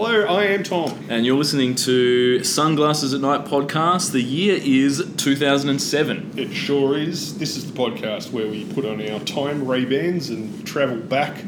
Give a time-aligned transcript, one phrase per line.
[0.00, 0.96] Hello, I am Tom.
[1.08, 4.12] and you're listening to Sunglasses at Night podcast.
[4.12, 6.34] The year is 2007.
[6.36, 7.36] It sure is.
[7.38, 11.42] This is the podcast where we put on our time Ray Bans and travel back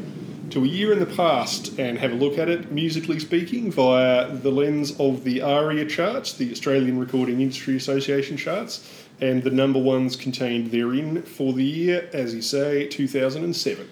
[0.49, 4.35] to a year in the past and have a look at it, musically speaking, via
[4.35, 9.79] the lens of the ARIA charts, the Australian Recording Industry Association charts, and the number
[9.79, 13.87] ones contained therein for the year, as you say, 2007.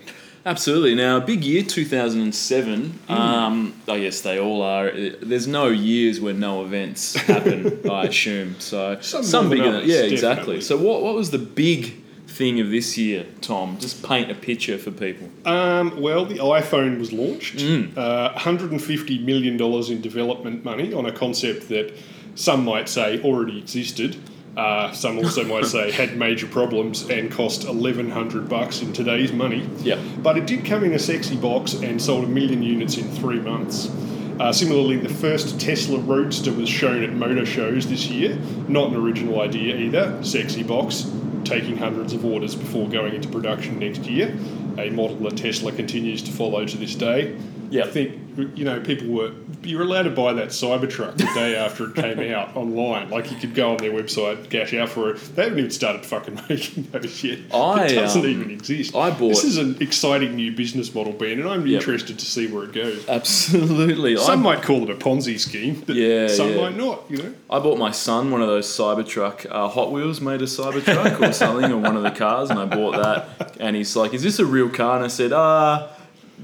[0.45, 0.95] Absolutely.
[0.95, 2.89] Now, big year 2007.
[2.89, 3.13] Hmm.
[3.13, 4.91] Um, I guess they all are.
[4.91, 8.59] There's no years where no events happen, I assume.
[8.59, 10.61] So Some than bigger Yeah, exactly.
[10.61, 11.95] So, what, what was the big
[12.27, 13.77] thing of this year, Tom?
[13.79, 15.29] Just paint a picture for people.
[15.45, 17.61] Um, well, the iPhone was launched.
[17.61, 17.97] Hmm.
[17.97, 21.93] Uh, $150 million in development money on a concept that
[22.35, 24.15] some might say already existed.
[24.57, 29.69] Uh, some also might say had major problems and cost 1100 bucks in today's money.
[29.79, 30.01] Yeah.
[30.21, 33.39] But it did come in a sexy box and sold a million units in three
[33.39, 33.89] months.
[34.39, 38.37] Uh, similarly, the first Tesla Roadster was shown at motor shows this year.
[38.69, 40.23] Not an original idea either.
[40.23, 41.11] Sexy box,
[41.43, 44.37] taking hundreds of orders before going into production next year.
[44.77, 47.37] A model that Tesla continues to follow to this day.
[47.69, 47.83] Yeah.
[47.85, 48.13] I think
[48.55, 49.31] you know people were
[49.63, 53.09] you're allowed to buy that Cybertruck the day after it came out online.
[53.09, 55.17] Like you could go on their website, cash out for it.
[55.35, 57.39] They haven't even started fucking making those yet.
[57.53, 58.95] I, it doesn't um, even exist.
[58.95, 61.81] I bought- This is an exciting new business model, Ben, and I'm Yep.
[61.81, 63.07] interested to see where it goes.
[63.09, 64.15] Absolutely.
[64.17, 66.61] Some I, might call it a Ponzi scheme, but Yeah, some yeah.
[66.61, 67.03] might not.
[67.09, 69.45] You know, I bought my son one of those Cybertruck.
[69.49, 72.65] Uh, Hot Wheels made a Cybertruck or something, or one of the cars, and I
[72.65, 73.57] bought that.
[73.59, 75.87] And he's like, "Is this a real car?" And I said, "Uh."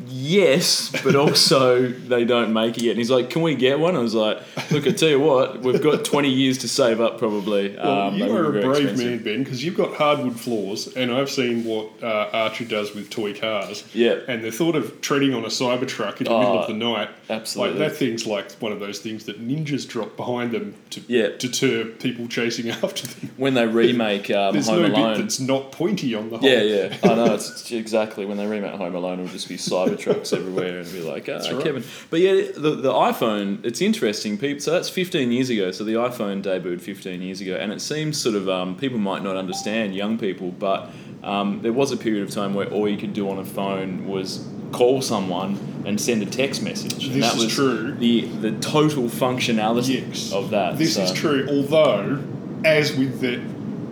[0.08, 2.92] Yes, but also they don't make it yet.
[2.92, 4.38] And he's like, "Can we get one?" I was like,
[4.72, 8.16] "Look, I tell you what, we've got twenty years to save up, probably." well, Um,
[8.16, 8.98] you are a brave expensive.
[9.06, 13.10] man, Ben, because you've got hardwood floors, and I've seen what uh, Archer does with
[13.10, 13.84] toy cars.
[13.94, 14.16] Yeah.
[14.28, 17.10] and the thought of treading on a Cybertruck in the middle Oh, of the night,
[17.30, 17.80] absolutely.
[17.80, 21.30] like that thing's like one of those things that ninjas drop behind them to Yeah.
[21.38, 23.32] deter people chasing after them.
[23.38, 26.50] When they remake um, There's Home no Alone, bit that's not pointy on the whole.
[26.50, 26.98] Yeah, yeah.
[27.04, 27.34] I know.
[27.34, 31.02] It's it's exactly when they remake Home Alone, it'll just be Cybertrucks everywhere, and be
[31.02, 31.64] like, ah, right.
[31.64, 31.84] Kevin.
[32.10, 33.64] But yeah, the the iPhone.
[33.66, 34.38] It's interesting.
[34.38, 34.60] People.
[34.62, 35.72] So that's 15 years ago.
[35.72, 39.24] So the iPhone debuted 15 years ago, and it seems sort of um, people might
[39.24, 40.90] not understand young people, but
[41.24, 44.08] um, there was a period of time where all you could do on a phone
[44.08, 47.06] was call someone and send a text message.
[47.06, 47.94] and This that was true.
[47.94, 50.32] The the total functionality Yes.
[50.34, 50.78] of that.
[50.78, 52.22] This so- is true, although,
[52.66, 53.40] as with the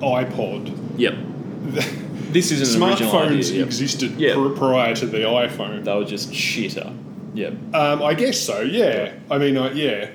[0.02, 1.16] iPod, Yep.
[2.34, 3.38] This isn't an original idea.
[3.40, 3.66] smartphones Yep.
[3.66, 4.34] existed Yeah.
[4.34, 5.84] pr- prior to the iPhone.
[5.86, 6.92] They were just shitter.
[7.36, 7.50] Yeah.
[7.74, 8.62] Um, I guess so.
[8.62, 9.12] Yeah.
[9.30, 10.08] I mean, uh, yeah.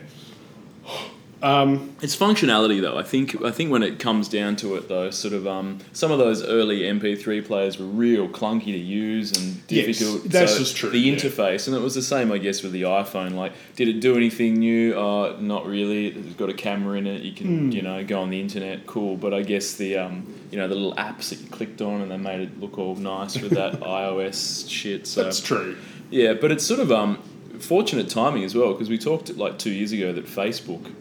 [1.41, 2.99] Um, It's functionality though.
[2.99, 6.11] I think I think when it comes down to it though, sort of um, some
[6.11, 10.25] of those early MP3 players were real clunky to use and Yes, difficult.
[10.33, 11.15] that's So just true, The yeah.
[11.15, 13.35] interface, and it was the same, I guess, with the iPhone.
[13.35, 14.99] Like, did it do anything new?
[14.99, 16.09] Uh, not really.
[16.09, 17.23] It's got a camera in it.
[17.23, 18.87] You can you know go on the internet.
[18.87, 19.17] Cool.
[19.17, 22.11] But I guess the um, you know the little apps that you clicked on and
[22.11, 25.07] they made it look all nice with that iOS shit.
[25.07, 25.77] So that's true.
[26.11, 27.19] yeah, but it's sort of um,
[27.61, 30.93] fortunate timing as well because we talked like two years ago that Facebook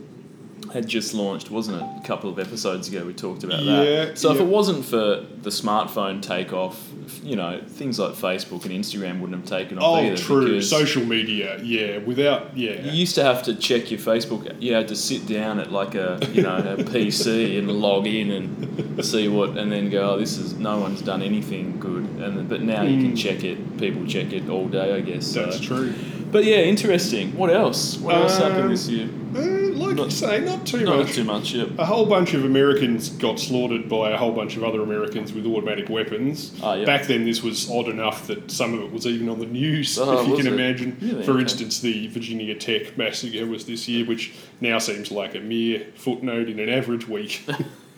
[0.78, 2.04] had just launched, wasn't it?
[2.04, 4.18] A couple of episodes ago we talked about Yeah, that.
[4.18, 6.90] So if it wasn't for the smartphone takeoff,
[7.24, 10.62] you know, things like Facebook and Instagram wouldn't have taken off Oh, true.
[10.62, 11.60] Social media.
[11.64, 11.98] Yeah.
[12.00, 12.56] Without.
[12.58, 12.82] Yeah.
[12.82, 14.62] You used to have to check your Facebook.
[14.62, 18.32] You had to sit down at like a you know a PC and log in
[18.32, 20.12] and see what, and then go.
[20.12, 22.04] Oh, this is no one's done anything good.
[22.22, 23.78] And but now you can check it.
[23.78, 25.26] People check it all day, I guess.
[25.28, 25.42] so.
[25.42, 25.46] Mm.
[25.52, 25.94] That's true.
[26.38, 27.36] But yeah, interesting.
[27.36, 27.98] What else?
[27.98, 29.10] What else happened Um, this year?
[29.36, 31.14] Uh, like Not- you say, not too Not much.
[31.14, 31.52] too much.
[31.52, 31.70] Yep.
[31.80, 35.48] A whole bunch of Americans got slaughtered by a whole bunch of other Americans with
[35.48, 36.52] automatic weapons.
[36.62, 36.86] Ah, yeah.
[36.86, 39.98] Back then, this was odd enough that some of it was even on the news,
[40.00, 40.54] Oh, if you can it?
[40.54, 40.96] imagine.
[41.02, 41.24] Really?
[41.24, 45.88] For instance, the Virginia Tech massacre was this year, which now seems like a mere
[45.96, 47.42] footnote in an average week.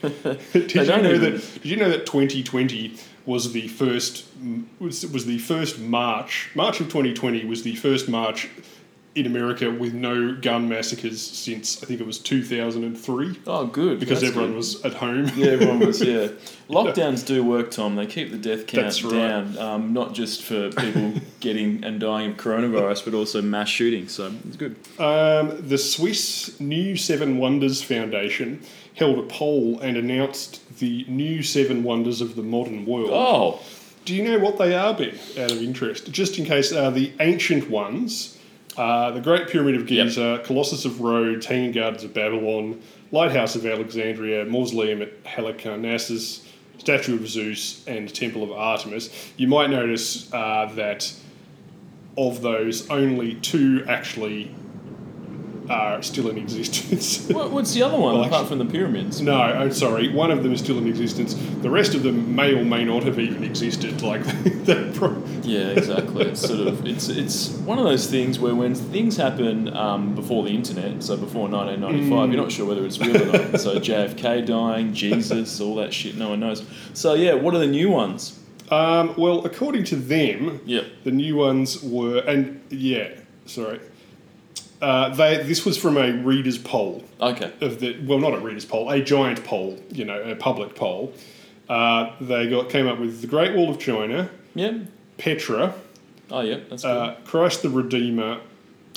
[0.54, 1.58] did you know even- that?
[1.62, 2.94] Did you know that 2020
[3.26, 4.26] was the first
[4.78, 8.48] was, was the first March March of 2020 was the first March
[9.16, 13.98] in America with no gun massacres since I think it was 2003 Oh, good.
[13.98, 14.56] because That's everyone good.
[14.56, 15.28] was at home.
[15.34, 16.00] Yeah, everyone was.
[16.00, 16.28] Yeah,
[16.68, 17.96] lockdowns do work, Tom.
[17.96, 19.12] They keep the death count right.
[19.12, 24.12] down, um, not just for people getting and dying of coronavirus, but also mass shootings.
[24.12, 24.76] So it's good.
[25.00, 28.62] Um, the Swiss New Seven Wonders Foundation
[28.94, 33.10] held a poll and announced the new seven wonders of the modern world.
[33.12, 33.60] Oh,
[34.04, 35.14] Do you know what they are, Ben?
[35.38, 38.38] Out of interest, just in case, are the ancient ones.
[38.76, 40.06] Uh, the Great Pyramid of Yep.
[40.06, 42.80] Giza, Colossus of Rhodes, Hanging Gardens of Babylon,
[43.12, 46.44] Lighthouse of Alexandria, Mausoleum at Halicarnassus,
[46.78, 49.32] Statue of Zeus, and Temple of Artemis.
[49.36, 51.12] You might notice uh, that
[52.16, 54.54] of those, only two actually
[55.70, 57.28] are still in existence.
[57.32, 59.20] what, what's the other one Well, apart actually- from the pyramids?
[59.20, 61.34] no, I'm sorry, one of them is still in existence.
[61.62, 64.02] The rest of them may or may not have even existed.
[64.02, 64.22] Like,
[64.94, 66.26] pro- Yeah, exactly.
[66.26, 70.42] It's sort of it's it's one of those things where when things happen um, before
[70.44, 73.60] the internet, so before 1995, you're not sure whether it's real or not.
[73.60, 76.64] So JFK dying, Jesus, all that shit, no one knows.
[76.94, 78.38] So yeah, what are the new ones?
[78.70, 80.84] Um, well, according to them, Yep.
[81.04, 83.08] the new ones were, and yeah,
[83.46, 83.80] sorry,
[84.82, 87.52] uh, they this was from a readers' poll Okay.
[87.60, 91.12] of the well, not a readers' poll, a giant poll, you know, a public poll.
[91.68, 94.78] Uh, they got came up with the Great Wall of China, Yeah.
[95.18, 95.74] Petra,
[96.30, 96.88] Oh yeah, that's good.
[96.88, 98.40] uh, Christ the Redeemer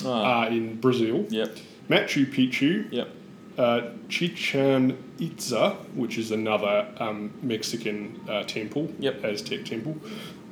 [0.06, 1.56] Ah, uh, in Brazil, yep.
[1.90, 3.10] Machu Picchu, Yep.
[3.60, 9.24] uh, Chichen Itza, which is another um, Mexican uh, temple, Yep.
[9.24, 9.96] Aztec temple,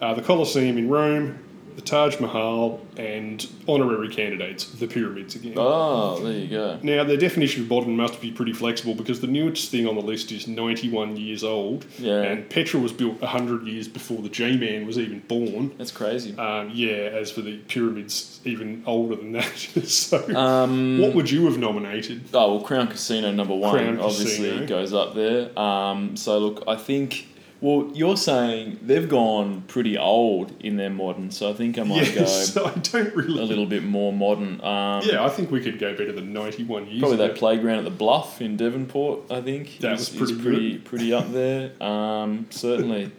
[0.01, 1.39] uh, the Colosseum in Rome,
[1.75, 5.53] the Taj Mahal, and honorary candidates, the pyramids again.
[5.57, 6.79] Oh, there you go.
[6.83, 10.01] Now, the definition of modern must be pretty flexible because the newest thing on the
[10.01, 12.21] list is 91 years old, Yeah.
[12.21, 15.71] and Petra was built 100 years before the G Man was even born.
[15.77, 16.37] That's crazy.
[16.37, 19.45] Um, yeah, as for the pyramids, even older than that.
[19.85, 22.23] so, Um, what would you have nominated?
[22.33, 24.67] Oh well, Crown Casino number one Crown obviously Casino.
[24.67, 25.57] goes up there.
[25.59, 27.27] Um, so look, I think.
[27.61, 32.13] Well, you're saying they've gone pretty old in their modern, so I think I might
[32.15, 33.39] Yes, I don't go really.
[33.39, 34.59] a little bit more modern.
[34.61, 37.27] Um, Yeah, I think we could go better than 91 years Probably ago.
[37.27, 39.77] that playground at the Bluff in Devonport, I think.
[39.79, 41.71] That is- was pretty is pretty, pretty up there.
[41.81, 43.11] Um, certainly.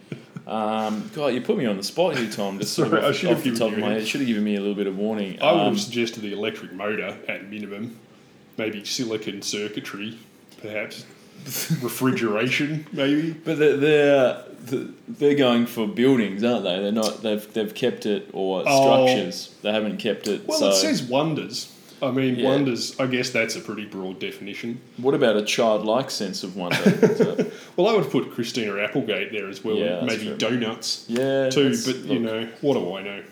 [0.45, 2.59] Um, God, you put me on the spot here, Tom.
[2.59, 3.99] Just sort Sorry, of off, should have off the given top you of my a-
[3.99, 4.07] head.
[4.09, 5.41] Should have given me a little bit of warning.
[5.41, 7.95] I would Um, have suggested the electric motor at minimum.
[8.57, 10.17] Maybe silicon circuitry,
[10.61, 11.05] perhaps.
[11.81, 13.31] Refrigeration, maybe.
[13.33, 14.43] But they're, they're
[15.07, 16.79] they're going for buildings, aren't they?
[16.79, 17.21] They're not.
[17.21, 19.05] They've they've kept it or Oh.
[19.05, 19.53] structures.
[19.61, 20.47] They haven't kept it.
[20.47, 21.69] Well, so it says wonders.
[22.01, 22.49] I mean, Yeah.
[22.49, 24.81] wonders, I guess that's a pretty broad definition.
[24.97, 27.47] what about a childlike sense of wonder?
[27.77, 29.77] Well, I would put Christina Applegate there as well.
[29.77, 30.35] Yeah, maybe true.
[30.37, 33.23] donuts yeah, too, but you know, what do I know?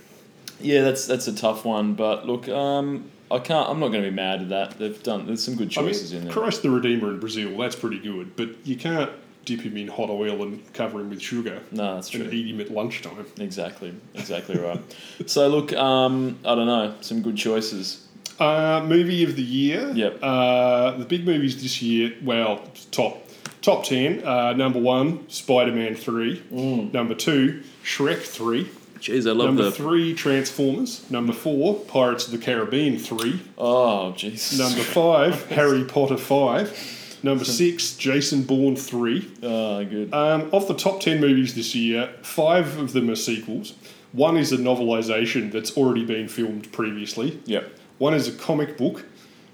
[0.61, 1.93] yeah, that's that's a tough one.
[1.95, 3.69] But look, um, I can't.
[3.69, 4.78] I'm not going to be mad at that.
[4.80, 5.25] They've done.
[5.28, 6.33] There's some good I mean, choices in there.
[6.33, 9.12] Christ the Redeemer in Brazil, that's pretty good, but you can't
[9.45, 12.30] dip him in hot oil and cover him with sugar No, that's true.
[12.31, 13.25] eat him at lunchtime.
[13.39, 14.80] Exactly, exactly right.
[15.25, 18.07] So look, um, I don't know, some good choices.
[18.39, 19.92] Uh, movie of the year.
[19.94, 20.19] Yep.
[20.22, 22.13] Uh, the big movies this year.
[22.24, 23.28] Well, top
[23.62, 24.24] top ten.
[24.24, 26.44] Uh, number one, Spider Man three.
[26.51, 28.69] Number two, Shrek three.
[29.01, 29.71] Jeez, I love Number the.
[29.71, 31.09] three, Transformers.
[31.09, 33.42] Number four, Pirates of the Caribbean three.
[33.57, 34.57] oh, jeez.
[34.57, 36.71] Number five, Harry Potter five.
[37.24, 39.31] Number six, Jason Bourne three.
[39.44, 40.13] Oh, good.
[40.13, 43.74] Um, of the top 10 movies this year, five of them are sequels.
[44.12, 47.39] One is a novelisation that's already been filmed previously.
[47.45, 47.71] Yep.
[48.00, 49.06] One is a comic book.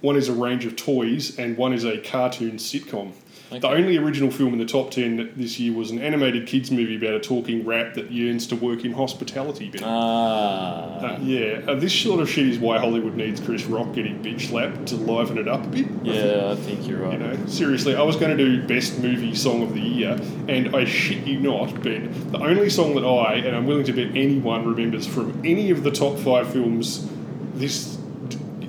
[0.01, 1.37] One is a range of toys.
[1.37, 3.11] And one is a cartoon sitcom.
[3.49, 6.97] The only original film in the top 10 this year was an animated kids movie
[6.97, 9.69] about a talking rat that yearns to work in hospitality.
[9.69, 9.81] Ben.
[9.83, 10.97] Ah.
[10.97, 14.49] Uh, yeah, uh, this sort of shit is why Hollywood needs Chris Rock getting bitch
[14.49, 15.85] slapped to liven it up a bit.
[15.85, 16.03] I think.
[16.03, 17.13] yeah, I think you're right.
[17.13, 20.75] You know, seriously, I was going to do best movie song of the year, and
[20.75, 22.31] I shit you not, Ben.
[22.31, 25.83] The only song that I, and I'm willing to bet anyone remembers from any of
[25.83, 27.09] the top five films
[27.53, 27.96] this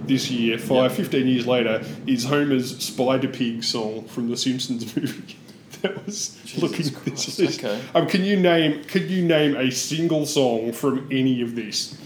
[0.08, 5.36] this year, five, 15 years later, is Homer's Spider Pig song from the Simpsons movie.
[5.82, 7.64] that was looking at this list.
[7.64, 7.80] okay.
[7.94, 8.82] Um, can you name?
[8.84, 11.96] Could you name a single song from any of this?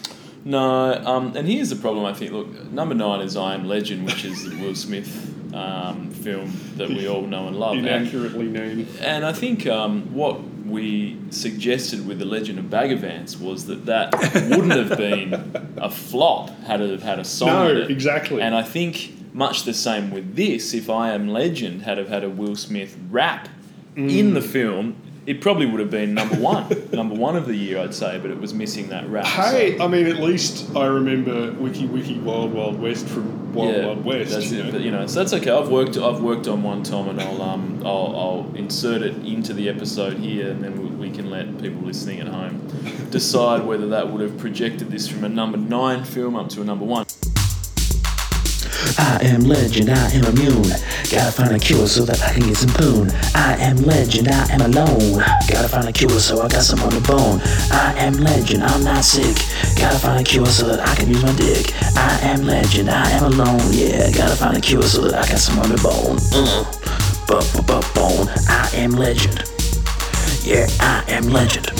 [0.44, 2.04] No, um, and here's the problem.
[2.04, 2.32] I think.
[2.32, 7.09] Look, number nine is I Am Legend, which is Will Smith um, film that we
[7.09, 7.76] all know and love.
[7.76, 8.88] And, Inaccurately named.
[9.00, 13.87] and I think um, what we suggested with the Legend of Bagger Vance was that
[13.87, 14.12] that
[14.50, 17.49] wouldn't have been a flop had it have had a song.
[17.49, 18.40] No, exactly.
[18.40, 20.73] And I think much the same with this.
[20.75, 23.49] If I Am Legend had have had a Will Smith rap
[23.97, 24.11] Mm.
[24.11, 27.78] in the film, it probably would have been number one, number one of the year,
[27.78, 29.24] I'd say, but it was missing that rap.
[29.24, 34.04] Hey, I mean, at least I remember Wiki Wiki Wild Wild West from Wild Wild
[34.04, 34.32] West.
[34.32, 34.66] That's you it.
[34.66, 34.72] know.
[34.72, 35.50] But you know, so that's okay.
[35.50, 35.96] I've worked.
[35.96, 40.18] I've worked on one, Tom, and I'll um, I'll, I'll insert it into the episode
[40.18, 42.66] here, and then we, we can let people listening at home
[43.10, 46.64] decide whether that would have projected this from a number nine film up to a
[46.64, 47.06] number one.
[48.98, 50.70] I am legend, I am immune.
[51.10, 53.10] Gotta find a cure so that I can get some poon.
[53.34, 55.18] I am legend, I am alone.
[55.48, 57.40] Gotta find a cure so I got some on the bone.
[57.70, 59.36] I am legend, I'm not sick.
[59.78, 61.72] Gotta find a cure so that I can use my dick.
[61.96, 63.60] I am legend, I am alone.
[63.70, 66.18] Yeah, gotta find a cure so that I got some on the bone.
[66.32, 66.64] Uh,
[67.26, 68.28] but, bone.
[68.48, 69.44] I am legend.
[70.44, 71.70] Yeah, I am legend.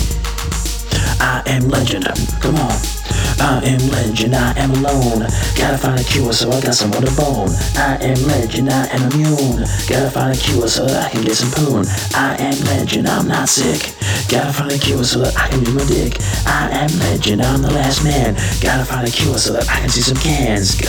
[1.21, 2.07] I am legend.
[2.41, 3.02] Come on.
[3.41, 5.21] I am legend, I am alone.
[5.57, 7.51] Gotta find a cure so I got some on the bone.
[7.77, 9.65] I am legend, I am immune.
[9.89, 11.85] Gotta find a cure so that I can get some poon.
[12.15, 13.95] I am legend, I'm not sick.
[14.29, 16.19] Gotta find a cure so that I can do my dick.
[16.47, 18.35] I am legend, I'm the last man.
[18.61, 20.81] Gotta find a cure so that I can see some cans.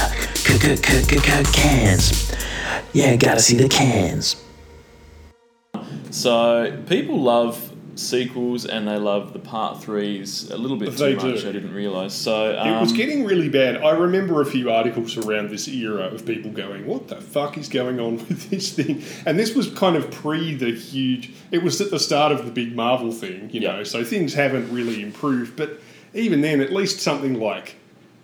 [1.54, 2.32] Cans.
[2.94, 4.36] Yeah, gotta see the cans.
[6.12, 11.42] So people love sequels and they love the part threes a little bit too much.
[11.42, 11.50] do.
[11.50, 12.14] I didn't realize.
[12.14, 13.78] So It was um, getting really bad.
[13.78, 17.70] I remember a few articles around this era of people going, "What the fuck is
[17.70, 21.32] going on with this thing?" And this was kind of pre the huge.
[21.52, 23.84] It was at the start of the big Marvel thing, you know.
[23.84, 25.56] So things haven't really improved.
[25.56, 25.80] But
[26.14, 27.76] even then, at least something like,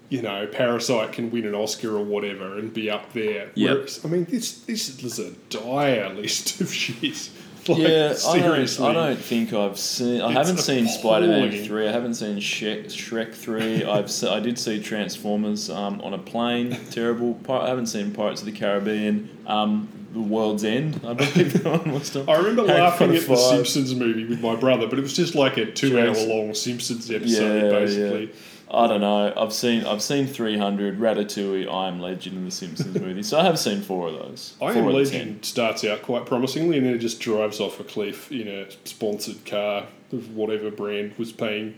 [0.10, 3.52] you know, Parasite can win an Oscar or whatever and be up there.
[3.56, 3.76] Yep.
[3.76, 7.30] Whereas, I mean, this this is a dire list of shit.
[7.68, 8.80] Like, yeah, I don't.
[8.82, 10.22] I don't think I've seen.
[10.22, 11.88] I It's haven't seen Spider Man three.
[11.88, 13.84] I haven't seen Shrek, Shrek three.
[13.84, 16.78] I've se- I did see Transformers um, on a plane.
[16.92, 17.36] Terrible.
[17.44, 19.30] Pir- I haven't seen Pirates of the Caribbean.
[19.46, 21.00] Um, the World's End.
[21.06, 22.16] I believe that one was.
[22.16, 25.36] I remember Harry laughing at the Simpsons movie with my brother, but it was just
[25.36, 28.26] like a two-hour-long Simpsons episode, Yeah, basically.
[28.26, 28.32] yeah.
[28.72, 29.34] I don't know.
[29.36, 33.24] I've seen I've seen three hundred Ratatouille, I Am Legend, and The Simpsons movie.
[33.24, 34.56] So I have seen four of those.
[34.62, 38.32] I Am Legend starts out quite promisingly, and then it just drives off a cliff
[38.32, 41.76] in a sponsored car of whatever brand was paying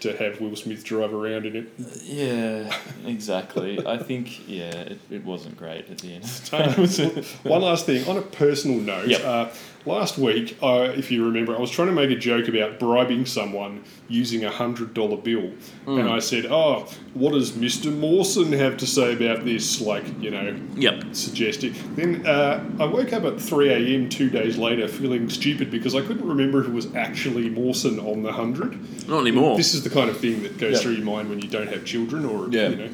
[0.00, 1.76] to have Will Smith drive around in it.
[1.76, 2.00] 10.
[2.04, 3.86] Yeah, exactly.
[3.86, 6.24] I think yeah, it, it wasn't great at the end.
[6.52, 7.24] of the it?
[7.50, 9.24] One last thing, on a personal note, Yep.
[9.24, 9.48] uh,
[9.86, 13.26] last week, uh, if you remember, I was trying to make a joke about bribing
[13.26, 15.50] someone using a hundred dollar bill,
[15.86, 16.00] Mm.
[16.00, 20.30] and I said, "Oh, what does Mister Mawson have to say about this?" Like, you
[20.30, 21.04] know, Yep.
[21.12, 21.74] suggesting.
[21.96, 24.08] Then uh, I woke up at 3 a.m.
[24.08, 28.22] two days later feeling stupid because I couldn't remember if it was actually Mawson on
[28.22, 29.08] the 100.
[29.08, 29.56] Not anymore.
[29.56, 30.82] This is the kind of thing that goes Yep.
[30.82, 32.68] through your mind when you don't have children or, Yeah.
[32.68, 32.88] you know.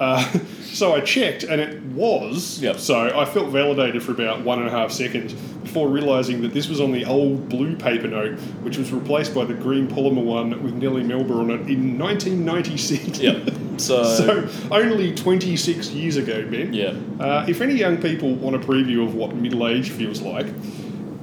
[0.00, 0.24] Uh,
[0.64, 2.60] so I checked and it was.
[2.62, 2.78] Yep.
[2.80, 6.68] So I felt validated for about one and a half seconds before realising that this
[6.68, 10.62] was on the old blue paper note, which was replaced by the green polymer one
[10.62, 13.18] with Nellie Melba on it in 1996.
[13.18, 13.54] Yep.
[13.76, 16.72] So, So only 26 years ago, Ben.
[16.72, 16.94] yeah.
[17.18, 20.46] Uh, if any young people want a preview of what middle age feels like,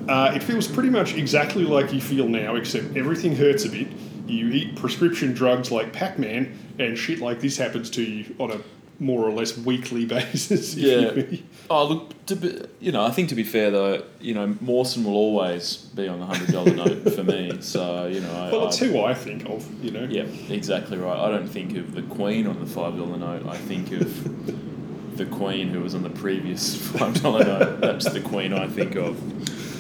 [0.09, 3.87] uh, it feels pretty much exactly like you feel now, except everything hurts a bit.
[4.27, 8.51] You eat prescription drugs like Pac Man, and shit like this happens to you on
[8.51, 8.59] a
[9.01, 10.75] more or less weekly basis.
[10.75, 11.23] Yeah.
[11.69, 15.03] Oh look, to be, you know, I think to be fair though, you know, Mawson
[15.03, 17.57] will always be on the hundred dollar note for me.
[17.61, 20.03] So you know, I, Well, I, who I think of, you know.
[20.03, 21.17] Yeah, exactly right.
[21.17, 23.45] I don't think of the Queen on the five dollar note.
[23.47, 27.81] I think of the Queen who was on the previous five dollar note.
[27.81, 29.17] That's the Queen I think of.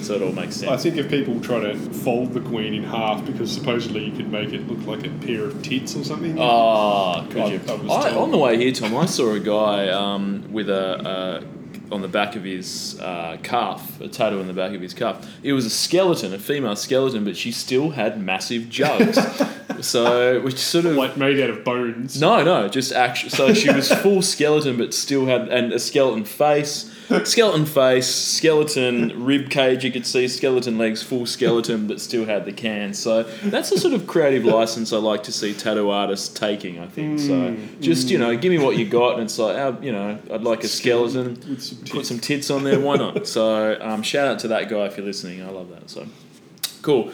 [0.01, 0.71] So it all makes sense.
[0.71, 4.31] I think if people try to fold the Queen in half because supposedly you could
[4.31, 6.37] make it look like a pair of tits or something.
[6.39, 7.61] Ah, could I- you?
[7.67, 7.73] I
[8.09, 12.01] I, on the way here, Tom, I saw a guy um, with a, a on
[12.01, 15.27] the back of his uh, calf, a tattoo on the back of his calf.
[15.43, 19.19] It was a skeleton, a female skeleton, but she still had massive jugs.
[19.81, 22.19] so, which sort of like made out of bones.
[22.19, 23.31] no, no, just actually.
[23.31, 26.90] So she was full skeleton, but still had and a skeleton face,
[27.25, 29.83] skeleton face, skeleton rib cage.
[29.83, 32.93] You could see skeleton legs, full skeleton, but still had the can.
[32.93, 36.79] So that's the sort of creative license I like to see tattoo artists taking.
[36.79, 37.55] I think so.
[37.79, 40.41] Just you know, give me what you got, and it's like, uh, you know, I'd
[40.41, 41.59] like a skeleton.
[41.59, 42.79] Some Put some tits on there.
[42.79, 43.27] Why not?
[43.27, 45.41] So um, shout out to that guy if you're listening.
[45.41, 45.89] I love that.
[45.89, 46.07] So
[46.81, 47.11] cool.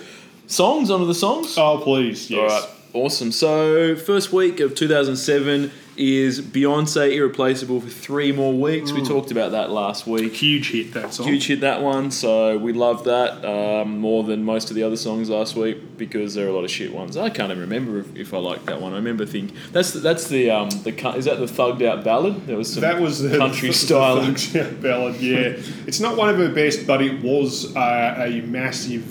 [0.47, 1.57] Songs onto the songs.
[1.57, 2.39] Oh, please, yes.
[2.39, 3.33] All right, awesome.
[3.33, 8.91] So, first week of 2007 is Beyonce Irreplaceable for three more weeks.
[8.91, 10.33] We talked about that last week.
[10.33, 11.27] Huge hit, that song.
[11.27, 14.95] Huge hit that one, so we love that um, more than most of the other
[14.97, 17.17] songs last week because there are a lot of shit ones.
[17.17, 18.93] I can't even remember if, if I liked that one.
[18.93, 22.45] I remember thinking that's the, that's the um the is that the thugged out ballad?
[22.45, 24.17] There was some That was the country the, style.
[24.17, 25.15] the Thugs Out ballad.
[25.19, 25.37] Yeah,
[25.87, 29.03] it's not one of her best, but it was uh, a massive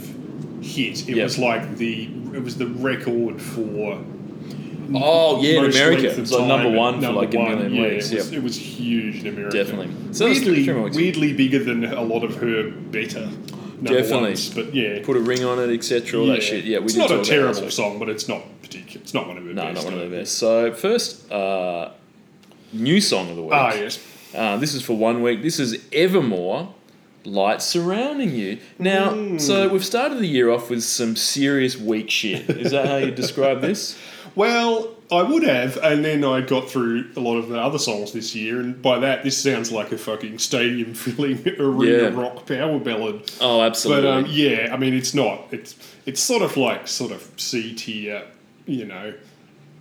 [0.62, 1.08] hit.
[1.08, 1.24] It Yep.
[1.24, 4.04] was like the it was the record for
[4.94, 7.20] Oh yeah, in most America, length of it's like time number and one for number
[7.20, 8.10] like a million yeah, weeks.
[8.10, 8.38] It was, Yep.
[8.38, 9.56] it was huge in America.
[9.56, 9.88] Definitely.
[10.12, 13.28] So that's weirdly, three more weirdly bigger than a lot of her better.
[13.78, 14.28] Number Definitely.
[14.30, 16.18] ones, but yeah, Put a ring on it, etc.
[16.20, 16.64] All that shit.
[16.64, 17.72] Yeah, we it's did not talk a about terrible that.
[17.72, 19.02] song, but it's not particular.
[19.02, 19.74] It's not one of her No, best.
[19.74, 20.38] not one of I the best.
[20.38, 21.90] So first, uh,
[22.72, 23.52] new song of the week.
[23.52, 23.98] Ah, yes.
[24.34, 25.42] Uh, this is for one week.
[25.42, 26.72] This is Evermore,
[27.26, 28.58] Light Surrounding You.
[28.78, 29.36] Now, Hmm.
[29.38, 32.48] so we've started the year off with some serious weak shit.
[32.48, 33.98] Is that how you describe this?
[34.36, 38.12] Well, I would have, and then I got through a lot of the other songs
[38.12, 42.20] this year, and by that, this sounds like a fucking stadium filling arena Yeah.
[42.20, 43.30] rock power ballad.
[43.40, 44.02] Oh, absolutely.
[44.02, 45.46] But um, yeah, I mean, it's not.
[45.52, 45.74] It's
[46.06, 48.24] it's sort of like sort of C tier,
[48.66, 49.14] you know.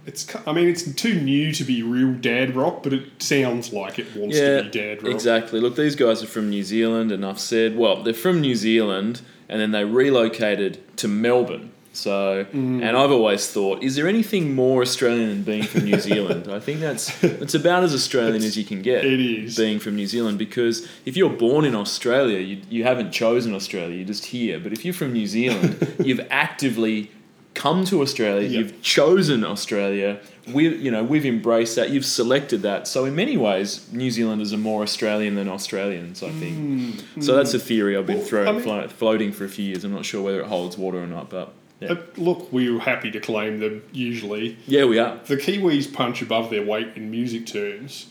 [0.05, 3.97] It's I mean, it's too new to be real dad rock, but it sounds like
[3.99, 5.11] it wants yeah, to be dad rock.
[5.11, 5.59] exactly.
[5.59, 9.21] Look, these guys are from New Zealand, and I've said, well, they're from New Zealand,
[9.49, 11.71] and then they relocated to Melbourne.
[11.95, 12.83] So, Mm.
[12.83, 16.47] and I've always thought, is there anything more Australian than being from New Zealand?
[16.51, 19.03] I think that's it's about as Australian as you can get.
[19.15, 19.55] It is.
[19.55, 23.95] being from New Zealand because if you're born in Australia, you, you haven't chosen Australia,
[23.95, 24.59] you're just here.
[24.59, 27.11] But if you're from New Zealand, you've actively
[27.53, 28.51] come to Australia, Yep.
[28.59, 30.19] you've chosen Australia.
[30.53, 31.89] We, you know, we've embraced that.
[31.89, 32.87] You've selected that.
[32.87, 36.21] So in many ways, New Zealanders are more Australian than Australians.
[36.21, 37.01] I think.
[37.21, 39.65] So that's a theory I've been Well, throw, I mean- flo- floating for a few
[39.65, 39.83] years.
[39.85, 41.53] I'm not sure whether it holds water or not, but
[41.87, 44.57] yeah, But look, we were happy to claim them usually.
[44.67, 45.19] yeah, we are.
[45.25, 48.07] The Kiwis punch above their weight in music terms,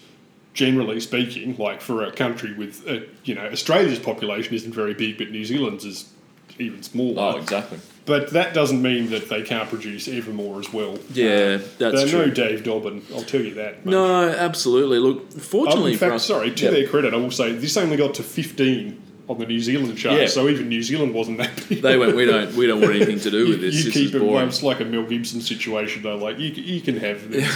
[0.54, 1.57] generally speaking.
[1.57, 5.45] Like for a country with, uh, you know, Australia's population isn't very big, but New
[5.45, 6.11] Zealand's is
[6.59, 7.35] even smaller.
[7.35, 7.78] Oh, exactly.
[8.07, 10.99] But that doesn't mean that they can't produce Evermore as well.
[11.12, 12.26] Yeah, that's They're true.
[12.26, 13.85] no Dave Dobbyn, I'll tell you that.
[13.85, 13.90] mate.
[13.93, 14.99] No, absolutely.
[14.99, 16.71] Look, Oh, fortunately in for fact, us, sorry, to Yeah.
[16.71, 20.21] their credit, I will say this only got to 15 on the New Zealand chart,
[20.21, 20.26] Yeah.
[20.26, 21.81] so even New Zealand wasn't that big.
[21.83, 22.14] They went.
[22.14, 22.54] We don't.
[22.54, 23.75] We don't want anything to do with this.
[23.76, 24.19] you this keep is it.
[24.21, 24.49] Boring.
[24.49, 26.16] it's like a Mel Gibson situation, though.
[26.16, 27.49] Like you, you can have this.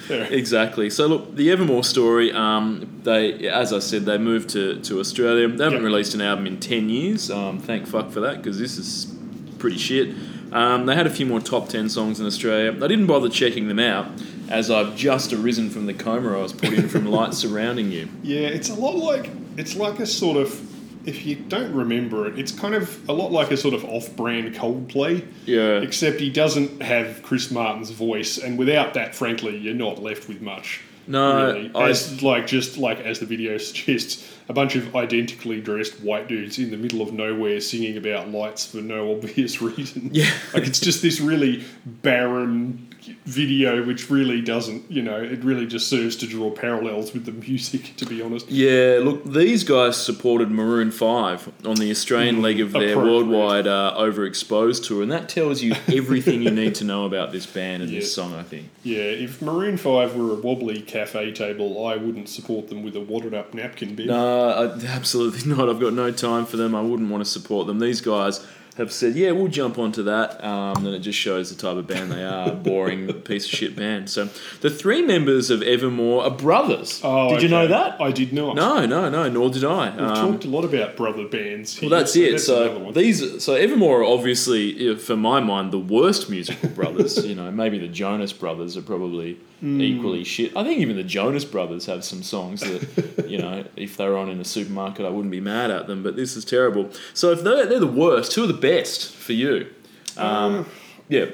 [0.08, 0.24] Yeah.
[0.30, 0.88] Exactly.
[0.90, 2.30] So look, the Evermore story.
[2.32, 5.48] Um, they, as I said, they moved to, to Australia.
[5.48, 5.86] They haven't Yep.
[5.86, 7.30] released an album in ten years.
[7.30, 9.12] Um, thank fuck for that because this is
[9.58, 10.14] pretty shit.
[10.52, 12.70] Um, they had a few more top ten songs in Australia.
[12.72, 14.06] I didn't bother checking them out
[14.48, 18.08] as I've just arisen from the coma I was put in from Light Surrounding You.
[18.22, 20.64] Yeah, it's a lot like it's like a sort of.
[21.06, 24.54] If you don't remember it, it's kind of a lot like a sort of off-brand
[24.54, 25.26] Coldplay.
[25.46, 25.80] Yeah.
[25.80, 30.40] Except he doesn't have Chris Martin's voice, and without that, frankly, you're not left with
[30.42, 30.80] much.
[31.06, 31.70] No, really.
[31.74, 36.26] I- As like just like as the video suggests, a bunch of identically dressed white
[36.28, 40.10] dudes in the middle of nowhere singing about lights for no obvious reason.
[40.12, 40.30] Yeah.
[40.54, 42.88] like it's just this really barren
[43.24, 47.32] video, which really doesn't, you know, it really just serves to draw parallels with the
[47.32, 47.96] music.
[47.98, 48.50] To be honest.
[48.50, 53.94] Yeah, look, these guys supported Maroon 5 on the Australian leg of their worldwide uh,
[53.98, 57.92] Overexposed tour, and that tells you everything you need to know about this band and
[57.92, 58.68] this song, I think.
[58.82, 63.00] Yeah, if Maroon Five were a wobbly cafe table, I wouldn't support them with a
[63.00, 63.94] wadded up napkin.
[63.94, 64.06] Ben.
[64.06, 65.68] No, I, absolutely not.
[65.68, 66.74] I've got no time for them.
[66.74, 67.78] I wouldn't want to support them.
[67.78, 68.44] These guys
[68.76, 70.42] have said, yeah, we'll jump onto that.
[70.44, 72.52] Um, then it just shows the type of band they are.
[72.54, 74.08] Boring piece of shit band.
[74.08, 74.26] So
[74.60, 77.00] the three members of Evermore are brothers.
[77.02, 78.00] Oh, did you know that?
[78.00, 78.54] I did not.
[78.54, 79.90] No, no, no, nor did I.
[79.90, 81.80] We've Um, talked a lot about brother bands.
[81.80, 82.28] Well, here, that's it.
[82.28, 87.26] another So these, so Evermore are obviously, uh, for my mind, the worst musical brothers.
[87.26, 89.80] you know, maybe the Jonas Brothers are probably Hmm.
[89.80, 90.56] equally shit.
[90.56, 94.16] I think even the Jonas Brothers have some songs that, you know, if they were
[94.16, 96.02] on in a supermarket, I wouldn't be mad at them.
[96.04, 96.90] But this is terrible.
[97.14, 99.68] So if they're, they're the worst, who are the best for you?
[100.16, 100.66] Um,
[101.08, 101.26] yeah,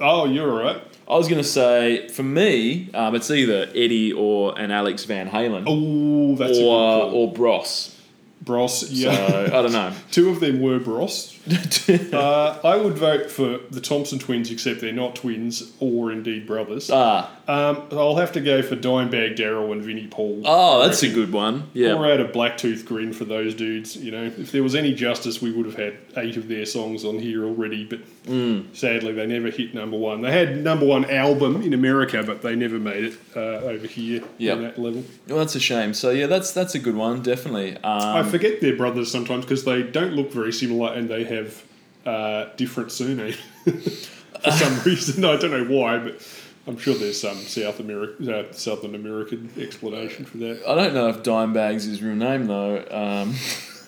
[0.00, 0.82] oh, you're all right.
[1.08, 5.28] I was going to say for me, um, it's either Eddie or an Alex Van
[5.28, 7.14] Halen, Oh, that's or a good call.
[7.14, 7.98] or Bros.
[8.40, 8.80] Bros.
[8.88, 9.92] So Yeah, I don't know.
[10.10, 11.31] two of them were Bros.
[12.12, 16.90] uh, I would vote for the Thompson twins, except they're not twins or indeed brothers.
[16.92, 20.42] ah, Um, I'll have to go for Dimebag Darrell and Vinnie Paul.
[20.44, 21.64] oh, that's a good one.
[21.74, 21.94] Yeah.
[21.94, 23.96] Or out a Blacktooth grin for those dudes.
[23.96, 27.04] You know, if there was any justice, we would have had eight of their songs
[27.04, 27.84] on here already.
[27.84, 28.66] But Mm.
[28.72, 30.22] sadly, they never hit number one.
[30.22, 34.22] They had number one album in America, but they never made it uh, over here
[34.38, 34.56] Yep.
[34.56, 35.02] on that level.
[35.26, 35.92] Well, that's a shame.
[35.92, 37.76] So yeah, that's that's a good one, definitely.
[37.82, 41.62] I Um, forget they're brothers sometimes because they don't look very similar and they have
[42.06, 45.24] uh, different surname for some reason.
[45.24, 46.26] I don't know why, but
[46.66, 50.62] I'm sure there's some South America, uh, Southern American explanation for that.
[50.66, 52.76] I don't know if Dimebag's his real name though.
[52.90, 53.34] Um,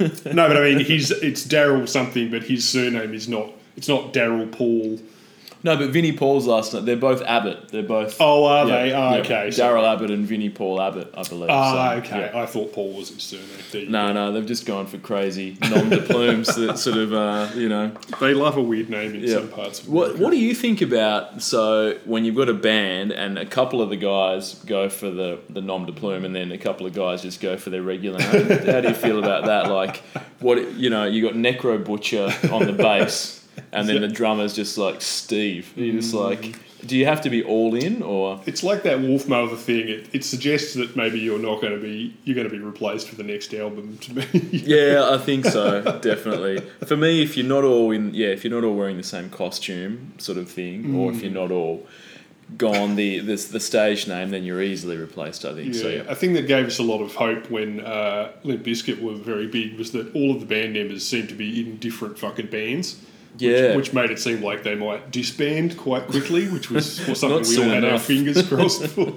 [0.01, 3.51] No, but I mean, he's it's Darrell something, but his surname is not.
[3.77, 4.99] It's not Darrell Paul.
[5.65, 6.85] No, but Vinnie Paul's last night.
[6.85, 7.69] They're both Abbott.
[7.71, 8.17] They're both.
[8.21, 8.93] Oh, are they?
[8.93, 11.49] Oh, okay, so- Darrell Abbott and Vinnie Paul Abbott, I believe.
[11.51, 12.31] Ah, so, okay.
[12.33, 12.43] yeah.
[12.43, 13.91] I thought Paul was his surname.
[13.91, 17.69] No, no, they've just gone for crazy nom de plumes that sort of, uh, you
[17.69, 17.91] know.
[18.21, 19.35] They love a weird name in Yeah.
[19.39, 23.11] some parts of What What do you think about so when you've got a band
[23.13, 26.53] and a couple of the guys go for the the nom de plume and then
[26.53, 28.49] a couple of guys just go for their regular name?
[28.67, 29.71] How do you feel about that?
[29.71, 30.03] Like,
[30.41, 34.77] what you know, you got Necro Butcher on the bass, and then the drummer's just
[34.79, 35.73] like Steve.
[35.77, 36.21] You just Mm.
[36.31, 38.41] like, do you have to be all in or?
[38.47, 39.89] It's like that Wolfmother thing.
[39.89, 43.09] It, it suggests that maybe you're not going to be you're going to be replaced
[43.09, 43.97] for the next album.
[43.99, 45.81] To me, Yeah, I think so.
[46.03, 46.61] Definitely.
[46.87, 49.31] For me, if you're not all in, yeah, if you're not all wearing the same
[49.31, 51.87] costume, sort of thing, or if you're not all
[52.59, 55.47] gone the the, the stage name, then you're easily replaced.
[55.47, 55.75] I think.
[55.75, 56.11] So Yeah, yeah.
[56.11, 59.47] a thing that gave us a lot of hope when uh, Limp Bizkit were very
[59.47, 63.01] big was that all of the band members seemed to be in different fucking bands.
[63.37, 63.69] Yeah.
[63.69, 67.59] Which, which made it seem like they might disband quite quickly, which was, something we
[67.63, 69.13] all had our fingers crossed for.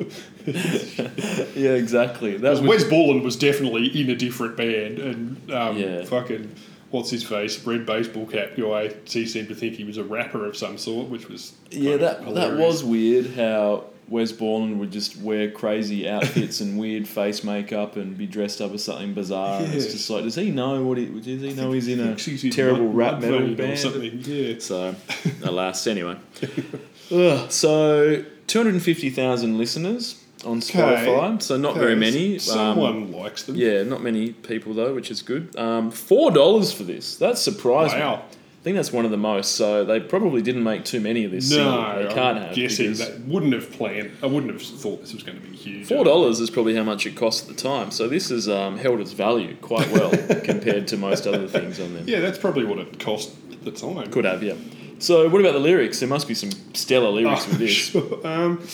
[1.56, 2.38] yeah, exactly.
[2.38, 6.03] That was Wes Borland was definitely in a different band, and um, Yeah.
[6.06, 6.53] fucking
[6.89, 8.93] what's his face, red baseball cap guy.
[9.06, 11.97] He seemed to think he was a rapper of some sort, which was yeah.
[11.97, 13.32] That that was weird.
[13.36, 18.62] How Wes Borland would just wear crazy outfits and weird face makeup and be dressed
[18.62, 19.62] up as something bizarre.
[19.62, 21.08] and It's just like, does he know what he?
[21.08, 24.20] Does he know he's in a Thinks he's in terrible rap metal Mudvayne or something.
[24.24, 24.56] Yeah.
[24.60, 24.96] So,
[25.43, 26.15] alas, anyway.
[27.12, 31.41] Ugh, so, 250,000 listeners on Spotify.
[31.41, 32.36] So, not very many.
[32.36, 33.56] Um, Someone likes them.
[33.56, 35.56] yeah, not many people, though, which is good.
[35.58, 37.17] Um, $4 for this.
[37.17, 38.02] That surprised me.
[38.02, 38.24] Wow.
[38.60, 39.54] I think that's one of the most.
[39.56, 41.50] So, they probably didn't make too many of this.
[41.52, 42.56] No, they can't I'm have.
[42.56, 44.12] guessing that wouldn't have planned.
[44.22, 45.88] I wouldn't have thought this was going to be huge.
[45.88, 47.91] $4 is probably how much it cost at the time.
[47.91, 50.10] So, this has um, held its value quite well
[50.43, 52.04] compared to most other things on there.
[52.04, 54.12] Yeah, that's probably what it cost at the time.
[54.12, 54.56] Could have, yeah.
[55.00, 56.00] So, what about the lyrics?
[56.00, 57.72] There must be some stellar lyrics Oh, with this.
[57.72, 58.28] sure.
[58.28, 58.67] um,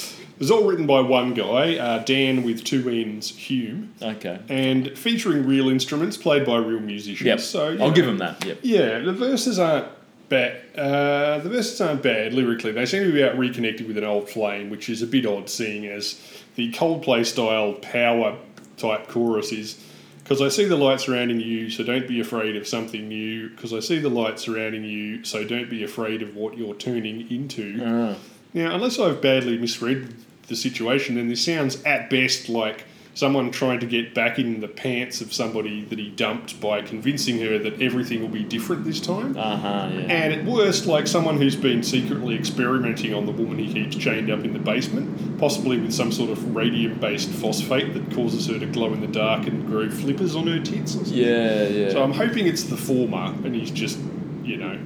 [0.44, 4.40] was all written by one guy, uh, Dan with two N's, Hume, Okay.
[4.50, 7.26] and featuring real instruments played by real musicians.
[7.26, 7.40] Yep.
[7.40, 8.44] So I'll know, give them that.
[8.46, 8.58] Yep.
[8.62, 9.88] Yeah, the verses aren't
[10.28, 10.58] bad.
[10.78, 12.74] Uh, the verses aren't bad lyrically.
[12.74, 15.50] They seem to be about reconnecting with an old flame, which is a bit odd,
[15.50, 16.20] seeing as
[16.56, 18.38] the Coldplay style power
[18.76, 19.82] type chorus is.
[20.24, 23.50] Because I see the light surrounding you, so don't be afraid of something new.
[23.50, 27.30] Because I see the light surrounding you, so don't be afraid of what you're turning
[27.32, 27.82] into.
[27.86, 28.16] Ah.
[28.54, 30.14] Now, unless I've badly misread
[30.48, 34.68] the situation, then this sounds at best like someone trying to get back in the
[34.68, 39.00] pants of somebody that he dumped by convincing her that everything will be different this
[39.00, 39.38] time.
[39.38, 39.90] Uh huh.
[39.94, 40.00] Yeah.
[40.02, 44.32] And at worst, like someone who's been secretly experimenting on the woman he keeps chained
[44.32, 48.58] up in the basement, possibly with some sort of radium based phosphate that causes her
[48.58, 51.14] to glow in the dark and grow flippers on her tits or something.
[51.14, 51.68] yeah.
[51.68, 51.90] Yeah.
[51.92, 54.00] So I'm hoping it's the former and he's just,
[54.44, 54.80] you know,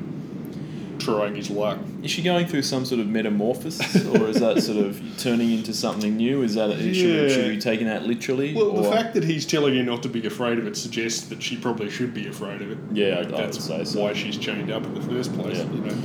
[0.99, 1.79] trying his luck.
[2.03, 5.73] is she going through some sort of metamorphosis, or is that sort of turning into
[5.73, 6.43] something new?
[6.43, 6.91] Is that should, we,
[7.23, 7.27] Yeah.
[7.29, 8.53] should we be taking that literally?
[8.53, 11.41] Well, the fact that he's telling her not to be afraid of it suggests that
[11.43, 12.77] she probably should be afraid of it.
[12.91, 14.01] Yeah, I- I would that's say so.
[14.03, 15.57] why she's chained up in the first place.
[15.57, 15.71] Yeah.
[15.71, 15.95] You know.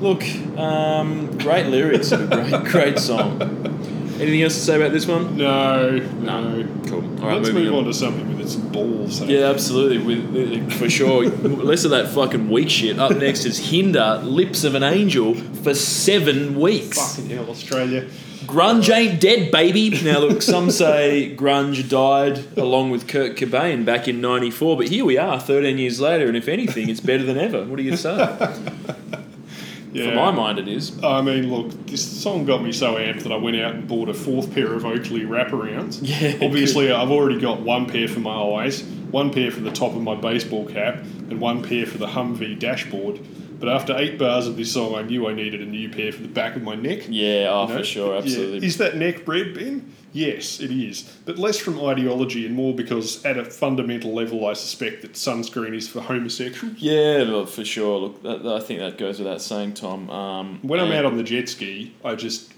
[0.00, 0.24] Look,
[0.58, 3.38] um, great lyrics, great, great song.
[4.22, 5.36] Anything else to say about this one?
[5.36, 6.68] No, no.
[6.86, 7.02] Cool.
[7.22, 9.20] All right, Let's move on to something with its balls.
[9.20, 9.98] Yeah, absolutely.
[9.98, 11.26] With, uh, for sure.
[11.28, 13.00] Less of that fucking weak shit.
[13.00, 16.98] Up next is Hinder, Lips of an Angel, for seven weeks.
[17.16, 18.08] Fucking hell, Australia.
[18.44, 19.90] Grunge ain't dead, baby.
[20.02, 25.04] Now, look, some say grunge died along with Kurt Cobain back in '94, but here
[25.04, 27.64] we are, 13 years later, and if anything, it's better than ever.
[27.64, 28.54] What do you say?
[29.92, 30.10] Yeah.
[30.10, 31.02] For my mind, it is.
[31.04, 34.08] I mean, look, this song got me so amped that I went out and bought
[34.08, 36.00] a fourth pair of Oakley wraparounds.
[36.02, 39.94] Yeah, Obviously, I've already got one pair for my eyes, one pair for the top
[39.94, 40.96] of my baseball cap,
[41.28, 43.20] and one pair for the Humvee dashboard.
[43.60, 46.22] But after eight bars of this song, I knew I needed a new pair for
[46.22, 47.02] the back of my neck.
[47.08, 47.78] Yeah, oh, You know?
[47.78, 48.18] for sure, Yeah.
[48.20, 48.66] absolutely.
[48.66, 49.92] Is that neck bred, Ben?
[50.12, 51.02] Yes, it is.
[51.24, 55.74] But less from ideology and more because, at a fundamental level, I suspect that sunscreen
[55.74, 56.74] is for homosexuals.
[56.82, 57.98] Yeah, look, for sure.
[57.98, 60.10] Look, that, I think that goes without saying, Tom.
[60.10, 62.52] Um, When I'm out on the jet ski, I just,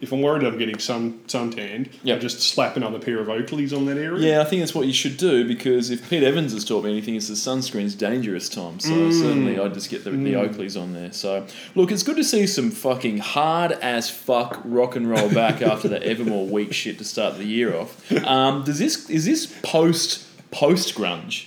[0.00, 2.20] if I'm worried I'm getting sun suntanned, Yep.
[2.20, 4.26] just slap another pair of Oakleys on that area.
[4.34, 6.90] Yeah, I think that's what you should do because if Pete Evans has taught me
[6.90, 8.80] anything, it's that sunscreen's dangerous, Tom.
[8.80, 9.12] So Mm.
[9.12, 11.12] certainly I'd just get the, the Oakleys on there.
[11.12, 15.60] So look, it's good to see some fucking hard as fuck rock and roll back
[15.72, 18.10] after that Evermore weak shit to start the year off.
[18.26, 21.46] Um, does this is this post post grunge?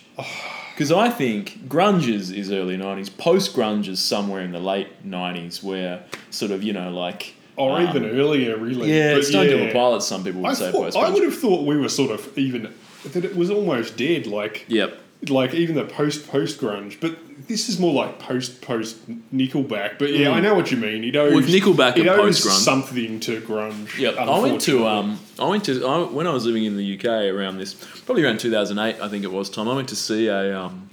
[0.75, 3.09] Because I think grunge is, is early nineties.
[3.09, 7.79] Post grunge is somewhere in the late nineties, where sort of you know like Or
[7.79, 8.91] um, even earlier, really.
[8.91, 9.73] yeah, But Stone Temple yeah.
[9.73, 10.07] Pilots.
[10.07, 12.73] Some people would I, say thought, I would have thought we were sort of even,
[13.11, 14.25] that it was almost dead.
[14.27, 14.97] Like, Yep.
[15.29, 17.15] like even the post post grunge, but
[17.47, 18.97] this is more like post post
[19.33, 19.99] Nickelback.
[19.99, 21.03] But yeah, I know what you mean.
[21.03, 21.35] It owes, Mm.
[21.35, 23.97] With Nickelback it owes something to grunge.
[23.97, 24.17] Yep.
[24.17, 27.05] I went to um I went to I, when I was living in the UK
[27.33, 27.73] around this
[28.05, 30.89] probably around 2008 I think it was Tom I went to see a um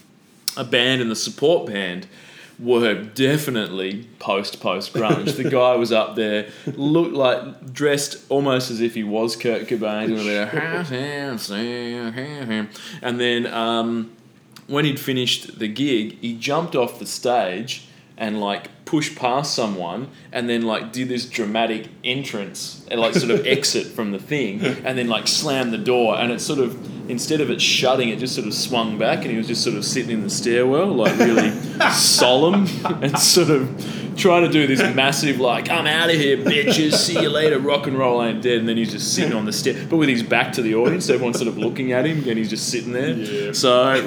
[0.56, 2.06] a band and the support band
[2.60, 5.36] were definitely post post grunge.
[5.36, 10.10] the guy was up there, looked like dressed almost as if he was Kurt Cobain,
[13.02, 14.12] and then um,
[14.66, 20.08] when he'd finished the gig, he jumped off the stage and like pushed past someone
[20.32, 24.60] and then like do this dramatic entrance and like sort of exit from the thing
[24.60, 26.18] and then like slam the door.
[26.18, 29.30] And it sort of instead of it shutting it just sort of swung back and
[29.30, 31.50] he was just sort of sitting in the stairwell like really
[31.92, 32.66] solemn
[33.00, 37.20] and sort of trying to do this massive like I'm out of here bitches see
[37.20, 38.58] you later rock and roll ain't dead.
[38.58, 41.08] And then he's just sitting on the stair but with his back to the audience
[41.08, 43.10] everyone's sort of looking at him and he's just sitting there.
[43.10, 43.52] Yeah.
[43.52, 44.02] so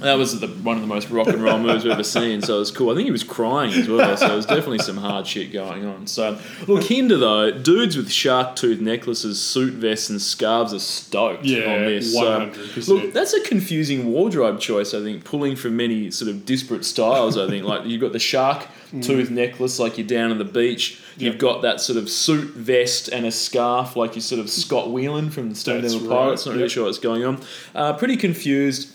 [0.00, 2.42] that was the, one of the most rock and roll moves we've ever seen.
[2.42, 2.90] So it was cool.
[2.90, 4.16] I think he was crying as well.
[4.16, 6.06] So there was definitely some hard shit going on.
[6.06, 11.44] So look, Hinder though, dudes with shark tooth necklaces, suit vests, and scarves are stoked
[11.44, 12.16] Yeah, on this.
[12.16, 12.82] 100%.
[12.82, 14.94] So, look, that's a confusing wardrobe choice.
[14.94, 17.36] I think pulling from many sort of disparate styles.
[17.36, 18.66] I think like you've got the shark
[19.02, 21.00] tooth necklace, like you're down on the beach.
[21.16, 24.88] You've got that sort of suit vest and a scarf, like you're sort of Scott
[24.88, 26.46] Weiland from the Stone Temple right, Pilots.
[26.46, 26.70] Not really yep.
[26.70, 27.42] sure what's going on.
[27.74, 28.94] Uh, pretty confused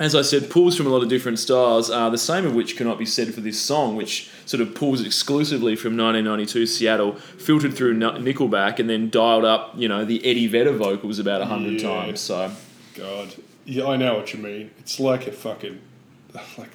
[0.00, 2.76] as I said, pulls from a lot of different styles, uh, the same of which
[2.76, 7.74] cannot be said for this song, which sort of pulls exclusively from 1992 Seattle, filtered
[7.74, 11.80] through Nickelback, and then dialed up, you know, the Eddie Vedder vocals about a hundred
[11.80, 11.88] Yeah.
[11.88, 12.20] times.
[12.20, 12.50] So,
[12.94, 14.70] God, yeah, I know what you mean.
[14.78, 15.78] It's like a fucking
[16.58, 16.70] like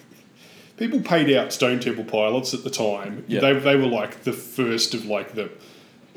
[0.78, 3.24] people paid out Stone Temple Pilots at the time.
[3.28, 3.40] Yeah.
[3.42, 5.50] They they were like the first of like the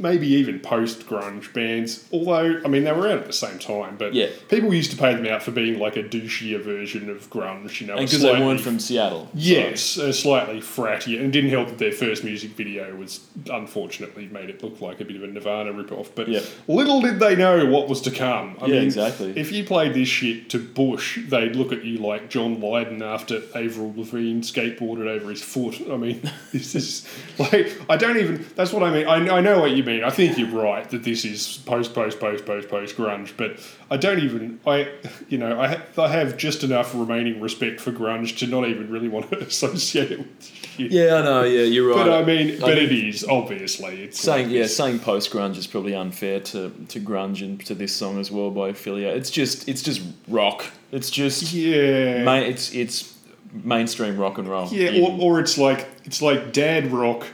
[0.01, 2.05] maybe even post grunge bands.
[2.13, 4.29] Although I mean they were out at the same time, but Yeah.
[4.49, 7.81] people used to pay them out for being like a douchier version of grunge.
[7.81, 9.27] You know, because they weren't from Seattle.
[9.27, 13.21] so- Yes, uh, slightly fratty, and it didn't help that their first music video was
[13.51, 16.09] unfortunately made it look like a bit of a Nirvana ripoff.
[16.15, 16.41] But Yeah.
[16.69, 18.57] little did they know what was to come.
[18.61, 19.33] I Yeah, mean, exactly.
[19.37, 23.43] If you played this shit to Bush, they'd look at you like John Lydon after
[23.55, 25.81] Avril Lavigne skateboarded over his foot.
[25.91, 26.21] I mean,
[26.53, 27.07] this is
[27.39, 28.45] like I don't even.
[28.57, 29.07] That's what I mean.
[29.07, 29.90] I, I know what you mean.
[30.05, 33.59] I think you're right that this is post post post post post grunge, but
[33.91, 34.61] I don't even.
[34.67, 34.89] I
[35.29, 38.91] you know I ha- I have just enough remaining respect for grunge to not even
[38.91, 40.45] really want to associate it with
[40.77, 40.91] shit.
[40.93, 41.43] Yeah, I know.
[41.43, 42.07] Yeah, you're right.
[42.07, 44.03] But I mean, but think it is obviously.
[44.05, 47.65] It's saying like yeah, this- saying post grunge is probably unfair to, to grunge and
[47.67, 49.17] to this song as well by affiliate.
[49.17, 50.65] It's just it's just rock.
[50.93, 53.17] It's just yeah, ma- it's it's
[53.53, 54.69] mainstream rock and roll.
[54.69, 57.27] Yeah, You- or, or it's like it's like dad rock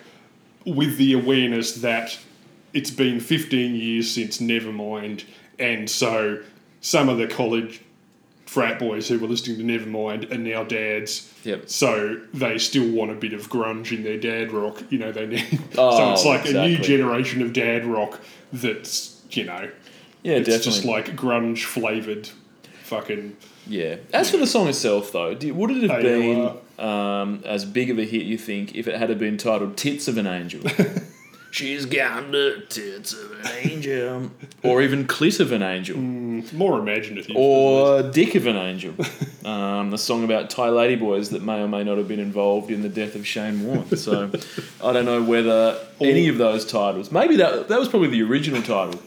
[0.65, 2.19] with the awareness that
[2.77, 5.25] it's been 15 years since Nevermind,
[5.59, 6.43] and so
[6.83, 7.81] some of the college
[8.45, 11.33] frat boys who were listening to Nevermind are now dads.
[11.45, 11.71] Yep.
[11.71, 14.83] So they still want a bit of grunge in their dad rock.
[14.91, 15.61] You know, they need.
[15.79, 18.21] Oh, so it's like a new generation of dad rock
[18.53, 19.71] that's you know,
[20.23, 20.73] yeah, it's definitely.
[20.73, 22.29] just like grunge flavored,
[22.83, 23.39] fucking.
[23.67, 23.97] Yeah.
[24.13, 28.05] As for the song itself, though, would it have been um, as big of a
[28.05, 30.63] hit, you think, if it had been titled Tits of an Angel?
[31.57, 34.31] She's got the tits of an angel.
[34.63, 35.97] Or even Clit of an Angel.
[35.97, 37.35] More imaginative.
[37.35, 38.95] Or Dick of an Angel.
[39.47, 42.83] Um, the song about Thai ladyboys that may or may not have been involved in
[42.83, 43.97] the death of Shane Warne.
[43.97, 44.33] So
[44.83, 48.61] I don't know whether any of those titles, maybe that, that was probably the original
[48.61, 49.01] title.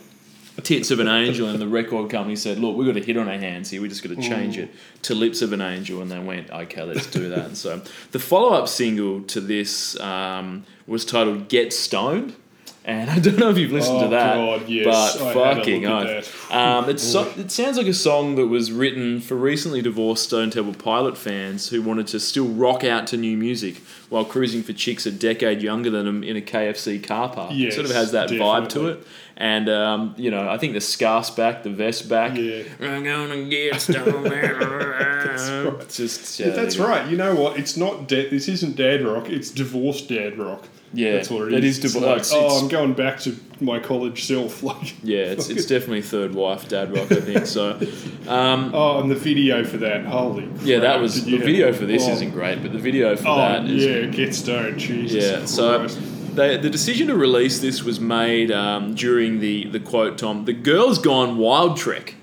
[0.62, 3.28] Tits of an Angel, and the record company said, Look, we've got a hit on
[3.28, 4.70] our hands here, We're just got to change it
[5.02, 6.02] to Lips of an Angel.
[6.02, 7.46] And they went, Okay, let's do that.
[7.46, 12.34] And so the follow up single to this um, was titled Get Stoned.
[12.82, 15.16] And I don't know if you've listened Oh, to that, God, yes.
[15.18, 16.50] but I fucking oath.
[16.50, 20.50] Um, it's so, it sounds like a song that was written for recently divorced Stone
[20.50, 24.72] Temple Pilot fans who wanted to still rock out to new music while cruising for
[24.72, 27.52] chicks a decade younger than them in a KFC car park.
[27.52, 29.06] it sort of has that vibe to it.
[29.40, 32.36] And, um, you know, I think the scarf's back, the vest back.
[32.36, 32.62] Yeah.
[32.78, 34.24] I'm gonna get stoned.
[34.30, 35.80] right.
[35.80, 37.08] It's just, Yeah, that's right.
[37.10, 37.58] You know what?
[37.58, 38.28] It's not dad.
[38.30, 39.30] This isn't dad rock.
[39.30, 40.64] It's divorced dad rock.
[40.92, 41.58] Yeah, that's what it is.
[41.58, 44.62] it is It's divo- like, it's- oh, it's- I'm going back to my college self.
[44.70, 47.46] Like, Yeah, it's, it's definitely third wife, dad rock, I think.
[47.46, 47.80] So,
[48.28, 50.04] um, oh, and the video for that.
[50.04, 50.50] Holy.
[50.62, 53.36] yeah, that was the video for this oh, isn't great, but the video for Oh,
[53.36, 54.78] that is yeah, get stoned.
[54.78, 55.24] Jesus.
[55.24, 55.98] Yeah, so Christ.
[56.34, 60.52] They, the decision to release this was made um, during the, the quote, Tom, the
[60.52, 62.14] Girls Gone Wild trek,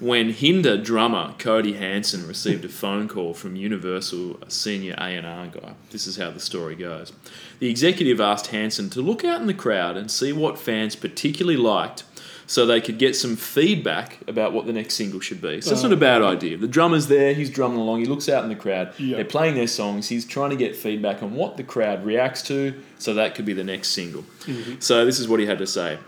[0.00, 5.74] when Hinder drummer Cody Hanson received a phone call from Universal senior A&R guy.
[5.90, 7.12] This is how the story goes.
[7.58, 11.56] The executive asked Hanson to look out in the crowd and see what fans particularly
[11.56, 12.04] liked
[12.48, 15.60] so they could get some feedback about what the next single should be.
[15.60, 16.00] So it's not a uh-huh.
[16.00, 16.56] bad idea.
[16.56, 19.16] The drummer's there, he's drumming along, he looks out in the crowd, Yeah.
[19.16, 22.74] they're playing their songs, he's trying to get feedback on what the crowd reacts to,
[22.98, 24.22] so that could be the next single.
[24.46, 24.76] Mm-hmm.
[24.80, 25.98] So this is what he had to say.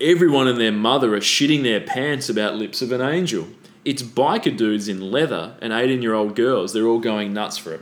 [0.00, 3.46] Everyone and their mother are shitting their pants about Lips of an Angel.
[3.84, 6.72] It's biker dudes in leather and 18 year old girls.
[6.72, 7.80] They're all going nuts for it.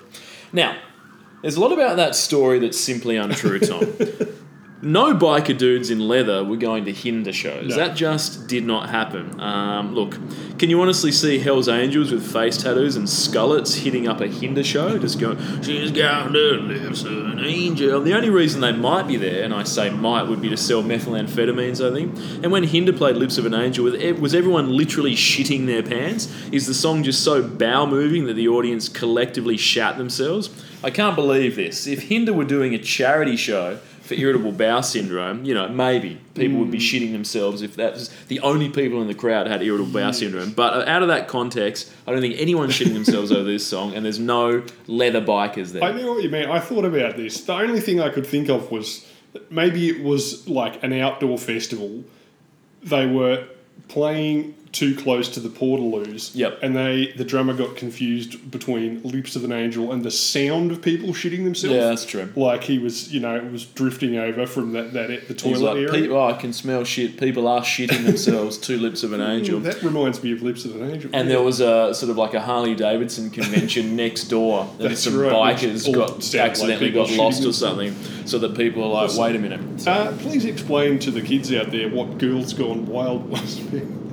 [0.52, 0.76] Now,
[1.42, 3.82] there's a lot about that story that's simply untrue, Tom.
[4.82, 7.68] no biker dudes in leather were going to hinder shows.
[7.68, 7.76] No.
[7.76, 9.40] That just did not happen.
[9.40, 10.18] Um, look,
[10.58, 14.62] can you honestly see Hell's Angels with face tattoos and skullets hitting up a hinder
[14.62, 14.98] show?
[14.98, 18.02] Just going, she's got lips of an angel.
[18.02, 20.82] The only reason they might be there, and I say might, would be to sell
[20.82, 22.44] methamphetamines, I think.
[22.44, 26.32] And when Hinder played Lips of an Angel, was was everyone literally shitting their pants?
[26.52, 30.50] Is the song just so bowel moving that the audience collectively shat themselves?
[30.84, 31.86] I can't believe this.
[31.86, 36.58] If Hinder were doing a charity show for irritable bowel syndrome, you know, maybe people
[36.58, 39.92] would be shitting themselves if that was the only people in the crowd had irritable
[39.92, 40.52] bowel syndrome.
[40.52, 43.94] But uh, out of that context, I don't think anyone's shitting themselves over this song,
[43.94, 45.82] and there's no leather bikers there.
[45.82, 46.48] I know what you mean.
[46.48, 47.42] I thought about this.
[47.42, 49.06] The only thing I could think of was
[49.50, 52.04] maybe it was like an outdoor festival.
[52.82, 53.46] They were
[53.88, 56.32] playing too close to the Portaloos.
[56.34, 56.58] Yep.
[56.62, 60.82] And they the drummer got confused between Lips of an Angel and the sound of
[60.82, 61.74] people shitting themselves.
[61.76, 62.30] Yeah, that's true.
[62.36, 65.94] Like he was, you know, it was drifting over from that, that the toilet like,
[65.94, 66.12] area.
[66.12, 67.18] Oh, I can smell shit.
[67.18, 68.58] People are shitting themselves.
[68.58, 69.60] Two lips of an angel.
[69.60, 71.10] That reminds me of Lips of an Angel.
[71.14, 71.36] And Yeah.
[71.36, 75.16] there was a sort of like a Harley Davidson convention next door, and That's some
[75.18, 77.58] right, bikers got sound like accidentally got lost or themselves.
[77.58, 79.22] something, so that people are like, Listen.
[79.22, 79.86] wait a minute.
[79.86, 83.60] Uh, please explain to the kids out there what Girls Gone Wild was.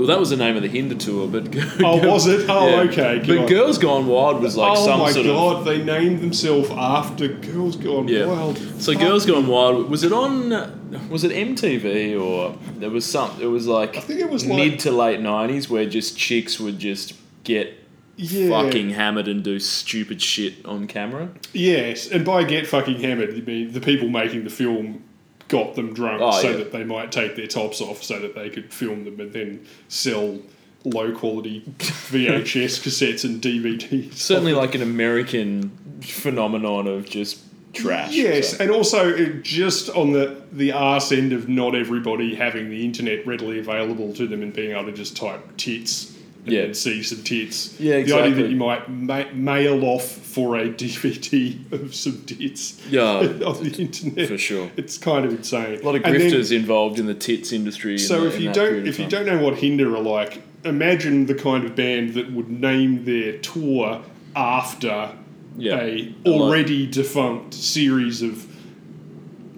[0.00, 1.48] Well, that was the name of the Hinder tour, but
[1.84, 2.48] Oh, was it?
[2.48, 3.46] Oh, okay, good But on.
[3.48, 7.76] Girls Gone Wild was like oh some my sort god, they named themselves after Girls
[7.76, 8.24] Gone of yeah.
[8.24, 8.56] Wild.
[8.80, 11.08] So Girls Gone Wild was it on?
[11.10, 13.30] Was it MTV or there was some?
[13.40, 16.58] It was like I think it was like- mid to late nineties where just chicks
[16.58, 17.12] would just
[17.44, 17.74] get
[18.16, 18.48] Yeah.
[18.48, 21.28] fucking hammered and do stupid shit on camera.
[21.52, 25.04] Yes, and by get fucking hammered, you mean the people making the film
[25.50, 26.56] got them drunk Oh, so yeah.
[26.56, 29.66] that they might take their tops off so that they could film them and then
[29.88, 30.38] sell
[30.84, 34.14] low quality VHS cassettes and DVDs.
[34.14, 37.40] Certainly like an American phenomenon of just
[37.74, 38.12] trash.
[38.12, 42.84] Yes, So- and also just on the the arse end of not everybody having the
[42.84, 46.62] internet readily available to them and being able to just type tits Yeah.
[46.62, 47.78] then see some tits.
[47.78, 48.30] Yeah, exactly.
[48.30, 53.02] The idea that you might ma- mail off for a DVD of some tits Yeah,
[53.46, 54.70] on the internet for sure.
[54.76, 55.80] It's kind of insane.
[55.80, 57.98] A lot of And then- grifters involved in the tits industry.
[57.98, 61.26] so the- if in you don't if you don't know what Hinder are like, imagine
[61.26, 64.02] the kind of band that would name their tour
[64.34, 65.12] after
[65.58, 65.80] Yeah.
[65.80, 68.46] a already defunct series of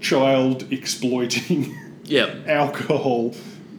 [0.01, 3.35] child exploiting yeah, alcohol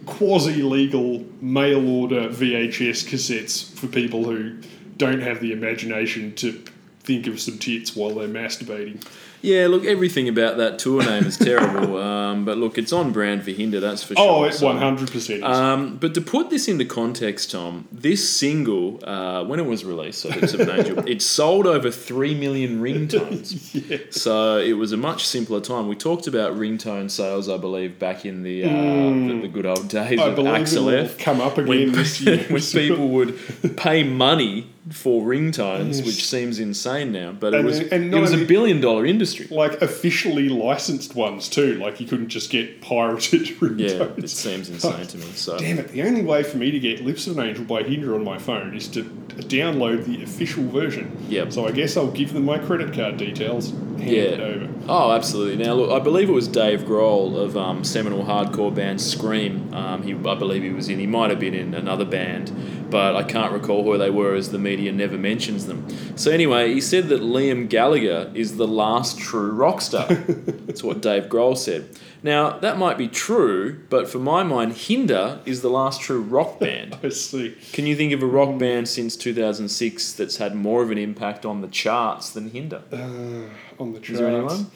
[0.06, 4.56] quasi legal mail order VHS cassettes for people who
[4.96, 6.62] don't have the imagination to
[7.00, 9.04] think of some tits while they're masturbating.
[9.44, 9.66] Yeah.
[9.66, 11.98] Look, everything about that tour name is terrible.
[12.02, 13.80] um, but look, it's on brand for Hinder.
[13.80, 14.24] That's for sure.
[14.28, 15.42] Oh, it So- one hundred percent.
[15.44, 20.20] Um, but to put this into context, Tom, this single, uh, when it was released,
[20.22, 23.70] so Lips of an Angel, it sold over 3 million ringtones.
[24.14, 25.88] So it was a much simpler time.
[25.88, 29.88] We talked about ringtone sales, I believe, back in the, uh, the, the good old
[29.88, 30.18] days.
[30.18, 31.18] I of believe Axel F.
[31.18, 32.44] come up again When, this year.
[32.48, 33.38] when people would
[33.76, 36.04] pay money for ringtones, Yes.
[36.06, 39.46] which seems insane now, but it was, and it was a billion dollar industry.
[39.50, 41.74] like officially licensed ones too.
[41.76, 45.24] Like you couldn't just get pirated Yeah, it seems insane to me.
[45.34, 45.88] So Damn it!
[45.88, 48.38] The only way for me to get "Lips of an Angel" by Hinder on my
[48.38, 51.16] phone is to download the official version.
[51.28, 51.52] Yep.
[51.52, 53.70] So I guess I'll give them my credit card details.
[53.70, 54.22] Hand Yeah.
[54.22, 54.68] it over.
[54.88, 55.64] Oh, absolutely.
[55.64, 59.72] Now, look, I believe it was Dave Grohl of um, seminal hardcore band Scream.
[59.72, 60.98] Um, he, I believe he was in.
[60.98, 62.52] He might have been in another band,
[62.90, 65.86] but I can't recall who they were, as the media never mentions them.
[66.16, 70.06] So anyway, he said that Liam Gallagher is the last true rock star.
[70.14, 71.88] That's what Dave Grohl said.
[72.22, 76.58] Now that might be true, but for my mind, Hinder is the last true rock
[76.64, 76.98] band.
[77.02, 77.56] I see.
[77.72, 81.44] Can you think of a rock band since 2006 that's had more of an impact
[81.44, 82.82] on the charts than Hinder?
[82.90, 84.10] Uh, on the charts.
[84.10, 84.70] Is there anyone?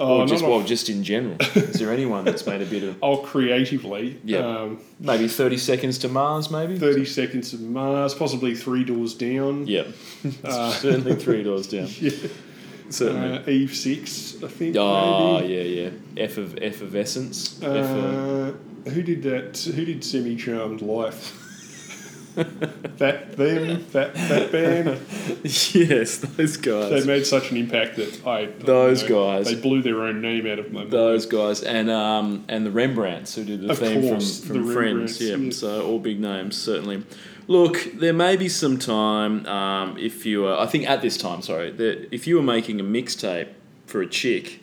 [0.00, 1.36] Oh, or just well, just in general.
[1.56, 4.20] Is there anyone that's made a bit of Oh, creatively.
[4.24, 4.38] Yeah.
[4.38, 6.50] Um, maybe thirty seconds to Mars?
[6.50, 6.78] Maybe.
[6.78, 9.66] Thirty Seconds to Mars, possibly Three Doors Down.
[9.66, 9.84] Yeah,
[10.70, 11.88] certainly three doors down.
[12.00, 12.10] Yeah.
[12.90, 13.38] Certainly.
[13.38, 14.76] Uh, Eve Six, I think.
[14.78, 15.52] oh maybe.
[15.54, 15.90] yeah, yeah.
[16.24, 17.60] F of effervescence.
[17.62, 18.54] F of,
[18.86, 19.58] Uh, who did that?
[19.74, 21.44] Who did Semi Charmed Life?
[22.98, 25.00] That them, that that band,
[25.44, 26.90] yes, those guys.
[26.90, 29.46] they made such an impact that I Those know, guys.
[29.46, 30.90] they blew their own name out of my mind.
[30.90, 34.66] those guys and um and the Rembrandts who did the Of theme course, from, from
[34.66, 35.36] the Friends, yeah.
[35.36, 35.50] yeah.
[35.50, 37.02] So all big names certainly.
[37.46, 40.58] Look, there may be some time um, if you are.
[40.60, 43.48] I think at this time, sorry, that if you were making a mixtape
[43.86, 44.60] for a chick,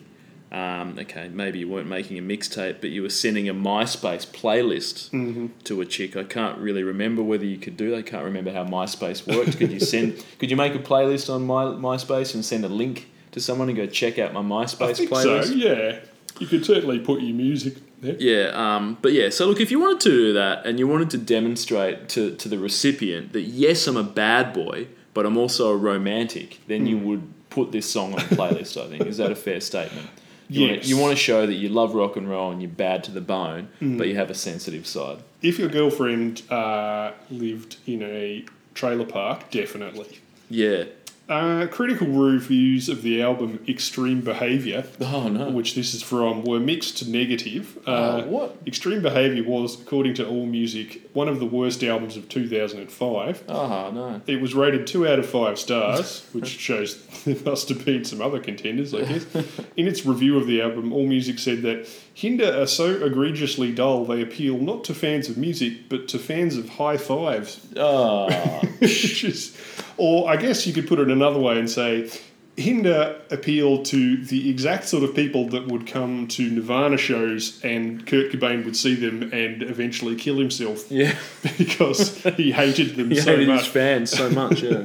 [0.56, 5.10] um, okay, maybe you weren't making a mixtape, but you were sending a MySpace playlist
[5.10, 5.46] Mm-hmm.
[5.64, 6.16] to a chick.
[6.16, 7.96] I can't really remember whether you could do that.
[7.98, 9.58] I can't remember how MySpace worked.
[9.58, 10.24] could you send?
[10.38, 13.76] Could you make a playlist on my MySpace and send a link to someone and
[13.76, 15.46] go check out my MySpace I think playlist?
[15.48, 15.52] so.
[15.54, 15.98] Yeah,
[16.40, 18.16] you could certainly put your music there.
[18.18, 21.10] Yeah, um, but yeah, so look, if you wanted to do that and you wanted
[21.10, 25.70] to demonstrate to, to the recipient that yes, I'm a bad boy, but I'm also
[25.72, 27.04] a romantic, then you Hmm.
[27.06, 29.06] would put this song on a playlist, I think.
[29.06, 30.08] Is that a fair statement?
[30.48, 32.70] You, want to, you want to show that you love rock and roll and you're
[32.70, 33.98] bad to the bone, Hmm.
[33.98, 35.18] but you have a sensitive side.
[35.42, 38.44] If your girlfriend uh, lived in a
[38.74, 40.20] trailer park, definitely.
[40.48, 40.84] Yeah.
[41.28, 45.50] Uh, critical reviews of the album Extreme Behaviour, Oh, no.
[45.50, 47.76] which this is from, were mixed to negative.
[47.84, 48.56] Uh, Oh, what?
[48.64, 53.42] Extreme Behaviour was, according to AllMusic, one of the worst albums of 2005.
[53.48, 54.20] Oh, no.
[54.28, 58.22] It was rated two out of five stars, which shows there must have been some
[58.22, 59.26] other contenders, I guess.
[59.76, 64.22] In its review of the album, AllMusic said that Hinder are so egregiously dull they
[64.22, 67.60] appeal not to fans of music, but to fans of high fives.
[67.76, 68.30] Oh,
[68.78, 69.54] Which is-
[69.98, 72.10] or I guess you could put it another way and say
[72.56, 78.06] Hinder appeal to the exact sort of people that would come to Nirvana shows and
[78.06, 81.14] Kurt Cobain would see them and eventually kill himself yeah.
[81.58, 83.64] because he hated them He so hated much.
[83.64, 84.84] his fans so much, yeah.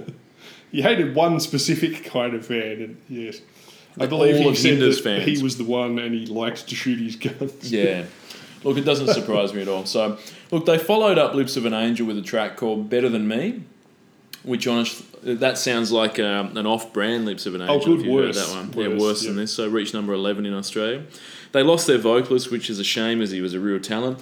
[0.69, 3.39] He hated one specific kind of fan, and yes,
[3.99, 5.25] I believe all he of said Hinder's that fans.
[5.37, 7.71] he was the one, and he liked to shoot his guns.
[7.71, 8.05] Yeah.
[8.63, 9.85] Look, it doesn't surprise me at all.
[9.85, 10.17] So,
[10.51, 13.63] look, they followed up Lips of an Angel with a track called Better Than Me,
[14.43, 17.75] which honest, that sounds like um, an off-brand Lips of an Angel.
[17.75, 18.73] Oh, good, if you've heard worse, that one.
[18.73, 19.53] yeah, worse, worse than this.
[19.53, 21.03] So, reached number 11 in Australia.
[21.53, 24.19] They lost their vocalist, which is a shame as he was a real talent.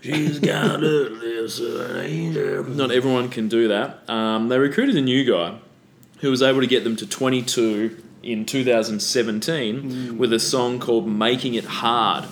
[0.00, 2.64] She's got lips of an angel.
[2.64, 4.08] Not everyone can do that.
[4.10, 5.58] Um, they recruited a new guy
[6.20, 11.54] who was able to get them to 22 in 2017 with a song called Making
[11.54, 12.24] It Hard,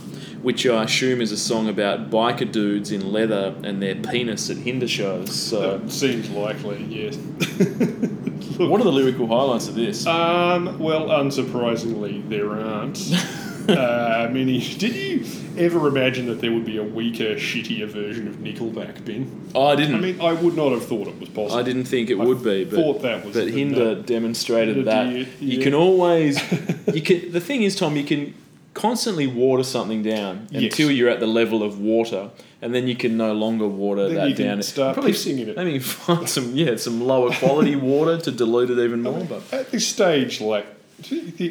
[0.43, 4.59] which I assume is a song about biker dudes in leather and their penis at
[4.59, 5.35] hinder shows.
[5.35, 7.17] So, That seems likely, yes.
[8.57, 10.07] what are the lyrical highlights of this?
[10.07, 12.97] Um, well, unsurprisingly, there aren't
[13.71, 14.59] uh, many.
[14.79, 15.25] Did you
[15.59, 19.51] ever imagine that there would be a weaker, shittier version of Nickelback, Ben?
[19.57, 19.95] I didn't.
[19.97, 21.59] I mean, I would not have thought it was possible.
[21.59, 24.03] I didn't think it I would be, but thought that was but Hinder no.
[24.03, 25.65] demonstrated The- that the- you yeah.
[25.65, 26.41] can always
[26.95, 27.33] you can.
[27.33, 28.35] The thing is, Tom, you can
[28.75, 30.63] constantly water something down Yes.
[30.65, 32.31] until you're at the level of water,
[32.63, 34.63] and then you can no longer water Then that you can down.
[34.63, 35.57] start Probably pissing in it.
[35.57, 39.25] Maybe find some yeah some lower quality water to dilute it even more.
[39.25, 40.80] But At this stage, like, do you think,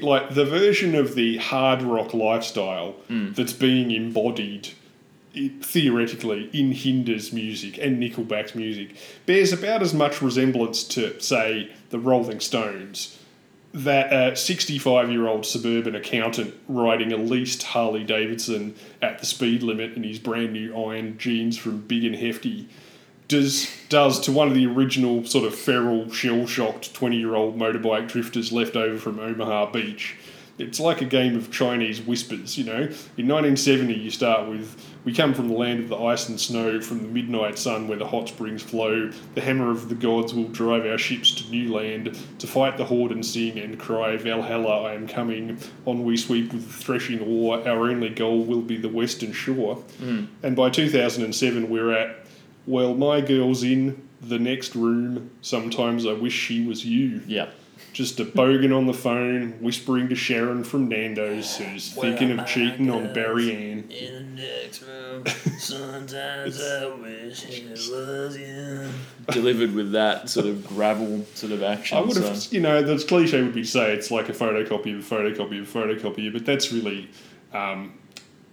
[0.01, 3.31] like the version of the hard rock lifestyle Hmm.
[3.33, 4.69] that's being embodied
[5.61, 8.95] theoretically in Hinder's music and Nickelback's music
[9.25, 13.17] bears about as much resemblance to, say, the Rolling Stones.
[13.71, 19.61] That a 65 year old suburban accountant riding a leased Harley Davidson at the speed
[19.61, 22.67] limit in his brand new iron jeans from Big and Hefty
[23.29, 27.57] does does to one of the original sort of feral, shell shocked twenty year old
[27.57, 30.17] motorbike drifters left over from Omaha Beach.
[30.57, 32.81] It's like a game of Chinese whispers, you know.
[33.15, 34.75] In 1970, you start with
[35.05, 37.97] We come from the land of the ice and snow, from the midnight sun where
[37.97, 39.09] the hot springs flow.
[39.35, 42.83] The hammer of the gods will drive our ships to new land to fight the
[42.83, 45.57] horde and sing and cry, Valhalla, I am coming.
[45.85, 47.65] On we sweep with threshing oar.
[47.65, 49.75] Our only goal will be the western shore.
[49.99, 50.25] Hmm.
[50.43, 52.25] And by 2007, we're at
[52.65, 55.31] well, my girl's in the next room.
[55.41, 57.21] Sometimes I wish she was you.
[57.27, 57.49] yeah,
[57.93, 62.89] Just a bogan on the phone, whispering to Sharon from Nando's, who's thinking of cheating
[62.89, 63.89] on Barry Ann.
[63.89, 65.23] In the next room,
[65.59, 68.89] sometimes I wish it was you.
[69.31, 71.97] delivered with that sort of gravel sort of action.
[71.97, 74.33] I would have, so- you know, the cliche would be to say it's like a
[74.33, 77.09] photocopy of a photocopy of a photocopy, but that's really
[77.53, 77.93] um,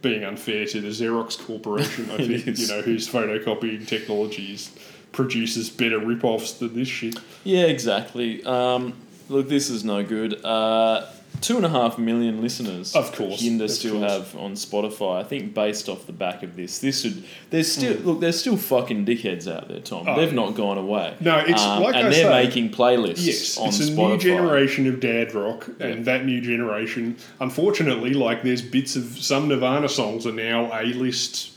[0.06, 2.60] being unfair to the Xerox Corporation, I think, is.
[2.60, 4.70] you know, whose photocopying technologies
[5.12, 7.18] produces better rip-offs than this shit.
[7.44, 8.44] Yeah, exactly.
[8.44, 8.94] Um,
[9.28, 10.44] look, this is no good.
[10.44, 11.06] Uh,
[11.40, 12.94] two and a half million listeners.
[12.94, 14.10] Of course, Hinder still course.
[14.12, 15.20] have on Spotify.
[15.20, 17.24] I think based off the back of this, this should.
[17.50, 18.06] There's still Hmm.
[18.06, 18.20] look.
[18.20, 20.04] There's still fucking dickheads out there, Tom.
[20.08, 21.14] Oh, They've not gone away.
[21.20, 23.24] No, it's Um, like and I they're say- making playlists.
[23.26, 24.10] Yes, on it's a Spotify.
[24.12, 29.48] new generation of dad rock, and that new generation, unfortunately, like there's bits of some
[29.48, 31.50] Nirvana songs are now A list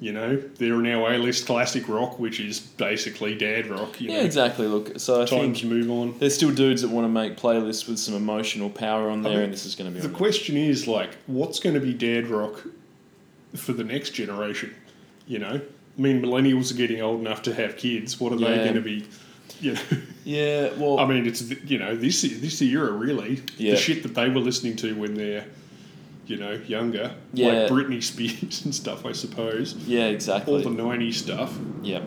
[0.00, 4.00] You know, they're now A-list classic rock, which is basically dad rock.
[4.00, 4.66] You Yeah, know, exactly.
[4.66, 6.18] Look, so I Times think move on.
[6.18, 9.42] there's still dudes that want to make playlists with some emotional power on there, mean,
[9.44, 11.94] and this is going to be The on question is like, what's going to be
[11.94, 12.64] dad rock
[13.54, 14.74] for the next generation?
[15.28, 15.60] You know,
[15.98, 18.20] I mean, millennials are getting old enough to have kids.
[18.20, 19.06] What are they going to be?
[19.60, 19.80] You know,
[20.24, 23.72] Yeah, well, I mean, it's you know this this era really Yeah.
[23.72, 25.44] the shit that they were listening to when they're
[26.26, 27.48] you know younger, Yeah.
[27.48, 29.04] like Britney Spears and stuff.
[29.06, 30.54] I suppose yeah, exactly.
[30.54, 31.56] all the '90s stuff.
[31.82, 32.02] Yep.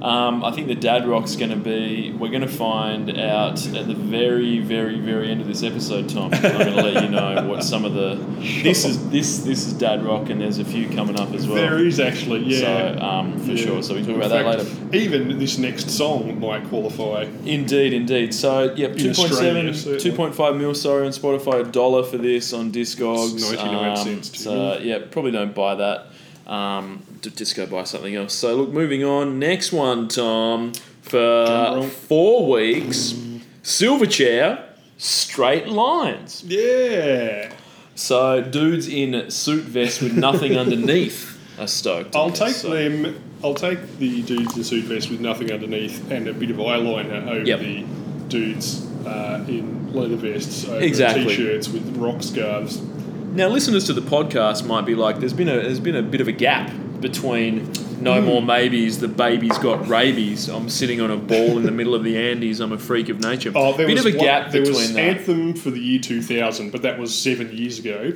[0.00, 2.12] Um, I think the dad rock's going to be.
[2.12, 6.32] We're going to find out at the very, very, very end of this episode, Tom.
[6.32, 8.14] I'm going to let you know what some of the.
[8.62, 11.56] This is this this is dad rock, and there's a few coming up as well.
[11.56, 13.64] there is actually, yeah, So um, for Yeah.
[13.64, 13.82] sure.
[13.82, 14.96] So we talk In about that later.
[14.96, 17.22] Even this next song might qualify.
[17.44, 18.32] Indeed, indeed.
[18.32, 20.74] So yep, two point seven, two point five mil.
[20.74, 23.34] Sorry, on Spotify, a dollar for this on Discogs.
[23.34, 26.06] It's 99 Um, cents So yeah, probably don't buy that.
[26.46, 28.32] Um, d- just go buy something else.
[28.34, 29.38] So look, moving on.
[29.38, 33.14] Next one, Tom, for four weeks.
[33.62, 34.62] Silverchair,
[34.96, 36.42] straight lines.
[36.46, 37.52] Yeah,
[37.94, 42.16] So dudes in suit vests with nothing underneath are stoked.
[42.16, 43.22] I'll take so- them.
[43.44, 47.28] I'll take the dudes in suit vests with nothing underneath and a bit of eyeliner
[47.28, 47.60] over Yep.
[47.60, 47.84] the
[48.28, 51.24] dudes uh, in leather vests over Exactly.
[51.26, 52.80] t-shirts with rock scarves.
[52.80, 56.20] Now, listeners to the podcast might be like, "There's been a there's been a bit
[56.20, 58.02] of a gap between Hmm.
[58.04, 60.48] no more maybes, the baby's got rabies.
[60.48, 62.60] I'm sitting on a ball in the middle of the Andes.
[62.60, 63.52] I'm a freak of nature.
[63.54, 65.00] Oh, there bit was of a one- gap There between was that.
[65.00, 68.12] Anthem for the year 2000, but that was seven years ago.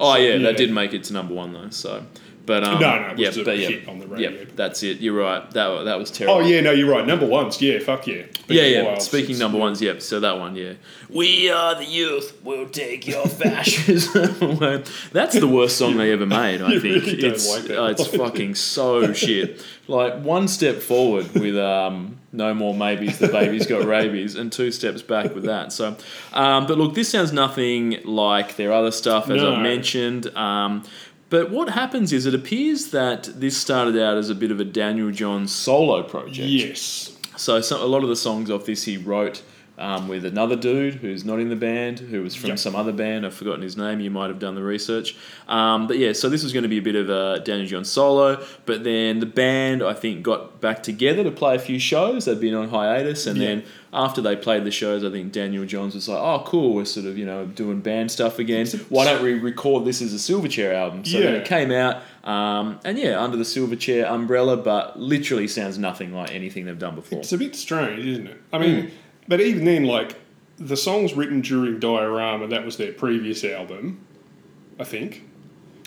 [0.00, 0.38] oh yeah, yeah.
[0.38, 1.68] that did make it to number one though.
[1.70, 2.02] So,
[2.46, 4.30] but um, No, no, it yeah, was a yeah, hit on the radio.
[4.30, 4.98] yeah, that's it.
[5.00, 5.48] You're right.
[5.52, 6.36] That that was terrible.
[6.36, 7.06] Oh yeah, no, you're right.
[7.06, 8.22] Number ones, yeah, fuck yeah.
[8.46, 8.98] Been Yeah, yeah.
[8.98, 10.02] Speaking number ones, yep.
[10.02, 10.74] So that one, yeah.
[11.08, 12.38] We are the youth.
[12.42, 13.26] We'll take your
[13.68, 14.36] fascism.
[14.42, 14.82] away.
[15.12, 16.60] That's the worst song they ever made.
[16.62, 19.64] I think really it's like uh, it's fucking so shit.
[19.86, 23.18] Like one step forward with um, no more maybes.
[23.18, 25.72] The baby's got rabies, and two steps back with that.
[25.72, 25.96] So,
[26.32, 29.54] um, but look, this sounds nothing like their other stuff, as No.
[29.54, 30.26] I mentioned.
[30.36, 30.84] Um,
[31.30, 34.64] but what happens is it appears that this started out as a bit of a
[34.64, 36.48] Daniel Johns solo project.
[36.48, 37.16] Yes.
[37.36, 39.42] So some, a lot of the songs off this he wrote
[39.78, 42.58] um, with another dude who's not in the band, who was from Yep.
[42.60, 43.26] some other band.
[43.26, 44.00] I've forgotten his name.
[44.00, 45.16] You might have done the research.
[45.48, 47.90] Um, but yeah, so this was going to be a bit of a Daniel Johns
[47.90, 48.44] solo.
[48.66, 52.24] But then the band, I think, got back together to play a few shows.
[52.26, 53.46] They'd been on hiatus, and Yeah.
[53.48, 53.62] then
[53.92, 57.06] after they played the shows, I think Daniel Johns was like, "Oh, cool, we're sort
[57.06, 58.66] of you know doing band stuff again.
[58.88, 62.78] Why don't we record this as a Silverchair album?" So then it came out, um,
[62.84, 67.18] and yeah, under the Silverchair umbrella, but literally sounds nothing like anything they've done before.
[67.20, 68.40] It's a bit strange, isn't it?
[68.52, 68.88] I mean, Hmm.
[69.28, 70.16] But even then, like
[70.56, 74.04] the songs written during Diorama, that was their previous album,
[74.78, 75.22] I think.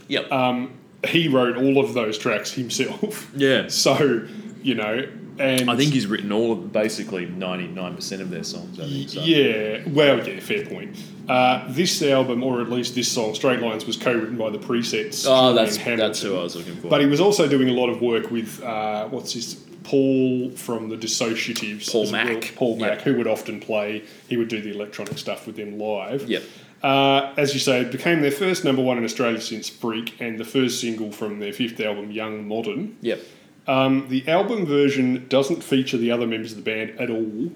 [0.08, 0.32] Yep.
[0.32, 0.74] Um,
[1.06, 3.32] he wrote all of those tracks himself.
[3.36, 3.68] yeah.
[3.68, 4.28] So,
[4.62, 5.08] you know,
[5.40, 8.80] and I think he's written all of basically ninety nine percent of their songs.
[8.80, 9.10] I think.
[9.10, 9.22] So.
[9.22, 10.98] Yeah, well, yeah, fair point.
[11.30, 15.26] Uh, this album, or at least this song, Straight Lines, was co-written by the Presets.
[15.28, 16.08] Oh, that's Hamilton.
[16.08, 16.88] that's who I was looking for.
[16.88, 19.56] But he was also doing a lot of work with uh, what's his
[19.88, 22.42] Paul from the Dissociatives, Paul well.
[22.56, 23.04] Paul Mac, Yeah.
[23.06, 24.04] who would often play.
[24.28, 26.30] He would do the electronic stuff with them live.
[26.30, 26.44] Yep.
[26.84, 30.38] Uh, as you say, it became their first number one in Australia since Freak, and
[30.38, 32.98] the first single from their fifth album, Young Modern.
[33.02, 33.20] Yep.
[33.66, 37.52] Um, the album version doesn't feature the other members of the band at all,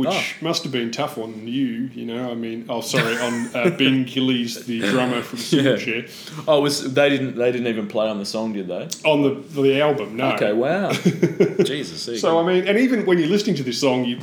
[0.00, 0.08] which
[0.40, 0.44] Oh.
[0.48, 1.90] must have been tough on you.
[1.94, 5.72] You know, I mean, oh, sorry, on uh, Ben Gillies, the drummer from Yeah.
[5.76, 8.88] Silverchair, Oh, it was they didn't they didn't even play on the song, did they?
[9.04, 9.32] on the
[9.62, 10.16] the album.
[10.16, 10.32] No.
[10.32, 10.52] Okay.
[10.52, 10.92] Wow.
[11.64, 12.02] Jesus.
[12.20, 12.40] So go.
[12.40, 14.18] I mean, and even when you're listening to this song, you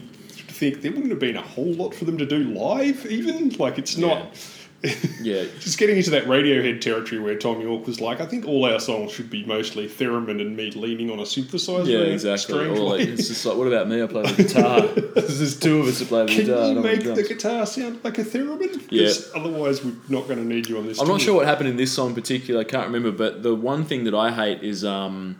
[0.59, 3.05] think there wouldn't have been a whole lot for them to do live.
[3.05, 4.19] Even like it's not.
[4.83, 5.45] Yeah.
[5.59, 8.79] Just getting into that Radiohead territory where Thom Yorke was like, I think all our
[8.79, 11.87] songs should be mostly theremin and me leaning on a synthesizer.
[11.87, 12.65] Yeah, exactly.
[12.67, 14.03] like, it's just like, what about me?
[14.03, 14.81] I play the guitar.
[14.81, 16.67] There's two of us that play the Can guitar.
[16.69, 17.27] You make the drums.
[17.27, 18.87] guitar sound like a theremin?
[18.89, 19.11] Yeah.
[19.35, 20.99] Otherwise, we're not going to need you on this.
[21.01, 22.61] I'm not sure what happened in this song in particular.
[22.61, 25.39] I can't remember, but the one thing that I hate is um,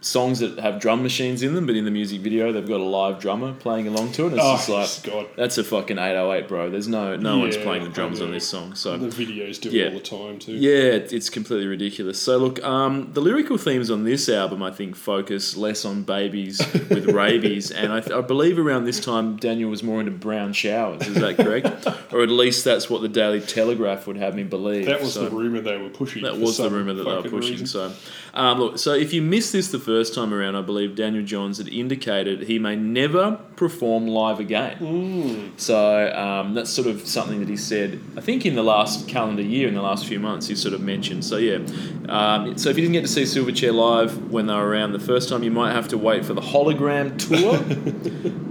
[0.00, 2.84] songs that have drum machines in them, but in the music video they've got a
[2.84, 4.34] live drummer playing along to it.
[4.34, 4.68] It's Oh, just
[5.06, 5.26] like God.
[5.36, 6.70] that's a fucking 808, bro.
[6.70, 8.74] There's no no one's playing the drums on this song.
[8.76, 9.86] So The videos do Yeah.
[9.86, 10.52] it all the time too.
[10.52, 12.20] Yeah, it's completely ridiculous.
[12.20, 16.58] So look, um, the lyrical themes on this album, I think, focus less on babies
[16.88, 20.52] with rabies, and I, th- I believe around this time Daniel was more into brown
[20.52, 21.06] showers.
[21.08, 21.86] Is that correct?
[22.12, 24.86] or at least that's what the Daily Telegraph would have me believe.
[24.86, 26.22] That was So- the rumor they were pushing.
[26.22, 27.52] that was the rumor that they were pushing.
[27.52, 27.66] reason.
[27.66, 27.92] So,
[28.34, 31.58] um, look, so if you missed this the first time around, I believe Daniel Johns
[31.58, 34.78] had indicated he may never perform live again.
[35.58, 38.00] So um, that's sort of something that he said.
[38.16, 40.80] I think in the last calendar year, in the last few months, he sort of
[40.80, 41.24] mentioned.
[41.24, 41.58] So yeah.
[42.08, 44.98] Um, so if you didn't get to see Silverchair live when they were around the
[44.98, 47.56] first time, you might have to wait for the hologram tour.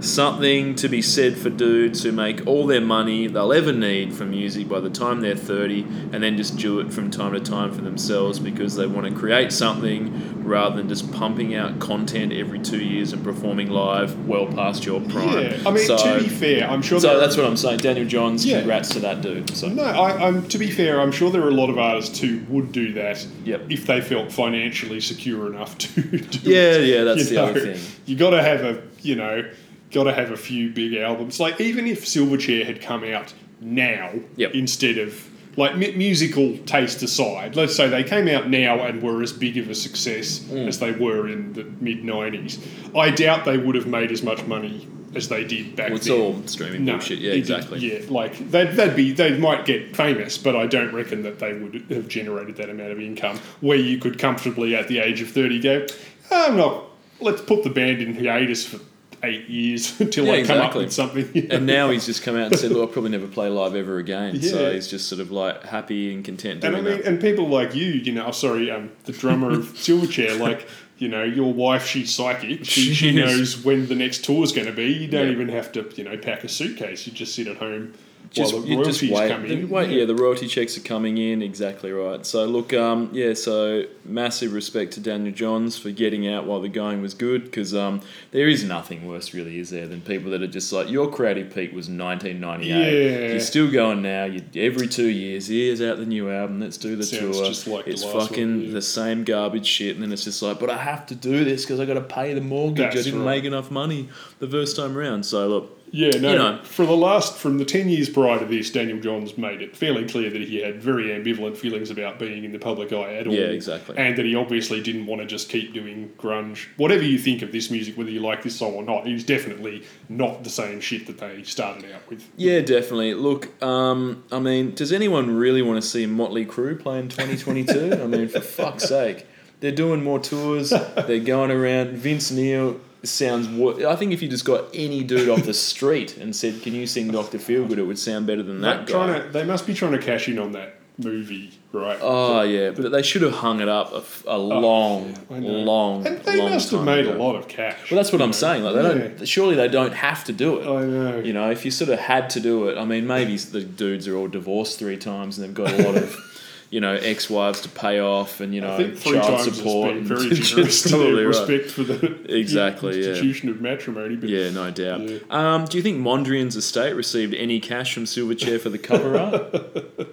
[0.00, 4.30] something to be said for dudes who make all their money they'll ever need from
[4.30, 5.82] music by the time they're 30
[6.12, 9.14] and then just do it from time to time for themselves because they want to
[9.14, 14.46] create something rather than just pumping out content every two years and performing live well
[14.46, 15.28] past your prime.
[15.36, 17.00] Yeah, I mean, so, to be fair, I'm sure.
[17.00, 17.78] so that's what I'm saying.
[17.78, 18.58] Daniel Johns, Yeah.
[18.58, 19.50] congrats to that dude.
[19.56, 20.46] So No, I, I'm.
[20.46, 23.26] To be fair, I'm sure there are a lot of artists who would do that
[23.44, 23.62] Yep.
[23.70, 26.86] if they felt financially secure enough to do Yeah, it.
[26.86, 27.80] yeah, yeah, that's You the other thing.
[28.06, 29.50] You got to have a, you know,
[29.90, 31.40] got to have a few big albums.
[31.40, 34.54] Like even if Silverchair had come out now Yep.
[34.54, 39.22] instead of like mu- musical taste aside, let's say they came out now and were
[39.22, 40.66] as big of a success Mm.
[40.68, 42.58] as they were in the mid '90s.
[42.94, 46.06] I doubt they would have made as much money as they did back Well, it's
[46.08, 46.20] then.
[46.20, 47.20] all streaming No, bullshit.
[47.20, 47.78] Yeah, exactly.
[47.78, 51.54] Yeah, like they'd, they'd be they might get famous, but I don't reckon that they
[51.54, 55.28] would have generated that amount of income where you could comfortably at the age of
[55.30, 55.86] thirty go,
[56.30, 56.84] I'm not.
[57.18, 58.78] Let's put the band in hiatus for
[59.26, 61.48] eight years until Yeah, I come up with something.
[61.50, 63.98] And now he's just come out and said, "Look, I'll probably never play live ever
[63.98, 67.04] again." So he's just sort of like happy and content And I mean, that.
[67.04, 70.68] and people like you, you know, oh, sorry, um, the drummer of Silverchair, like,
[70.98, 72.64] you know, your wife, she's psychic.
[72.64, 74.86] She, she She knows when the next tour is going to be.
[74.92, 75.32] You don't Yeah.
[75.32, 77.06] even have to, you know, pack a suitcase.
[77.06, 77.92] You just sit at home
[78.36, 79.30] just, the you just wait.
[79.50, 79.68] in.
[79.68, 80.04] Wait, yeah.
[80.04, 81.42] the royalty checks are coming in.
[81.42, 82.24] Exactly right.
[82.24, 83.34] So look, um, yeah.
[83.34, 87.74] So massive respect to Daniel Johns for getting out while the going was good, because
[87.74, 91.10] um, there is nothing worse, really, is there, than people that are just like your
[91.10, 92.68] creative peak was 1998.
[92.68, 93.28] Yeah.
[93.28, 94.24] You're still going now.
[94.24, 95.48] You every two years.
[95.48, 96.60] Here's out the new album.
[96.60, 97.46] Let's do the Sounds tour.
[97.46, 98.72] just like the it's last fucking one, yeah.
[98.72, 101.64] the same garbage shit, and then it's just like, but I have to do this
[101.64, 102.96] because I got to pay the mortgage.
[102.96, 103.36] I didn't right.
[103.36, 104.08] make enough money
[104.38, 105.24] the first time around.
[105.24, 106.30] So look, Yeah, no.
[106.30, 106.60] You know.
[106.64, 110.06] For the last, from the 10 years prior to this, Daniel Johns made it fairly
[110.06, 113.34] clear that he had very ambivalent feelings about being in the public eye at all.
[113.34, 113.96] Yeah, exactly.
[113.96, 116.66] And that he obviously didn't want to just keep doing grunge.
[116.76, 119.84] Whatever you think of this music, whether you like this song or not, it's definitely
[120.08, 122.28] not the same shit that they started out with.
[122.36, 123.14] Yeah, definitely.
[123.14, 128.02] Look, um, I mean, does anyone really want to see Motley Crue play in 2022?
[128.02, 129.26] I mean, for fuck's sake.
[129.60, 130.70] They're doing more tours.
[131.06, 131.92] They're going around.
[131.92, 133.48] Vince Neil sounds.
[133.48, 136.74] Wo- I think if you just got any dude off the street and said, "Can
[136.74, 139.18] you sing Doctor Feelgood?" it would sound better than that guy.
[139.18, 141.98] to, they must be trying to cash in on that movie, right?
[142.00, 143.98] Oh yeah, but they should have hung it up a,
[144.30, 145.48] a oh, long, I know.
[145.48, 147.16] long, and they long must have made ago.
[147.16, 147.90] a lot of cash.
[147.90, 148.32] Well, that's what I'm know.
[148.32, 148.62] saying.
[148.62, 149.28] Like they don't.
[149.28, 150.66] Surely they don't have to do it.
[150.66, 151.18] I know.
[151.18, 154.08] You know, if you sort of had to do it, I mean, maybe the dudes
[154.08, 156.14] are all divorced three times and they've got a lot of,
[156.70, 159.92] you know, ex-wives to pay off and you know I think three child support.
[159.96, 161.26] and- very generous to their right.
[161.26, 163.10] respect for the Exactly, yeah.
[163.10, 164.16] institution of matrimony.
[164.22, 165.00] Yeah, no doubt.
[165.02, 165.18] Yeah.
[165.30, 170.08] Um, do you think Mondrian's estate received any cash from Silverchair for the cover art?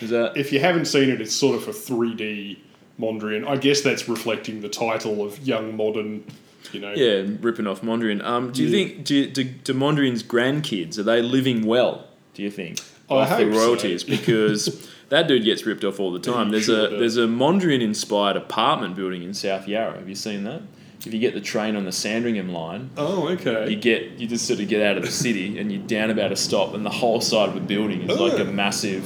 [0.00, 2.58] Is that if you haven't seen it, it's sort of a 3D
[3.00, 3.46] Mondrian.
[3.46, 6.24] I guess that's reflecting the title of young modern,
[6.72, 6.92] you know.
[6.94, 8.22] yeah, ripping off Mondrian?
[8.22, 8.86] Um, do you Yeah.
[8.88, 12.06] think do, do, do Mondrian's grandkids are they living well?
[12.34, 12.80] Do you think
[13.10, 14.06] I off the hope so.
[14.08, 16.46] because that dude gets ripped off all the time.
[16.48, 19.96] Yeah, There's sure a there's a Mondrian inspired apartment building in South Yarra.
[19.98, 20.62] Have you seen that?
[21.06, 23.68] If you get the train on the Sandringham line, Oh, okay.
[23.68, 26.32] you get you just sort of get out of the city and you're down about
[26.32, 28.42] a stop, and the whole side of the building is like Oh.
[28.42, 29.04] a massive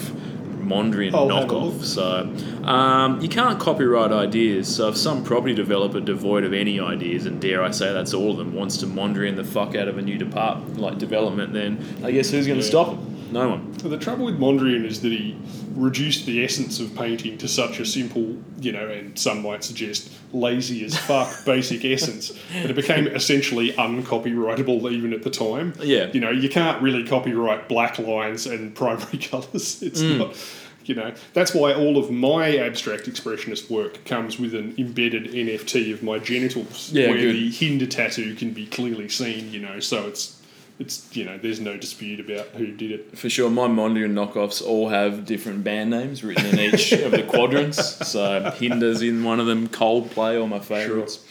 [0.61, 1.83] Mondrian I'll knockoff.
[1.85, 2.31] So
[2.67, 4.69] um, you can't copyright ideas.
[4.75, 8.31] So if some property developer devoid of any ideas, and dare I say that's all
[8.33, 11.79] of them, wants to Mondrian the fuck out of a new department like development, then
[12.05, 12.71] I guess who's going to Yeah.
[12.71, 13.17] stop him?
[13.31, 13.73] No one.
[13.73, 15.37] The trouble with Mondrian is that he
[15.75, 20.11] reduced the essence of painting to such a simple, you know, and some might suggest
[20.33, 25.75] lazy as fuck basic essence that it became essentially uncopyrightable even at the time.
[25.81, 26.11] Yeah.
[26.13, 29.83] You know, you can't really copyright black lines and primary colours.
[29.83, 30.19] It's Mm.
[30.19, 30.37] not.
[30.85, 35.93] You know, that's why all of my abstract expressionist work comes with an embedded NFT
[35.93, 37.35] of my genitals, Yeah, where good.
[37.35, 39.53] the hinder tattoo can be clearly seen.
[39.53, 40.38] You know, so it's
[40.79, 43.19] it's you know, there's no dispute about who did it.
[43.19, 47.25] For sure, my Mondrian knockoffs all have different band names written in each of the
[47.25, 48.07] quadrants.
[48.09, 51.25] So Hinder's in one of them, Coldplay, all my favourites.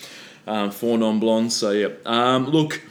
[0.45, 1.55] Um, Four non blondes.
[1.55, 1.89] So yeah.
[2.05, 2.81] Um, look,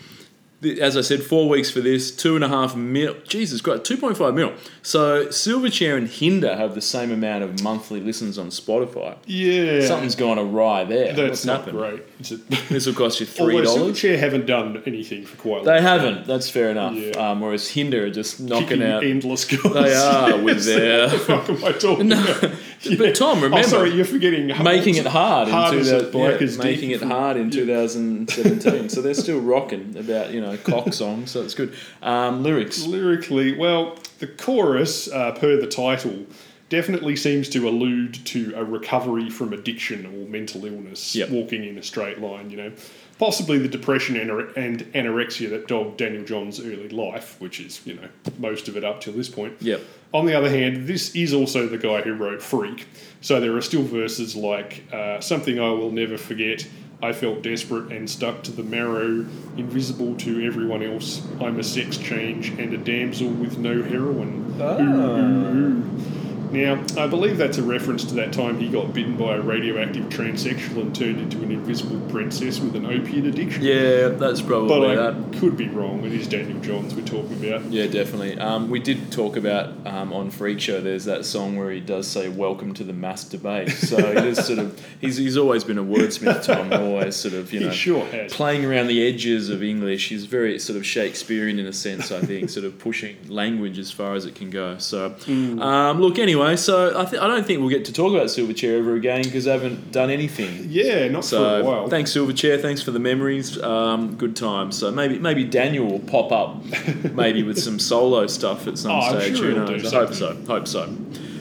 [0.81, 3.15] as I said, four weeks for this, two and a half mil.
[3.27, 4.53] Jesus Christ, two point five mil.
[4.83, 9.17] So Silverchair and Hinder have the same amount of monthly listens on Spotify.
[9.27, 11.13] Yeah, Something's gone awry there.
[11.13, 11.79] that's What's not happened?
[11.79, 12.03] great.
[12.21, 12.41] Is?
[12.69, 13.67] This will cost you $3.
[13.67, 13.93] Although.
[13.93, 16.27] Silverchair haven't done anything for quite a They haven't.
[16.27, 16.95] That's fair enough.
[16.95, 17.11] Yeah.
[17.31, 19.05] Um, whereas Hinder are just knocking Kicking out.
[19.05, 19.75] endless goals.
[19.75, 22.53] They are with their- What the fuck am I talking about?
[22.99, 26.63] But Tom, remember, Oh, sorry, you're forgetting making it hard, Hard in as 2000 yeah,
[26.65, 28.89] making it hard in 2017.
[28.89, 31.75] so they're still rocking about you know cock songs, so it's good.
[32.03, 32.85] Um, lyrics.
[32.87, 36.27] Lyrically, well, the chorus, uh, per the title,
[36.69, 41.31] definitely seems to allude to a recovery from addiction or mental illness, Yep.
[41.31, 42.73] walking in a straight line, you know.
[43.19, 47.95] Possibly the depression and, and anorexia that dogged Daniel John's early life, which is, you
[47.95, 49.55] know, most of it up till this point.
[49.61, 49.81] Yep.
[50.13, 52.87] On the other hand, this is also the guy who wrote Freak.
[53.23, 56.67] So there are still verses like uh, Something I Will Never Forget.
[57.03, 59.27] I felt desperate and stuck to the marrow,
[59.57, 61.23] invisible to everyone else.
[61.41, 64.57] I'm a sex change and a damsel with no heroin.
[64.61, 64.79] Ah.
[64.81, 66.26] Ooh, ooh, ooh.
[66.53, 70.05] Now, I believe that's a reference to that time he got bitten by a radioactive
[70.05, 73.63] transsexual and turned into an invisible princess with an opiate addiction.
[73.63, 75.39] Yeah, that's probably But I that.
[75.39, 76.05] could be wrong.
[76.05, 77.65] It is Daniel Johns we're talking about.
[77.71, 78.39] Yeah, definitely.
[78.39, 80.81] Um, we did talk about um, on Freak Show.
[80.81, 84.47] There's that song where he does say "Welcome to the mass debate." So he just
[84.47, 86.45] sort of he's, he's always been a wordsmith.
[86.45, 90.09] Tom always sort of you know sure playing around the edges of English.
[90.09, 92.13] He's very sort of Shakespearean in a sense.
[92.13, 94.79] I think sort of pushing language as far as it can go.
[94.79, 95.61] So Mm.
[95.61, 98.79] um, look, anyway, so I th- I don't think we'll get to talk about Silverchair
[98.79, 100.67] ever again because they haven't done anything.
[100.69, 101.89] Yeah, not for a So while.
[101.89, 103.61] thanks Silverchair, thanks for the memories.
[103.63, 104.77] Um, good times.
[104.79, 106.63] So maybe maybe Daniel will pop up,
[107.15, 109.37] maybe with some solo stuff at some Oh, stage.
[109.39, 109.93] sure Who knows?
[109.93, 110.37] I hope so.
[110.47, 110.95] Hope so.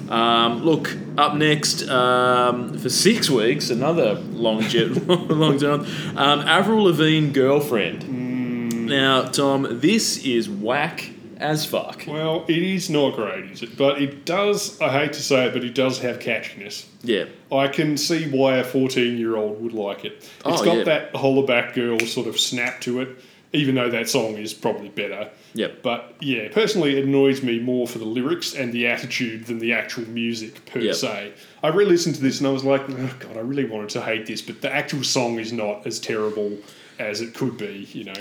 [0.10, 3.72] Um, look up next um, for six weeks.
[3.72, 5.82] Another long jet, long time.
[6.16, 8.04] Um, Avril Lavigne girlfriend.
[8.04, 8.72] Mm.
[8.88, 12.04] Now, Tom, this is whack as fuck.
[12.08, 13.78] Well, it is not great, is it?
[13.78, 16.86] But it does, I hate to say it, but it does have catchiness.
[17.04, 17.26] Yeah.
[17.52, 20.30] I can see why a 14 year old would like it.
[20.44, 20.84] Oh, it's Oh, got yeah.
[20.86, 23.10] that hollaback girl sort of snap to it,
[23.54, 25.30] even though that song is probably better.
[25.54, 25.84] Yep.
[25.84, 29.72] But yeah, personally, it annoys me more for the lyrics and the attitude than the
[29.74, 30.96] actual music per Yep.
[30.96, 31.34] se.
[31.64, 34.02] I re listened to this and I was like, oh, God, I really wanted to
[34.02, 36.58] hate this, but the actual song is not as terrible
[37.00, 38.14] as it could be, you know.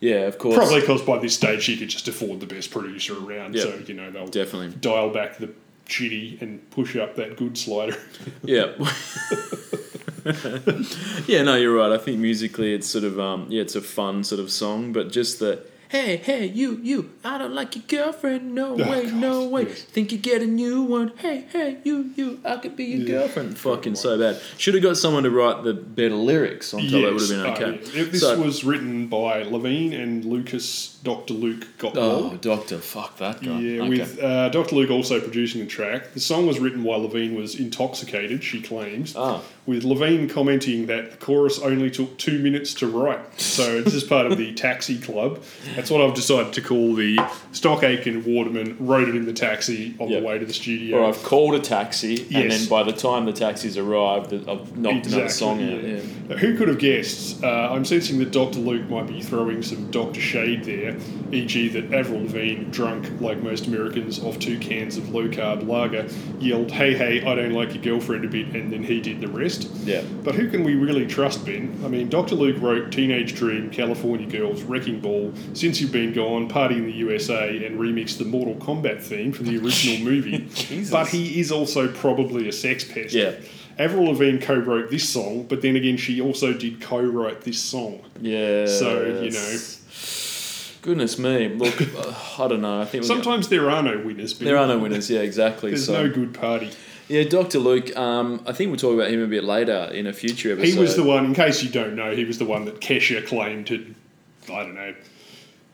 [0.00, 0.56] Yeah, of course.
[0.56, 3.62] Probably because by this stage she could just afford the best producer around, Yep.
[3.64, 4.74] so you know they'll Definitely.
[4.80, 5.50] dial back the
[5.86, 7.96] shitty and push up that good slider.
[8.42, 8.72] Yeah.
[11.26, 11.92] yeah, no, you're right.
[11.92, 15.10] I think musically it's sort of um yeah, it's a fun sort of song, but
[15.12, 15.62] just the
[15.94, 18.52] Hey, hey, you, you, I don't like your girlfriend.
[18.52, 19.68] No Oh, way, no way.
[19.68, 19.82] yes.
[19.82, 21.12] Think you get a new one.
[21.18, 23.56] Hey, hey, you, you, I could be your girlfriend.
[23.56, 24.40] Fucking so bad.
[24.58, 26.90] Should have got someone to write the better lyrics on top.
[26.90, 27.80] That would have been uh, okay.
[27.96, 28.04] yeah.
[28.10, 31.34] This So- was written by Lavigne and Lucas, Dr.
[31.34, 33.58] Luke got Oh, Doctor, fuck that guy.
[33.60, 33.88] Yeah, Okay.
[33.90, 34.74] with uh, Dr.
[34.74, 36.12] Luke also producing the track.
[36.14, 39.42] The song was written while Lavigne was intoxicated, she claims, Ah.
[39.66, 43.20] with Lavigne commenting that the chorus only took two minutes to write.
[43.38, 45.40] So this is part of the Taxi Club.
[45.76, 47.18] That's what I've decided to call the
[47.52, 50.20] Stock Aitken Waterman wrote it in the taxi on Yep.
[50.22, 50.98] the way to the studio.
[50.98, 55.06] Or I've called a taxi, and then by the time the taxi's arrived, I've knocked
[55.06, 55.82] another song out.
[55.84, 56.00] Yeah.
[56.30, 57.44] Now, Who could have guessed?
[57.44, 58.58] Uh, I'm sensing that Dr.
[58.58, 60.20] Luke might be throwing some Dr.
[60.20, 60.93] Shade there,
[61.32, 66.08] e.g., that Avril Lavigne, drunk like most Americans off two cans of low carb lager,
[66.38, 69.28] yelled, Hey, hey, I don't like your girlfriend a bit, and then he did the
[69.28, 69.68] rest.
[69.84, 70.02] Yeah.
[70.22, 71.80] But who can we really trust, Ben?
[71.84, 72.34] I mean, Dr.
[72.34, 76.92] Luke wrote Teenage Dream, California Girls, Wrecking Ball, Since You've Been Gone, Party in the
[76.92, 80.48] USA, and remixed the Mortal Kombat theme from the original movie.
[80.54, 80.90] Jesus.
[80.90, 83.14] But he is also probably a sex pest.
[83.14, 83.34] Yeah.
[83.78, 88.00] Avril Lavigne co-wrote this song, but then again, she also did co-write this song.
[88.20, 88.66] Yeah.
[88.66, 89.56] So, you know.
[90.84, 91.48] Goodness me.
[91.48, 92.82] Look, uh, I don't know.
[92.82, 94.34] I think Sometimes there are no winners.
[94.34, 94.44] Ben.
[94.44, 95.08] there are no winners.
[95.08, 95.70] Yeah, exactly.
[95.70, 96.70] There's so, no good party.
[97.08, 97.58] yeah, Dr.
[97.58, 97.96] Luke.
[97.96, 100.74] Um, I think we'll talk about him a bit later in a future episode.
[100.74, 103.26] He was the one, in case you don't know, he was the one that Kesha
[103.26, 103.94] claimed had,
[104.52, 104.94] I don't know,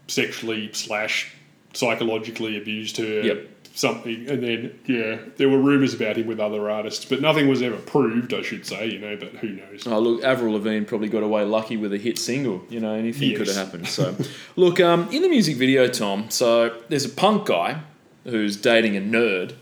[0.07, 1.35] sexually slash
[1.73, 3.23] psychologically abused her.
[3.23, 3.49] Yep.
[3.81, 7.63] Something, and then yeah, there were rumours about him with other artists, but nothing was
[7.63, 8.35] ever proved.
[8.35, 9.87] I should say, you know, but who knows?
[9.87, 12.63] Oh, look, Avril Lavigne probably got away lucky with a hit single.
[12.69, 13.89] You know, anything could have happened.
[13.89, 14.15] So,
[14.57, 17.81] look, um, in the music video, Tom, so there's a punk guy
[18.25, 19.55] who's dating a nerd.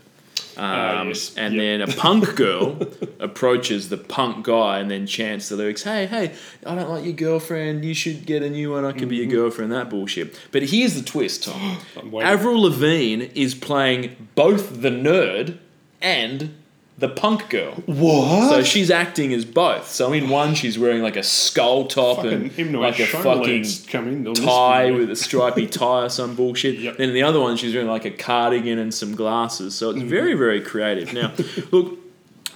[0.59, 1.33] Um, Ah, yes.
[1.37, 1.61] And Yep.
[1.63, 2.77] then a punk girl
[3.19, 6.33] approaches the punk guy and then chants the lyrics, Hey, hey,
[6.65, 7.85] I don't like your girlfriend.
[7.85, 8.83] You should get a new one.
[8.83, 9.29] I could be Mm-hmm.
[9.31, 9.71] your girlfriend.
[9.71, 10.37] That bullshit.
[10.51, 11.77] But here's the twist, Tom.
[12.21, 15.57] Avril Lavigne is playing both the nerd
[16.01, 16.53] and
[16.99, 17.73] the punk girl.
[17.85, 18.49] What?
[18.49, 19.89] So she's acting as both.
[19.89, 24.33] So in one, she's wearing like a skull top fucking and like a fucking in
[24.35, 26.77] tie with a stripy tie or some bullshit.
[26.79, 26.97] Yep.
[26.97, 29.75] Then in the other one, she's wearing like a cardigan and some glasses.
[29.75, 30.01] So Mm-hmm.
[30.01, 31.13] it's very, very creative.
[31.13, 31.31] Now,
[31.71, 31.97] look,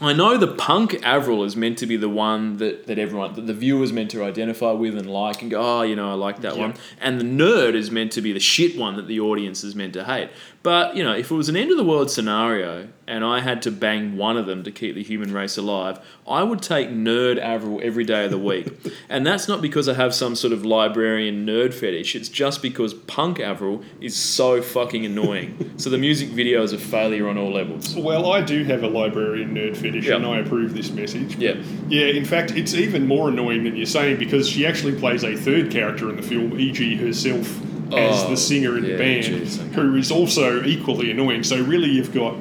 [0.01, 3.47] I know the punk Avril is meant to be the one that, that everyone, that
[3.47, 6.41] the viewer's meant to identify with and like and go, oh, you know, I like
[6.41, 6.59] that Yep.
[6.59, 6.73] one.
[6.99, 9.93] And the nerd is meant to be the shit one that the audience is meant
[9.93, 10.29] to hate.
[10.63, 13.61] But, you know, if it was an end of the world scenario and I had
[13.63, 17.37] to bang one of them to keep the human race alive, I would take nerd
[17.37, 18.71] Avril every day of the week.
[19.09, 22.15] and that's not because I have some sort of librarian nerd fetish.
[22.15, 25.73] It's just because punk Avril is so fucking annoying.
[25.77, 27.93] so the music video is a failure on all levels.
[27.93, 30.15] Well, I do have a librarian nerd fetish, Yeah.
[30.15, 31.35] and I approve this message.
[31.35, 31.55] Yeah.
[31.89, 35.35] Yeah, in fact, it's even more annoying than you're saying because she actually plays a
[35.35, 37.59] third character in the film, e.g., herself
[37.97, 39.73] as Oh, the singer in yeah, the band, jeez, okay.
[39.73, 41.43] who is also equally annoying.
[41.43, 42.35] So, really, you've got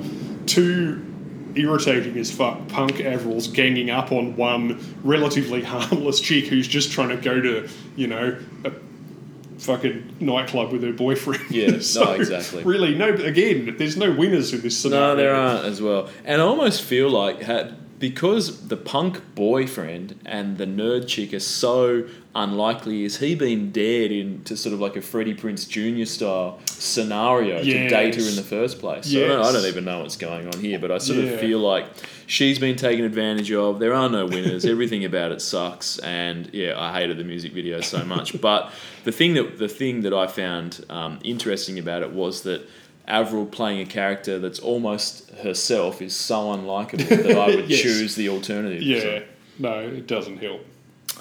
[0.46, 1.04] two
[1.54, 7.10] irritating as fuck punk Avrils ganging up on one relatively harmless chick who's just trying
[7.10, 8.72] to go to, you know, a
[9.58, 11.50] fucking nightclub with her boyfriend.
[11.50, 12.64] Yeah, no, exactly.
[12.64, 15.08] Really, no, again, there's no winners in this scenario.
[15.08, 16.08] No, there aren't as well.
[16.24, 21.38] And I almost feel like had because the punk boyfriend and the nerd chick are
[21.38, 22.04] so
[22.34, 26.04] unlikely, is he being dared into sort of like a Freddie Prinze Jr.
[26.06, 29.06] style scenario to date her in the first place?
[29.12, 31.30] So I, don't, I don't even know what's going on here, but I sort Yeah.
[31.32, 31.86] of feel like
[32.26, 33.78] she's been taken advantage of.
[33.78, 34.64] There are no winners.
[34.64, 38.40] Everything about it sucks, and yeah, I hated the music video so much.
[38.40, 38.72] but
[39.04, 42.62] the thing that the thing that I found um, interesting about it was that.
[43.08, 47.80] Avril playing a character that's almost herself is so unlikable that I would Yes.
[47.82, 48.80] choose the alternative.
[48.80, 49.22] Yeah, So,
[49.58, 50.64] no, it doesn't help.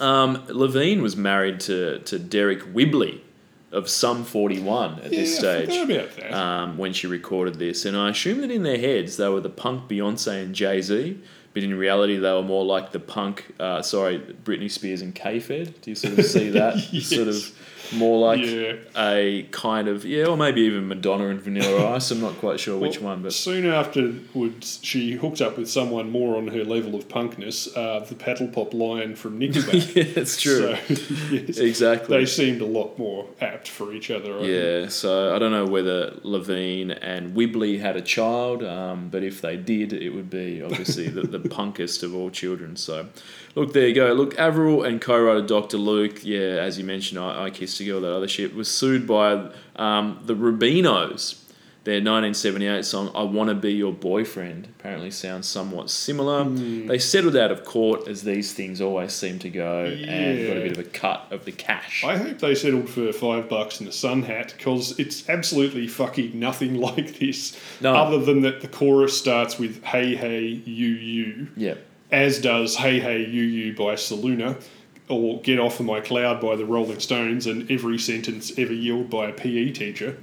[0.02, 3.24] Um, Lavigne was married to, to Deryck Whibley
[3.72, 6.34] of Sum 41 at this yeah, I stage forgot about that.
[6.34, 7.86] um, when she recorded this.
[7.86, 11.18] And I assume that in their heads they were the punk Beyonce and Jay Z,
[11.54, 15.40] but in reality they were more like the punk, uh, sorry, Britney Spears and K
[15.40, 15.80] Fed.
[15.82, 16.80] Do you sort of see that?
[17.02, 17.58] Sort of
[17.94, 18.74] more like Yeah.
[18.98, 22.12] a kind of, yeah, or maybe even Madonna and Vanilla Ice.
[22.12, 23.34] I'm not quite sure which one, but.
[23.34, 28.16] soon afterwards, she hooked up with someone more on her level of punkness, uh, the
[28.16, 29.96] paddle pop lion from Nickelback.
[29.96, 30.76] yeah, it's true.
[30.76, 30.94] So,
[31.32, 32.18] yes, exactly.
[32.18, 34.36] they seemed a lot more apt for each other.
[34.38, 34.52] I think.
[34.52, 39.42] Yeah, so I don't know whether Lavigne and Whibley had a child, um, but if
[39.42, 42.76] they did, it would be obviously the, the punkest of all children.
[42.76, 43.08] So,
[43.56, 44.14] look, there you go.
[44.14, 45.78] Look, Avril and co-writer Dr.
[45.78, 49.08] Luke, yeah, as you mentioned, I, I Kissed a Girl, that other shit, was sued
[49.08, 51.38] by um, the Rubinoos.
[51.84, 56.44] Their 1978 song "I Want to Be Your Boyfriend" apparently sounds somewhat similar.
[56.44, 60.62] They settled out of court, as these things always seem to go, and got a
[60.62, 62.04] bit of a cut of the cash.
[62.04, 66.40] I hope they settled for five bucks and a sun hat because it's absolutely fucking
[66.40, 67.60] nothing like this.
[67.82, 67.96] No.
[67.96, 71.74] Other than that, the chorus starts with "Hey Hey You You," yeah.
[72.12, 74.62] As does "Hey Hey You You" by Saluna,
[75.10, 79.10] or "Get Off of My Cloud" by the Rolling Stones, and every sentence ever yelled
[79.10, 80.18] by a PE teacher.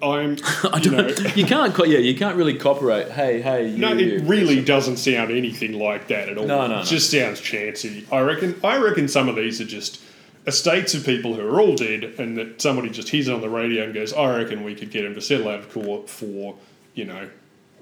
[0.00, 0.36] I'm,
[0.72, 3.10] I you don't, know, you can't, co- yeah, you can't really copyright.
[3.10, 4.16] Hey, hey, you, no, you.
[4.16, 6.46] it really doesn't sound anything like that at all.
[6.46, 6.82] No, no, it no.
[6.84, 8.06] just sounds chancy.
[8.10, 8.58] I reckon.
[8.62, 10.00] I reckon some of these are just
[10.46, 13.50] estates of people who are all dead, and that somebody just hears it on the
[13.50, 16.56] radio and goes, "I reckon we could get him to settle out of court for,
[16.94, 17.28] you know,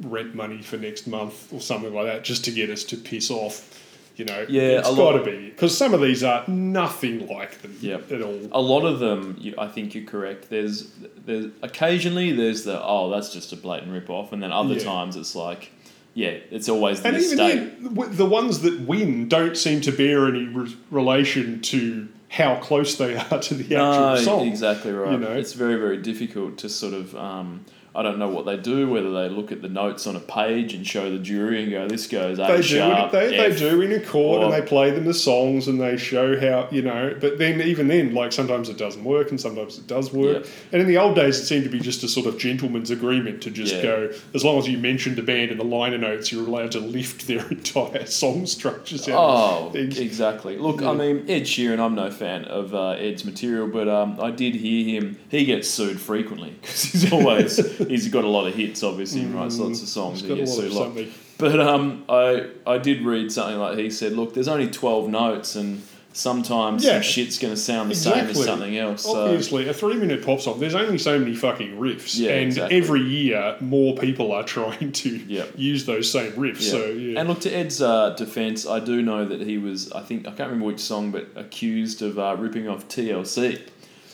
[0.03, 3.31] rent money for next month or something like that, just to get us to piss
[3.31, 3.73] off."
[4.17, 7.77] You know, Yeah, it's got to be because some of these are nothing like them
[7.83, 8.13] Yep.
[8.13, 8.39] at all.
[8.51, 10.49] a lot of them, you, I think you're correct.
[10.49, 10.91] There's,
[11.27, 14.85] there's occasionally there's the oh that's just a blatant rip off, and then other Yeah.
[14.85, 15.71] times it's like,
[16.15, 20.27] yeah, it's always the And even then, the ones that win don't seem to bear
[20.29, 23.77] any re- relation to how close they are to the actual
[24.15, 24.49] No, song.
[24.49, 25.13] exactly right.
[25.13, 25.33] you know.
[25.33, 27.15] It's very, very difficult to sort of.
[27.17, 27.67] Um,
[27.97, 28.89] I don't know what they do.
[28.91, 31.89] Whether they look at the notes on a page and show the jury and go,
[31.89, 34.63] "This goes A They do, sharp." it, they, they do in a court, and they
[34.63, 37.17] play them the songs, and they show how you know.
[37.21, 40.45] But then, even then, like sometimes it doesn't work, and sometimes it does work.
[40.45, 40.51] Yeah.
[40.73, 43.43] And in the old days, it seemed to be just a sort of gentleman's agreement
[43.43, 43.83] to just Yeah.
[43.83, 46.81] go as long as you mentioned the band in the liner notes, you're allowed to
[46.81, 49.15] lift their entire song structures out.
[49.19, 50.57] Oh, exactly.
[50.59, 50.91] Look, Yeah.
[50.91, 54.55] I mean, Ed Sheeran, I'm no fan of uh, Ed's material, but um, I did
[54.55, 55.19] hear him.
[55.29, 57.57] He gets sued frequently because he's always
[57.91, 58.83] he's got a lot of hits.
[58.83, 60.23] Obviously, and writes lots of songs.
[60.23, 61.13] It's and he got a lot of something.
[61.39, 65.55] But um, I I did read something like he said, look, there's only twelve notes,
[65.57, 65.83] and
[66.13, 66.93] sometimes Yeah.
[66.95, 69.03] some shit's going to sound the same as something else.
[69.03, 70.59] So Obviously, a three-minute pop song.
[70.59, 72.79] There's only so many fucking riffs, Yeah, and exactly.
[72.79, 75.53] every year more people are trying to Yep.
[75.57, 76.63] use those same riffs.
[76.65, 76.71] Yeah.
[76.71, 80.01] So yeah, And look, to Ed's uh, defense, I do know that he was, I
[80.01, 83.61] think, I can't remember which song, but accused of uh, ripping off TLC.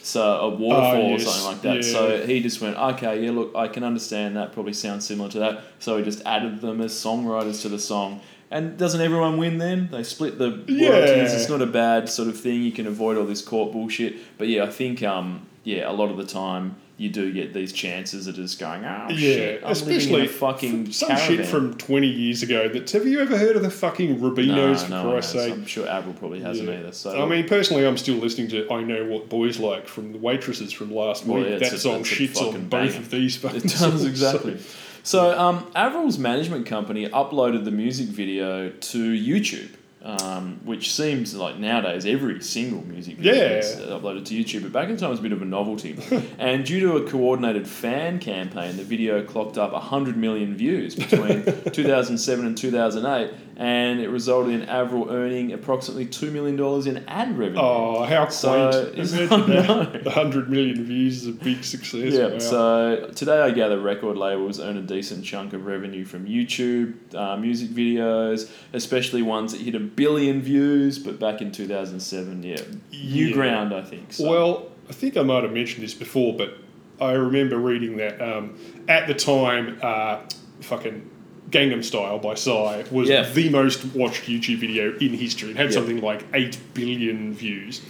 [0.03, 1.75] So a waterfall Oh, or something like that.
[1.77, 1.91] yeah.
[1.93, 4.51] So he just went, okay, yeah, look, I can understand that.
[4.51, 5.63] Probably sounds similar to that.
[5.79, 8.21] So he just added them as songwriters to the song.
[8.51, 9.89] And doesn't everyone win then?
[9.91, 10.69] They split the royalties.
[10.69, 11.35] Yeah.
[11.35, 12.61] It's not a bad sort of thing.
[12.61, 14.17] You can avoid all this court bullshit.
[14.37, 17.73] But yeah, I think um yeah, a lot of the time you do get these
[17.73, 21.37] chances of just going, oh Yeah, shit, I'm especially fucking some caravan.
[21.37, 22.69] shit from 20 years ago.
[22.69, 24.89] That have you ever heard of the fucking no, Rubinoos?
[24.89, 25.53] no, for one Christ's sake.
[25.53, 26.79] I'm sure Avril probably hasn't Yeah.
[26.79, 26.91] either.
[26.91, 30.19] So I mean, personally, I'm still listening to "I Know What Boys Like" from the
[30.19, 31.49] waitresses from last Well, week.
[31.49, 34.57] yeah, that a- song shits on fucking both of these fucking It does exactly.
[35.05, 39.71] So, um, Avril's management company uploaded the music video to YouTube,
[40.03, 43.57] um, which seems like nowadays every single music video Yeah.
[43.59, 44.63] is uploaded to YouTube.
[44.63, 45.97] But back in the time, it was a bit of a novelty.
[46.37, 51.43] and due to a coordinated fan campaign, the video clocked up 100 million views between
[51.71, 57.59] 2007 and 2008, and it resulted in Avril earning approximately $2 million in ad revenue.
[57.61, 58.75] Oh, how quaint!
[58.97, 60.03] it's- Imagine that.
[60.03, 62.13] The hundred million views is a big success.
[62.13, 62.39] Yeah, wow.
[62.39, 67.37] so today I gather record labels earn a decent chunk of revenue from YouTube uh,
[67.37, 70.97] music videos, especially ones that hit a billion views.
[70.99, 72.55] But back in 2007, yeah,
[72.91, 73.33] new Yeah.
[73.33, 74.13] ground, I think.
[74.13, 74.29] So.
[74.29, 76.57] Well, I think I might have mentioned this before, but
[76.99, 80.19] I remember reading that um, at the time, uh,
[80.61, 81.09] fucking
[81.53, 83.29] Gangnam Style by Psy was Yeah.
[83.29, 85.51] the most watched YouTube video in history.
[85.51, 85.71] It had Yeah.
[85.75, 87.81] something like 8 billion views.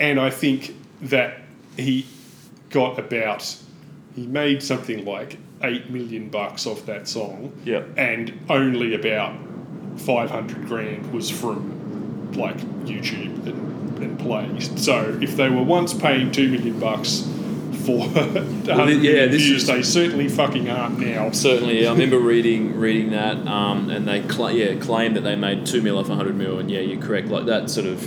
[0.00, 1.38] And I think that
[1.76, 2.04] he
[2.70, 3.56] got about,
[4.16, 7.52] he made something like 8 million bucks off that song.
[7.64, 7.82] Yeah.
[7.96, 9.32] And only about
[9.96, 14.70] 500 grand was from like YouTube and, and plays.
[14.76, 17.28] So if they were once paying 2 million bucks
[17.74, 21.30] for 100 yeah, this views, is- they certainly fucking aren't now.
[21.30, 21.86] Certainly.
[21.86, 25.82] I remember reading reading that, um, and they cla yeah claimed that they made two
[25.82, 27.28] mil off hundred mil, and yeah, you're correct.
[27.28, 28.02] Like that sort of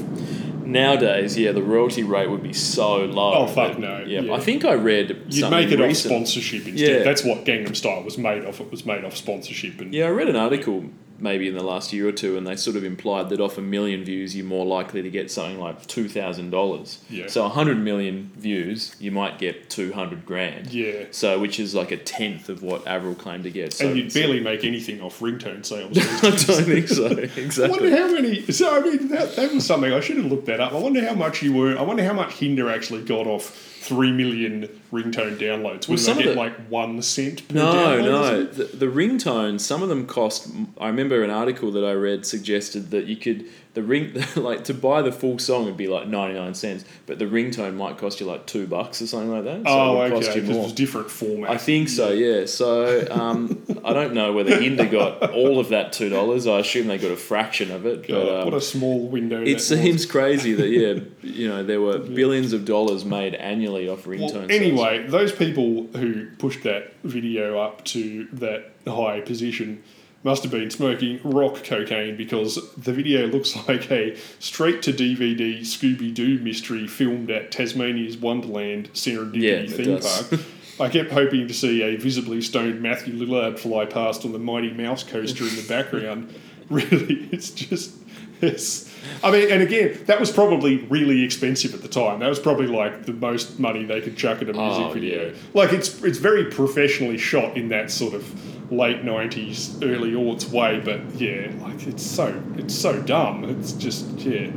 [0.68, 3.34] nowadays, yeah, the royalty rate would be so low.
[3.34, 4.34] Oh, fuck that- no, Yeah, yeah.
[4.34, 6.98] I think I read You'd make it off sponsorship instead.
[7.00, 7.04] Yeah.
[7.04, 8.60] That's what Gangnam Style was made off.
[8.60, 9.80] It was made off sponsorship.
[9.80, 10.86] And Yeah, I read an article
[11.20, 13.62] maybe in the last year or two, and they sort of implied that off a
[13.62, 17.00] million views, you're more likely to get something like two thousand dollars.
[17.10, 17.28] Yeah.
[17.28, 20.72] So a hundred million views, you might get two hundred grand.
[20.74, 21.06] Yeah.
[21.12, 23.74] So which is like a tenth of what Avril claimed to get.
[23.74, 25.98] So and you'd barely make anything off ringtone sales.
[26.24, 27.08] I don't think so.
[27.38, 27.66] Exactly.
[27.66, 28.52] I wonder how many.
[28.52, 30.74] So I mean, that, that was something I should have looked that up.
[30.74, 31.78] I wonder how much you were.
[31.78, 33.50] I wonder how much Hinder actually got off
[33.88, 35.88] three million ringtone downloads.
[35.90, 38.04] Would some they get the- like one cent per No, download?
[38.06, 38.44] no.
[38.46, 40.50] The, the ringtones, some of them cost.
[40.80, 44.74] I remember an article that I read suggested that you could the ring like to
[44.74, 48.20] buy the full song would be like ninety nine cents, but the ringtone might cost
[48.20, 49.58] you like two bucks or something like that.
[49.58, 50.40] So Oh, it would cost okay.
[50.48, 50.70] you more.
[50.70, 51.52] different format.
[51.52, 52.46] I think so, yeah.
[52.48, 56.48] So um, I don't know whether Hinder got all of that two dollars.
[56.48, 58.08] I assume they got a fraction of it.
[58.08, 59.44] God, But, um, what a small window.
[59.44, 60.06] it seems was.
[60.08, 64.20] crazy that yeah, you know, there were billions of dollars made annually off ringtone.
[64.34, 64.77] Well, sales.
[64.86, 69.84] Anyway, those people who pushed that video up to that high position
[70.24, 75.62] must have been smoking rock cocaine because the video looks like a straight to DVD
[75.62, 80.42] Scooby Doo mystery filmed at Tasmania's Wonderland Serendipity Yeah, theme park.
[80.80, 84.72] I kept hoping to see a visibly stoned Matthew Lillard fly past on the Mighty
[84.72, 86.34] Mouse coaster in the background.
[86.70, 87.94] Really, it's just.
[88.42, 92.20] It's, I mean, and again, that was probably really expensive at the time.
[92.20, 95.28] That was probably like the most money they could chuck at a music Oh, video.
[95.28, 95.34] yeah.
[95.54, 100.80] Like it's it's very professionally shot in that sort of late nineties, early aughts way.
[100.84, 103.44] But yeah, like it's so it's so dumb.
[103.46, 104.52] It's just yeah.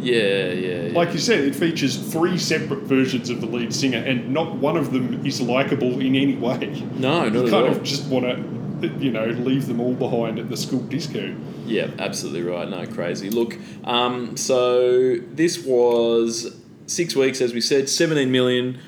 [0.00, 0.92] yeah, yeah, yeah.
[0.96, 4.76] Like you said, it features three separate versions of the lead singer, and not one
[4.76, 6.82] of them is likable in any way.
[6.98, 7.72] no, not You at kind all.
[7.72, 8.36] of just want to,
[8.82, 11.34] you know, leave them all behind at the school disco.
[11.66, 12.68] Yeah, absolutely right.
[12.68, 13.30] No, crazy.
[13.30, 16.56] Look, um, so this was
[16.86, 18.80] six weeks, as we said, 17 million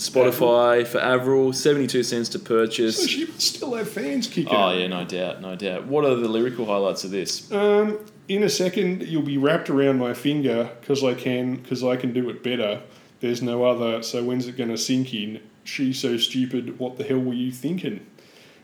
[0.00, 3.00] Spotify for Avril, 72 cents to purchase.
[3.00, 4.54] So she would still have fans kicking.
[4.54, 5.86] Oh, yeah, no doubt, no doubt.
[5.86, 7.52] What are the lyrical highlights of this?
[7.52, 11.96] Um, in a second, you'll be wrapped around my finger because I can, because I
[11.96, 12.82] can do it better.
[13.20, 14.02] There's no other.
[14.02, 15.42] So when's it going to sink in?
[15.64, 16.78] She's so stupid.
[16.78, 18.06] What the hell were you thinking?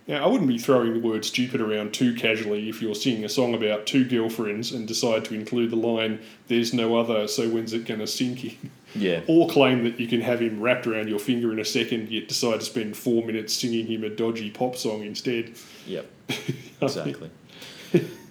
[0.08, 3.28] Now, I wouldn't be throwing the word stupid around too casually if you're singing a
[3.28, 7.72] song about two girlfriends and decide to include the line, there's no other, so when's
[7.72, 8.70] it going to sink in?
[8.94, 9.22] Yeah.
[9.26, 12.28] Or claim that you can have him wrapped around your finger in a second, yet
[12.28, 15.54] decide to spend four minutes singing him a dodgy pop song instead.
[15.86, 16.06] Yep,
[16.80, 17.30] exactly.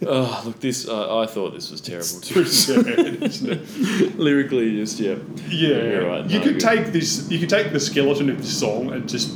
[0.07, 2.33] oh, look, this, uh, I thought this was terrible It's too.
[2.35, 2.87] pretty sad,
[3.23, 4.15] isn't it?
[4.17, 5.15] Lyrically, just, yeah.
[5.49, 6.61] Yeah, right, you no, could good.
[6.61, 7.29] take this.
[7.29, 9.35] You could take the skeleton of the song and just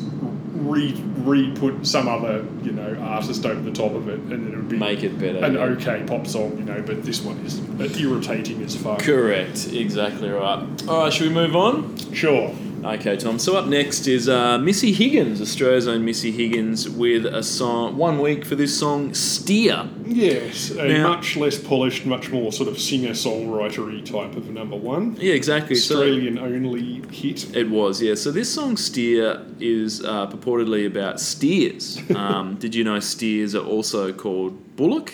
[0.59, 4.47] re re put some other you know artist over the top of it, and then
[4.53, 5.39] it would be Make it better.
[5.39, 5.59] an yeah.
[5.61, 6.81] okay pop song, you know.
[6.81, 7.59] But this one is
[7.99, 8.99] irritating as fuck.
[8.99, 10.65] Correct, exactly right.
[10.87, 11.95] All right, should we move on?
[12.13, 12.53] Sure.
[12.83, 13.39] Okay, Tom.
[13.39, 17.97] So up next is uh, Missy Higgins, Australia's own Missy Higgins, with a song.
[17.97, 22.69] One week for this song, "Steer." Yes, a Now- much less polished, much more sort
[22.69, 25.17] of singer-songwritery type of number one.
[25.19, 25.75] Yeah, exactly.
[25.75, 27.55] So Australian-only hit.
[27.55, 28.15] it was, yeah.
[28.15, 31.99] So this song, "Steer," is uh, purportedly about steers.
[32.19, 35.13] Um, did you know steers are also called bullock,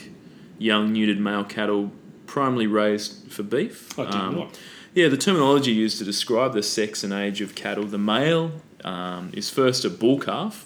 [0.57, 1.91] young neutered male cattle,
[2.26, 3.97] primarily raised for beef?
[3.99, 4.59] I did Um, not.
[4.95, 7.83] Yeah, the terminology used to describe the sex and age of cattle.
[7.83, 8.51] The male
[8.85, 10.65] um, is first a bull calf.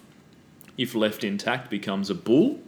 [0.78, 2.62] If left intact, becomes a bull.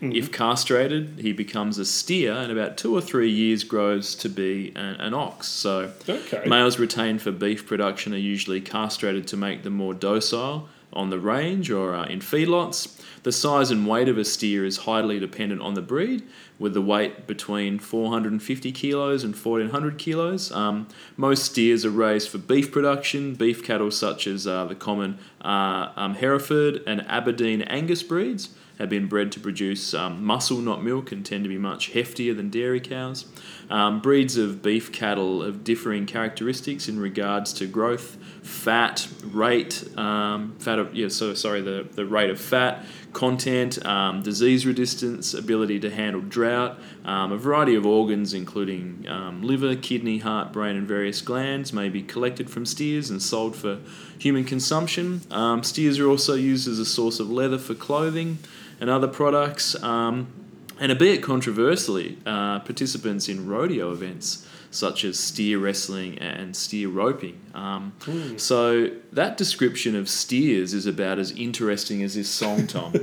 [0.00, 4.72] If castrated, he becomes a steer, and about two or three years grows to be
[4.74, 5.46] an, an ox.
[5.46, 6.42] So, Okay.
[6.44, 11.18] males retained for beef production are usually castrated to make them more docile on the
[11.18, 12.98] range or uh, in feedlots.
[13.22, 16.24] The size and weight of a steer is highly dependent on the breed,
[16.58, 20.50] with the weight between 450 kilos and 1400 kilos.
[20.50, 23.34] Um, most steers are raised for beef production.
[23.34, 28.50] Beef cattle, such as uh, the common uh, um, Hereford and Aberdeen Angus breeds,
[28.82, 32.36] have been bred to produce um, muscle, not milk, and tend to be much heftier
[32.36, 33.26] than dairy cows.
[33.70, 40.56] Um, breeds of beef cattle have differing characteristics in regards to growth, fat, rate, um,
[40.58, 45.78] fat of, yeah, so sorry, the, the rate of fat, content, um, disease resistance, ability
[45.78, 50.88] to handle drought, um, a variety of organs, including um, liver, kidney, heart, brain, and
[50.88, 53.78] various glands, may be collected from steers and sold for
[54.18, 55.20] human consumption.
[55.30, 58.38] Um, steers are also used as a source of leather for clothing
[58.80, 59.80] and other products.
[59.82, 60.28] Um,
[60.80, 67.38] and albeit controversially, uh, participants in rodeo events such as steer wrestling and steer roping.
[67.54, 67.92] Um,
[68.38, 72.92] So that description of steers is about as interesting as this song, Tom.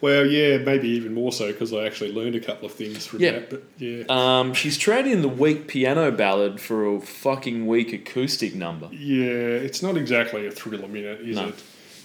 [0.00, 3.20] Well, yeah, maybe even more so because I actually learned a couple of things from
[3.20, 3.30] Yeah.
[3.32, 3.50] that.
[3.50, 8.56] But yeah, um, she's traded in the weak piano ballad for a fucking weak acoustic
[8.56, 8.88] number.
[8.90, 11.48] yeah, it's not exactly a thriller minute, is No.
[11.48, 11.54] it?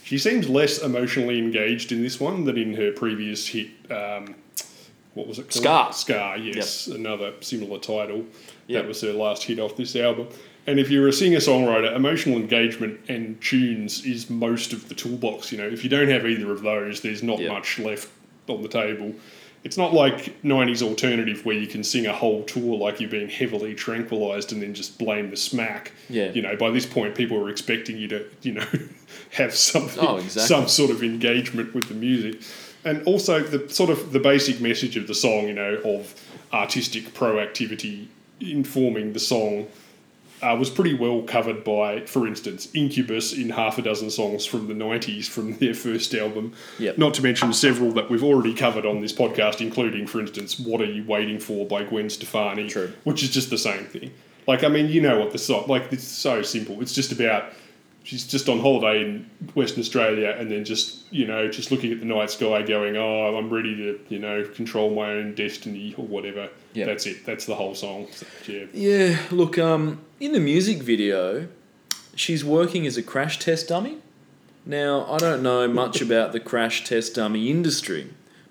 [0.08, 3.68] She seems less emotionally engaged in this one than in her previous hit.
[3.90, 4.34] Um,
[5.12, 5.52] what was it called?
[5.52, 5.92] Scar.
[5.92, 8.24] Scar, yes, another similar title.
[8.68, 8.82] Yep.
[8.82, 10.28] That was her last hit off this album.
[10.66, 15.52] And if you're a singer songwriter, emotional engagement and tunes is most of the toolbox.
[15.52, 17.52] You know, if you don't have either of those, there's not Yep.
[17.52, 18.08] much left
[18.48, 19.12] on the table.
[19.64, 23.28] It's not like 90s alternative where you can sing a whole tour like you've been
[23.28, 25.92] heavily tranquilized and then just blame the smack.
[26.08, 26.30] Yeah.
[26.30, 28.64] You know, by this point, people are expecting you to, you know,
[29.32, 30.42] have something, Oh, exactly.
[30.42, 32.40] some sort of engagement with the music.
[32.84, 36.14] And also the sort of the basic message of the song, you know, of
[36.52, 38.06] artistic proactivity
[38.40, 39.66] informing the song
[40.40, 44.68] uh, was pretty well covered by, for instance, Incubus in half a dozen songs from
[44.68, 46.52] the 90s from their first album.
[46.78, 46.96] Yep.
[46.96, 50.80] Not to mention several that we've already covered on this podcast, including, for instance, What
[50.80, 52.92] Are You Waiting For by Gwen Stefani, True.
[53.02, 54.12] which is just the same thing.
[54.46, 56.80] Like, I mean, you know what the song, like, it's so simple.
[56.80, 57.52] It's just about
[58.08, 62.00] she's just on holiday in Western Australia and then just, you know, just looking at
[62.00, 66.06] the night sky going, oh, I'm ready to, you know, control my own destiny or
[66.06, 66.48] whatever.
[66.72, 66.86] Yep.
[66.86, 67.26] That's it.
[67.26, 68.06] That's the whole song.
[68.46, 68.64] Yeah.
[68.72, 71.48] Yeah, look, um, in the music video,
[72.14, 73.98] she's working as a crash test dummy.
[74.64, 78.08] Now, I don't know much about the crash test dummy industry,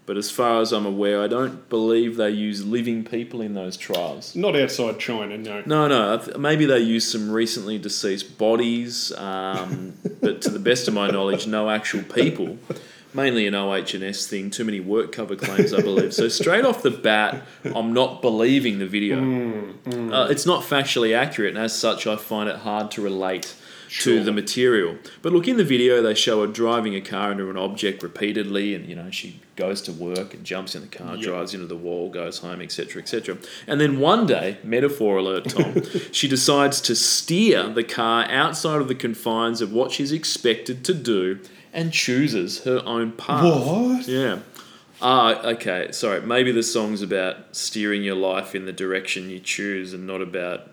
[0.07, 3.75] but as far as I'm aware, I don't believe they use living people in those
[3.75, 4.33] trials.
[4.37, 5.63] Not outside China, no.
[5.65, 10.87] No, no, th- maybe they use some recently deceased bodies, um, but to the best
[10.87, 12.57] of my knowledge, no actual people.
[13.13, 16.13] Mainly an OH&S thing, too many work cover claims, I believe.
[16.13, 19.19] So straight off the bat, I'm not believing the video.
[19.87, 23.55] Uh, it's not factually accurate, and as such, I find it hard to relate
[23.87, 24.17] Sure.
[24.17, 24.97] to the material.
[25.21, 28.73] But look, in the video, they show her driving a car into an object repeatedly,
[28.75, 31.21] and you know she goes to work and jumps in the car, Yeah.
[31.23, 33.37] drives into the wall, goes home, etc., etc.
[33.65, 35.81] And then one day, metaphor alert, Tom,
[36.11, 40.93] she decides to steer the car outside of the confines of what she's expected to
[40.93, 41.39] do,
[41.73, 43.43] and chooses her own path.
[43.43, 44.07] What?
[44.07, 44.39] Yeah.
[45.01, 45.91] Ah, okay.
[45.91, 46.21] Sorry.
[46.21, 50.71] Maybe the song's about steering your life in the direction you choose, and not about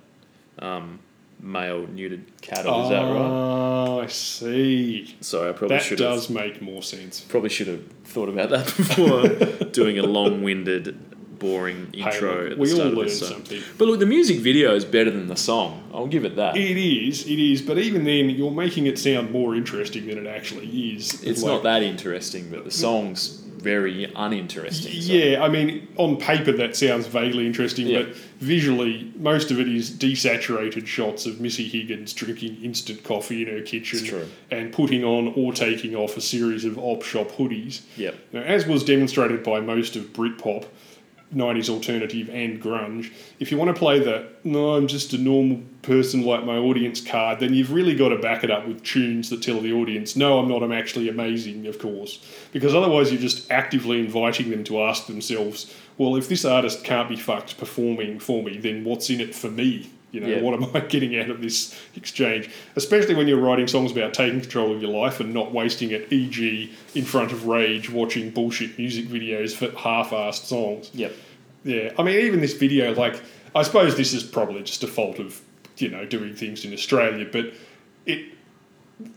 [0.58, 1.00] um,
[1.40, 2.84] male neutered cattle.
[2.84, 3.10] Is that right?
[3.20, 5.14] Oh, I see.
[5.20, 7.20] Sorry, I probably That should have does make more sense.
[7.20, 9.28] probably should have thought about that before
[9.72, 12.42] doing a long-winded, boring intro.
[12.44, 13.60] look, at we all learn something.
[13.76, 15.82] But look, the music video is better than the song.
[15.92, 16.56] I'll give it that.
[16.56, 20.26] It is, it is, but even then, you're making it sound more interesting than it
[20.26, 21.22] actually is.
[21.22, 25.00] it's Like- not that interesting, but the song's very uninteresting.
[25.00, 28.02] so- Yeah, I mean, on paper that sounds vaguely interesting, Yeah.
[28.02, 33.48] but visually, most of it is desaturated shots of Missy Higgins drinking instant coffee in
[33.48, 37.80] her kitchen and putting on or taking off a series of op shop hoodies.
[37.96, 38.14] Yep.
[38.34, 40.66] Now, as was demonstrated by most of Britpop,
[41.34, 43.10] 90s alternative and grunge.
[43.40, 47.00] If you want to play the no, I'm just a normal person like my audience
[47.00, 50.16] card, then you've really got to back it up with tunes that tell the audience,
[50.16, 52.24] no, I'm not, I'm actually amazing, of course.
[52.52, 57.08] Because otherwise, you're just actively inviting them to ask themselves, well, if this artist can't
[57.08, 59.90] be fucked performing for me, then what's in it for me?
[60.10, 60.40] You know, Yeah.
[60.42, 62.48] what am I getting out of this exchange?
[62.76, 66.12] Especially when you're writing songs about taking control of your life and not wasting it,
[66.12, 70.90] e.g., in front of rage, watching bullshit music videos for half-assed songs.
[70.94, 71.12] Yep.
[71.64, 73.20] Yeah, I mean, even this video, like,
[73.54, 75.40] I suppose this is probably just a fault of,
[75.78, 77.52] you know, doing things in Australia, but
[78.06, 78.32] it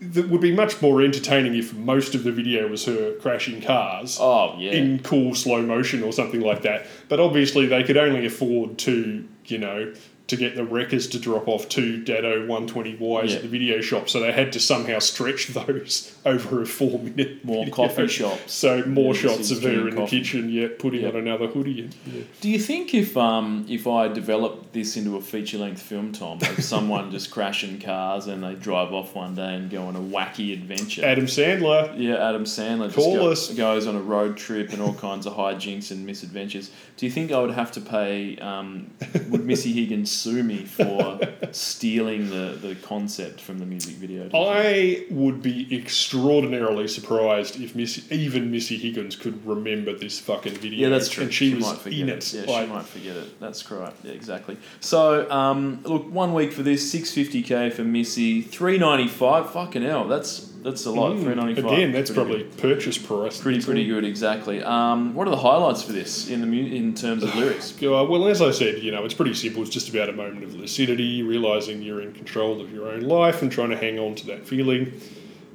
[0.00, 4.18] that would be much more entertaining if most of the video was her crashing cars
[4.20, 4.72] Oh yeah.
[4.72, 6.86] in cool slow motion or something like that.
[7.08, 9.94] But obviously, they could only afford to, you know,
[10.28, 13.36] to get the wreckers to drop off two Datsun 120Ys Yeah.
[13.36, 14.08] at the video shop.
[14.10, 17.74] So they had to somehow stretch those over a four minute More video.
[17.74, 18.52] coffee shops.
[18.52, 21.08] So more Yeah, shots of her in the kitchen, yet putting Yeah.
[21.08, 21.88] on another hoodie.
[22.06, 22.22] Yeah.
[22.42, 26.38] Do you think if um if I developed this into a feature length film, Tom,
[26.42, 30.00] of someone just crashing cars and they drive off one day and go on a
[30.00, 31.04] wacky adventure?
[31.06, 31.94] Adam Sandler.
[31.96, 33.52] yeah, Adam Sandler just Call go- us.
[33.54, 36.70] goes on a road trip and all kinds of hijinks and misadventures.
[36.98, 38.36] Do you think I would have to pay?
[38.38, 38.90] Um,
[39.30, 41.20] would Missy Higgins sue me for
[41.52, 44.28] stealing the, the concept from the music video?
[44.34, 50.88] I would be extraordinarily surprised if Missy, even Missy Higgins could remember this fucking video.
[50.88, 51.24] Yeah, that's true.
[51.24, 52.34] And she, was might forget in it.
[52.34, 52.46] it.
[52.46, 53.40] Yeah, like, she might forget it.
[53.40, 53.94] That's right.
[54.02, 54.56] Yeah, exactly.
[54.80, 59.50] So, um, look, one week for this, six fifty k for Missy, three ninety five.
[59.50, 61.12] Fucking hell, that's that's a lot.
[61.12, 61.72] mm, Three ninety five.
[61.72, 63.40] Again, that's probably purchase price.
[63.40, 64.04] pretty pretty good.
[64.04, 64.62] Exactly.
[64.62, 67.74] Um, what are the highlights for this in the mu- in terms of lyrics?
[67.80, 69.62] Well, as I said, you know, it's pretty simple.
[69.62, 73.42] It's just about a moment of lucidity, realizing you're in control of your own life
[73.42, 75.00] and trying to hang on to that feeling.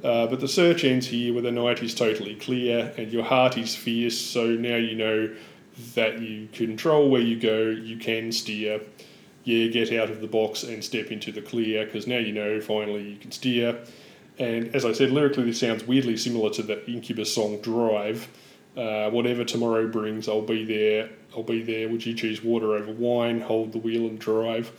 [0.02, 3.56] Uh, but the search ends here where the night is totally clear and your heart
[3.56, 4.18] is fierce.
[4.20, 5.34] So now you know
[5.94, 8.80] that you control where you go, you can steer.
[9.44, 12.60] Yeah, get out of the box and step into the clear because now you know
[12.60, 13.78] finally you can steer.
[14.38, 18.28] And as I said, lyrically, this sounds weirdly similar to the Incubus song Drive.
[18.76, 21.08] Uh, whatever tomorrow brings, I'll be there.
[21.36, 21.88] I'll be there.
[21.88, 23.40] Would you choose water over wine?
[23.40, 24.72] Hold the wheel and drive.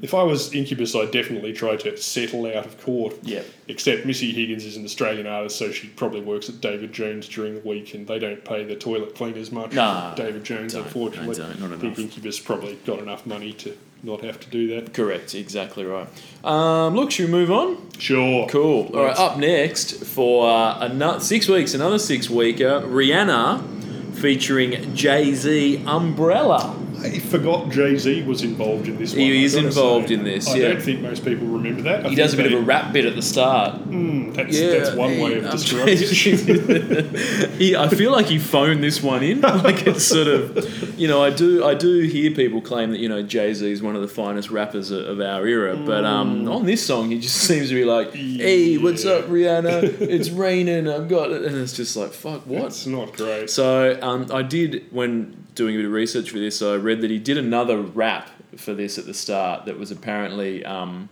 [0.00, 3.16] If I was Incubus, I'd definitely try to settle out of court.
[3.22, 3.42] Yeah.
[3.66, 7.54] Except Missy Higgins is an Australian artist, so she probably works at David Jones during
[7.54, 9.72] the week, and they don't pay the toilet cleaners much.
[9.72, 10.84] Nah, David Jones, don't.
[10.84, 11.34] unfortunately.
[11.34, 11.98] They don't, not I think enough.
[11.98, 13.76] Incubus probably got enough money to
[14.06, 14.94] not have to do that.
[14.94, 15.34] Correct.
[15.34, 16.08] Exactly right.
[16.44, 17.90] Um, look, should we move on?
[17.98, 18.46] Sure.
[18.48, 18.90] Cool.
[18.94, 19.18] All right.
[19.18, 26.74] Up next for uh, another six weeks, another six weeker, Rihanna featuring Jay Z, Umbrella.
[27.02, 29.20] I forgot Jay Z was involved in this one.
[29.20, 30.14] He I've is involved say.
[30.14, 30.68] in this, I yeah.
[30.68, 32.06] don't think most people remember that.
[32.06, 33.74] I He does a bit they- of a rap bit at the start.
[33.88, 37.76] Mm, that's, Yeah, that's one way of he- describing it.
[37.76, 39.40] I feel like he phoned this one in.
[39.66, 43.08] Like it's sort of, you know, I do, I do hear people claim that you
[43.08, 46.48] know Jay Z is one of the finest rappers of of our era, but um,
[46.48, 49.18] on this song he just seems to be like, "Hey, what's Mm.
[49.18, 50.00] Up, Rihanna?
[50.00, 50.88] It's raining.
[50.88, 53.50] I've got it," and it's just like, "Fuck, what?" It's not great.
[53.50, 56.62] So um, I did when doing a bit of research for this.
[56.62, 60.64] I read that he did another rap for this at the start that was apparently
[60.64, 61.08] um,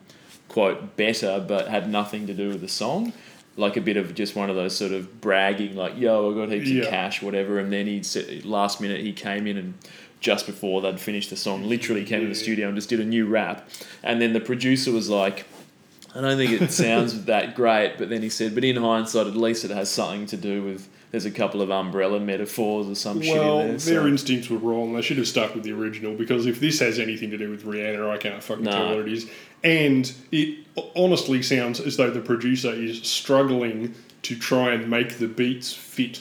[0.49, 3.13] quote better, but had nothing to do with the song.
[3.57, 6.53] Like a bit of just one of those sort of bragging, like "Yo, I got
[6.53, 6.83] heaps Yeah.
[6.85, 9.75] of cash, whatever." And then he said last minute he came in and
[10.21, 13.05] just before they'd finished the song, literally came to the studio and just did a
[13.05, 13.69] new rap.
[14.03, 15.47] And then the producer was like.
[16.17, 19.35] I don't think it sounds that great, but then he said, but in hindsight, at
[19.35, 20.89] least it has something to do with.
[21.15, 23.77] There's a couple of umbrella metaphors or some shit Well, in there.
[23.77, 24.95] their so- instincts were wrong.
[24.95, 27.65] They should have stuck with the original because if this has anything to do with
[27.65, 29.29] Rihanna, I can't fucking tell what it is.
[29.63, 30.67] And it
[30.97, 36.21] honestly sounds as though the producer is struggling to try and make the beats fit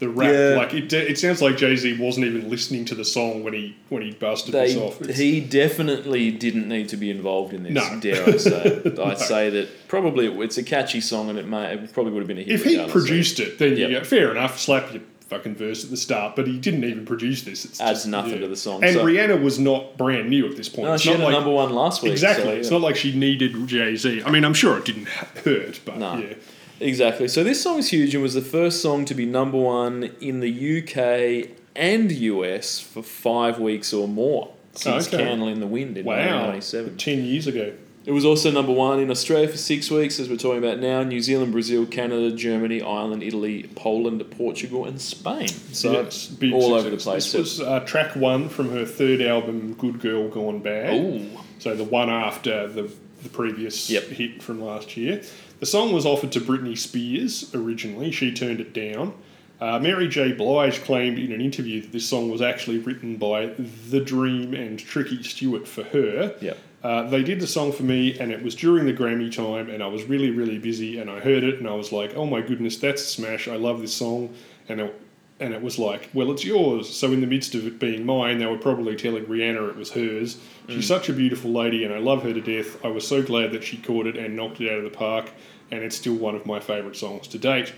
[0.00, 0.32] the rap.
[0.34, 0.56] Yeah.
[0.56, 3.76] Like it, it sounds like Jay Z wasn't even listening to the song when he
[3.88, 5.00] when he busted they, this off.
[5.00, 7.72] It's- he definitely didn't need to be involved in this.
[7.72, 8.00] No.
[8.00, 8.82] Dare I say?
[9.02, 12.28] I'd say that probably it's a catchy song and it may it probably would have
[12.28, 12.54] been a hit.
[12.56, 13.90] if he produced it, then Yep.
[13.90, 14.58] you go fair enough.
[14.58, 17.64] Slap your fucking verse at the start, but he didn't even produce this.
[17.64, 20.56] It's Adds just, nothing to the song, And so- Rihanna was not brand new at
[20.56, 20.88] this point.
[20.88, 22.10] no, It's she not had a like- number one last week.
[22.10, 22.46] Exactly.
[22.46, 24.22] so, It's not like she needed Jay Z.
[24.24, 25.06] I mean, I'm sure it didn't
[25.44, 26.16] hurt, but No.
[26.18, 26.34] yeah.
[26.80, 27.28] Exactly.
[27.28, 30.40] So this song is huge and was the first song to be number one in
[30.40, 35.22] the UK and US for five weeks or more since Okay.
[35.24, 36.14] Candle in the Wind in Wow.
[36.16, 36.96] 1997.
[36.96, 37.72] 10 years ago.
[38.06, 41.02] It was also number one in Australia for six weeks, as we're talking about now.
[41.02, 45.48] New Zealand, Brazil, Canada, Germany, Ireland, Italy, Poland, Portugal, and Spain.
[45.48, 47.30] So Yes, big all over the place.
[47.30, 50.94] This was uh, track one from her third album, Good Girl Gone Bad.
[50.94, 51.26] Ooh.
[51.58, 52.90] So the one after the,
[53.22, 54.04] the previous Yep.
[54.04, 55.22] hit from last year.
[55.60, 58.10] The song was offered to Britney Spears originally.
[58.10, 59.12] She turned it down.
[59.60, 60.32] Uh, Mary J.
[60.32, 63.48] Blige claimed in an interview that this song was actually written by
[63.90, 66.34] The Dream and Tricky Stewart for her.
[66.40, 66.58] Yep.
[66.82, 69.82] Uh, they did the song for me, and it was during the Grammy time, and
[69.82, 72.40] I was really, really busy, and I heard it, and I was like, "Oh my
[72.40, 73.48] goodness, that's a smash!
[73.48, 74.34] I love this song,"
[74.66, 75.00] and it,
[75.40, 78.38] and it was like, "Well, it's yours." So in the midst of it being mine,
[78.38, 80.38] they were probably telling Rihanna it was hers.
[80.68, 80.88] She's mm.
[80.88, 82.82] such a beautiful lady, and I love her to death.
[82.84, 85.30] I was so glad that she caught it and knocked it out of the park,
[85.70, 87.72] and it's still one of my favourite songs to date.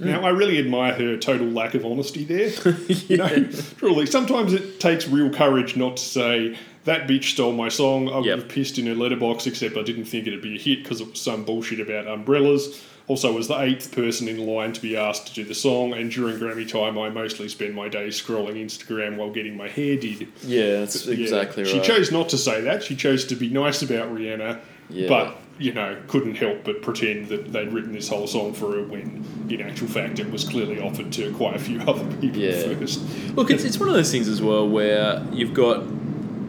[0.00, 0.06] Mm.
[0.06, 2.50] Now, I really admire her total lack of honesty there.
[3.08, 3.48] You know,
[3.78, 8.08] truly, sometimes it takes real courage not to say, that bitch stole my song.
[8.08, 8.38] I would Yep.
[8.38, 11.10] have pissed in her letterbox, except I didn't think it'd be a hit because it
[11.10, 12.82] was some bullshit about umbrellas.
[13.08, 16.10] Also, was the eighth person in line to be asked to do the song, and
[16.10, 20.28] during Grammy time, I mostly spend my days scrolling Instagram while getting my hair did.
[20.44, 21.14] Yeah, that's Yeah.
[21.14, 21.72] exactly right.
[21.72, 22.82] She chose not to say that.
[22.82, 24.58] She chose to be nice about Rihanna,
[24.90, 25.08] Yeah.
[25.08, 28.82] but you know, couldn't help but pretend that they'd written this whole song for her
[28.84, 32.74] when, in actual fact, it was clearly offered to quite a few other people Yeah.
[32.74, 33.00] first.
[33.34, 35.82] Look, it's, it's one of those things as well where you've got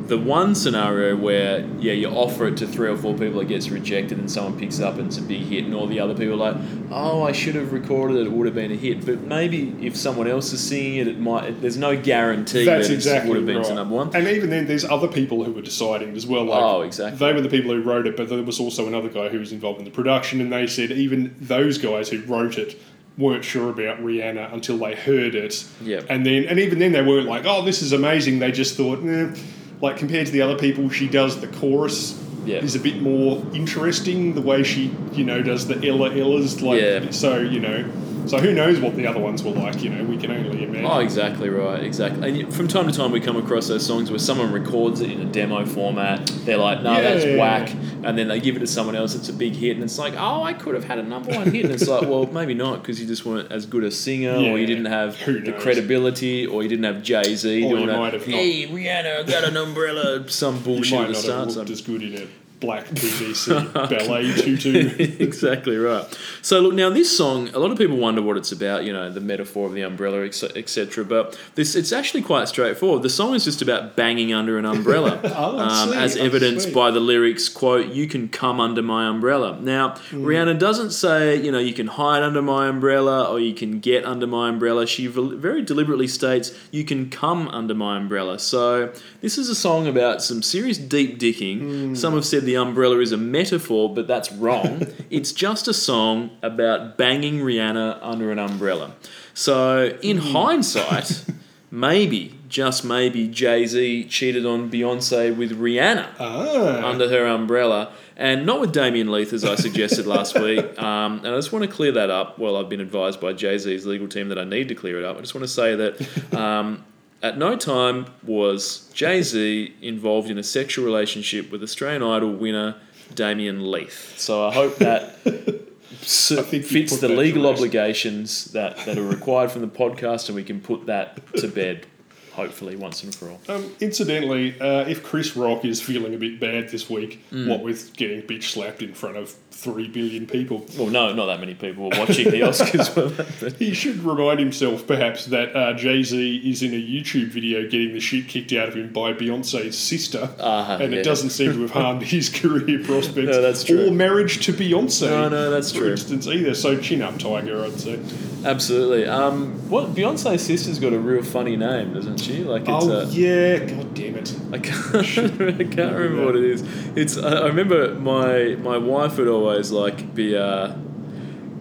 [0.10, 3.70] the one scenario where, yeah, you offer it to three or four people, it gets
[3.70, 6.14] rejected, and someone picks it up and it's a big hit, and all the other
[6.16, 6.62] people are like,
[6.92, 9.06] oh, I should have recorded it, it would have been a hit.
[9.06, 12.94] But maybe if someone else is singing it, it might, there's no guarantee That's that
[12.94, 13.66] exactly it would have been right.
[13.68, 14.16] to number one.
[14.16, 16.46] And even then, there's other people who were deciding as well.
[16.46, 17.20] Like, Oh, exactly.
[17.20, 19.52] They were the people who wrote it, but there was also another guy who was
[19.52, 22.80] involved in the production, and they said even those guys who wrote it
[23.18, 25.66] weren't sure about Rihanna until they heard it.
[25.84, 26.08] Yep.
[26.10, 29.06] And then, and even then, they weren't like, "Oh, this is amazing." They just thought,
[29.06, 29.36] eh.
[29.82, 32.22] Like compared to the other people, she does the chorus.
[32.46, 32.60] Yeah.
[32.64, 36.62] Is a bit more interesting the way she, you know, does the Ella Ellas.
[36.62, 37.12] Like, Yeah.
[37.12, 37.86] so you know,
[38.30, 39.82] so who knows what the other ones were like?
[39.84, 40.86] You know, we can only imagine.
[40.86, 42.42] Oh, exactly right, exactly.
[42.42, 45.20] And from time to time, we come across those songs where someone records it in
[45.22, 46.26] a demo format.
[46.46, 47.38] They're like, "No, that's Yeah.
[47.38, 47.72] whack,"
[48.04, 49.16] and then they give it to someone else.
[49.16, 51.52] It's a big hit, and it's like, "Oh, I could have had a number one
[51.52, 54.36] hit." And it's like, well, maybe not because you just weren't as good a singer,
[54.36, 57.98] or you didn't have the credibility, or you didn't have Jay Z doing you that.
[57.98, 60.24] might have not- hey, Rihanna, I got an umbrella.
[60.30, 61.40] Some you bullshit might at the not start.
[61.46, 62.22] have so- looked as good in a
[62.60, 64.90] black PVC ballet tutu.
[65.20, 66.06] exactly right.
[66.42, 68.84] So look, now this song, a lot of people wonder what it's about.
[68.86, 71.06] You know, the metaphor of the umbrella, etc.
[71.06, 73.04] But this, it's actually quite straightforward.
[73.04, 77.00] The song is just about banging under an umbrella, Oh, um, as evidenced by the
[77.00, 77.50] lyrics.
[77.50, 80.26] "Quote: You can come under my umbrella." Now, Hmm.
[80.26, 84.06] Rihanna doesn't say, you know, you can hide under my umbrella or you can get
[84.06, 84.88] under my umbrella.
[84.88, 88.92] She very deliberately states, "You can come under my umbrella." So
[89.22, 91.60] this is a song about some serious deep dicking.
[91.60, 91.96] Hmm.
[91.96, 94.88] Some have said the umbrella is a metaphor, but that's wrong.
[95.12, 98.88] it's just a song about banging Rihanna under an umbrella.
[99.36, 100.32] So, in Hmm.
[100.38, 101.26] hindsight,
[101.72, 108.46] maybe, just maybe, Jay Z cheated on Beyonce with Rihanna ah, under her umbrella, and
[108.46, 110.66] not with Damien Leith as I suggested last week.
[110.82, 112.40] Um, and I just want to clear that up.
[112.40, 115.06] Well, I've been advised by Jay Z's legal team that I need to clear it
[115.06, 115.18] up.
[115.18, 116.36] I just want to say that.
[116.36, 116.84] Um,
[117.22, 122.76] at no time was Jay Z involved in a sexual relationship with Australian Idol winner
[123.14, 124.14] Damien Leith.
[124.18, 129.68] So I hope that I fits the legal obligations that, that are required from the
[129.68, 131.86] podcast, and we can put that to bed,
[132.34, 133.40] hopefully, once and for all.
[133.50, 137.48] um, incidentally, uh, if Chris Rock is feeling a bit bad this week, Mm.
[137.50, 141.40] what with getting bitch slapped in front of three billion people, Well, no, not that
[141.40, 143.50] many people were watching the Oscars, were?
[143.58, 147.94] He should remind himself perhaps that uh, Jay Z is in a YouTube video getting
[147.94, 151.00] the shit kicked out of him by Beyonce's sister, Ah, and yeah.
[151.00, 153.88] it doesn't seem to have harmed his career prospects No, that's true.
[153.88, 155.10] or marriage to Beyonce.
[155.10, 155.92] No, no, that's for true.
[155.92, 156.54] instance, either.
[156.54, 157.64] So chin up, Tiger.
[157.66, 158.00] I'd say.
[158.46, 159.06] Absolutely.
[159.06, 162.44] Um, what Beyonce's sister's got a real funny name, doesn't she?
[162.46, 164.34] Like it's oh a, yeah, god damn it.
[164.54, 164.96] I can't,
[165.60, 166.64] I can't remember what it is.
[166.96, 170.74] It's I I remember my my wife would always like be uh,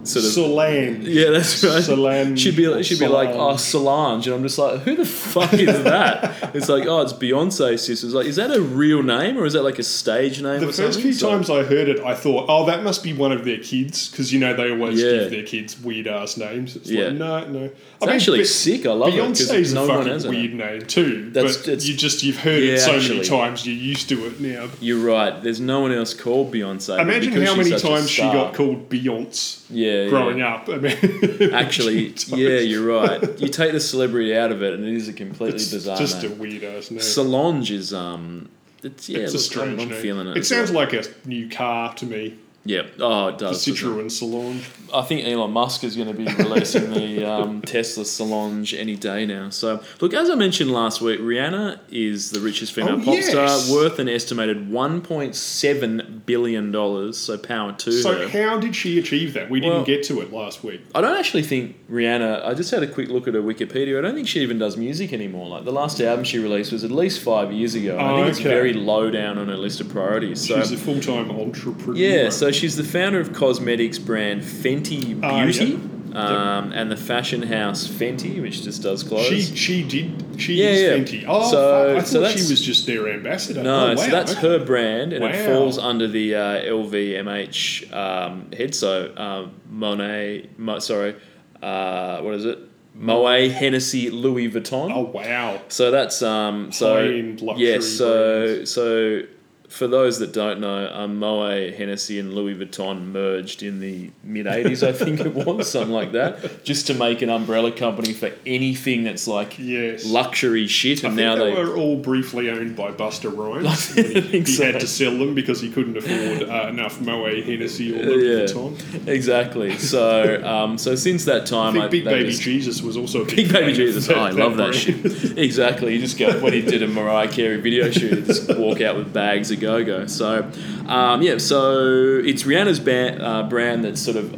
[0.08, 1.06] sort of Solange.
[1.06, 1.82] yeah, that's right.
[1.82, 4.26] Solange she'd be she'd be like oh Solange.
[4.26, 6.54] And I'm just like who the fuck is that?
[6.54, 8.06] it's like oh it's Beyonce's sister.
[8.08, 10.60] Like is that a real name or is that like a stage name?
[10.60, 13.32] The first few So- times I heard it, I thought, oh, that must be one
[13.32, 15.10] of their kids, because you know they always Yeah.
[15.12, 16.76] give their kids weird ass names.
[16.76, 17.04] It's Yeah.
[17.08, 17.70] like, no, no.
[18.00, 18.86] It's actually Be- sick.
[18.86, 20.30] I love it Beyonce's because a no one fucking has it.
[20.30, 21.30] weird name too.
[21.32, 23.16] That's- but it's- you just you've heard Yeah, it so actually.
[23.16, 24.68] many times, you're used to it now.
[24.80, 25.42] You're right.
[25.42, 26.98] There's no one else called Beyonce.
[27.00, 30.54] Imagine how many times she got called Beyonce Yeah, growing yeah.
[30.54, 30.68] up.
[30.68, 33.40] I mean, Actually, yeah, you're right.
[33.40, 36.22] You take the celebrity out of it, and it is a completely it's bizarre just
[36.22, 36.38] a name.
[36.38, 37.00] weird ass name.
[37.00, 38.48] Solange is um,
[38.82, 40.36] it's yeah, it's a strange I'm, I'm feeling it.
[40.36, 40.84] It sounds well.
[40.84, 42.36] like a new car to me.
[42.68, 42.82] Yeah.
[43.00, 43.64] Oh, it does.
[43.64, 43.74] doesn't?
[43.74, 44.62] Citroen Solange.
[44.92, 49.24] I think Elon Musk is going to be releasing the um, Tesla Solange any day
[49.24, 49.48] now.
[49.48, 53.30] So, look, as I mentioned last week, Rihanna is the richest female Oh, pop yes.
[53.30, 57.12] star, worth an estimated $1.7 billion.
[57.12, 58.28] So, power to So her.
[58.28, 59.48] how did she achieve that?
[59.50, 60.80] We didn't Well- get to it last week.
[60.94, 62.44] I don't actually think Rihanna.
[62.44, 63.98] I just had a quick look at her Wikipedia.
[63.98, 65.48] I don't think she even does music anymore.
[65.48, 67.92] Like the last album she released was at least five years ago.
[67.92, 70.46] and I Oh, think it's very low down on her list of priorities.
[70.46, 71.96] So She's a full-time entrepreneur.
[71.96, 76.16] yeah, so she's the founder of cosmetics brand Fenty Ah, Beauty, yep.
[76.16, 79.26] um, and the fashion house Fenty, which just does clothes.
[79.28, 80.88] she she did she Yeah, is yeah.
[81.20, 81.24] Fenty.
[81.28, 83.62] Oh, So- fuck, I so thought she that's- was just their ambassador.
[83.62, 84.40] no, oh, wow, so that's okay.
[84.48, 88.74] her brand, and it falls under the uh, LVMH um, head.
[88.74, 91.16] So um, Monet, Mo, sorry,
[91.62, 92.58] uh, what is it?
[92.94, 94.90] Moet, Hennessy, Louis Vuitton.
[94.92, 95.60] Oh wow.
[95.68, 98.70] So that's um so High-end luxury yes so brands.
[98.72, 99.22] so
[99.68, 104.46] for those that don't know, um, Moet, Hennessy, and Louis Vuitton merged in the mid
[104.46, 108.30] '80s, I think it was something like that, just to make an umbrella company for
[108.46, 110.06] anything that's like Yes.
[110.06, 111.04] luxury shit.
[111.04, 113.66] I And think now they, they were all briefly owned by Busta Rhymes.
[113.98, 114.64] I think he so.
[114.72, 118.44] had to sell them because he couldn't afford uh, enough Moet Hennessy or Louis Yeah.
[118.46, 119.06] Vuitton.
[119.06, 119.76] exactly.
[119.78, 123.22] So um, so since that time, I think I, Big Baby just- Jesus was also
[123.22, 124.08] a big, Big Baby Jesus.
[124.08, 124.74] Oh, I love that brand.
[124.74, 125.36] shit.
[125.38, 125.94] exactly.
[125.94, 129.12] You just go when he did a Mariah Carey video shoot, just walk out with
[129.12, 130.06] bags of go go.
[130.06, 130.50] So,
[130.86, 131.38] um, yeah.
[131.38, 134.32] So it's Rihanna's ba- uh, brand that's sort of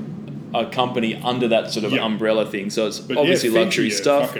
[0.55, 2.05] a company under that sort of Yeah.
[2.05, 2.70] umbrella thing.
[2.70, 4.36] So it's But obviously yeah, luxury stuff.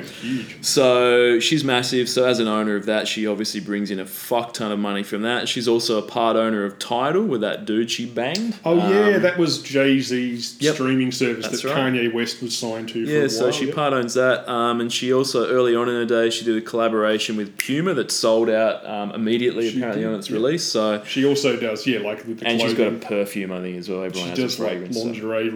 [0.61, 2.09] So she's massive.
[2.09, 5.03] So as an owner of that, she obviously brings in a fuck ton of money
[5.03, 5.49] from that.
[5.49, 8.57] She's also a part owner of Tidal with that dude she banged.
[8.65, 10.75] Oh yeah, Um, that was Jay Z's yep.
[10.75, 11.77] streaming service that right.
[11.77, 13.05] Kanye West was signed to.
[13.05, 13.75] For Yeah, so while, she yep.
[13.75, 16.61] part owns that, um, and she also early on in her day she did a
[16.61, 20.37] collaboration with Puma that sold out um, immediately She apparently did, on its yeah.
[20.37, 20.65] release.
[20.65, 23.79] So She also does, yeah, like with the and she's got a perfume I think
[23.79, 24.05] as well.
[24.05, 24.97] Everyone She has does a like fragrance.
[24.97, 25.51] so- lingerie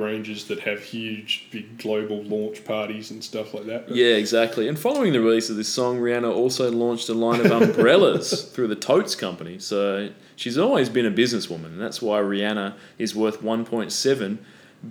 [0.49, 3.89] that have huge, big global launch parties and stuff like that.
[3.91, 4.69] Yeah, exactly.
[4.69, 8.69] And following the release of this song, Rihanna also launched a line of umbrellas through
[8.69, 9.59] the Totes company.
[9.59, 14.39] So she's always been a businesswoman, and that's why Rihanna is worth 1.7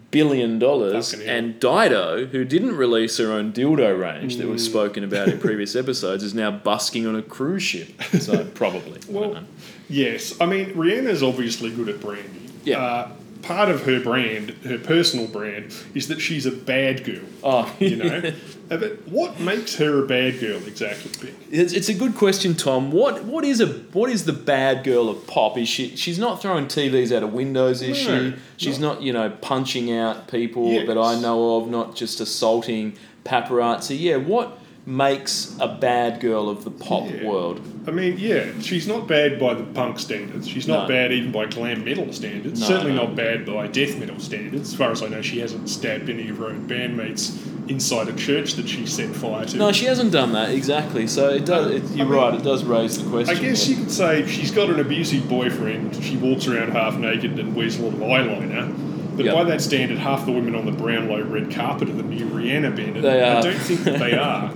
[0.10, 1.14] billion dollars.
[1.14, 4.52] And Dido, who didn't release her own dildo range that Mm.
[4.54, 8.02] was spoken about in previous episodes, is now busking on a cruise ship.
[8.20, 9.00] So probably.
[9.08, 9.44] I Well, know.
[9.90, 12.50] Yes, I mean Rihanna's obviously good at branding.
[12.64, 12.80] Yeah.
[12.82, 13.10] Uh,
[13.44, 17.22] part of her brand, her personal brand, is that she's a bad girl.
[17.44, 18.32] Oh, You know,
[18.72, 21.34] Uh, but what makes her a bad girl exactly?
[21.52, 22.92] It's, it's a good question, Tom.
[22.92, 25.58] What what is a what is the bad girl of pop?
[25.58, 28.36] Is she she's not throwing TVs out of windows, is No, she?
[28.58, 30.88] She's not you know punching out people Yes.
[30.88, 32.96] that I know of, not just assaulting
[33.26, 34.00] paparazzi.
[34.00, 37.26] Yeah, what makes a bad girl of the pop Yeah.
[37.28, 37.62] world?
[37.88, 40.48] I mean, yeah, she's not bad by the punk standards.
[40.48, 40.88] She's not No.
[40.96, 42.60] bad even by glam metal standards.
[42.60, 43.04] No, Certainly no.
[43.06, 44.70] not bad by death metal standards.
[44.70, 47.32] As far as I know, she hasn't stabbed any of her own bandmates
[47.70, 49.56] inside a church that she set fire to.
[49.58, 51.08] No, she hasn't done that exactly.
[51.08, 51.72] So it does.
[51.72, 52.34] It, you're I mean, right.
[52.34, 53.38] It does raise the question.
[53.38, 55.96] I guess you could say she's got an abusive boyfriend.
[56.04, 58.74] She walks around half naked and wears a lot of eyeliner.
[59.16, 59.34] But Yep.
[59.36, 62.76] by that standard, half the women on the Brownlow red carpet are the new Rihanna
[62.76, 62.96] band.
[62.96, 63.42] and They I are.
[63.44, 64.52] don't think that they are.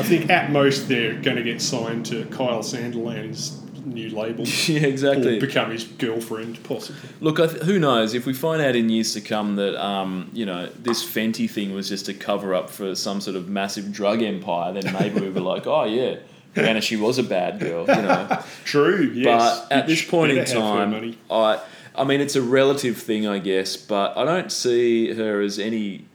[0.00, 4.44] I think at most they're going to get signed to Kyle Sandilands' new label.
[4.66, 5.38] yeah, exactly.
[5.38, 7.08] Or become his girlfriend, possibly.
[7.20, 8.14] Look, I th- who knows?
[8.14, 11.72] If we find out in years to come that um, you know this Fenty thing
[11.72, 15.30] was just a cover up for some sort of massive drug empire, then maybe we
[15.30, 16.16] were like, oh yeah,
[16.54, 18.42] Rihanna, she was a bad girl, you know.
[18.64, 19.60] True, yes.
[19.60, 21.16] but at this point in better have her time.
[21.30, 21.60] I,
[21.94, 26.06] I mean, it's a relative thing, I guess, but I don't see her as any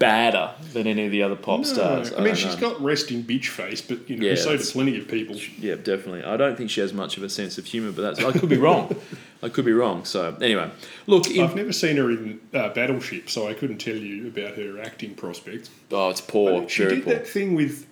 [0.00, 2.10] badder than any of the other pop No, stars.
[2.12, 2.70] I mean, don't she's know.
[2.70, 5.36] got resting bitch face, but you know, Yeah, so do plenty of people.
[5.58, 6.24] Yeah, definitely.
[6.24, 8.48] I don't think she has much of a sense of humour, but that's I could
[8.48, 8.96] be wrong.
[9.42, 10.04] I could be wrong.
[10.06, 10.70] So anyway,
[11.06, 14.54] look, in, I've never seen her in uh, Battleship, so I couldn't tell you about
[14.54, 15.70] her acting prospects.
[15.92, 17.14] oh, it's poor, she very did poor.
[17.14, 17.86] that thing with.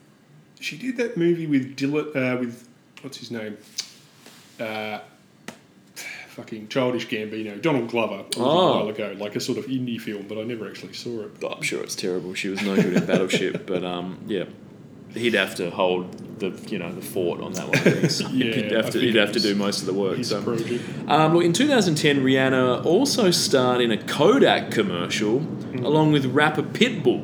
[0.61, 2.67] She did that movie with Dillon, uh, with
[3.03, 3.57] what's his name,
[4.59, 4.99] uh,
[6.39, 8.77] fucking childish Gambino, Donald Glover, a little Oh.
[8.79, 11.31] while ago, like a sort of indie film, but I never actually saw it.
[11.43, 12.33] Oh, I'm sure it's terrible.
[12.35, 14.45] She was no good in Battleship, but um, yeah,
[15.15, 17.79] he'd have to hold the you know the fort on that one.
[18.01, 20.19] He's- Yeah, he'd have to he'd have to do most of the work.
[20.19, 20.41] His So.
[20.41, 20.85] project.
[21.09, 25.85] Um, look, in 2010, Rihanna also starred in a Kodak commercial Mm.
[25.85, 27.23] along with rapper Pitbull.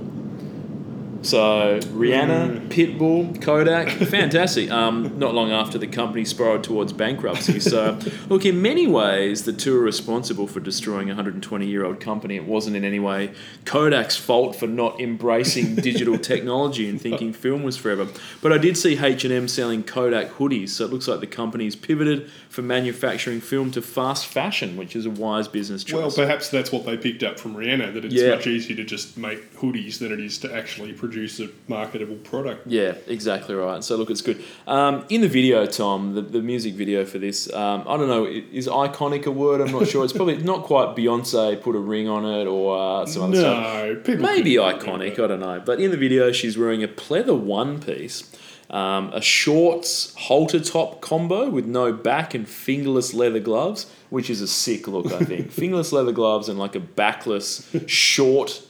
[1.25, 1.81] So Mm.
[1.95, 4.71] Rihanna, Pitbull, Kodak, fantastic.
[4.71, 7.61] Um, not long after the company spiraled towards bankruptcy.
[7.61, 7.99] So,
[8.29, 12.37] look, in many ways, the two are responsible for destroying a 120 year old company.
[12.37, 13.33] It wasn't in any way
[13.65, 18.09] Kodak's fault for not embracing digital technology and thinking film was forever.
[18.43, 22.31] But I did see H&M selling Kodak hoodies, so it looks like the company's pivoted
[22.55, 26.17] from manufacturing film to fast fashion, which is a wise business choice.
[26.17, 28.31] Well, perhaps that's what they picked up from Rihanna, that it's Yeah.
[28.37, 32.67] much easier to just make hoodies than it is to actually produce a marketable product.
[32.69, 33.83] Yeah, exactly right.
[33.83, 34.41] So look, it's good.
[34.69, 38.25] Um, in the video, Tom, the, the music video for this, um, I don't know,
[38.25, 39.61] is iconic a word?
[39.61, 40.05] I'm not sure.
[40.05, 43.65] It's probably not quite Beyonce put a ring on it or uh, some other stuff.
[43.85, 45.19] No, people Maybe iconic.
[45.19, 45.61] I don't know.
[45.65, 48.31] But in the video, she's wearing a pleather one piece,
[48.75, 54.41] um, a shorts halter top combo with no back and fingerless leather gloves, which is
[54.41, 55.53] a sick look, I think.
[55.53, 58.63] fingerless leather gloves and like a backless short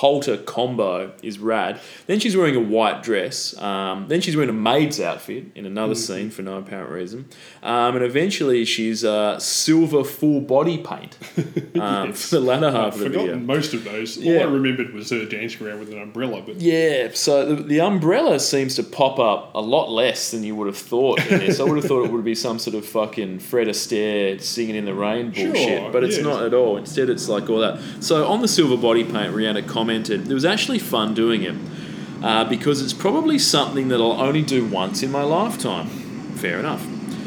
[0.00, 1.80] halter combo is rad.
[2.06, 3.56] Then she's wearing a white dress.
[3.60, 6.14] Um, then she's wearing a maid's outfit in another Mm-hmm.
[6.14, 7.26] scene for no apparent reason.
[7.62, 11.16] Um, and eventually she's uh, silver full body paint
[11.80, 12.28] um, Yes.
[12.28, 13.54] for the latter I've half of the forgotten video.
[13.54, 14.16] most of those.
[14.18, 14.38] Yeah.
[14.38, 17.80] All I remembered was her dancing around with an umbrella, but Yeah, so the, the
[17.80, 21.60] umbrella seems to pop up a lot less than you would have thought in this.
[21.60, 24.84] I would have thought it would be some sort of fucking Fred Astaire singing in
[24.84, 26.76] the rain Sure, bullshit, but it's not at all.
[26.76, 27.78] Instead, it's like all that.
[28.00, 31.54] So on the silver body paint, Rihanna commented, "It was actually fun doing it
[32.20, 35.86] uh, because it's probably something that I'll only do once in my lifetime."
[36.34, 36.84] Fair enough.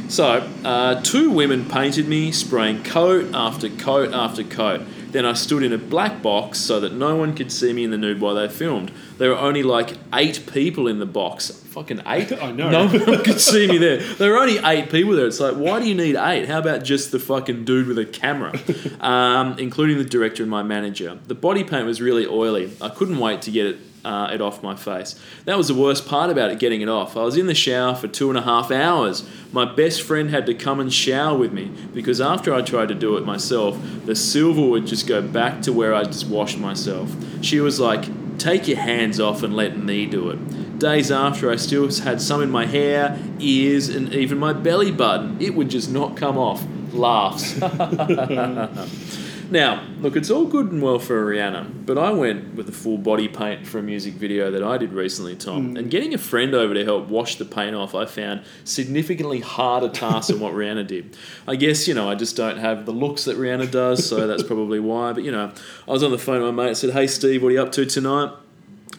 [0.10, 4.82] So, uh, two women painted me, spraying coat after coat after coat.
[5.12, 7.92] Then I stood in a black box so that no one could see me in
[7.92, 8.92] the nude while they filmed.
[9.18, 11.50] There were only like eight people in the box.
[11.50, 12.32] Fucking eight?
[12.42, 12.70] I know.
[12.70, 13.98] No one could see me there.
[13.98, 15.26] There were only eight people there.
[15.26, 16.48] It's like, why do you need eight?
[16.48, 18.58] How about just the fucking dude with a camera?
[19.00, 21.18] Um, including the director and my manager.
[21.26, 22.72] The body paint was really oily.
[22.82, 23.78] I couldn't wait to get it
[24.10, 25.16] uh, it off my face.
[25.46, 27.16] That was the worst part about it, getting it off.
[27.16, 29.24] I was in the shower for two and a half hours.
[29.52, 32.96] My best friend had to come and shower with me because after I tried to
[32.96, 37.16] do it myself, the silver would just go back to where I just washed myself.
[37.42, 38.06] She was like,
[38.40, 40.80] Take your hands off and let me do it.
[40.80, 45.36] Days after, I still had some in my hair, ears, and even my belly button.
[45.42, 46.66] It would just not come off.
[46.94, 47.60] Laughs.
[49.52, 53.00] Now, look, it's all good and well for Rihanna, but I went with a full
[53.00, 55.74] body paint for a music video that I did recently, Tom.
[55.74, 55.80] Mm.
[55.80, 59.90] And getting a friend over to help wash the paint off, I found significantly harder
[59.90, 61.18] task than what Rihanna did.
[61.48, 64.44] I guess, you know, I just don't have the looks that Rihanna does, so that's
[64.44, 65.14] probably why.
[65.14, 65.52] But, you know,
[65.88, 67.72] I was on the phone with my mate, said, Hey, Steve, what are you up
[67.72, 68.32] to tonight?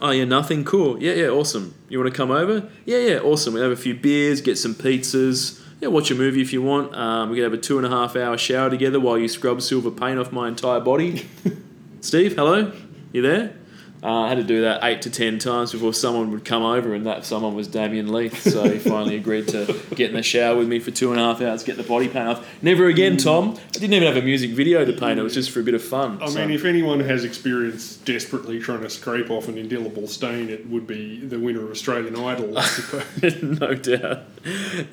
[0.01, 0.65] Oh, yeah, nothing?
[0.65, 1.01] Cool.
[1.01, 1.75] Yeah, yeah, awesome.
[1.89, 2.69] You want to come over?
[2.87, 3.55] Yeah, yeah, awesome.
[3.55, 5.60] We'll have a few beers, get some pizzas.
[5.81, 6.95] Yeah, watch a movie if you want.
[6.95, 9.63] Um, we can have a two and a half hour shower together while you scrub
[9.63, 11.27] silver paint off my entire body.
[12.01, 12.73] Steve, hello?
[13.13, 13.57] You there?
[14.03, 16.95] Uh, I had to do that eight to ten times before someone would come over,
[16.95, 18.41] and that someone was Damien Leith.
[18.43, 21.25] So he finally agreed to get in the shower with me for two and a
[21.25, 22.49] half hours, get the body paint off.
[22.63, 23.59] Never again, Tom.
[23.59, 25.19] I didn't even have a music video to paint.
[25.19, 26.19] It was just for a bit of fun.
[26.23, 30.49] I So- mean, if anyone has experience desperately trying to scrape off an indelible stain,
[30.49, 33.43] it would be the winner of Australian Idol, I suppose.
[33.43, 34.21] no doubt.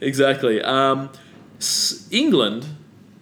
[0.01, 0.61] Exactly.
[0.61, 1.09] Um,
[2.11, 2.65] England,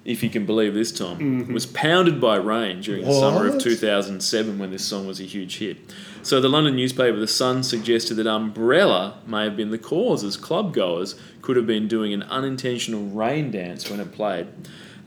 [0.05, 1.53] if you can believe this, Tom, mm-hmm.
[1.53, 5.57] was pounded by rain during the summer of 2007 when this song was a huge
[5.57, 5.77] hit.
[6.21, 10.37] So the London newspaper The Sun suggested that Umbrella may have been the cause, as
[10.37, 14.47] club goers could have been doing an unintentional rain dance when it played.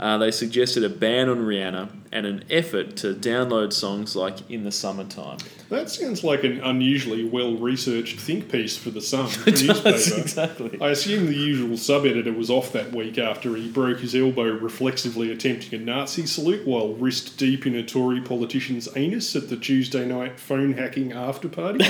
[0.01, 4.63] Uh, they suggested a ban on Rihanna and an effort to download songs like In
[4.65, 5.39] the Summertime.
[5.69, 9.89] that sounds like an unusually well researched think piece for the Sun newspaper.
[10.21, 10.79] exactly.
[10.81, 14.45] I assume the usual sub editor was off that week after he broke his elbow
[14.45, 19.57] reflexively attempting a Nazi salute while wrist deep in a Tory politician's anus at the
[19.57, 21.85] Tuesday night phone hacking after party.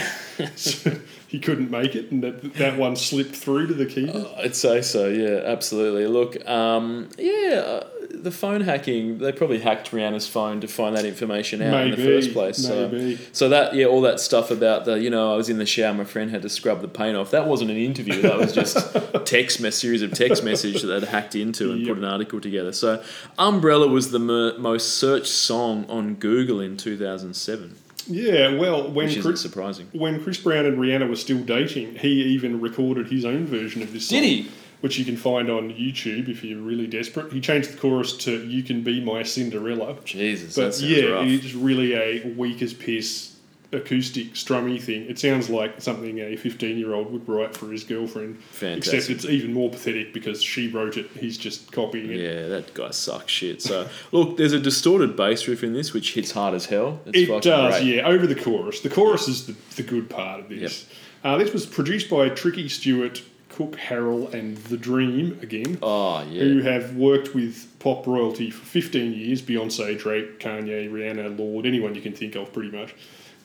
[0.56, 0.92] so
[1.32, 4.26] he couldn't make it, and that, that one slipped through to the keeper.
[4.38, 6.06] I'd say so, yeah, absolutely.
[6.06, 11.04] Look, um, yeah, uh, the phone hacking, they probably hacked Rihanna's phone to find that
[11.04, 12.56] information out in the first place.
[12.56, 13.18] So, maybe.
[13.32, 15.92] so that, yeah, all that stuff about the, you know, I was in the shower,
[15.94, 17.30] my friend had to scrub the paint off.
[17.30, 18.76] That wasn't an interview, that was just
[19.26, 21.88] text mess, series of text message that they'd hacked into and Yep.
[21.88, 22.72] put an article together.
[22.72, 23.02] So,
[23.38, 27.76] Umbrella was the mer- most searched song on Google in 2007,
[28.08, 29.88] Yeah, well, when which Chris, surprising.
[29.92, 33.92] when Chris Brown and Rihanna were still dating, he even recorded his own version of
[33.92, 34.20] this song.
[34.20, 34.50] Did he?
[34.80, 37.32] Which you can find on YouTube if you're really desperate.
[37.32, 41.26] He changed the chorus to "You Can Be My Cinderella," Jesus, but yeah, rough.
[41.26, 43.34] it's really a weak as piss
[43.72, 45.02] acoustic strummy thing.
[45.10, 48.42] It sounds like something a 15 year old would write for his girlfriend.
[48.44, 48.94] Fantastic.
[48.94, 51.10] Except it's even more pathetic because she wrote it.
[51.10, 52.20] He's just copying it.
[52.20, 53.60] Yeah, that guy sucks shit.
[53.60, 57.00] So look, there's a distorted bass riff in this which hits hard as hell.
[57.06, 57.86] It's It does, great.
[57.96, 58.80] yeah, over the chorus.
[58.80, 60.86] The chorus is the, the good part of this.
[61.22, 63.20] Uh, this was produced by Tricky Stewart,
[63.50, 69.12] Kuk Harrell, and The Dream again, Oh who have worked with pop royalty for 15
[69.12, 72.94] years Beyonce, Drake, Kanye, Rihanna, Lorde, anyone you can think of, pretty much.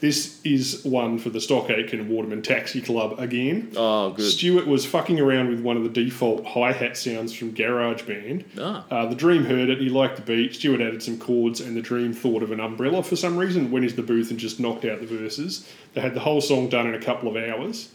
[0.03, 3.71] This is one for the Stock Aitken and Waterman Taxi Club again.
[3.77, 4.29] Oh good.
[4.29, 8.43] Stewart was fucking around with one of the default hi hat sounds from GarageBand.
[8.59, 8.85] Ah.
[8.91, 10.55] Uh, the Dream heard it, he liked the beat.
[10.55, 13.71] Stewart added some chords, and the Dream thought of an umbrella for some reason.
[13.71, 15.65] Went into the booth and just knocked out the verses.
[15.93, 17.87] They had the whole song done in a couple of hours.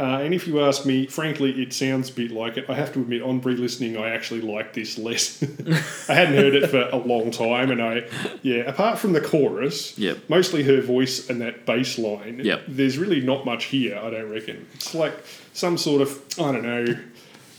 [0.00, 2.64] Uh, and if you ask me, frankly, it sounds a bit like it.
[2.70, 5.42] I have to admit, on re-listening, I actually like this less.
[6.08, 8.08] I hadn't heard it for a long time, and I,
[8.40, 10.16] yeah, apart from the chorus, Yep.
[10.30, 12.62] mostly her voice and that bass line, Yep.
[12.68, 14.66] there's really not much here, I don't reckon.
[14.72, 15.12] It's like
[15.52, 16.96] some sort of, I don't know,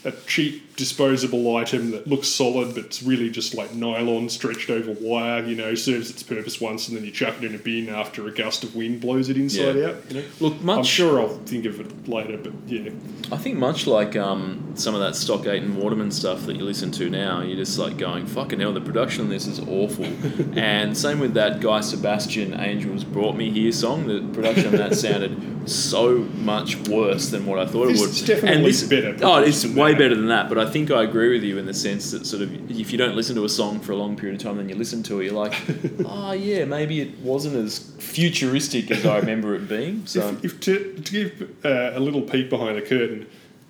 [0.03, 4.91] a cheap disposable item that looks solid but it's really just like nylon stretched over
[4.99, 7.87] wire, you know, serves its purpose once and then you chuck it in a bin
[7.87, 9.89] after a gust of wind blows it inside Yeah.
[9.89, 9.97] out.
[10.09, 10.25] You know?
[10.39, 10.77] Look, much.
[10.79, 12.89] I'm sure I'll think of it later, but yeah.
[13.31, 16.89] I think much like um, some of that Stock Aitken Waterman stuff that you listen
[16.93, 20.05] to now, you're just like going, fucking hell, the production on this is awful.
[20.57, 24.07] and same with that Guy Sebastian Angels Brought Me Here song.
[24.07, 28.09] The production on that sounded so much worse than what I thought This it would.
[28.09, 29.99] is definitely better Oh, it's way that.
[29.99, 30.49] better than that.
[30.49, 32.97] But I think I agree with you in the sense that sort of if you
[32.97, 35.19] don't listen to a song for a long period of time, then you listen to
[35.19, 35.53] it, you're like,
[36.05, 40.05] oh yeah, maybe it wasn't as futuristic as I remember it being.
[40.07, 43.27] So If, if to, to give uh, a little peek behind the curtain,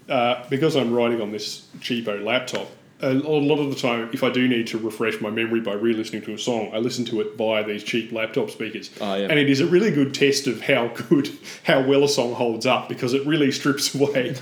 [0.09, 2.67] uh, because I'm writing on this cheapo laptop,
[3.01, 6.21] a, lot of the time, if I do need to refresh my memory by re-listening
[6.23, 9.27] to a song, I listen to it via these cheap laptop speakers, Oh, yeah.
[9.29, 11.29] and it is a really good test of how good,
[11.63, 14.35] how well a song holds up because it really strips away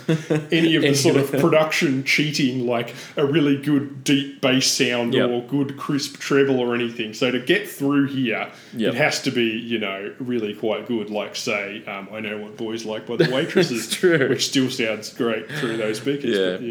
[0.51, 5.29] any of the sort of production cheating, like a really good deep bass sound Yep.
[5.29, 7.13] or good crisp treble or anything.
[7.13, 8.93] So to get through here, Yep.
[8.93, 11.09] it has to be, you know, really quite good.
[11.09, 15.49] Like, say, um, I Know What Boys Like by the Waitresses, which still sounds great
[15.51, 16.35] through those speakers.
[16.37, 16.51] Yeah.
[16.57, 16.61] But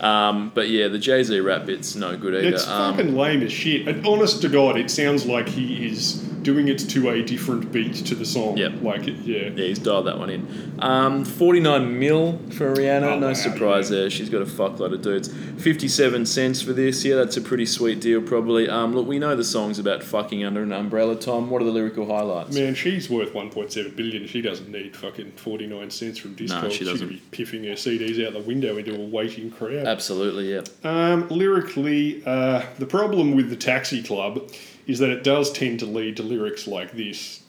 [0.00, 0.28] yeah.
[0.28, 2.48] Um, but yeah, the Jay Rap bit's no good either.
[2.54, 3.86] It's Um, fucking lame as shit.
[3.88, 6.14] And honest to God, it sounds like he is
[6.44, 8.58] doing it to a different beat to the song.
[8.58, 8.82] Yep.
[8.82, 9.44] Like, it, yeah.
[9.44, 10.74] yeah, he's dialed that one in.
[10.78, 13.02] Um, 49 mil for Rihanna.
[13.14, 14.10] Oh, no wow, surprise there.
[14.10, 15.32] She's got a fuckload of dudes.
[15.62, 17.02] 57 cents for this.
[17.02, 18.68] Yeah, that's a pretty sweet deal, probably.
[18.68, 21.48] Um, look, we know the song's about fucking under an umbrella, Tom.
[21.48, 22.54] What are the lyrical highlights?
[22.54, 24.26] Man, she's worth 1.7 billion.
[24.26, 26.70] She doesn't need fucking 49 cents from Discog.
[26.72, 27.08] she doesn't.
[27.08, 29.86] She'd be piffing her CDs out the window into a waiting crowd.
[29.86, 30.60] Absolutely, yeah.
[30.84, 34.50] Um, lyrically, uh, the problem with the Taxi Club
[34.86, 37.42] is that it does tend to lead to lyrics like this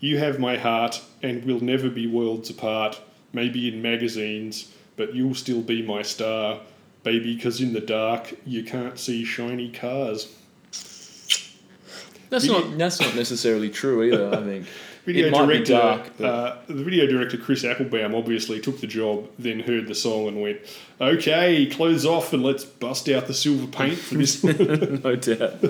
[0.00, 3.00] You have my heart, and we'll never be worlds apart,
[3.32, 6.60] maybe in magazines, but you'll still be my star.
[7.02, 10.32] Baby, because in the dark, you can't see shiny cars.
[12.30, 14.66] That's not that's not necessarily true either, I think.
[15.04, 18.80] Video it might be director, dark, but uh, the video director Chris Applebaum obviously took
[18.80, 20.60] the job, then heard the song and went,
[21.00, 25.64] "Okay, close off and let's bust out the silver paint for this." no doubt.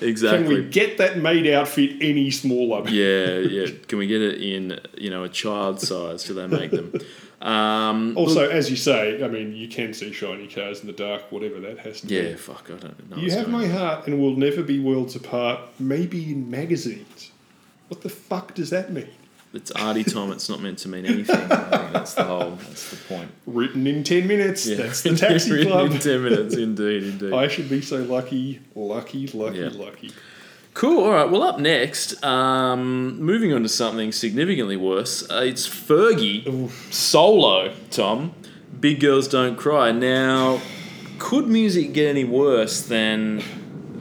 [0.00, 0.38] Exactly.
[0.38, 2.88] Can we get that maid outfit any smaller?
[2.88, 3.66] Yeah, yeah.
[3.86, 6.24] Can we get it in, you know, a child size?
[6.24, 6.94] Do they make them?
[7.40, 11.30] Um, Also, as you say, I mean, you can see shiny cars in the dark,
[11.30, 12.28] whatever that has to yeah, be.
[12.30, 13.16] Yeah, fuck, I don't know.
[13.16, 13.70] You have my on.
[13.70, 17.30] heart and we'll never be worlds apart, maybe in magazines.
[17.88, 19.08] What the fuck does that mean?
[19.54, 20.30] It's arty Tom.
[20.30, 21.48] It's not meant to mean anything.
[21.48, 22.50] That's the whole.
[22.56, 23.30] That's the point.
[23.46, 24.66] Written in 10 minutes.
[24.66, 24.76] Yeah.
[24.76, 25.90] That's the taxi Written club.
[25.92, 27.32] in ten minutes, indeed, indeed.
[27.32, 29.70] I should be so lucky, lucky, lucky, Yeah.
[29.72, 30.12] lucky.
[30.74, 31.02] Cool.
[31.04, 31.28] All right.
[31.30, 35.28] Well, up next, um, moving on to something significantly worse.
[35.30, 37.72] Uh, it's Fergie solo.
[37.90, 38.34] Tom,
[38.78, 39.92] Big Girls Don't Cry.
[39.92, 40.60] Now,
[41.18, 43.42] could music get any worse than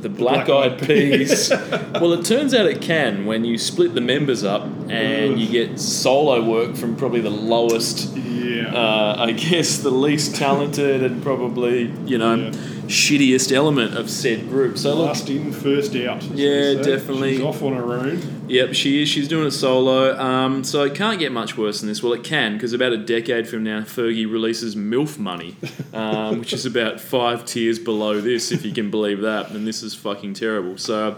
[0.01, 1.49] the Black Eyed Peas?
[1.93, 5.79] well, it turns out it can when you split the members up and you get
[5.79, 8.73] solo work from probably the lowest Yeah.
[8.73, 12.51] uh, I guess the least talented and probably you know Yeah.
[12.87, 14.77] Shittiest element of said group.
[14.77, 16.23] So look, Last in, first out.
[16.23, 17.37] Yeah, definitely.
[17.37, 18.45] She's off on her own.
[18.47, 19.09] yep, she is.
[19.09, 20.17] She's doing it solo.
[20.17, 22.01] Um, so it can't get much worse than this.
[22.01, 25.55] Well, it can because about a decade from now, Fergie releases MILF Money,
[25.93, 29.51] um, which is about five tiers below this, if you can believe that.
[29.51, 30.77] And this is fucking terrible.
[30.77, 31.17] So.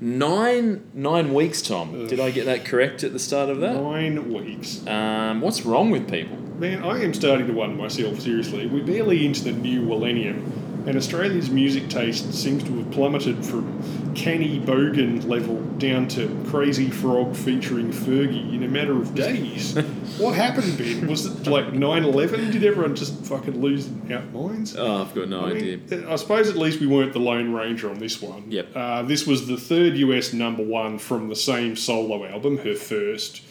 [0.00, 2.08] Nine nine weeks, Tom.
[2.08, 3.74] Did I get that correct at the start of that?
[3.80, 4.84] Nine weeks.
[4.88, 6.36] Um, what's wrong with people?
[6.58, 8.66] Man, I am starting to wonder myself, seriously.
[8.66, 14.14] We're barely into the new millennium, and Australia's music taste seems to have plummeted from
[14.14, 19.74] Canny Bogan level down to Crazy Frog featuring Fergie in a matter of days.
[20.18, 21.06] what happened, Ben?
[21.06, 22.50] Was it like 9 11?
[22.50, 24.76] Did everyone just fucking lose their minds?
[24.76, 25.78] Oh, I've got no I idea.
[25.78, 28.44] mean, I suppose at least we weren't the Lone Ranger on this one.
[28.50, 28.68] Yep.
[28.74, 33.42] Uh, this was the third US number one from the same solo album, her first,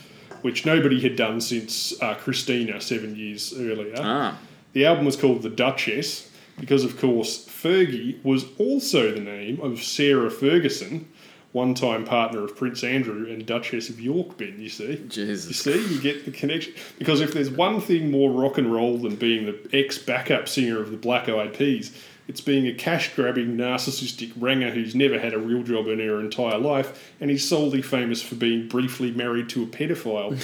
[0.43, 3.95] which nobody had done since uh, Christina seven years earlier.
[3.97, 4.37] Ah,
[4.73, 9.81] The album was called The Duchess because, of course, Fergie was also the name of
[9.81, 11.07] Sarah Ferguson,
[11.51, 15.05] one time partner of Prince Andrew and Duchess of York, Ben, you see.
[15.47, 16.73] You see, you get the connection.
[16.97, 20.79] Because if there's one thing more rock and roll than being the ex backup singer
[20.79, 21.95] of the Black Eyed Peas,
[22.27, 26.19] it's being a cash grabbing, narcissistic ranger who's never had a real job in her
[26.19, 30.43] entire life, and he's solely famous for being briefly married to a pedophile.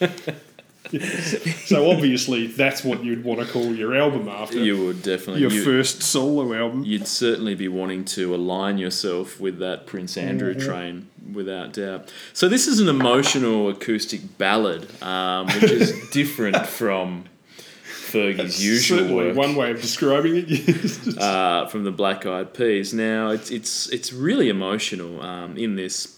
[1.66, 4.58] so obviously, that's what you'd want to call your album after.
[4.58, 5.42] You would definitely.
[5.42, 6.84] your you, first solo album.
[6.84, 10.66] You'd certainly be wanting to align yourself with that Prince Andrew Mm-hmm.
[10.68, 12.12] train, without doubt.
[12.32, 17.24] So this is an emotional acoustic ballad, um, which is different from
[17.84, 19.36] Fergie's usual Certainly work.
[19.36, 21.18] one way of describing it.
[21.18, 22.94] uh, from the Black Eyed Peas.
[22.94, 26.15] Now it's it's it's really emotional um, in this.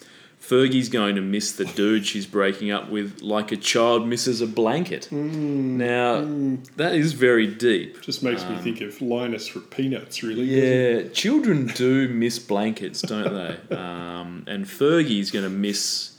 [0.49, 4.47] Fergie's going to miss the dude she's breaking up with like a child misses a
[4.47, 5.09] blanket.
[5.11, 5.77] Mm.
[5.77, 8.01] Now that is very deep.
[8.01, 10.45] Just makes me think of Linus from Peanuts, really.
[10.45, 13.57] Yeah, children do miss blankets, don't they?
[14.19, 16.19] Um, and Fergie's going to miss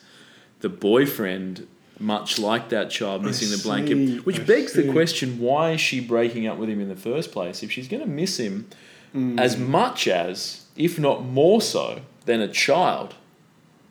[0.62, 1.68] the boyfriend,
[2.00, 4.26] much like that child missing the see, blanket.
[4.26, 7.32] Which I begs the question: Why is she breaking up with him in the first
[7.32, 7.62] place?
[7.62, 8.68] If she's going to miss him
[9.14, 9.40] Mm.
[9.40, 13.16] as much as, if not more so, than a child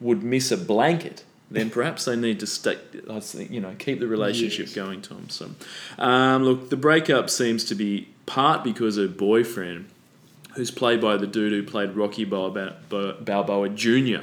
[0.00, 1.24] would miss a blanket.
[1.50, 2.76] Then perhaps they need to stay,
[3.10, 4.74] I think, you know, keep the relationship Yes.
[4.74, 5.28] going, Tom.
[5.30, 5.50] So,
[5.98, 9.86] um, look, the breakup seems to be part because her boyfriend
[10.54, 12.74] who's played by the dude who played Rocky Balboa,
[13.20, 14.22] Balboa Jr.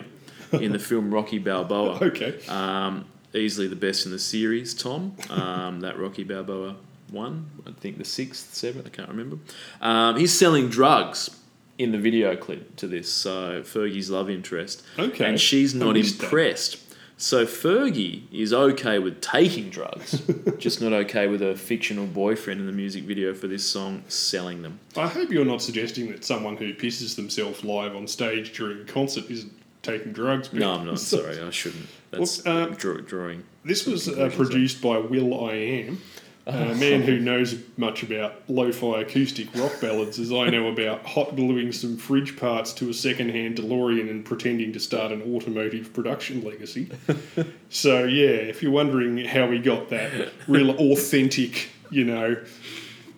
[0.51, 1.97] in the film Rocky Balboa.
[2.01, 2.39] Okay.
[2.47, 5.15] Um, easily the best in the series, Tom.
[5.29, 6.75] Um, that Rocky Balboa
[7.09, 9.37] one, I think the sixth, seventh, I can't remember.
[9.79, 11.29] Um, he's selling drugs
[11.77, 14.83] in the video clip to this, so Fergie's love interest.
[14.97, 15.25] Okay.
[15.25, 16.25] And she's not missed that.
[16.25, 16.77] impressed.
[17.17, 20.21] So Fergie is okay with taking drugs,
[20.57, 24.63] just not okay with her fictional boyfriend in the music video for this song selling
[24.63, 24.79] them.
[24.97, 28.83] I hope you're not suggesting that someone who pisses themselves live on stage during a
[28.83, 30.51] concert isn't taking drugs.
[30.51, 30.99] No, I'm not.
[30.99, 31.87] Sorry, I shouldn't.
[32.11, 33.43] That's Well, uh, draw, drawing.
[33.63, 36.01] This was uh, produced by will.i.am,
[36.47, 41.35] a man who knows much about lo-fi acoustic rock ballads as I know about hot
[41.35, 46.43] gluing some fridge parts to a second-hand DeLorean and pretending to start an automotive production
[46.43, 46.89] legacy.
[47.69, 52.37] so yeah, if you're wondering how we got that real authentic, you know,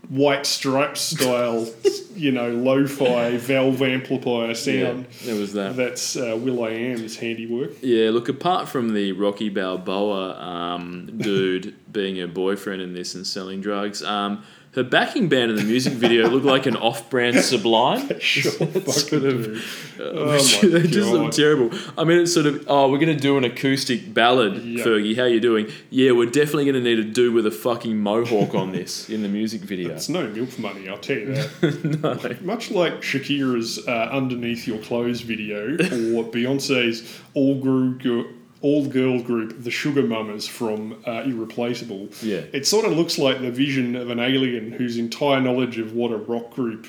[0.10, 1.68] white stripes style,
[2.16, 5.76] you know, lo-fi valve amplifier Yeah, sound, there was that.
[5.76, 7.72] that's uh, will.i.am's handiwork.
[7.82, 13.26] Yeah, look, apart from the Rocky Balboa um, dude being her boyfriend in this and
[13.26, 14.44] selling drugs, um,
[14.74, 18.20] her backing band in the music video looked like an off-brand Sublime.
[18.20, 19.60] Sure, fucking do.
[20.00, 21.72] Uh, Oh my they just look terrible.
[21.98, 24.84] I mean, it's sort of, oh, we're going to do an acoustic ballad, Yeah.
[24.86, 25.16] Fergie.
[25.16, 25.72] How you doing?
[25.90, 29.24] Yeah, we're definitely going to need a dude with a fucking mohawk on this in
[29.24, 29.94] the music video.
[29.96, 32.40] It's no MILF money, I'll tell you that.
[32.42, 32.46] no.
[32.46, 39.64] Much like Shakira's uh, Underneath Your Clothes video or Beyonce's all, group, all girl group,
[39.64, 42.42] The Sugar Mamas from uh, Irreplaceable, Yeah.
[42.54, 46.12] it sort of looks like the vision of an alien whose entire knowledge of what
[46.12, 46.88] a rock group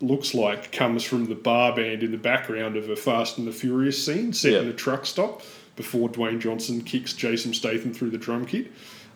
[0.00, 3.52] looks like comes from the bar band in the background of a Fast and the
[3.52, 5.42] Furious scene set in a truck stop
[5.76, 8.68] before Dwayne Johnson kicks Jason Statham through the drum kit.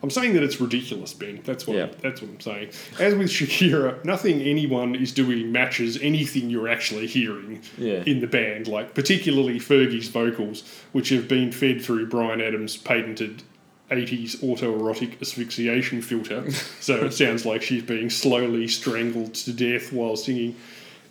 [0.05, 1.41] I'm saying that it's ridiculous, Ben.
[1.45, 1.89] That's what Yeah.
[2.03, 2.69] that's what I'm saying.
[3.01, 8.03] As with Shakira, nothing anyone is doing matches anything you're actually hearing Yeah.
[8.05, 10.63] in the band, like particularly Fergie's vocals,
[10.93, 13.43] which have been fed through Bryan Adams' patented
[13.91, 16.51] 80s autoerotic asphyxiation filter.
[16.81, 20.55] so it sounds like she's being slowly strangled to death while singing.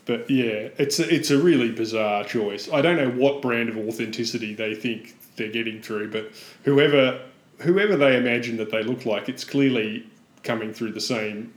[0.05, 2.69] But yeah, it's a, it's a really bizarre choice.
[2.71, 6.31] I don't know what brand of authenticity they think they're getting through, but
[6.63, 7.21] whoever
[7.64, 10.06] whoever they imagine that they look like, it's clearly
[10.44, 11.53] coming through the same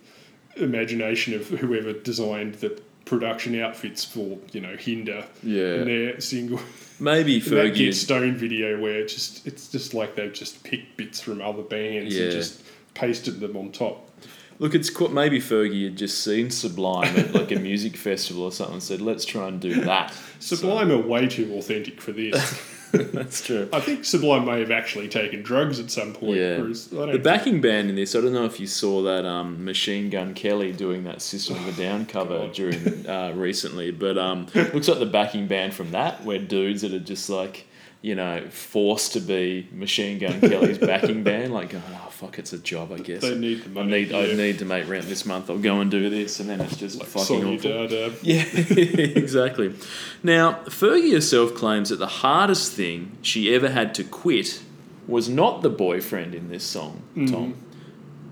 [0.57, 5.75] imagination of whoever designed the production outfits for you know Hinder Yeah.
[5.75, 6.61] and their single
[6.99, 7.75] Maybe Fergie that.
[7.77, 11.63] Get Stone video where it just it's just like they've just picked bits from other
[11.63, 12.25] bands Yeah.
[12.25, 12.63] and just
[12.95, 14.11] pasted them on top.
[14.59, 18.75] Look, it's maybe Fergie had just seen Sublime at like a music festival or something
[18.75, 20.15] and said, let's try and do that.
[20.41, 22.73] Sublime are way too authentic for this.
[23.13, 23.69] That's true.
[23.73, 26.37] I think Sublime may have actually taken drugs at some point.
[26.37, 26.57] Yeah.
[26.59, 30.35] The backing band in this, I don't know if you saw that um, Machine Gun
[30.35, 32.53] Kelly doing that System of a Down cover God.
[32.53, 36.93] during uh, recently, but um, looks like the backing band from that, where dudes that
[36.93, 37.67] are just like,
[38.03, 42.59] you know, forced to be Machine Gun Kelly's backing band, like, oh fuck, it's a
[42.59, 43.21] job, I guess.
[43.21, 45.51] They need the money, I need, I need to make rent this month.
[45.51, 47.71] I'll go and do this, and then it's just fucking awful.
[47.71, 48.07] Dada.
[48.07, 48.15] Um.
[48.23, 49.75] Yeah, exactly.
[50.23, 54.63] Now, Fergie herself claims that the hardest thing she ever had to quit
[55.07, 57.33] was not the boyfriend in this song, mm-hmm.
[57.33, 57.55] Tom,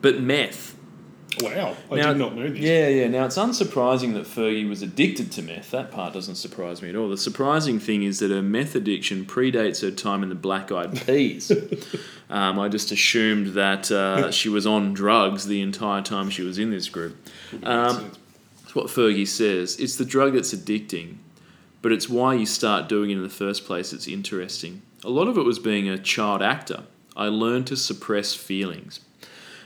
[0.01, 0.75] but meth.
[1.43, 2.61] Wow, I Now- did not know this.
[2.61, 3.09] Yeah, yeah.
[3.09, 5.73] Now, it's unsurprising that Fergie was addicted to meth.
[5.73, 7.09] That part doesn't surprise me at all.
[7.09, 11.05] The surprising thing is that her meth addiction predates her time in the Black Eyed
[11.07, 11.51] Peas.
[12.35, 16.59] um, I just assumed that uh, she was on drugs the entire time she was
[16.59, 17.17] in this group.
[17.63, 18.11] Um,
[18.61, 19.79] That's what Fergie says.
[19.79, 21.19] It's the drug that's addicting,
[21.81, 24.83] but it's why you start doing it in the first place It's interesting.
[25.05, 26.83] A lot of it was being a child actor.
[27.17, 28.99] I learned to suppress feelings.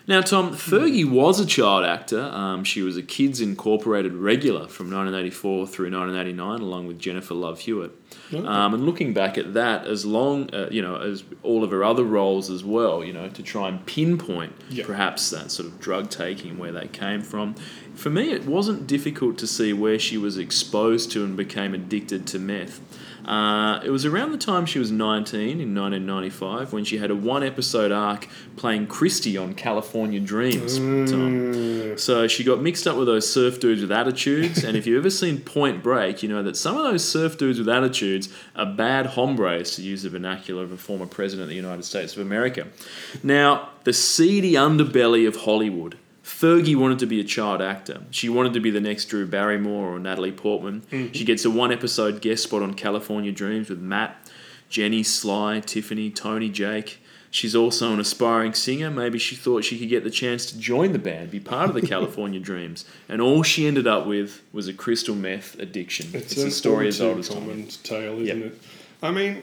[0.09, 2.23] Now, Tom, Fergie was a child actor.
[2.23, 7.61] Um, she was a Kids Incorporated regular from 1984 through 1989, along with Jennifer Love
[7.61, 7.91] Hewitt.
[8.33, 11.85] Um, and looking back at that, as long, uh, you know, as all of her
[11.85, 14.87] other roles as well, you know, to try and pinpoint Yeah.
[14.87, 17.55] perhaps that sort of drug taking where they came from.
[17.95, 22.27] For me, it wasn't difficult to see where she was exposed to and became addicted
[22.29, 22.81] to meth.
[23.29, 27.15] Uh, it was around the time she was 19 in 1995 when she had a
[27.15, 28.27] one episode arc
[28.57, 30.79] playing Christy on California Dreams.
[30.79, 31.99] Tom.
[31.99, 35.11] So she got mixed up with those surf dudes with attitudes, and if you've ever
[35.11, 39.05] seen Point Break, you know that some of those surf dudes with attitudes are bad
[39.05, 42.67] hombres, to use the vernacular of a former president of the United States of America.
[43.23, 45.99] Now, the seedy underbelly of Hollywood.
[46.29, 48.03] Fergie wanted to be a child actor.
[48.11, 50.83] She wanted to be the next Drew Barrymore or Natalie Portman.
[50.93, 51.13] Mm-hmm.
[51.13, 54.31] She gets a one episode guest spot on California Dreams with Matt,
[54.69, 57.01] Jenny, Sly, Tiffany, Tony, Jake.
[57.31, 58.91] She's also an aspiring singer.
[58.91, 61.75] Maybe she thought she could get the chance to join the band, be part of
[61.75, 62.85] the California Dreams.
[63.09, 66.09] And all she ended up with was a crystal meth addiction.
[66.15, 67.41] It's, an a story as old as time.
[67.41, 68.53] common tale, isn't Yep.
[68.53, 68.61] it?
[69.03, 69.43] I mean,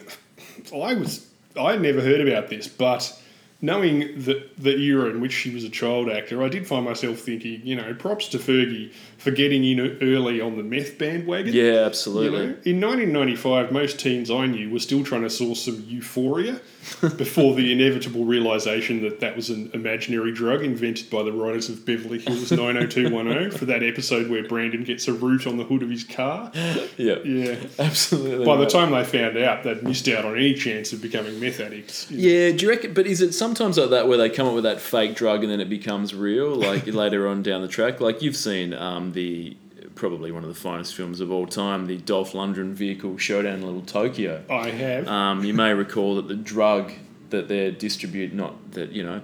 [0.74, 1.26] I was
[1.58, 3.20] I never heard about this, but
[3.66, 7.18] knowing that the era in which she was a child actor, I did find myself
[7.18, 8.92] thinking, you know, props to Fergie
[9.26, 11.52] for getting in early on the meth bandwagon.
[11.52, 12.30] Yeah, You absolutely.
[12.38, 16.60] know, in 1995, most teens I knew were still trying to source some euphoria
[17.16, 21.84] before the inevitable realization that that was an imaginary drug invented by the writers of
[21.84, 25.90] Beverly Hills 90210 for that episode where Brandon gets a root on the hood of
[25.90, 26.52] his car.
[26.96, 27.56] Yeah, Yeah.
[27.80, 28.44] absolutely.
[28.46, 31.58] By the time they found out, they'd missed out on any chance of becoming meth
[31.58, 32.08] addicts.
[32.08, 32.94] Yeah, do you reckon?
[32.94, 35.50] But is it sometimes like that where they come up with that fake drug and
[35.50, 38.00] then it becomes real, like later on down the track?
[38.00, 39.56] Like you've seen um, the
[39.96, 43.62] probably one of the finest films of all time, the Dolph Lundgren vehicle Showdown in
[43.66, 44.44] Little Tokyo.
[44.48, 45.08] I have.
[45.08, 46.92] Um, you may recall that the drug
[47.30, 49.22] that they distribute, not that you know,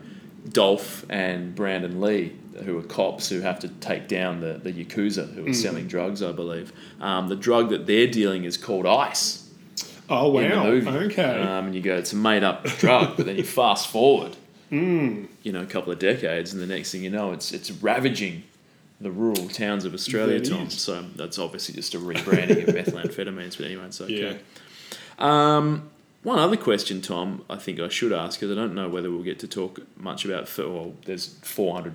[0.50, 5.32] Dolph and Brandon Lee, who are cops who have to take down the, the yakuza
[5.34, 6.72] who are selling drugs, I believe.
[7.00, 9.42] Um, the drug that they're dealing is called ice
[10.12, 10.66] oh, wow.
[10.66, 11.40] Okay.
[11.40, 14.36] Um, and you go, it's a made up drug, but then you fast forward,
[14.70, 15.26] Hmm.
[15.42, 18.42] you know, a couple of decades, and the next thing you know, it's it's ravaging
[19.02, 20.66] the rural towns of Australia, That Tom.
[20.68, 20.80] is.
[20.80, 24.38] So that's obviously just a rebranding of methamphetamines, but anyway, it's okay.
[24.38, 24.38] yeah.
[25.18, 25.90] Um,
[26.22, 29.24] one other question, Tom, I think I should ask, because I don't know whether we'll
[29.24, 31.92] get to talk much about, well, there's 400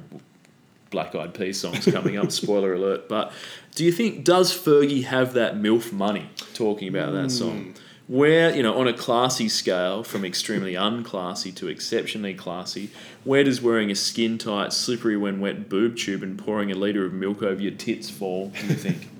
[0.89, 3.31] Black Eyed Peas songs coming up, spoiler alert, but
[3.75, 7.73] do you think, does Fergie have that MILF money, talking about that song?
[8.07, 12.89] Where, you know, on a classy scale, from extremely unclassy to exceptionally classy,
[13.25, 17.05] where does wearing a skin tight, slippery when wet boob tube and pouring a litre
[17.05, 19.09] of milk over your tits fall, do you think?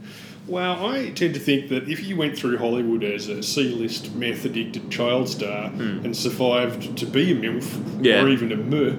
[0.48, 4.46] Well, I tend to think that if you went through Hollywood as a C-list meth
[4.46, 6.06] addicted child star hmm.
[6.06, 8.06] and survived to be a MILF.
[8.06, 8.24] Yeah.
[8.24, 8.96] or even a mer,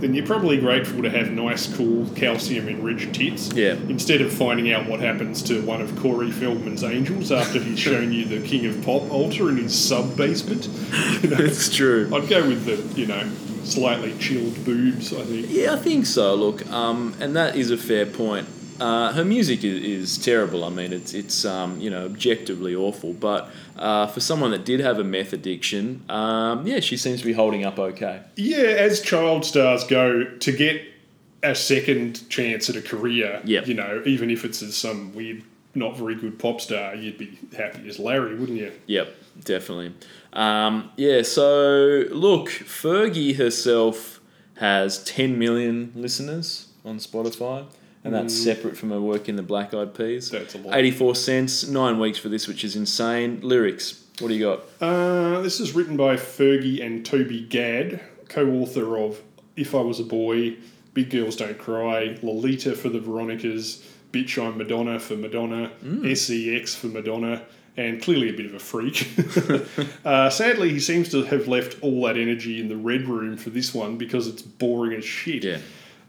[0.00, 3.52] then you're probably grateful to have nice, cool, calcium enriched tits.
[3.52, 3.74] Yeah.
[3.88, 8.12] Instead of finding out what happens to one of Corey Feldman's angels after he's shown
[8.12, 10.68] you the King of Pop altar in his sub basement.
[11.22, 12.10] You know, it's true.
[12.14, 13.28] I'd go with the, you know,
[13.64, 15.46] slightly chilled boobs, I think.
[15.50, 16.34] Yeah, I think so.
[16.34, 18.48] Look, um, and that is a fair point.
[18.80, 20.64] Uh, her music is, is terrible.
[20.64, 23.12] I mean, it's it's um, you know objectively awful.
[23.12, 27.26] But uh, for someone that did have a meth addiction, um, yeah, she seems to
[27.26, 28.22] be holding up okay.
[28.36, 30.82] Yeah, as child stars go, to get
[31.42, 33.66] a second chance at a career, Yep.
[33.66, 35.42] you know, even if it's as some weird,
[35.74, 38.72] not very good pop star, you'd be happy as Larry, wouldn't you?
[38.86, 39.94] Yep, definitely.
[40.34, 41.22] Um, yeah.
[41.22, 44.20] So look, Fergie herself
[44.58, 47.64] has 10 million listeners on Spotify,
[48.04, 50.28] and that's separate from her work in the Black Eyed Peas.
[50.28, 50.32] Mm.
[50.32, 50.76] That's a lot.
[50.76, 53.40] 84 cents, nine weeks for this, which is insane.
[53.42, 54.60] Lyrics, what do you got?
[54.80, 59.20] Uh, this is written by Fergie and Toby Gadd, co-author of
[59.56, 60.56] "If I Was a Boy,"
[60.94, 65.70] "Big Girls Don't Cry," "Lolita" for the Veronicas, "Bitch I'm Madonna" for Madonna,
[66.14, 67.42] "SEX" for Madonna,
[67.76, 69.08] and clearly a bit of a freak.
[70.04, 73.50] uh, sadly, he seems to have left all that energy in the red room for
[73.50, 75.44] this one because it's boring as shit.
[75.44, 75.58] Yeah.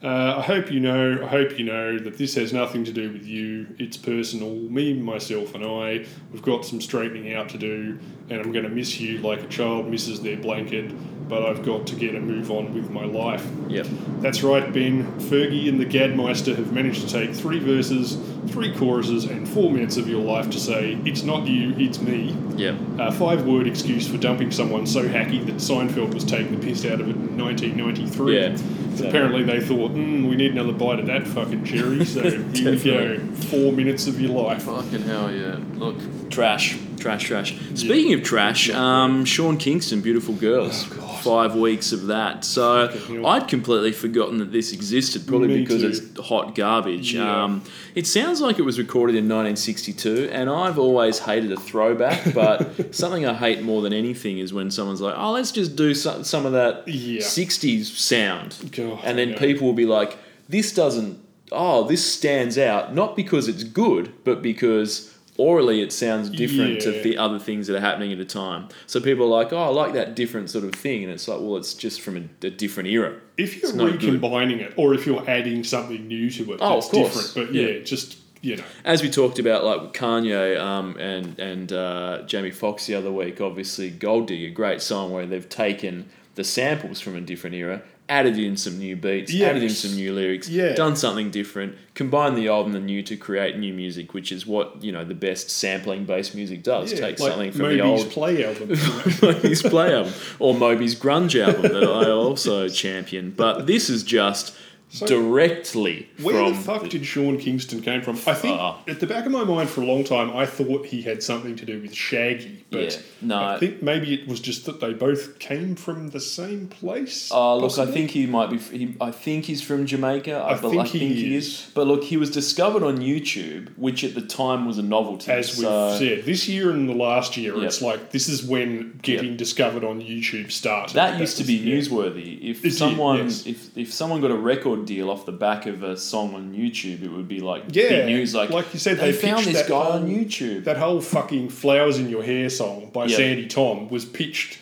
[0.04, 1.20] Uh, I hope you know.
[1.24, 3.68] I hope you know that this has nothing to do with you.
[3.78, 4.50] It's personal.
[4.50, 6.06] Me, myself, and I.
[6.32, 8.00] We've got some straightening out to do,
[8.30, 10.92] and I'm going to miss you like a child misses their blanket.
[11.30, 13.48] But I've got to get a move on with my life.
[13.70, 13.88] Yep.
[14.20, 15.06] That's right, Ben.
[15.20, 18.16] Fergie and the Gadmeister have managed to take three verses,
[18.48, 22.36] three choruses, and four minutes of your life to say, "It's not you, it's me."
[22.56, 22.76] Yep.
[23.00, 27.02] A five-word excuse for dumping someone so hacky that Seinfeld was taking the piss out
[27.02, 28.36] of it in 1993.
[28.36, 29.08] Yeah, exactly.
[29.08, 32.06] Apparently, they thought, mm, we need another bite of that fucking cherry.
[32.06, 32.22] So
[32.54, 33.20] here we go,
[33.50, 34.64] four minutes of your life.
[34.64, 35.58] Fucking hell, yeah.
[35.76, 35.98] Look,
[36.30, 37.56] trash, trash, trash.
[37.76, 40.88] Speaking of trash, um, Sean Kingston, Beautiful Girls.
[40.94, 41.08] Oh.
[41.22, 42.44] Five weeks of that.
[42.46, 42.90] So
[43.26, 45.88] I'd completely forgotten that this existed, probably Me because too.
[45.90, 47.14] it's hot garbage.
[47.14, 47.44] Yeah.
[47.44, 47.64] Um,
[47.94, 52.96] it sounds like it was recorded in 1962, and I've always hated a throwback, but
[52.96, 56.24] something I hate more than anything is when someone's like, oh, let's just do some,
[56.24, 57.22] some of that Yeah.
[57.22, 58.56] 60s sound.
[58.72, 59.38] God, and then yeah.
[59.40, 60.18] people will be like,
[60.50, 61.20] this doesn't,
[61.52, 66.92] oh, this stands out, not because it's good, but because orally it sounds different to
[67.04, 68.68] the other things that are happening at a time.
[68.88, 71.04] So people are like, oh, I like that different sort of thing.
[71.04, 73.16] And it's like, well, it's just from a, a different era.
[73.38, 74.04] If you're not good.
[74.22, 77.28] recombining it, or if you're adding something new to it, Oh, that's of course.
[77.34, 77.50] different.
[77.50, 77.84] But yeah, Yeah.
[77.84, 82.50] just you know, As we talked about, like with Kanye um, and and uh, Jamie
[82.52, 87.16] Foxx the other week, obviously Gold Digger, great song where they've taken the samples from
[87.16, 90.74] a different era, added in some new beats, added in some new lyrics, Yeah.
[90.74, 94.46] done something different, combined the old and the new to create new music, which is
[94.46, 96.92] what you know the best sampling based music does.
[96.92, 98.68] yeah, Take like something from Moby's the old play album.
[99.22, 103.32] Moby's play album or Moby's grunge album that I also champion.
[103.32, 104.54] But this is just
[105.00, 108.16] directly Where from the fuck did Sean Kingston came from?
[108.28, 108.78] I think Ah.
[108.88, 111.56] at the back of my mind for a long time, I thought he had something
[111.56, 113.44] to do with Shaggy, but Yeah, no.
[113.44, 117.32] I think maybe it was just that they both came from the same place.
[117.32, 118.58] Uh, look, I think he might be.
[118.58, 120.34] He, I think he's from Jamaica.
[120.34, 121.48] I, I think I think he he is.
[121.48, 121.68] is.
[121.74, 125.32] But look, he was discovered on YouTube, which at the time was a novelty.
[125.32, 127.64] as we've said, this year and the last year, Yep.
[127.64, 130.94] it's like this is when getting discovered on YouTube started.
[130.96, 132.42] that used to was- be newsworthy.
[132.52, 133.46] If It did, someone, yes.
[133.46, 137.04] if if someone got a record deal off the back of a song on YouTube,
[137.04, 138.34] it would be like Yeah, big news.
[138.36, 140.64] Like, like you said, they, they found this guy whole- on YouTube.
[140.66, 143.18] That whole fucking "Flowers in Your Hair" song by Yep.
[143.18, 144.58] Sandi Thom was pitched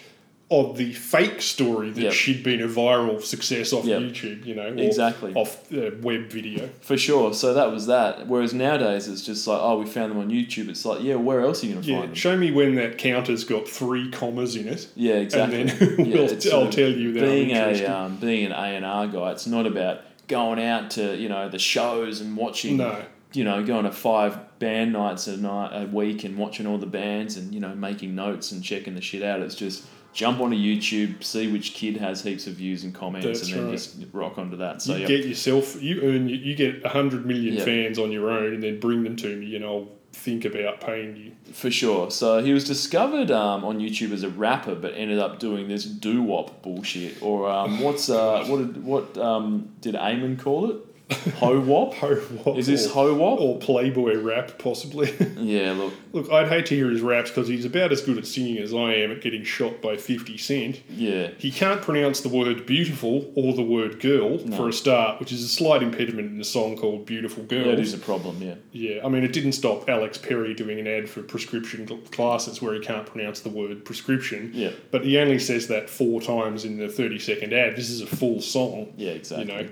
[0.52, 2.12] of the fake story that Yep.
[2.14, 4.02] she'd been a viral success off Yep.
[4.02, 5.32] YouTube, you know, Exactly.
[5.36, 6.68] off uh, web video.
[6.82, 7.36] For sure.
[7.36, 8.26] So that was that.
[8.26, 10.68] Whereas nowadays it's just like, oh, we found them on YouTube.
[10.70, 12.16] It's like, yeah, where else are you gonna Yeah, find them?
[12.16, 14.88] show me when that counter's got three commas in it.
[14.96, 15.62] Yeah, exactly.
[15.62, 18.56] And then we'll, it's sort I'll tell you that being a um, being an A
[18.76, 19.30] and R guy.
[19.34, 22.78] It's not about going out to you know the shows and watching.
[22.78, 23.04] No.
[23.32, 26.88] You know, going to five band nights a night a week and watching all the
[26.88, 29.42] bands and you know making notes and checking the shit out.
[29.42, 33.44] It's just jump onto YouTube, see which kid has heaps of views and comments, That's
[33.44, 33.72] and then right.
[33.74, 34.82] just rock onto that.
[34.82, 37.66] So you yeah, get yourself, you earn, you, get hundred million Yeah.
[37.66, 41.16] fans on your own, and then bring them to me, and I'll think about paying
[41.16, 41.32] you.
[41.54, 42.12] For sure.
[42.12, 45.86] So he was discovered um, on YouTube as a rapper, but ended up doing this
[45.86, 47.22] doo wop bullshit.
[47.22, 50.78] Or um, what's uh, what did what um, did Eamon call it?
[51.38, 51.94] Ho wop.
[51.96, 53.40] Ho wop Is this ho wop?
[53.40, 55.12] or Playboy rap, possibly?
[55.40, 55.72] Yeah.
[55.72, 55.94] Look.
[56.12, 58.74] Look, I'd hate to hear his raps because he's about as good at singing as
[58.74, 60.82] I am at getting shot by Fifty Cent.
[60.90, 61.30] Yeah.
[61.38, 64.56] He can't pronounce the word beautiful or the word girl No.
[64.58, 67.66] for a start, which is a slight impediment in a song called Beautiful Girl.
[67.66, 68.42] That is a problem.
[68.42, 68.56] Yeah.
[68.72, 72.62] Yeah, I mean, it didn't stop Alex Perry doing an ad for prescription cl- classes
[72.62, 74.52] where he can't pronounce the word prescription.
[74.54, 74.72] Yeah.
[74.92, 77.76] But he only says that four times in the 30 second ad.
[77.76, 78.94] This is a full song.
[78.98, 79.12] Yeah.
[79.12, 79.46] Exactly.
[79.56, 79.70] You know,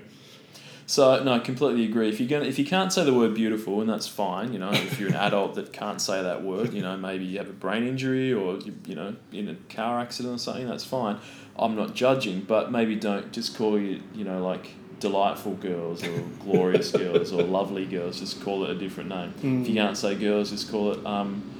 [0.88, 2.08] So no, I completely agree.
[2.08, 4.72] If you're gonna, if you can't say the word beautiful, and that's fine, you know,
[4.72, 7.52] if you're an adult that can't say that word, you know, maybe you have a
[7.52, 11.18] brain injury or you, you know, in a car accident or something, that's fine.
[11.58, 16.20] I'm not judging, but maybe don't just call you, you know, like delightful girls or
[16.42, 18.20] glorious girls or lovely girls.
[18.20, 19.34] Just call it a different name.
[19.62, 21.57] If you can't say girls, just call it um,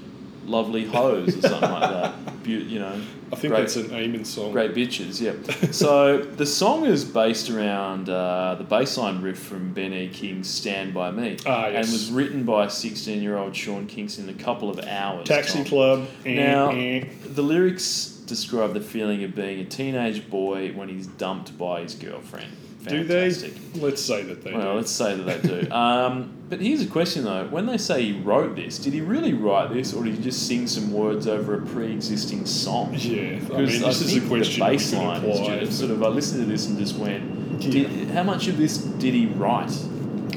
[0.49, 2.43] lovely hoes or something like that.
[2.43, 3.01] Be- you know,
[3.33, 4.53] I think great- that's an Eamon song.
[4.53, 5.71] Great bitches, yeah.
[5.71, 10.09] so the song is based around uh, the bassline riff from Ben E.
[10.09, 11.85] King's "Stand by Me," Ah, yes.
[11.85, 15.29] and was written by sixteen-year-old Sean Kingston in a couple of hours.
[15.29, 15.63] Taxi.
[15.65, 16.07] Club.
[16.25, 17.05] eh, Now eh.
[17.27, 21.95] the lyrics describe the feeling of being a teenage boy when he's dumped by his
[21.95, 22.53] girlfriend.
[22.89, 23.31] Do they?
[23.31, 23.83] Fantastic.
[23.83, 24.57] Let's say that they do.
[24.57, 24.77] Well, do.
[24.79, 25.69] let's say that they do.
[25.73, 29.35] Um, but here's a question though: When they say he wrote this, did he really
[29.35, 32.95] write this, or did he just sing some words over a pre-existing song?
[32.95, 36.03] Yeah, I mean, Because this is a question The baseline is just sort of.
[36.03, 37.71] I listened to this and just went, Yeah.
[37.71, 39.73] did, "How much of this did he write?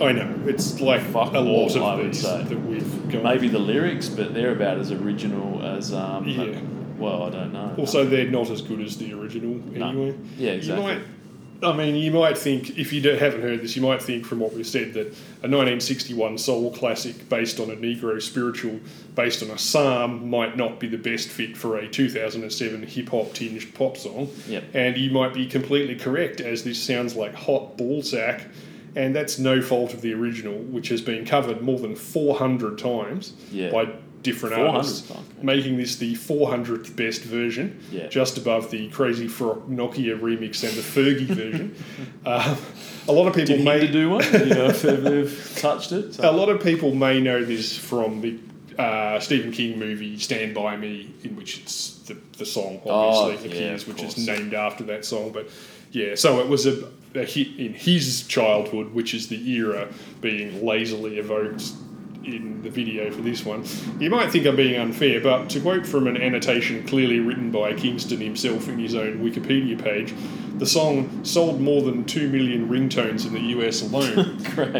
[0.01, 3.23] I know it's like Fuck a lot I of would these that we've got.
[3.23, 5.93] Maybe the lyrics, but they're about as original as.
[5.93, 6.59] Um, Yeah.
[6.97, 7.73] Well, I don't know.
[7.79, 9.87] Also, they're not as good as the original No.
[9.89, 10.15] anyway.
[10.37, 10.85] Yeah, exactly.
[10.93, 11.07] You might,
[11.63, 14.53] I mean, you might think if you haven't heard this, you might think from what
[14.53, 15.07] we've said that
[15.43, 18.79] a 1961 soul classic based on a Negro spiritual,
[19.15, 23.33] based on a psalm, might not be the best fit for a 2007 hip hop
[23.33, 24.29] tinged pop song.
[24.47, 24.63] Yep.
[24.73, 28.47] And you might be completely correct, as this sounds like hot ballsack.
[28.95, 33.33] And that's no fault of the original, which has been covered more than 400 times
[33.51, 33.71] Yeah.
[33.71, 33.87] by
[34.23, 35.11] different artists,
[35.41, 38.07] making this the 400th best version, Yeah.
[38.07, 41.75] just above the Crazy Frog Nokia remix and the Fergie version.
[42.23, 42.55] Um,
[43.07, 44.23] a lot of people Did may do one?
[44.23, 46.19] You know, if they've touched it.
[46.19, 48.37] a lot of people may know this from the
[48.79, 53.53] uh, Stephen King movie Stand By Me, in which it's the, the song obviously Oh,
[53.55, 55.31] appears, of which is named after that song.
[55.31, 55.49] But
[55.91, 59.87] yeah, so it was a, a hit in his childhood, which is the era
[60.21, 61.71] being lazily evoked
[62.23, 63.63] in the video for this one.
[63.99, 67.73] You might think I'm being unfair, but to quote from an annotation clearly written by
[67.73, 70.13] Kingston himself in his own Wikipedia page,
[70.57, 74.37] the song sold more than 2 million ringtones in the US alone.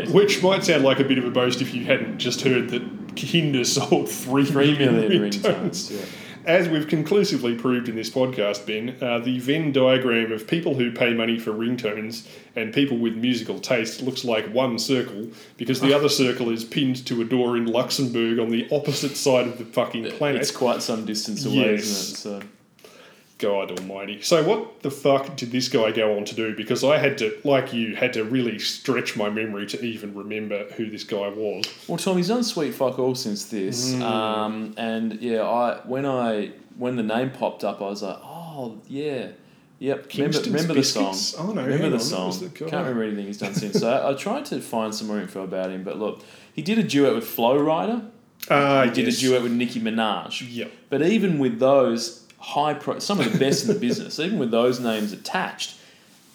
[0.13, 2.83] Which might sound like a bit of a boast if you hadn't just heard that
[3.15, 5.41] Kinder sold three, Three million ringtones.
[5.41, 5.91] ringtones.
[5.91, 6.05] Yeah.
[6.45, 10.91] As we've conclusively proved in this podcast, Ben, uh, the Venn diagram of people who
[10.91, 15.93] pay money for ringtones and people with musical taste looks like one circle because the
[15.93, 19.65] other circle is pinned to a door in Luxembourg on the opposite side of the
[19.65, 20.41] fucking planet.
[20.41, 21.83] It's quite some distance away, Yes.
[21.83, 22.17] isn't it?
[22.41, 22.47] So.
[23.41, 24.21] God Almighty!
[24.21, 26.55] So what the fuck did this guy go on to do?
[26.55, 30.65] Because I had to, like you, had to really stretch my memory to even remember
[30.77, 31.65] who this guy was.
[31.87, 34.01] Well, Tom, he's done sweet fuck all since this, Mm.
[34.03, 38.77] um, and yeah, I when I when the name popped up, I was like, oh
[38.87, 39.29] yeah,
[39.79, 40.07] yep.
[40.13, 41.15] Remember, Kingston's remember the song?
[41.39, 42.39] Oh, no, remember the on, song?
[42.39, 42.49] the.
[42.49, 43.79] Can't remember anything he's done since.
[43.79, 46.21] So I, I tried to find some more info about him, but look,
[46.53, 48.09] he did a duet with Flo Rida.
[48.49, 50.43] Uh, He did a duet with Nicki Minaj.
[50.51, 50.71] Yep.
[50.89, 54.51] But even with those high pro, some of the best in the business, even with
[54.51, 55.75] those names attached,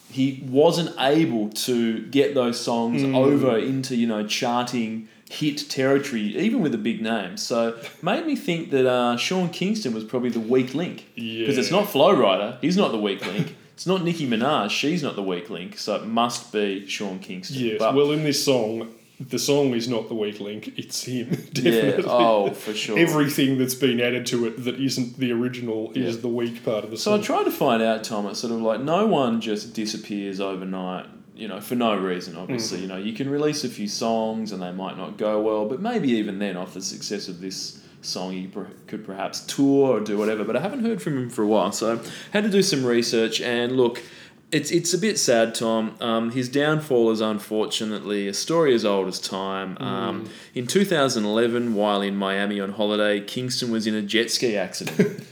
[0.09, 3.13] he wasn't able to get those songs Hmm.
[3.15, 7.35] over into you know charting hit territory, even with a big name.
[7.35, 11.69] So made me think that uh, Sean Kingston was probably the weak link because it's
[11.71, 12.57] not Flo Rida.
[12.61, 13.55] He's not the weak link.
[13.73, 14.69] It's not Nicki Minaj.
[14.71, 15.77] She's not the weak link.
[15.77, 17.57] So it must be Sean Kingston.
[17.59, 17.75] Yes.
[17.79, 18.87] But- well, in this song,
[19.19, 21.29] the song is not the weak link; it's him.
[21.53, 21.71] yeah.
[21.71, 22.05] Definitely.
[22.07, 22.99] Oh, for sure.
[22.99, 26.91] Everything that's been added to it that isn't the original is the weak part of
[26.91, 27.17] the song.
[27.17, 28.27] So I tried to find out, Tom.
[28.27, 32.35] It's sort of like no one just disappears overnight, you know, for no reason.
[32.35, 32.81] Obviously, mm.
[32.81, 35.81] you know, you can release a few songs and they might not go well, but
[35.81, 39.99] maybe even then, off the success of this song, you per- could perhaps tour or
[39.99, 40.43] do whatever.
[40.43, 41.99] But I haven't heard from him for a while, so
[42.31, 43.41] had to do some research.
[43.41, 44.03] And look,
[44.51, 45.95] it's it's a bit sad, Tom.
[45.99, 49.77] Um, his downfall is unfortunately a story as old as time.
[49.79, 55.23] Um, in 2011, while in Miami on holiday, Kingston was in a jet ski accident.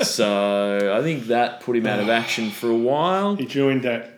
[0.02, 3.36] so I think that put him out of action for a while.
[3.36, 4.10] he joined that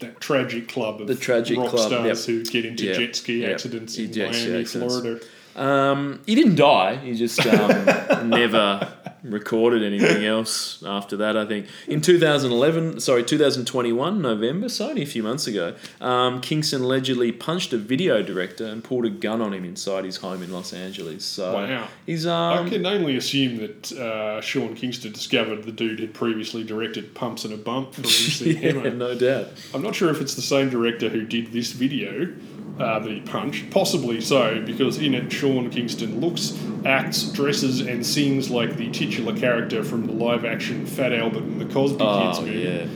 [0.00, 2.36] that tragic club of The tragic rock club, stars yep.
[2.36, 3.52] who get into Yep, jet ski yep.
[3.52, 4.98] accidents in Jet Miami, accidents.
[4.98, 5.24] Florida.
[5.56, 6.96] Um, he didn't die.
[6.96, 11.34] He just um, never recorded anything else after that.
[11.36, 16.82] I think in 2011, sorry, 2021 November, so only a few months ago, um, Kingston
[16.82, 20.52] allegedly punched a video director and pulled a gun on him inside his home in
[20.52, 21.24] Los Angeles.
[21.24, 21.88] So Wow.
[22.04, 26.62] he's I um, can only assume that uh, Sean Kingston discovered the dude had previously
[26.62, 28.90] directed Pumps and a Bump for MC yeah, Hammer.
[28.90, 29.48] no doubt.
[29.72, 32.30] I'm not sure if it's the same director who did this video
[32.78, 33.70] uh, that he punched.
[33.70, 39.36] Possibly so, because in it, Sean Kingston looks, acts, dresses, and sings like the titular
[39.36, 42.58] character from the live action Fat Albert and the Cosby Kids Oh movie.
[42.60, 42.86] yeah.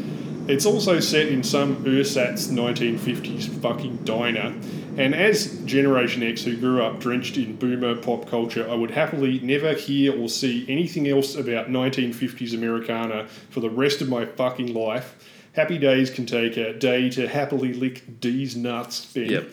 [0.53, 4.55] It's also set in some ersatz 1950s fucking diner.
[4.97, 9.39] And as Generation X, who grew up drenched in boomer pop culture, I would happily
[9.41, 14.73] never hear or see anything else about 1950s Americana for the rest of my fucking
[14.75, 15.15] life.
[15.53, 19.13] Happy Days can take a day to happily lick D's nuts.
[19.13, 19.31] Ben.
[19.31, 19.49] Yep.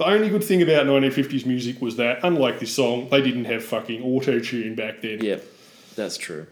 [0.00, 3.62] The only good thing about 1950s music was that, unlike this song, they didn't have
[3.62, 5.22] fucking auto tune back then.
[5.22, 5.44] Yep,
[5.94, 6.46] that's true.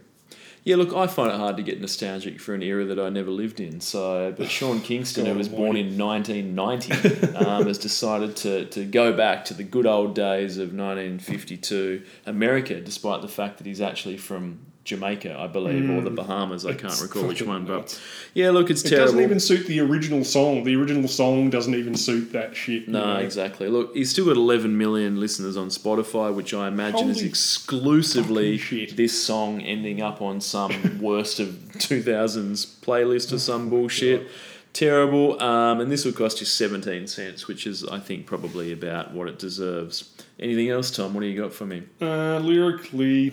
[0.64, 3.30] Yeah, look, I find it hard to get nostalgic for an era that I never
[3.30, 3.80] lived in.
[3.80, 9.14] So, but Sean Kingston, who was born in 1990, um, has decided to, to go
[9.14, 14.18] back to the good old days of 1952 America, despite the fact that he's actually
[14.18, 16.64] from Jamaica, I believe, or the Bahamas.
[16.66, 18.00] I can't It's recall which one, but
[18.34, 19.06] yeah, look, it's It terrible.
[19.06, 20.64] doesn't even suit the original song.
[20.64, 22.88] The original song doesn't even suit that shit.
[22.88, 23.20] No, know.
[23.20, 23.68] exactly.
[23.68, 28.56] Look, he's still got 11 million listeners on Spotify, which I imagine is exclusively
[28.96, 34.26] this song ending up on some worst of 2000s playlist or some bullshit.
[34.72, 35.42] Terrible.
[35.42, 39.26] Um, and this would cost you 17 cents, which is, I think, probably about what
[39.28, 40.14] it deserves.
[40.38, 41.14] Anything else, Tom?
[41.14, 41.82] What do you got for me?
[42.00, 43.32] Uh, lyrically,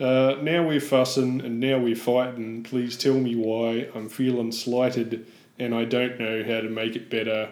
[0.00, 2.62] uh, now we're fussing and now we're fighting.
[2.62, 5.26] Please tell me why I'm feeling slighted
[5.58, 7.50] and I don't know how to make it better.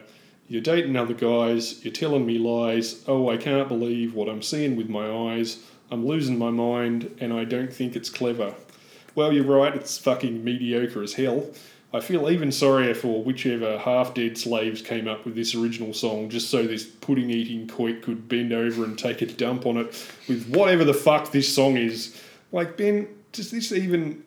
[0.48, 3.04] You're dating other guys, you're telling me lies.
[3.06, 5.62] Oh, I can't believe what I'm seeing with my eyes.
[5.90, 8.54] I'm losing my mind and I don't think it's clever.
[9.14, 11.50] Well, you're right, it's fucking mediocre as hell.
[11.92, 16.28] I feel even sorrier for whichever half dead slaves came up with this original song
[16.28, 19.86] just so this pudding eating coit could bend over and take a dump on it
[20.28, 22.18] with whatever the fuck this song is.
[22.52, 24.24] Like, Ben, does this even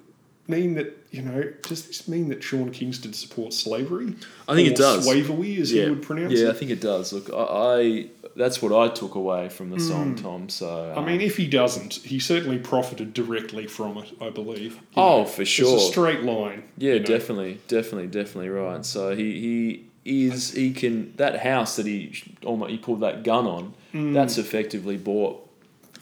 [0.47, 4.15] mean that, you know, does this mean that Sean Kingston supports slavery?
[4.47, 5.05] I think Or it does.
[5.05, 6.43] Slavery, as he would pronounce it.
[6.43, 7.13] yeah, I think it does.
[7.13, 10.49] Look, I, I that's what I took away from the song, Tom.
[10.49, 10.97] So Hmm.
[10.99, 14.75] I um, mean, if he doesn't, he certainly profited directly from it, I believe.
[14.75, 15.77] You Oh, know, for It's sure.
[15.77, 16.63] a straight line.
[16.77, 17.05] Yeah, you know.
[17.05, 18.85] definitely, definitely, definitely right.
[18.85, 22.13] So he he is he can that house that he
[22.45, 23.73] almost he pulled that gun on.
[23.93, 25.45] That's effectively bought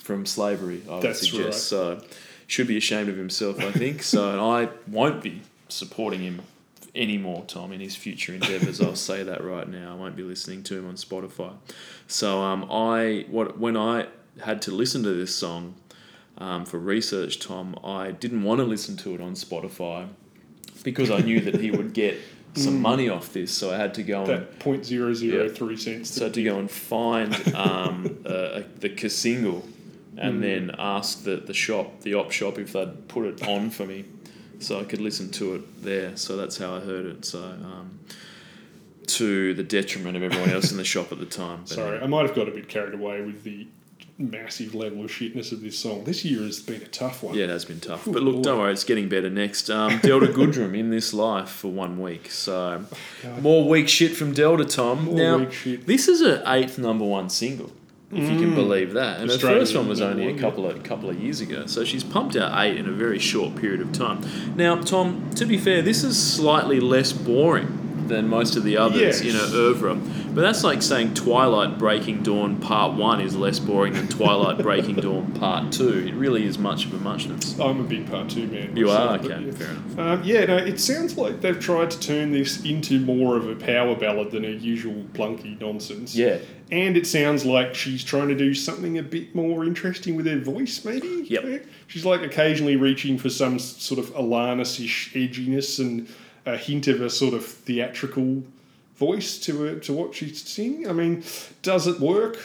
[0.10, 0.82] from slavery.
[0.90, 1.04] I would.
[1.04, 1.44] That's suggest.
[1.46, 1.54] right.
[1.54, 2.02] So
[2.48, 3.60] should be ashamed of himself.
[3.60, 4.32] I think so.
[4.32, 6.42] And I won't be supporting him
[6.96, 8.82] anymore, Tom, in his future endeavors.
[8.82, 9.92] I'll say that right now.
[9.92, 11.54] I won't be listening to him on Spotify.
[12.08, 14.08] So um, I what when I
[14.44, 15.76] had to listen to this song
[16.40, 20.08] um, for research, Tom, I didn't want to listen to it on Spotify
[20.84, 22.18] because I knew that he would get
[22.56, 23.52] some money off this.
[23.56, 26.10] So I had to go and That point zero zero three cents.
[26.10, 29.68] so I had to go and find um, uh, the single
[30.20, 33.86] and then ask the, the shop, the op shop, if they'd put it on for
[33.86, 34.06] me
[34.60, 36.16] so I could listen to it there.
[36.18, 37.26] So that's how I heard it.
[37.26, 38.00] So um,
[39.08, 41.66] to the detriment of everyone else in the shop at the time.
[41.66, 43.68] Sorry, uh, I might have got a bit carried away with the
[44.18, 46.04] massive level of shitness of this song.
[46.04, 47.36] This year has been a tough one.
[47.36, 48.06] Yeah, it has been tough.
[48.06, 49.70] Ooh, But look, don't worry, it's getting better next.
[49.70, 52.30] Um, Delta Goodrum in this life for one week.
[52.30, 52.84] So
[53.24, 53.42] God.
[53.42, 55.06] more weak shit from Delta, Tom.
[55.06, 55.88] More now, weak shit.
[55.88, 57.72] this is an eighth number one single,
[58.12, 58.56] if you can mm.
[58.56, 59.20] believe that.
[59.20, 61.66] And Australian her first one was only a couple of couple of years ago.
[61.68, 64.22] So she's pumped out eight in a very short period of time.
[64.56, 67.79] Now, Tom, to be fair, this is slightly less boring
[68.10, 69.22] than most of the others Yes.
[69.22, 69.96] in her oeuvre.
[70.34, 74.96] But that's like saying Twilight Breaking Dawn Part 1 is less boring than Twilight Breaking
[74.96, 76.08] Dawn Part 2.
[76.08, 77.58] It really is much of a muchness.
[77.60, 78.76] I'm a big part two man.
[78.76, 79.18] You are?
[79.18, 79.52] but Okay, yeah.
[79.52, 80.00] fair enough.
[80.00, 83.56] Um, yeah, no, it sounds like they've tried to turn this into more of a
[83.56, 86.16] power ballad than her usual plunky nonsense.
[86.16, 86.38] Yeah.
[86.72, 90.38] And it sounds like she's trying to do something a bit more interesting with her
[90.38, 91.26] voice, maybe?
[91.28, 91.66] Yep.
[91.88, 96.08] She's like occasionally reaching for some sort of Alanis ish edginess and
[96.46, 98.44] a hint of a sort of theatrical
[98.96, 100.88] voice to her, to what she's singing.
[100.88, 101.24] I mean,
[101.62, 102.38] does it work?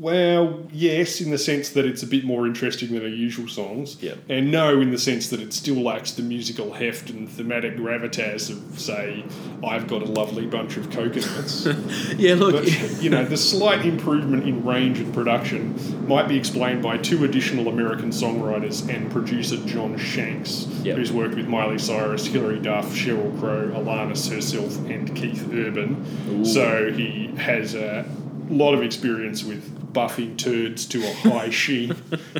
[0.00, 4.02] Well, yes, in the sense that it's a bit more interesting than her usual songs.
[4.02, 4.16] Yep.
[4.30, 8.48] And no, in the sense that it still lacks the musical heft and thematic gravitas
[8.48, 9.22] of, say,
[9.62, 11.68] I've got a lovely bunch of coconuts.
[12.16, 12.54] Yeah, look.
[12.54, 17.24] But you know, the slight improvement in range and production might be explained by two
[17.24, 20.96] additional American songwriters and producer John Shanks, Yep.
[20.96, 26.06] who's worked with Miley Cyrus, Hilary Duff, Sheryl Crow, Alanis herself, and Keith Urban.
[26.30, 26.44] Ooh.
[26.44, 28.06] So he has a
[28.48, 31.94] lot of experience with buffing turds to a high sheen.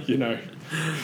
[0.07, 0.39] you know,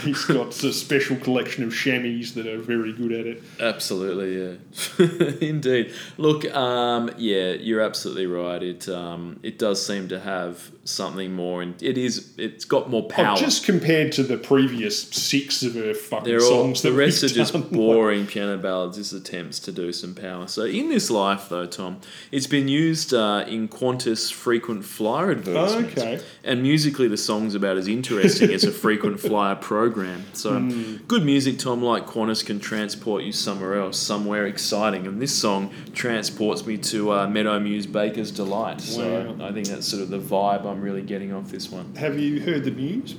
[0.02, 3.42] he's got a special collection of chamois that are very good at it.
[3.60, 5.92] Absolutely, yeah, indeed.
[6.16, 8.62] Look, um, yeah, you're absolutely right.
[8.62, 12.30] It um, it does seem to have something more, and it is.
[12.38, 13.36] It's got more Oh, power.
[13.36, 17.22] just compared to the previous six of her fucking They're all songs, the that rest
[17.24, 17.62] are just done.
[17.72, 18.96] boring piano ballads.
[18.96, 20.46] Just attempts to do some power.
[20.48, 21.98] So in this life, though, Tom,
[22.32, 25.98] it's been used uh, in Qantas frequent flyer advertisements.
[26.00, 26.20] Okay.
[26.44, 30.24] And musically, the song's about as interesting as a frequent flyer program.
[30.32, 30.96] So Hmm.
[31.08, 35.06] good music, Tom, like Qantas, can transport you somewhere else, somewhere exciting.
[35.06, 38.80] And this song transports me to uh, Meadow Muse Baker's Delight.
[38.80, 39.46] So Wow.
[39.48, 41.94] I think that's sort of the vibe I'm really getting off this one.
[41.96, 43.14] Have you heard the news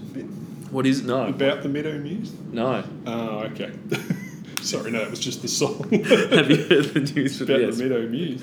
[0.71, 1.05] What is it?
[1.05, 2.31] No, about the Meadow Muse?
[2.51, 2.83] no.
[3.05, 3.71] Oh, okay.
[4.61, 5.87] Sorry, no, it was just the song.
[5.91, 7.39] Have you heard the news?
[7.41, 7.77] about Yes.
[7.77, 8.41] the Meadow Muse.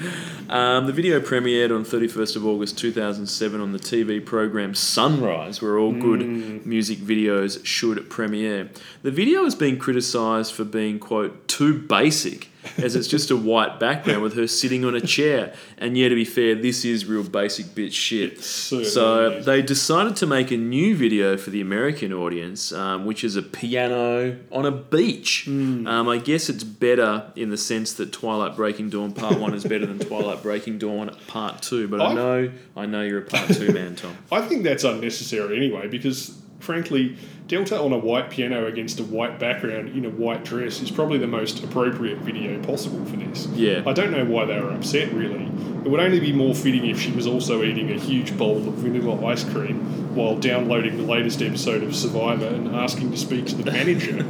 [0.49, 5.77] Um, the video premiered on 31st of August 2007 on the TV program Sunrise, where
[5.77, 8.71] all good music videos should premiere.
[9.03, 13.79] The video has been criticised for being, quote, too basic as it's just a white
[13.79, 15.55] background with her sitting on a chair.
[15.79, 18.43] And yeah, to be fair, this is real basic bitch shit.
[18.43, 23.37] So they decided to make a new video for the American audience, um, which is
[23.37, 25.45] a piano on a beach.
[25.47, 25.87] Hmm.
[25.87, 29.65] Um, I guess it's better in the sense that Twilight Breaking Dawn Part One is
[29.65, 31.89] better than Twilight Breaking Dawn Part Two.
[31.89, 34.17] But I, I- know, I know you're a Part Two man, Tom.
[34.33, 37.17] I think that's unnecessary anyway, because frankly,
[37.47, 41.19] Delta on a white piano against a white background in a white dress is probably
[41.19, 43.47] the most appropriate video possible for this.
[43.49, 43.83] Yeah.
[43.87, 45.45] I don't know why they were upset, really.
[45.85, 48.75] It would only be more fitting if she was also eating a huge bowl of
[48.75, 53.57] vanilla ice cream while downloading the latest episode of Survivor and asking to speak to
[53.57, 54.25] the manager.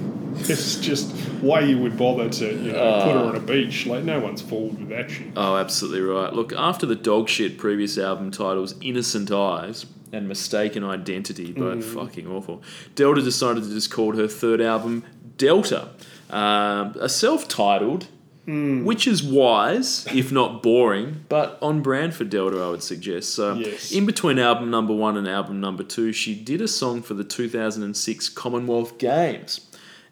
[0.42, 1.10] It's just
[1.42, 3.42] why you would bother to, you know, put her on a ah.
[3.42, 3.86] beach.
[3.86, 5.32] Like, no one's fooled with that shit.
[5.36, 6.32] Oh, absolutely right.
[6.32, 12.26] Look, after the dog shit previous album titles Innocent Eyes and Mistaken Identity, both fucking
[12.26, 12.62] awful,
[12.94, 15.04] Delta decided to just call her third album
[15.36, 15.88] Delta.
[16.30, 18.06] Um, a self titled,
[18.46, 23.32] which is wise, if not boring, but on brand for Delta, I would suggest.
[23.34, 23.92] So, Yes.
[23.92, 27.22] in between album number one and album number two, she did a song for the
[27.24, 29.60] 2006 Commonwealth Games.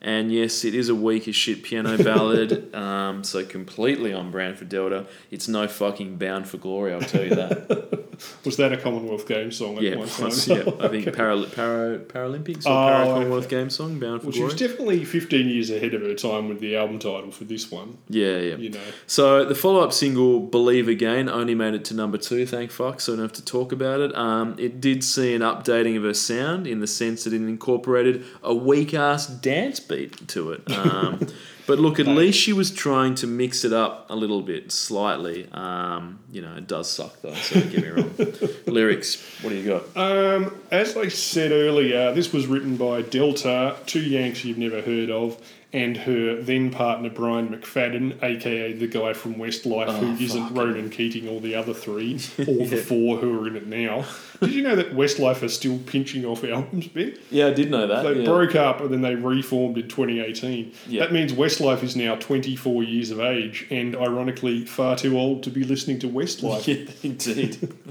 [0.01, 4.57] And yes, it is a weak as shit piano ballad, um, so completely on brand
[4.57, 5.07] for Delta.
[5.31, 8.05] It's no fucking Bound for Glory, I'll tell you that.
[8.45, 10.31] Was that a Commonwealth Games song at yeah, one time?
[10.47, 13.57] yeah, I think Para, Para, Paralympics or Oh, Para Commonwealth okay.
[13.57, 16.61] Games song, Bound for Well, she was definitely 15 years ahead of her time with
[16.61, 18.57] the album title for this one, yeah, yeah.
[18.57, 18.81] you know.
[19.07, 22.47] So the follow-up single "Believe Again" only made it to number two.
[22.47, 24.16] Thank fuck, so I don't have to talk about it.
[24.16, 28.25] Um, it did see an updating of her sound in the sense that it incorporated
[28.43, 30.70] a weak-ass dance beat to it.
[30.70, 31.27] Um,
[31.66, 35.48] but look, at least she was trying to mix it up a little bit, slightly.
[35.52, 37.35] Um, you know, it does suck though.
[37.35, 38.15] So don't get me wrong.
[38.66, 39.97] Lyrics, what do you got?
[39.97, 45.10] Um, as I said earlier, this was written by Delta, two Yanks you've never heard
[45.10, 45.40] of,
[45.73, 50.90] and her then partner Brian McFadden, aka the guy from Westlife Oh, who isn't Ronan
[50.90, 54.06] Keating or the other three, or the four who are in it now.
[54.40, 57.19] Did you know that Westlife are still pinching off albums, Ben?
[57.31, 58.02] Yeah, I did know that.
[58.02, 58.24] They yeah.
[58.24, 60.73] broke up and then they reformed in 2018.
[60.86, 61.01] Yeah.
[61.01, 65.51] That means Westlife is now 24 years of age and ironically far too old to
[65.51, 66.66] be listening to Westlife.
[66.69, 67.73] Yeah, indeed.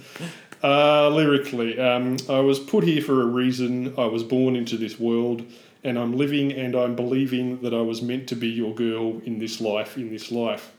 [0.64, 3.94] Uh, lyrically, um, I was put here for a reason.
[3.98, 5.44] I was born into this world,
[5.84, 9.38] and I'm living and I'm believing that I was meant to be your girl in
[9.38, 10.72] this life, in this life.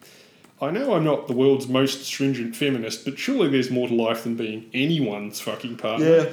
[0.61, 4.25] I know I'm not the world's most stringent feminist, but surely there's more to life
[4.25, 6.07] than being anyone's fucking partner.
[6.07, 6.25] Yeah.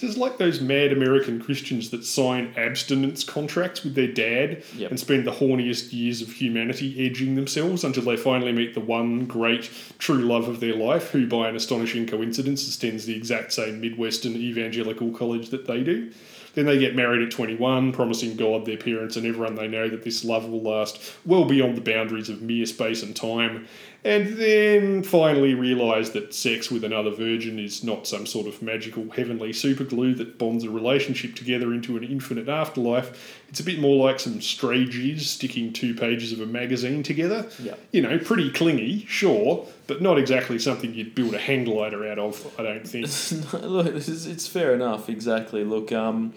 [0.00, 4.90] This is like those mad American Christians that sign abstinence contracts with their dad Yep.
[4.90, 9.26] and spend the horniest years of humanity edging themselves until they finally meet the one
[9.26, 13.80] great true love of their life, who by an astonishing coincidence attends the exact same
[13.80, 16.10] Midwestern evangelical college that they do.
[16.54, 20.04] Then they get married at 21, promising God, their parents, and everyone they know that
[20.04, 23.66] this love will last well beyond the boundaries of mere space and time.
[24.04, 29.08] And then finally realise that sex with another virgin is not some sort of magical
[29.10, 33.40] heavenly superglue that bonds a relationship together into an infinite afterlife.
[33.48, 37.48] It's a bit more like some stray jizz sticking two pages of a magazine together.
[37.62, 37.76] Yeah.
[37.92, 42.18] You know, pretty clingy, sure, but not exactly something you'd build a hang glider out
[42.18, 43.06] of, I don't think.
[43.52, 45.08] Look, it's fair enough.
[45.08, 45.62] Exactly.
[45.62, 46.34] Look, um,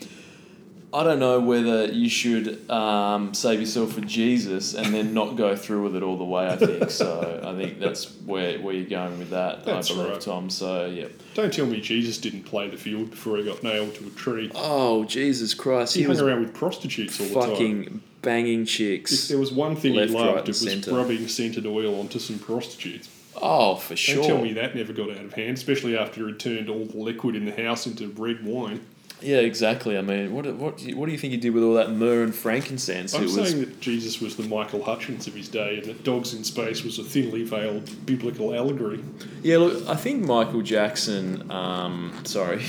[0.94, 5.56] I don't know whether you should um, save yourself for Jesus and then not go
[5.56, 6.48] through with it all the way.
[6.48, 7.42] I think so.
[7.44, 9.66] I think that's where where you're going with that.
[9.66, 10.22] That's I believe, right.
[10.22, 10.50] Tom.
[10.50, 11.08] So yeah.
[11.34, 14.52] Don't tell me Jesus didn't play the field before he got nailed to a tree.
[14.56, 15.96] Oh Jesus Christ!
[15.96, 17.50] He, He, hung was around with prostitutes all the time.
[17.50, 19.12] fucking banging chicks.
[19.12, 20.94] If there was one thing Left, he right, loved, and it was centre.
[20.94, 23.10] rubbing scented oil onto some prostitutes.
[23.42, 24.16] Oh, for sure.
[24.16, 26.98] Don't tell me that never got out of hand, especially after he turned all the
[26.98, 28.86] liquid in the house into red wine.
[29.22, 29.98] Yeah, exactly.
[29.98, 31.92] I mean, what what do you, what do you think he did with all that
[31.92, 33.14] myrrh and frankincense?
[33.14, 36.04] I'm it was saying that Jesus was the Michael Hutchence of his day and that
[36.04, 39.04] Dogs in Space was a thinly veiled biblical allegory.
[39.42, 41.50] Yeah, look, I think Michael Jackson.
[41.50, 42.58] Um, sorry,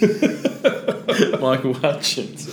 [1.40, 2.48] Michael Hutchence.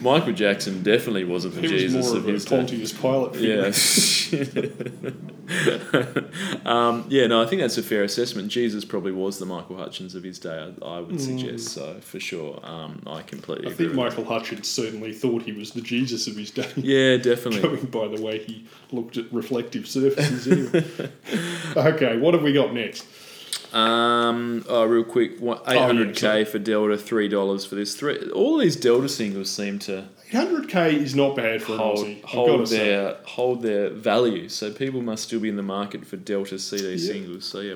[0.00, 2.46] Michael Jackson definitely wasn't the He Jesus was more of of a his.
[2.46, 3.70] Pontius Pilate figure.
[3.70, 4.30] Yeah.
[6.64, 8.48] um, yeah, no, I think that's a fair assessment.
[8.48, 10.72] Jesus probably was the Michael Hutchence of his day.
[10.82, 12.60] I, I would suggest so for sure.
[12.62, 16.50] Um, I completely I think Michael Hutchence certainly thought he was the Jesus of his
[16.50, 16.70] day.
[16.76, 17.60] Yeah, definitely.
[17.60, 20.74] Going by the way he looked at reflective surfaces.
[21.76, 23.06] okay, what have we got next?
[23.72, 27.94] Um, oh, real quick, Oh, eight hundred k for Delta, three dollars for this.
[27.94, 28.30] Three.
[28.30, 32.22] All these Delta singles seem to 800k is not bad for an hold, Aussie.
[32.24, 32.76] Hold gotta say.
[32.78, 34.48] their hold their value.
[34.48, 37.12] So people must still be in the market for Delta CD Yeah.
[37.12, 37.44] singles.
[37.44, 37.74] So yeah.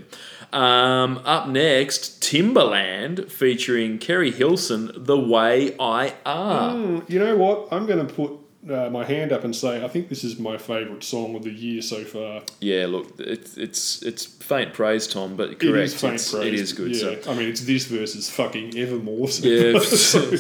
[0.53, 7.69] Um, up next, Timbaland featuring Keri Hilson, "The Way I Are." Hmm, you know what?
[7.73, 8.33] I'm going to put
[8.71, 11.51] uh, my hand up and say I think this is my favourite song of the
[11.53, 12.43] year so far.
[12.61, 15.85] Yeah, look, it's it's it's faint praise, Tom, but correct.
[15.87, 16.47] is faint it's, praise.
[16.47, 16.95] it is good.
[16.97, 17.17] Yeah.
[17.23, 19.29] So I mean, it's this versus fucking Evermore.
[19.29, 19.79] So Yeah.
[19.81, 20.31] so,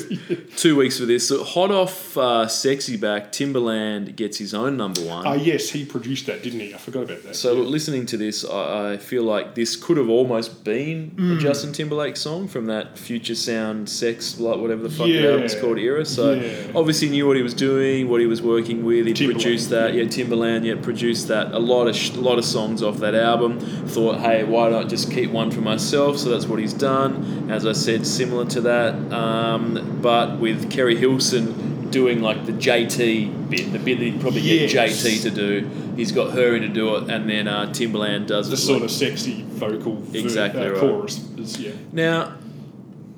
[0.56, 1.28] two weeks for this.
[1.28, 5.26] So hot off uh, sexy back, Timbaland gets his own number one.
[5.26, 6.74] Ah, yes, he produced that, didn't he?
[6.74, 7.36] I forgot about that.
[7.36, 11.36] So look, listening to this, I, I feel like this could have almost been Mm.
[11.36, 15.22] a Justin Timberlake song from that Future Sound Sex, like whatever the fuck Yeah.
[15.22, 16.05] the album's called era.
[16.05, 16.72] So Yeah.
[16.74, 19.07] obviously knew what he was doing, what he was working with.
[19.09, 21.51] He produced that, yeah, Timbaland, yeah, produced that.
[21.51, 23.59] A lot of sh- a lot of songs off that album.
[23.89, 26.16] Thought, hey, why not I just keep one for myself?
[26.19, 27.51] So that's what he's done.
[27.51, 33.51] As I said, similar to that, um, but with Keri Hilson doing like the JT
[33.51, 34.73] bit, the bit that he'd probably Yes.
[34.73, 35.69] get JT to do.
[35.97, 38.59] He's got her in to do it, and then uh, Timbaland does the it.
[38.59, 40.78] sort like- of sexy vocal Exactly uh, right.
[40.81, 41.20] chorus.
[41.36, 41.73] is- yeah.
[41.93, 42.32] Now,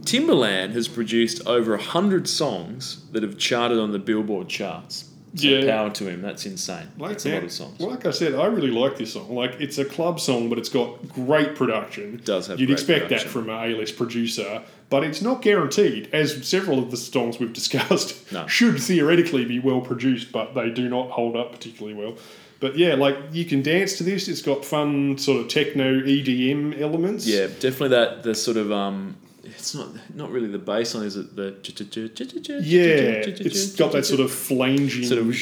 [0.07, 5.11] Timbaland has produced over a hundred songs that have charted on the Billboard charts.
[5.35, 5.67] So Yeah.
[5.67, 6.23] power to him.
[6.23, 6.87] That's insane.
[6.99, 7.79] That's a lot of songs.
[7.79, 9.35] Like I said, I really like this song.
[9.35, 12.15] Like it's a club song, but it's got great production.
[12.15, 13.29] It does have You'd expect production.
[13.29, 16.09] that from an A-list producer, but it's not guaranteed.
[16.13, 18.47] As several of the songs we've discussed No.
[18.47, 22.15] should theoretically be well produced, but they do not hold up particularly well.
[22.59, 24.29] But yeah, like you can dance to this.
[24.29, 27.27] It's got fun sort of techno EDM elements.
[27.27, 29.17] Yeah, definitely that the sort of um.
[29.67, 31.35] It's not not really the bass line, is it?
[31.35, 31.51] The
[32.63, 32.87] Yeah,
[33.27, 35.35] it's got that sort of flanging sort of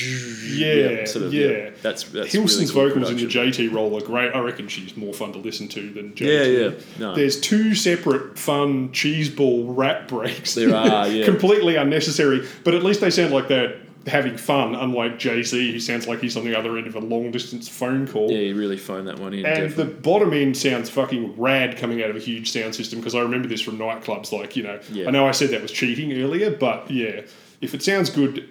[0.50, 1.72] Yeah, sort of yeah.
[1.82, 3.34] That's that's Hilson's really cool vocals in the.
[3.34, 4.34] JT role are great.
[4.34, 6.20] I reckon she's more fun to listen to than JT.
[6.20, 6.70] Yeah, yeah.
[6.98, 7.14] No.
[7.14, 10.54] There's two separate fun cheeseball rap breaks.
[10.54, 11.26] There are, yeah.
[11.26, 15.80] Completely unnecessary, but at least they sound like they're having fun, unlike Jay Z, who
[15.80, 18.30] sounds like he's on the other end of a long distance phone call.
[18.30, 19.46] Yeah, you really phoned that one in.
[19.46, 19.84] And definitely.
[19.84, 23.20] the bottom end sounds fucking rad coming out of a huge sound system because I
[23.20, 24.30] remember this from nightclubs.
[24.32, 25.08] Like, you know, Yeah.
[25.08, 27.22] I know I said that was cheating earlier, but yeah,
[27.60, 28.48] if it sounds good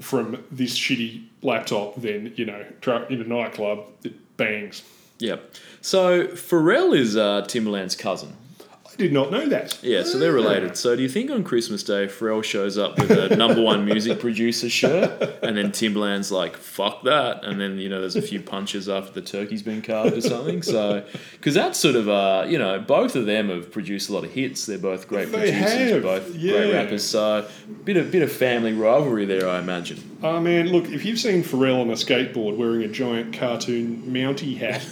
[0.00, 2.64] from this shitty laptop, then, you know,
[3.08, 4.82] in a nightclub, it bangs.
[5.18, 5.36] yeah.
[5.82, 8.34] So Pharrell is uh, Timbaland's cousin.
[9.00, 9.82] Did not know that.
[9.82, 10.76] Yeah, so they're related.
[10.76, 14.20] So do you think on Christmas Day Pharrell shows up with a number one music
[14.20, 17.42] producer shirt and then Timbaland's like, fuck that.
[17.42, 20.60] And then, you know, there's a few punches after the turkey's been carved or something.
[20.60, 21.02] So,
[21.32, 24.32] because that's sort of, uh, you know, both of them have produced a lot of
[24.32, 24.66] hits.
[24.66, 26.52] They're both great They producers, have, both yeah.
[26.52, 27.02] great rappers.
[27.02, 27.48] So,
[27.84, 30.18] bit of, bit of family rivalry there, I imagine.
[30.22, 34.58] Oh man, look, if you've seen Pharrell on a skateboard wearing a giant cartoon Mountie
[34.58, 34.86] hat,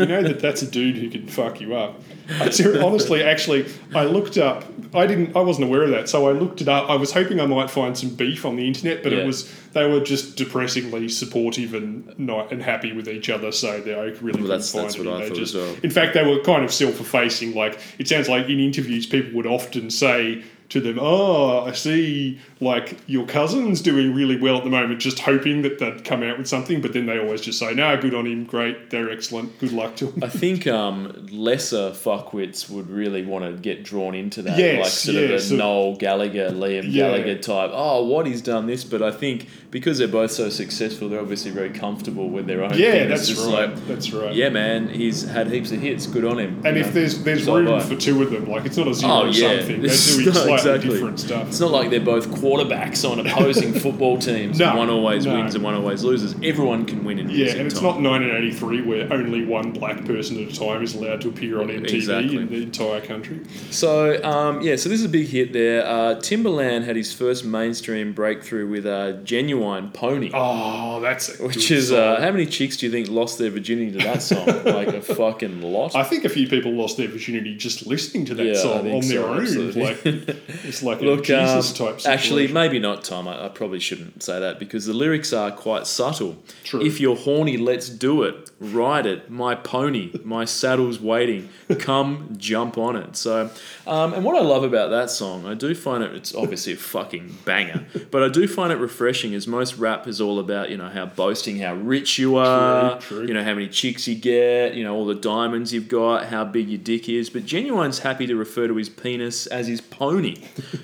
[0.00, 2.00] you know that that's a dude who can fuck you up.
[2.30, 4.64] Honestly, actually, I looked up.
[4.94, 5.34] I didn't.
[5.36, 6.90] I wasn't aware of that, so I looked it up.
[6.90, 9.18] I was hoping I might find some beef on the internet, but Yeah.
[9.20, 13.52] it was they were just depressingly supportive and not and happy with each other.
[13.52, 15.06] So they I really couldn't that's- find that's it.
[15.06, 15.76] what I thought just, as well.
[15.82, 17.54] In fact, they were kind of self-effacing.
[17.54, 20.42] Like it sounds like in interviews, people would often say
[20.72, 25.20] to them, "Oh, I see, like your cousin's doing really well at the moment," just
[25.20, 26.80] hoping that they'd come out with something.
[26.80, 29.96] But then they always just say, "No, good on him, great, they're excellent, good luck
[29.96, 34.58] to them." I think um, lesser fuckwits would really want to get drawn into that,
[34.58, 37.10] Yes, like sort yeah, of a so- Noel Gallagher, Liam Yeah.
[37.10, 37.70] Gallagher type.
[37.72, 41.50] Oh, what he's done this, but I think because they're both so successful, they're obviously
[41.50, 42.72] very comfortable with their own.
[42.74, 43.08] Yeah, thing.
[43.08, 43.70] that's right.
[43.70, 44.34] Like, that's right.
[44.34, 46.06] yeah, man, he's had heaps of hits.
[46.06, 46.60] Good on him.
[46.64, 46.92] And if know.
[46.92, 47.80] there's there's room I.
[47.80, 49.82] for two of them, like it's not a zero Oh yeah, sum thing.
[49.82, 50.90] They're doing slightly exactly.
[50.94, 51.48] different stuff.
[51.48, 54.58] It's not like they're both quarterbacks on opposing football teams.
[54.58, 55.34] No, one always no.
[55.34, 56.34] wins and one always loses.
[56.42, 57.54] Everyone can win in Yeah, music.
[57.54, 58.02] Yeah, and it's Tom.
[58.02, 61.68] not 1983 where only one black person at a time is allowed to appear on
[61.68, 62.36] MTV Exactly.
[62.36, 63.40] in the entire country.
[63.70, 65.84] So um, yeah, so this is a big hit there.
[65.86, 71.68] Uh, Timbaland had his first mainstream breakthrough with a "Ginuwine Pony," Oh, that's a which
[71.68, 71.98] good is song.
[71.98, 74.46] uh, how many chicks do you think lost their virginity to that song?
[74.64, 75.94] like a fucking lot.
[75.94, 79.02] I think a few people lost their virginity just listening to that Yeah, song think
[79.04, 79.40] on their own.
[79.42, 79.82] absolutely.
[79.82, 82.00] Like it's like a Look, Jesus um, type.
[82.00, 82.10] Situation.
[82.10, 83.26] actually, maybe not, Tom.
[83.26, 86.36] I, I probably shouldn't say that because the lyrics are quite subtle.
[86.64, 86.80] True.
[86.82, 88.50] If you're horny, let's do it.
[88.62, 90.12] Ride it, my pony.
[90.24, 91.48] My saddle's waiting.
[91.80, 93.16] Come jump on it.
[93.16, 93.50] So,
[93.88, 96.14] um, and what I love about that song, I do find it.
[96.14, 99.34] It's obviously a fucking banger, but I do find it refreshing.
[99.34, 103.00] As most rap is all about, you know, how boasting how rich you are.
[103.00, 103.26] true.
[103.26, 104.74] You know how many chicks you get.
[104.74, 106.26] You know all the diamonds you've got.
[106.26, 107.30] How big your dick is.
[107.30, 110.36] But Ginuwine's happy to refer to his penis as his pony,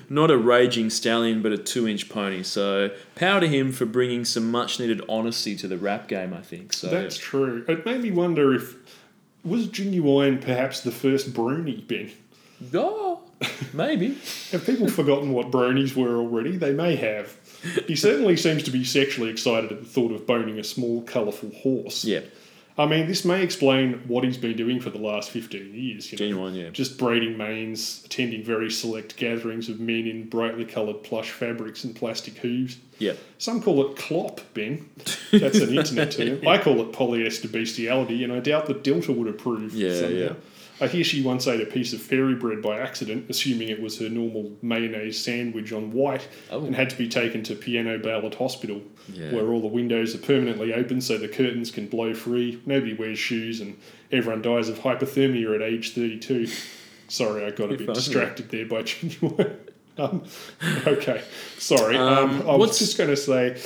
[0.09, 2.43] not a raging stallion, but a two-inch pony.
[2.43, 6.33] So power to him for bringing some much-needed honesty to the rap game.
[6.33, 6.87] I think so.
[6.87, 7.65] that's true.
[7.67, 8.75] It made me wonder if
[9.43, 12.11] was Ginuwine perhaps the first brony Ben.
[12.73, 13.21] oh,
[13.73, 14.17] maybe.
[14.51, 16.57] Have people forgotten what bronies were already?
[16.57, 17.35] They may have.
[17.87, 21.51] He certainly seems to be sexually excited at the thought of boning a small, colourful
[21.51, 22.05] horse.
[22.05, 22.21] Yeah.
[22.79, 26.13] I mean, this may explain what he's been doing for the last 15 years.
[26.13, 26.37] You know?
[26.37, 26.69] Ginuwine, yeah.
[26.69, 31.93] Just braiding manes, attending very select gatherings of men in brightly coloured plush fabrics and
[31.93, 32.77] plastic hooves.
[32.97, 33.13] Yeah.
[33.37, 34.89] Some call it clop, Ben.
[35.33, 36.39] That's an internet term.
[36.47, 39.73] I call it polyester bestiality, and I doubt that Delta would approve.
[39.73, 40.33] Yeah, yeah.
[40.81, 43.99] I hear she once ate a piece of fairy bread by accident, assuming it was
[43.99, 46.63] her normal mayonnaise sandwich on white, Oh.
[46.65, 48.81] and had to be taken to Piano Ballad Hospital,
[49.13, 49.33] Yeah.
[49.33, 53.19] where all the windows are permanently open so the curtains can blow free, nobody wears
[53.19, 53.75] shoes, and
[54.11, 56.47] everyone dies of hypothermia at age 32.
[57.09, 59.55] Sorry, I got a bit distracted there by Ginuwine.
[59.97, 60.23] um,
[60.87, 61.21] okay,
[61.57, 61.97] sorry.
[61.97, 63.57] Um, Um, I was just going to say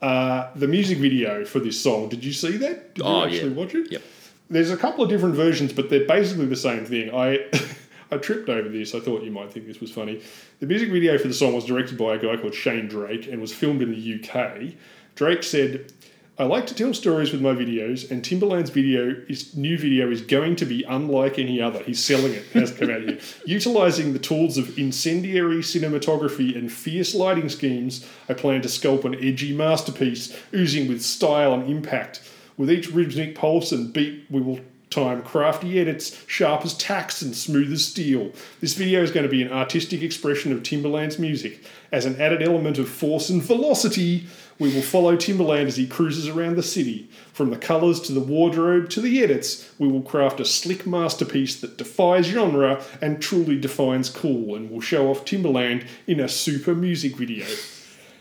[0.00, 2.08] uh, the music video for this song.
[2.08, 2.94] Did you see that?
[2.94, 3.54] Did you Oh, actually yeah.
[3.54, 3.92] watch it?
[3.92, 4.02] Yep.
[4.52, 7.14] There's a couple of different versions, but they're basically the same thing.
[7.14, 7.46] I
[8.10, 8.94] I tripped over this.
[8.94, 10.20] I thought you might think this was funny.
[10.60, 13.40] The music video for the song was directed by a guy called Shane Drake and
[13.40, 14.74] was filmed in the UK.
[15.14, 15.90] Drake said,
[16.38, 20.20] "I like to tell stories with my videos, and Timbaland's video is new video is
[20.20, 21.82] going to be unlike any other.
[21.82, 22.44] He's selling it.
[22.52, 28.06] Has come out here, utilizing the tools of incendiary cinematography and fierce lighting schemes.
[28.28, 32.20] I plan to sculpt an edgy masterpiece, oozing with style and impact."
[32.62, 37.34] With each rhythmic pulse and beat, we will time crafty edits, sharp as tacks and
[37.34, 38.30] smooth as steel.
[38.60, 41.64] This video is going to be an artistic expression of Timbaland's music.
[41.90, 44.28] As an added element of force and velocity,
[44.60, 47.10] we will follow Timbaland as he cruises around the city.
[47.32, 51.60] From the colours to the wardrobe to the edits, we will craft a slick masterpiece
[51.62, 56.76] that defies genre and truly defines cool and will show off Timbaland in a super
[56.76, 57.46] music video.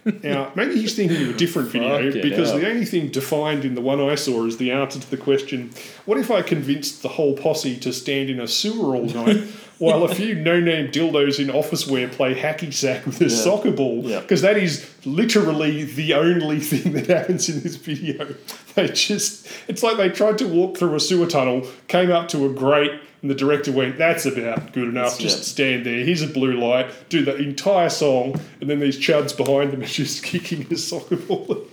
[0.24, 3.82] Now, maybe he's thinking of a different video because the only thing defined in the
[3.82, 5.72] one I saw is the answer to the question
[6.06, 9.48] what if I convinced the whole posse to stand in a sewer all night
[9.82, 13.72] while a few no name dildos in office wear play hacky sack with a soccer
[13.72, 14.04] ball?
[14.04, 14.20] Yeah.
[14.20, 18.36] Because that is literally the only thing that happens in this video.
[18.76, 22.46] They just, it's like they tried to walk through a sewer tunnel, came up to
[22.46, 25.20] a grate, and the director went, That's about good enough.
[25.20, 25.44] Just yeah.
[25.44, 26.04] stand there.
[26.06, 26.92] Here's a blue light.
[27.10, 31.18] Do the entire song, and then these chuds behind them are just kicking a soccer
[31.18, 31.66] ball.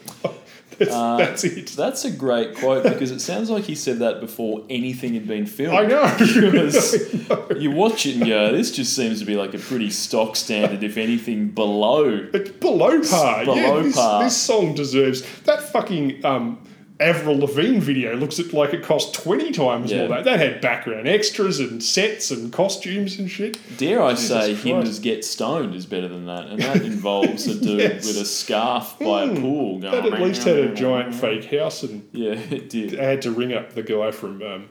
[0.78, 1.66] That's, Uh, that's it.
[1.68, 5.46] That's a great quote because it sounds like he said that before anything had been
[5.46, 5.76] filmed.
[5.78, 6.14] I know.
[6.18, 6.94] Because
[7.30, 7.48] I know.
[7.58, 10.82] you watch it and go, this just seems to be like a pretty stock standard,
[10.82, 12.28] if anything, below.
[12.32, 13.44] It's below par.
[13.44, 14.22] below yeah, this, par.
[14.24, 16.58] this song deserves that fucking um,
[17.00, 18.16] Avril Lavigne video.
[18.16, 19.98] Looks like it cost twenty times Yeah.
[20.06, 20.08] more.
[20.16, 23.58] That that had background extras and sets and costumes and shit.
[23.76, 24.54] Dare I Jesus say.
[24.54, 26.46] Hinder's Get Stoned is better than that.
[26.46, 28.06] And that involves a dude Yes.
[28.06, 31.82] with a scarf by a pool going That at least had a giant fake house
[31.84, 32.98] and Yeah, it did.
[32.98, 34.68] I had to ring up the guy from um,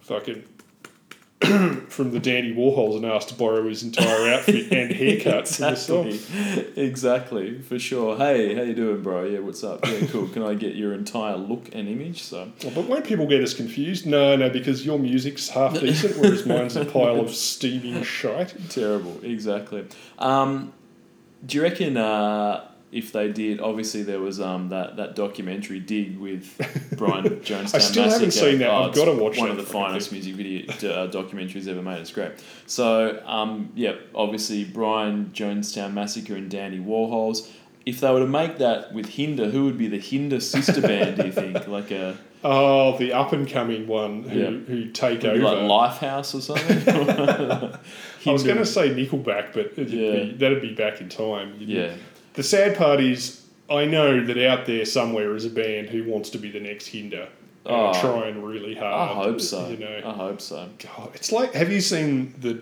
[0.00, 0.42] fucking
[1.88, 5.76] from the Dandy Warhols and asked to borrow his entire outfit and haircut for the
[5.76, 6.06] song.
[6.08, 8.16] Exactly, exactly, for sure.
[8.16, 9.24] Hey, how you doing, bro?
[9.24, 9.84] Yeah, what's up?
[9.86, 10.28] Yeah, cool.
[10.28, 12.22] Can I get your entire look and image?
[12.22, 14.06] So, But won't people get us confused?
[14.06, 18.54] No, no, because your music's half decent, whereas mine's a pile of steaming shite.
[18.70, 19.20] terrible.
[19.22, 19.84] Exactly.
[20.18, 20.72] Um,
[21.44, 23.60] do you reckon uh, if they did?
[23.60, 26.46] Obviously, there was um, that that documentary dig with
[26.96, 27.74] Brian Jones.
[27.74, 28.70] I still haven't seen that.
[28.70, 31.98] I've gotta watch one of the finest music video uh, documentaries ever made.
[31.98, 32.32] It's great.
[32.66, 37.50] So, um, yeah, obviously Brian Jonestown Massacre and Dandy Warhols.
[37.84, 41.18] If they were to make that with Hinder, who would be the Hinder sister band?
[41.18, 42.16] Do you think like a
[42.46, 44.50] Oh, the up and coming one who, Yeah.
[44.50, 45.38] who take over.
[45.42, 46.78] like Lifehouse or something?
[48.26, 50.10] I was going to say Nickelback, but it'd Yeah.
[50.24, 51.54] be, that'd be back in time.
[51.58, 51.94] You'd- yeah.
[52.34, 56.30] The sad part is, I know that out there somewhere is a band who wants
[56.30, 57.28] to be the next Hinder.
[57.66, 57.92] And Oh.
[58.00, 59.10] trying really hard.
[59.10, 59.68] I hope so.
[59.70, 60.68] You know, I hope so.
[60.78, 62.58] God, it's like, have you seen the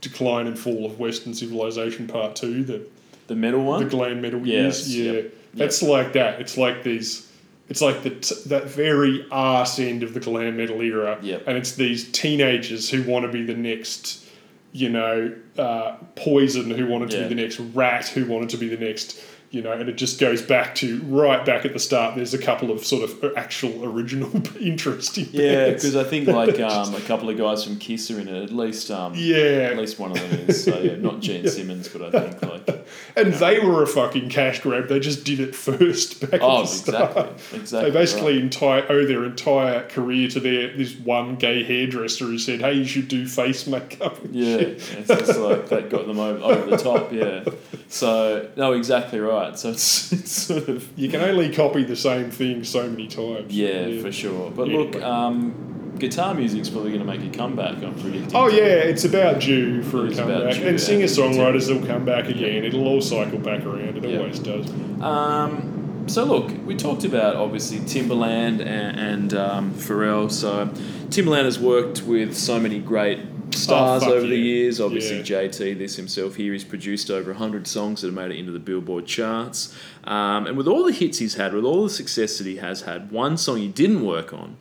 [0.00, 2.64] decline and fall of Western civilization part two?
[2.64, 2.80] The
[3.26, 3.84] The metal one.
[3.84, 4.96] the glam metal Yes, years.
[4.96, 6.40] Yeah, yep, that's like that.
[6.40, 7.28] It's like these.
[7.68, 11.44] It's like the t- that very arse end of the glam metal era, Yep.
[11.46, 14.24] and it's these teenagers who want to be the next,
[14.72, 17.22] you know, uh, poison, who wanted to Yeah.
[17.28, 19.20] be the next rat, who wanted to be the next,
[19.52, 22.16] you know, and it just goes back to right back at the start.
[22.16, 24.30] There's a couple of sort of actual original
[24.60, 25.28] interesting.
[25.30, 28.42] Yeah, because I think like um, a couple of guys from Kiss are in it.
[28.44, 29.68] At least, um, Yeah.
[29.70, 30.64] at least one of them is.
[30.64, 34.60] So yeah, not Gene Simmons, but I think like and they were a fucking cash
[34.60, 34.88] grab.
[34.88, 37.10] They just did it first back oh, at the start.
[37.10, 37.90] exactly, exactly.
[37.90, 38.42] They basically right.
[38.42, 42.86] entire owe their entire career to their this one gay hairdresser who said, "Hey, you
[42.86, 46.70] should do face makeup." and Yeah, shit." it's just like that got them over, over
[46.70, 47.12] the top.
[47.12, 47.44] Yeah.
[47.88, 49.41] So no, exactly right.
[49.58, 53.52] So it's, it's sort of you can only copy the same thing so many times.
[53.52, 54.50] yeah, for sure.
[54.50, 54.78] But Yeah.
[54.78, 57.82] look, um, guitar music's probably going to make a comeback.
[57.82, 58.34] I'm predicting.
[58.34, 61.86] Oh yeah, it's about due for It's a about comeback, due, and singer songwriters will
[61.86, 62.64] come back again.
[62.64, 63.98] It'll all cycle back around.
[63.98, 64.18] It Yeah.
[64.18, 64.68] always does.
[65.00, 70.30] Um, so look, we talked about obviously Timbaland and, and um, Pharrell.
[70.32, 70.66] So
[71.10, 73.20] Timbaland has worked with so many great
[73.52, 74.80] stars Oh, over the years.
[74.80, 75.42] Obviously, Yeah.
[75.42, 78.58] JT, this himself here, he's produced over 100 songs that have made it into the
[78.58, 79.74] Billboard charts.
[80.04, 82.82] Um, and with all the hits he's had, with all the success that he has
[82.82, 84.56] had, one song he didn't work on,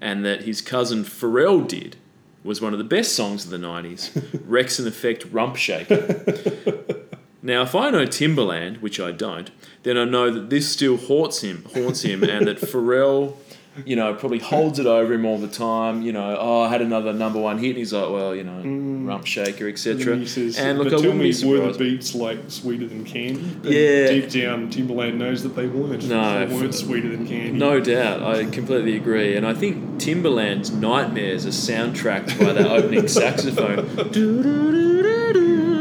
[0.00, 1.96] and that his cousin Pharrell did,
[2.42, 4.10] was one of the best songs of the 90s
[4.46, 7.00] Wreckx-n-Effect Rump Shaker.
[7.42, 9.50] Now, if I know Timbaland, which I don't,
[9.82, 13.34] then I know that this still haunts him, haunts him, and that Pharrell,
[13.84, 16.02] you know, probably holds it over him all the time.
[16.02, 18.62] You know, oh, I had another number one hit, and he's like, well, you know,
[18.62, 19.06] mm.
[19.06, 20.26] rump shaker, etc.
[20.26, 23.40] says, And look, but I wouldn't were the beats like sweeter than candy?
[23.40, 24.06] And Yeah.
[24.06, 26.08] Deep down, Timbaland knows that they weren't.
[26.08, 27.52] No, They weren't sweeter than candy.
[27.52, 33.08] No doubt, I completely agree, and I think Timbaland's nightmares are soundtracked by that opening
[33.14, 33.84] saxophone.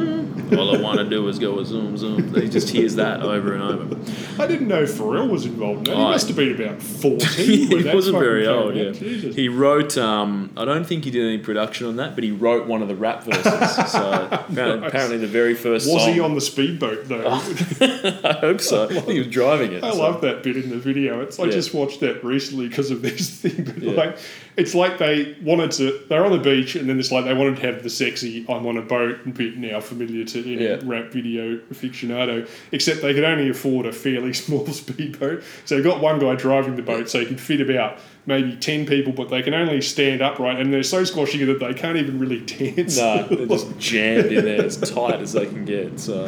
[0.58, 2.34] All I want to do is go a zoom zoom.
[2.34, 4.42] He just hears that over and over.
[4.42, 5.96] I didn't know Pharrell was involved in that.
[5.96, 8.76] He Oh, must have been about 14 he wasn't very old.
[8.76, 9.36] Yeah, Jesus.
[9.36, 9.98] he wrote.
[9.98, 12.88] Um, I don't think he did any production on that, but he wrote one of
[12.88, 13.44] the rap verses.
[13.94, 14.88] So apparently, Nice.
[14.90, 16.14] apparently the very first was song.
[16.14, 17.28] he on the speedboat, though?
[17.28, 18.86] I hope so.
[18.86, 19.84] I think he was driving it.
[19.84, 20.00] I so.
[20.00, 21.22] love that bit in the video.
[21.22, 21.52] It's I Yeah.
[21.52, 23.64] just watched that recently because of this thing.
[23.66, 23.92] But Yeah.
[23.94, 24.18] like,
[24.56, 26.00] it's like they wanted to.
[26.10, 28.66] They're on the beach, and then it's like they wanted to have the sexy "I'm
[28.68, 30.80] on a boat" bit now familiar to any Yeah.
[30.84, 32.48] rap video aficionado.
[32.72, 36.76] Except they could only afford a fairly small speedboat, so they got one guy driving
[36.76, 40.22] the boat, so he can fit about maybe ten people, but they can only stand
[40.22, 42.98] upright, and they're so squashy that they can't even really dance.
[42.98, 46.00] No, they're just jammed in there as tight as they can get.
[46.00, 46.26] So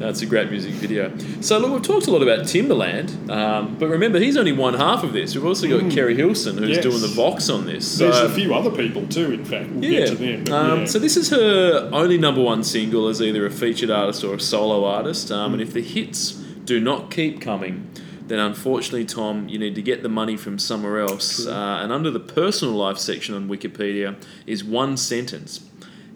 [0.00, 1.12] that's a great music video.
[1.40, 5.04] So look, we've talked a lot about Timbaland, um, but remember he's only one half
[5.04, 5.34] of this.
[5.34, 6.82] We've also got Keri Hilson who's Yes.
[6.82, 7.86] doing the Vox on this.
[7.86, 9.30] So, There's a few other people too.
[9.32, 10.00] In fact, we'll yeah.
[10.00, 10.52] get to them.
[10.52, 10.84] Um, yeah.
[10.86, 14.40] So this is her only number one single as either a featured artist or a
[14.40, 15.30] solo artist.
[15.30, 16.32] Um, And if the hits
[16.64, 17.88] do not keep coming,
[18.28, 21.46] then unfortunately, Tom, you need to get the money from somewhere else.
[21.46, 24.14] Uh, and under the personal life section on Wikipedia
[24.46, 25.60] is one sentence.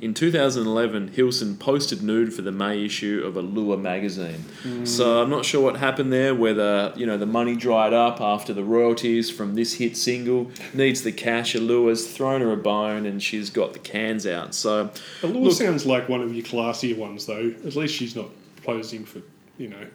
[0.04, 4.44] In 2011, Hilson posted nude for the May issue of a Allure magazine.
[4.84, 6.34] So I'm not sure what happened there.
[6.34, 11.04] Whether you know the money dried up after the royalties from this hit single, needs
[11.04, 11.54] the cash.
[11.54, 14.54] Allure's thrown her a bone, and she's got the cans out.
[14.54, 14.90] So
[15.22, 17.54] Allure Look- sounds like one of your classier ones, though.
[17.66, 18.28] At least she's not
[18.62, 19.22] posing for,
[19.56, 19.86] you know,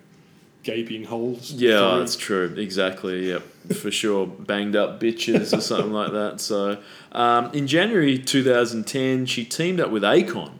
[0.63, 1.51] gaping holes.
[1.51, 2.53] Yeah, that's true.
[2.57, 3.29] Exactly.
[3.29, 3.43] Yep,
[3.75, 4.27] for sure.
[4.39, 6.41] Banged up bitches or something like that.
[6.41, 6.79] So,
[7.11, 10.51] um, in January 2010, she teamed up with Akon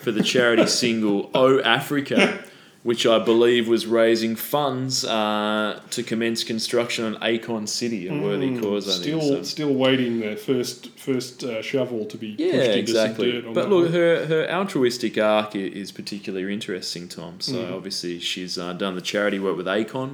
[0.00, 2.44] for the charity single "Oh Africa,"
[2.88, 8.58] which I believe was raising funds uh, to commence construction on Akon City, a worthy
[8.58, 8.88] cause.
[8.88, 9.32] I Still, think.
[9.36, 9.42] So.
[9.42, 13.30] still waiting their first first uh, shovel to be Yeah, pushed into exactly.
[13.32, 13.48] some dirt.
[13.48, 13.92] On But look, one.
[13.92, 17.40] her, her altruistic arc is particularly interesting, Tom.
[17.40, 17.72] So Mm.
[17.76, 20.10] obviously she's uh, done the charity work with Akon.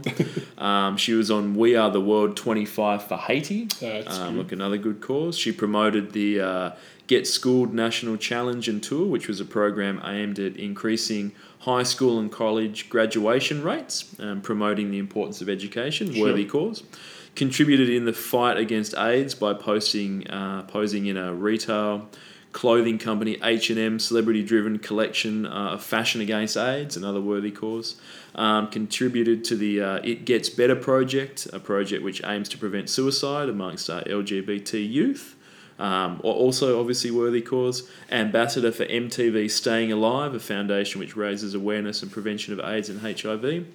[0.61, 3.69] um, she was on We Are the World 25 for Haiti.
[3.81, 5.39] That's um, look, another good cause.
[5.39, 6.71] She promoted the uh,
[7.07, 11.33] Get Schooled National Challenge and Tour, which was a program aimed at increasing
[11.65, 16.13] high school and college graduation rates, um, promoting the importance of education.
[16.13, 16.27] Sure.
[16.27, 16.83] Worthy cause
[17.35, 22.09] contributed in the fight against AIDS by posting uh, posing in a retail
[22.53, 27.97] clothing company H&M celebrity driven collection uh, of fashion against AIDS another worthy cause
[28.37, 32.89] um, contributed to the uh, It Gets Better project a project which aims to prevent
[32.89, 35.35] suicide amongst uh, LGBT youth
[35.79, 42.03] um, also obviously worthy cause ambassador for MTV Staying Alive a foundation which raises awareness
[42.03, 43.67] and prevention of AIDS and HIV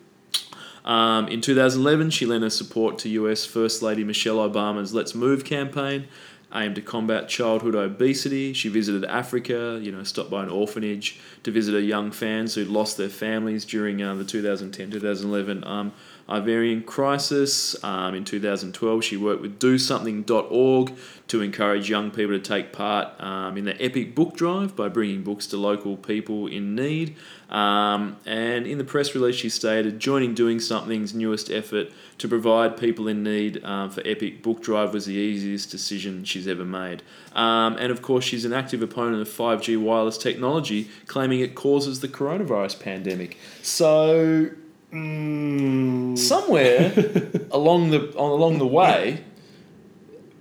[0.86, 5.44] um, in 2011, she lent her support to US First Lady Michelle Obama's Let's Move
[5.44, 6.08] campaign,
[6.54, 8.54] aimed to combat childhood obesity.
[8.54, 12.70] She visited Africa, you know, stopped by an orphanage to visit her young fans who'd
[12.70, 15.94] lost their families during uh, the 2010-2011 um,
[16.28, 17.82] ovarian crisis.
[17.84, 20.94] Um, in 2012, she worked with DoSomething.org
[21.30, 25.24] to encourage young people to take part um, in the Epic Book Drive by bringing
[25.24, 27.16] books to local people in need.
[27.50, 32.78] Um, and in the press release, she stated, joining Doing Something's newest effort to provide
[32.78, 37.04] people in need um, for Epic Book Drive was the easiest decision she's ever made.
[37.34, 42.00] Um, and of course, she's an active opponent of 5G wireless technology, claiming it causes
[42.00, 43.38] the coronavirus pandemic.
[43.62, 44.50] So
[44.92, 46.92] Mm, somewhere
[47.52, 49.24] along the along the way,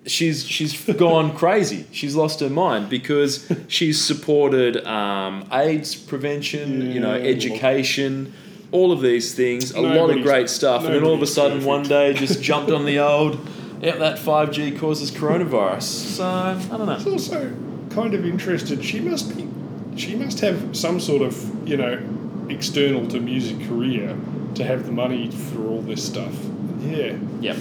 [0.08, 1.86] she's she's gone crazy.
[1.92, 8.32] She's lost her mind because she's supported um, AIDS prevention, you know, education,
[8.72, 11.64] all of these things, a lot of great stuff, and then all of a sudden
[11.64, 13.38] one day just jumped on the old.
[13.80, 15.82] Yep, that five G causes coronavirus.
[15.82, 16.94] So I don't know.
[16.94, 17.54] It's also
[17.90, 18.84] kind of interested.
[18.84, 19.48] She must be.
[19.96, 22.00] She must have some sort of you know
[22.48, 24.16] external to music career
[24.54, 26.34] to have the money for all this stuff.
[26.80, 27.56] Yeah, Yep.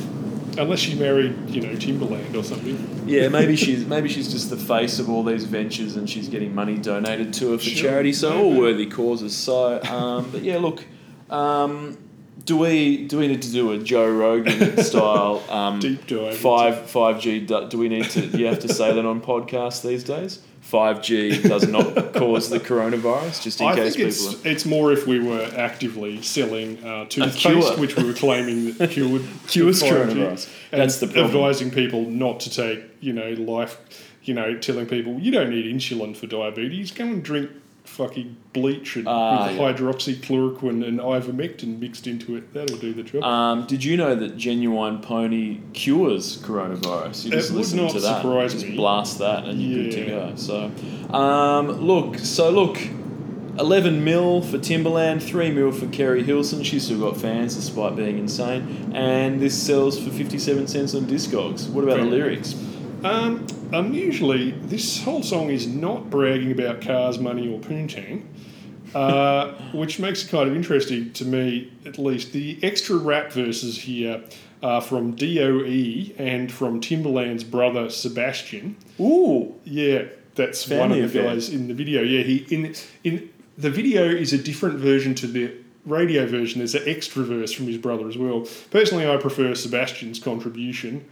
[0.57, 3.03] Unless she married, you know, Timbaland or something.
[3.05, 6.53] Yeah, maybe she's maybe she's just the face of all these ventures, and she's getting
[6.55, 8.13] money donated to her for Sure, charity.
[8.13, 9.35] So all worthy causes.
[9.35, 10.83] So, um, but yeah, look,
[11.29, 11.97] um,
[12.45, 16.89] do we do we need to do a Joe Rogan style um, Deep dive five
[16.89, 17.39] five G?
[17.39, 18.25] Do do we need to?
[18.25, 20.41] Do you have to say that on podcasts these days?
[20.67, 24.31] Five G does not cause the coronavirus, just in I case think people.
[24.33, 28.91] it's it's more if we were actively selling uh, toothpaste, which we were claiming that
[28.95, 30.49] cured Cures the 5G, coronavirus.
[30.73, 31.25] and That's the problem.
[31.27, 33.77] Advising people not to take, you know, life,
[34.23, 36.91] you know, telling people you don't need insulin for diabetes.
[36.91, 37.49] Go and drink
[37.97, 39.73] fucking bleach and Ah, with yeah.
[39.73, 42.53] hydroxychloroquine and ivermectin mixed into it.
[42.53, 43.23] That'll do the job.
[43.23, 47.25] Um, did you know that Ginuwine pony cures coronavirus?
[47.25, 48.75] You It just would listen not to that, surprise just me.
[48.75, 50.31] blast that, and you're good to go.
[50.35, 50.71] So,
[51.13, 52.77] um, look, so look,
[53.59, 56.63] eleven mil for Timbaland, three mil for Keri Hilson.
[56.63, 61.67] She's still got fans despite being insane, and this sells for fifty-seven cents on Discogs.
[61.69, 62.53] What about the lyrics?
[63.03, 68.23] Um, unusually, this whole song is not bragging about cars, money, or poontang,
[68.95, 72.31] uh, which makes it kind of interesting to me, at least.
[72.31, 74.23] The extra rap verses here
[74.63, 78.75] are from DOE and from Timbaland's brother Sebastian.
[78.99, 81.33] Ooh, Yeah, that's Family one of the affair.
[81.33, 82.01] guys in the video.
[82.01, 85.51] Yeah, he in in the video is a different version to the
[85.85, 86.59] radio version.
[86.59, 88.47] There's an extra verse from his brother as well.
[88.69, 91.05] Personally, I prefer Sebastian's contribution.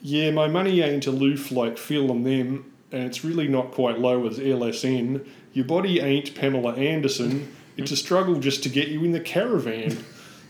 [0.00, 4.26] Yeah, my money ain't aloof like Phil and them, and it's really not quite low
[4.26, 5.26] as LSN.
[5.52, 7.52] Your body ain't Pamela Anderson.
[7.76, 9.98] It's a struggle just to get you in the caravan.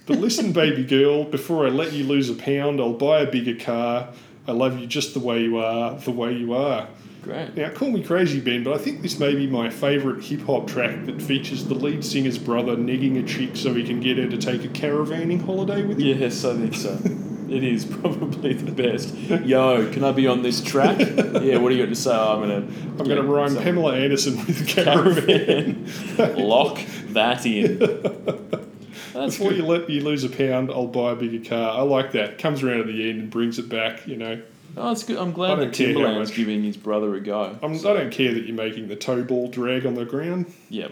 [0.07, 3.63] But listen, baby girl, before I let you lose a pound, I'll buy a bigger
[3.63, 4.13] car.
[4.47, 6.89] I love you just the way you are, the way you are.
[7.23, 7.55] great.
[7.55, 10.67] Now, call me crazy, Ben, but I think this may be my favourite hip hop
[10.67, 14.29] track that features the lead singer's brother negging a chick so he can get her
[14.29, 16.19] to take a caravanning holiday with him.
[16.19, 16.99] Yes, I think so.
[17.49, 19.15] It is probably the best.
[19.15, 20.99] Yo, can I be on this track?
[20.99, 22.11] yeah, what do you got to say?
[22.13, 22.57] Oh, I'm gonna.
[22.99, 25.87] I'm going to rhyme so- Pamela Anderson with caravan.
[26.17, 26.37] caravan.
[26.49, 26.79] Lock
[27.11, 27.79] that in.
[29.15, 29.57] That's Before good.
[29.59, 31.79] you let you lose a pound, I'll buy a bigger car.
[31.79, 32.39] I like that.
[32.39, 34.07] Comes around at the end and brings it back.
[34.07, 34.43] You know,
[34.77, 35.17] Oh, it's good.
[35.17, 37.59] I'm glad that Timbaland's giving his brother a go.
[37.63, 40.53] I'm, I don't care that you're making the toe ball drag on the ground.
[40.69, 40.89] Yeah.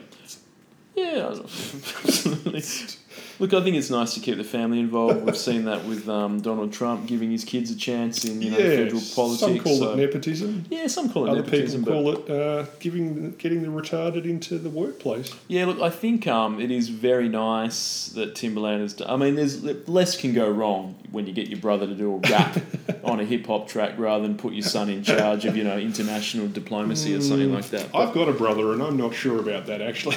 [0.97, 2.63] Yeah, absolutely.
[3.39, 5.25] Look, I think it's nice to keep the family involved.
[5.25, 8.57] We've seen that with um, Donald Trump giving his kids a chance in you know
[8.57, 9.41] federal politics.
[9.41, 10.65] some call so- it nepotism.
[10.71, 14.59] yeah, some call it Other nepotism, people call it uh, giving, getting the retarded into
[14.59, 15.35] the workplace.
[15.49, 19.11] Yeah, look, I think um, it is very nice that Timbaland has done.
[19.11, 22.19] I mean, there's less can go wrong when you get your brother to do a
[22.31, 22.59] rap
[23.05, 25.79] on a hip hop track rather than put your son in charge of you know
[25.79, 27.95] international diplomacy or something like that.
[27.95, 30.17] I've got a brother, and I'm not sure about that actually.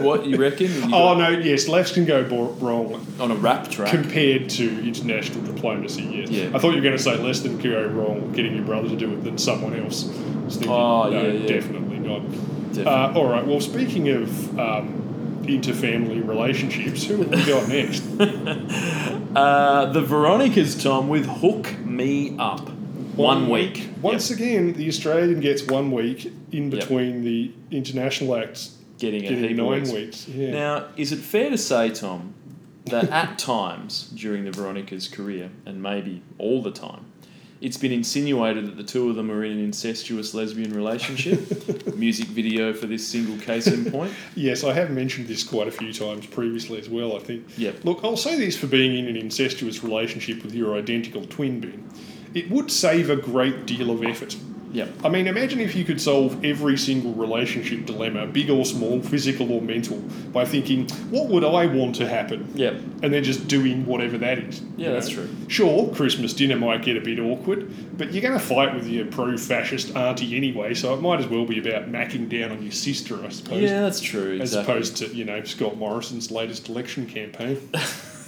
[0.00, 0.64] what you reckon?
[0.84, 3.90] You oh no, yes, less can go bo- wrong on a rap track.
[3.90, 6.02] compared to international diplomacy.
[6.04, 6.50] Yes, Yeah.
[6.54, 8.96] I thought you were going to say less than go wrong getting your brother to
[8.96, 10.04] do it than someone else.
[10.48, 11.46] Thinking, Oh, no, yeah, yeah.
[11.46, 12.22] definitely not.
[12.30, 12.84] Definitely.
[12.86, 13.46] Uh, all right.
[13.46, 18.02] Well, speaking of um, interfamily relationships, who have we got next?
[19.34, 22.68] Uh, the Veronicas, Tom, with Hook Me Up.
[23.16, 23.88] One, week.
[24.00, 24.38] Once Yep.
[24.38, 26.80] again, the Australian gets one week in Yep.
[26.80, 29.92] between the international acts Getting a getting nine weeks.
[29.92, 30.28] weeks.
[30.28, 30.50] Yeah.
[30.52, 32.32] Now, is it fair to say, Tom,
[32.86, 37.06] that at times during the Veronica's career, and maybe all the time,
[37.60, 41.96] it's been insinuated that the two of them are in an incestuous lesbian relationship?
[41.96, 44.12] Music video for this single case in point.
[44.34, 47.46] Yes, I have mentioned this quite a few times previously as well, I think.
[47.56, 47.84] Yep.
[47.84, 51.88] Look, I'll say this for being in an incestuous relationship with your identical twin, Ben.
[52.34, 54.36] It would save a great deal of effort.
[54.74, 54.88] Yep.
[55.04, 59.50] I mean, imagine if you could solve every single relationship dilemma, big or small, physical
[59.52, 59.98] or mental,
[60.32, 62.50] by thinking, what would I want to happen?
[62.54, 62.70] Yeah.
[63.02, 64.60] And then just doing whatever that is.
[64.76, 65.28] Yeah, that's true.
[65.48, 69.06] Sure, Christmas dinner might get a bit awkward, but you're going to fight with your
[69.06, 72.72] pro fascist auntie anyway, so it might as well be about macking down on your
[72.72, 74.38] sister, I suppose Yeah, that's true.
[74.40, 77.70] as opposed to you know Scott Morrison's latest election campaign.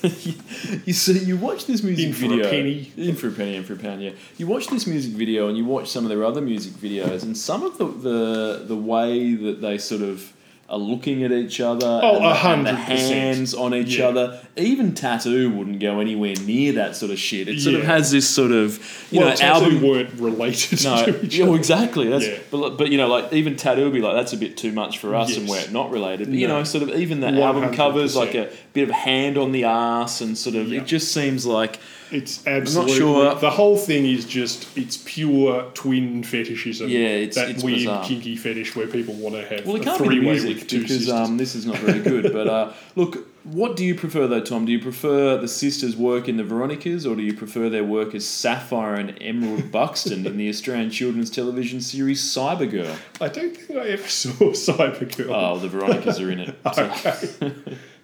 [0.85, 2.51] you see, you watch this music In for a video.
[2.51, 2.93] penny.
[2.97, 4.03] In for a penny, in for a pound.
[4.03, 7.23] Yeah, you watch this music video, and you watch some of their other music videos,
[7.23, 10.33] and some of the the, the way that they sort of
[10.69, 12.01] are looking at each other.
[12.03, 14.09] Oh, and the, and the hands on each Yeah.
[14.09, 14.41] other.
[14.57, 17.47] Even Tattoo wouldn't go anywhere near that sort of shit.
[17.47, 18.79] It sort of has this sort of
[19.13, 19.81] you well, know album.
[19.83, 21.55] weren't related No, to each yeah, other.
[21.57, 22.09] exactly.
[22.09, 22.39] That's Yeah.
[22.51, 24.99] but, but you know, like even Tattoo would be like that's a bit too much
[24.99, 26.29] for us, and we're not related.
[26.31, 27.75] But you know, sort of even the album 100%.
[27.75, 30.81] covers like a bit of hand on the ass, and sort of Yeah.
[30.81, 31.79] it just seems like
[32.13, 33.35] It's absolutely sure.
[33.35, 36.89] the whole thing is just it's pure twin fetishism.
[36.89, 38.05] Yeah, it's- that it's weird bizarre.
[38.05, 40.69] kinky fetish where people want to have well, it can't be three the way music
[40.69, 41.11] because sisters.
[41.11, 42.33] um, this is not very good.
[42.33, 44.65] but uh, look, what do you prefer though, Tom?
[44.67, 48.15] Do you prefer the sisters' work in the Veronicas, or do you prefer their work
[48.15, 52.97] as Sapphire and Emerald Buxton in the Australian children's television series Cybergirl?
[53.21, 55.31] I don't think I ever saw Cybergirl.
[55.31, 56.59] Oh, the Veronicas are in it.
[56.67, 57.53] Okay.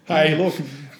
[0.07, 0.55] hey, look,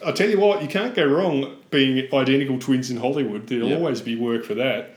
[0.05, 3.49] I'll tell you what, you can't go wrong being identical twins in Hollywood.
[3.49, 3.78] There'll Yep.
[3.78, 4.94] always be work for that.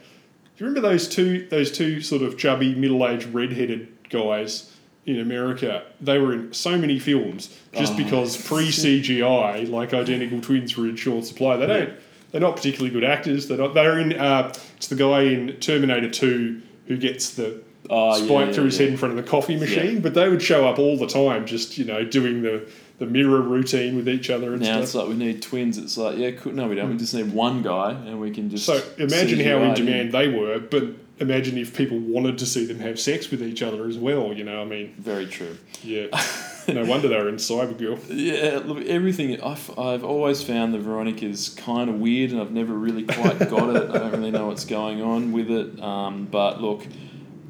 [0.56, 4.72] Do you remember those two those two sort of chubby, middle aged, red headed guys
[5.04, 5.82] in America?
[6.00, 7.96] They were in so many films just Oh.
[7.96, 11.56] because pre CGI, like identical twins were in short supply.
[11.56, 11.90] They don't
[12.32, 13.48] they're not particularly good actors.
[13.48, 18.16] They're not they're in uh, it's the guy in Terminator two who gets the Oh,
[18.18, 18.82] yeah, spike yeah, through his yeah.
[18.86, 21.46] head in front of the coffee machine, but they would show up all the time,
[21.46, 22.62] just you know, doing the,
[22.98, 25.02] the mirror routine with each other and Now it's stuff.
[25.08, 25.76] like we need twins.
[25.78, 26.52] It's like yeah, cool.
[26.52, 26.90] no, we don't.
[26.90, 28.64] We just need one guy, and we can just.
[28.64, 30.84] So imagine how in demand they were, but
[31.18, 34.32] imagine if people wanted to see them have sex with each other as well.
[34.32, 35.56] You know, I mean, Very true.
[35.82, 36.06] yeah,
[36.68, 37.98] no wonder they were in Cybergirl.
[38.08, 39.40] Yeah, look, everything.
[39.42, 43.76] I've, I've always found the Veronica's kind of weird, and I've never really quite got
[43.76, 43.90] it.
[43.90, 45.80] I don't really know what's going on with it.
[45.82, 46.86] Um, but look,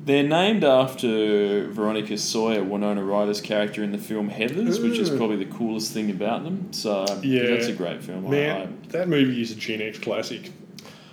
[0.06, 5.18] they're named after Veronica Sawyer, Winona Ryder's character in the film Heathers, which is hmm.
[5.18, 6.72] probably the coolest thing about them.
[6.72, 7.48] So Yeah.
[7.48, 8.26] that's a great film.
[8.28, 10.50] I- Man, that movie is a Gen X classic.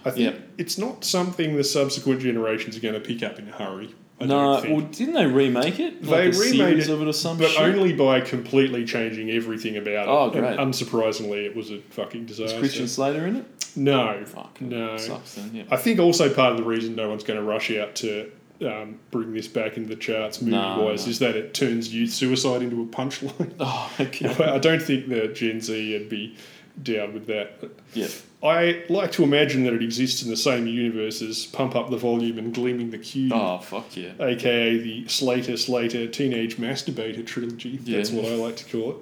[0.06, 0.42] I think Yeah.
[0.60, 3.90] it's not something the subsequent generations are going to pick up in a hurry.
[4.22, 6.04] I I, no, well, didn't they remake it?
[6.04, 7.62] They Like a remade it, of it or some but shit?
[7.62, 10.12] only by completely changing everything about it.
[10.12, 10.60] Oh, And great.
[10.60, 12.60] unsurprisingly, it was a fucking Is disaster.
[12.60, 13.46] Christian Slater in it?
[13.76, 14.62] No, Fuck.
[14.62, 14.98] no.
[14.98, 15.64] Sucks then, yeah.
[15.72, 18.30] I think also part of the reason no one's going to rush out to
[18.62, 21.10] um, bring this back into the charts movie No, wise no.
[21.12, 23.54] is that it turns youth suicide into a punchline.
[23.60, 24.28] Oh, okay.
[24.44, 26.36] I don't think the Gen Z would be
[26.82, 27.70] down with that.
[27.94, 28.08] Yeah.
[28.42, 31.98] I like to imagine that it exists in the same universe as Pump Up the
[31.98, 34.12] Volume and Gleaming the Cube, Oh, fuck yeah.
[34.20, 37.78] aka the Slater Slater Teenage Masturbator trilogy.
[37.78, 38.98] That's what I like to call it.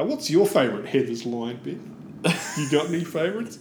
[0.00, 1.94] Uh, what's your favourite Heather's line, Ben?
[2.56, 3.58] You got any favourites?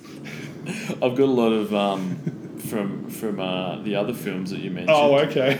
[0.89, 4.91] I've got a lot of um, from from uh, the other films that you mentioned.
[4.97, 5.59] Oh, okay.